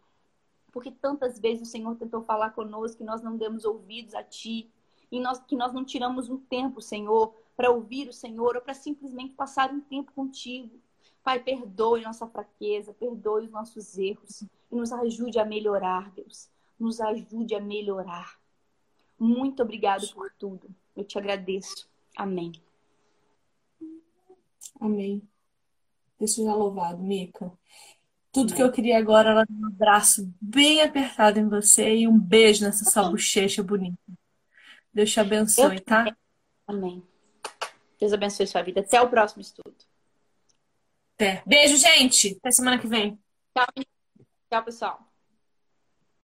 porque 0.73 0.90
tantas 0.90 1.39
vezes 1.39 1.66
o 1.66 1.70
Senhor 1.70 1.94
tentou 1.97 2.23
falar 2.23 2.51
conosco 2.51 2.98
que 2.98 3.05
nós 3.05 3.23
não 3.23 3.36
demos 3.36 3.64
ouvidos 3.64 4.14
a 4.14 4.23
Ti, 4.23 4.70
e 5.10 5.20
nós, 5.20 5.39
que 5.39 5.56
nós 5.56 5.73
não 5.73 5.85
tiramos 5.85 6.28
um 6.28 6.36
tempo, 6.36 6.82
Senhor, 6.82 7.35
para 7.56 7.70
ouvir 7.70 8.09
o 8.09 8.12
Senhor 8.12 8.56
ou 8.56 8.62
para 8.62 8.74
simplesmente 8.74 9.35
passar 9.35 9.73
um 9.73 9.81
tempo 9.81 10.12
contigo. 10.12 10.78
Pai, 11.23 11.43
perdoe 11.43 12.02
nossa 12.02 12.27
fraqueza, 12.27 12.93
perdoe 12.93 13.47
os 13.47 13.51
nossos 13.51 13.97
erros 13.97 14.43
e 14.43 14.77
nos 14.77 14.93
ajude 14.93 15.39
a 15.39 15.44
melhorar, 15.44 16.10
Deus. 16.10 16.48
nos 16.78 17.01
ajude 17.01 17.55
a 17.55 17.60
melhorar. 17.60 18.39
Muito 19.18 19.62
obrigado 19.62 20.06
por 20.12 20.31
tudo. 20.39 20.68
Eu 20.94 21.05
te 21.05 21.18
agradeço. 21.18 21.89
Amém. 22.16 22.52
Amém. 24.81 25.23
Deus 26.19 26.35
seja 26.35 26.55
louvado, 26.55 27.03
Mica. 27.03 27.53
Tudo 28.32 28.55
que 28.55 28.62
eu 28.62 28.70
queria 28.70 28.98
agora 28.98 29.31
era 29.31 29.47
um 29.51 29.66
abraço 29.66 30.31
bem 30.40 30.82
apertado 30.82 31.39
em 31.39 31.48
você 31.48 31.97
e 31.97 32.09
um 32.09 32.19
beijo 32.19 32.65
nessa 32.65 32.85
sua 32.85 33.09
bochecha 33.09 33.62
bonita. 33.62 33.98
Deus 34.93 35.11
te 35.11 35.20
abençoe, 35.20 35.81
tá? 35.81 36.15
Amém. 36.66 37.03
Deus 37.98 38.12
abençoe 38.12 38.47
sua 38.47 38.62
vida. 38.62 38.81
Até 38.81 39.01
o 39.01 39.09
próximo 39.09 39.40
estudo. 39.40 39.74
Até. 41.15 41.43
Beijo, 41.47 41.77
gente. 41.77 42.36
Até 42.39 42.51
semana 42.51 42.78
que 42.78 42.86
vem. 42.86 43.19
Tchau, 43.55 43.85
tchau 44.51 44.65
pessoal. 44.65 45.06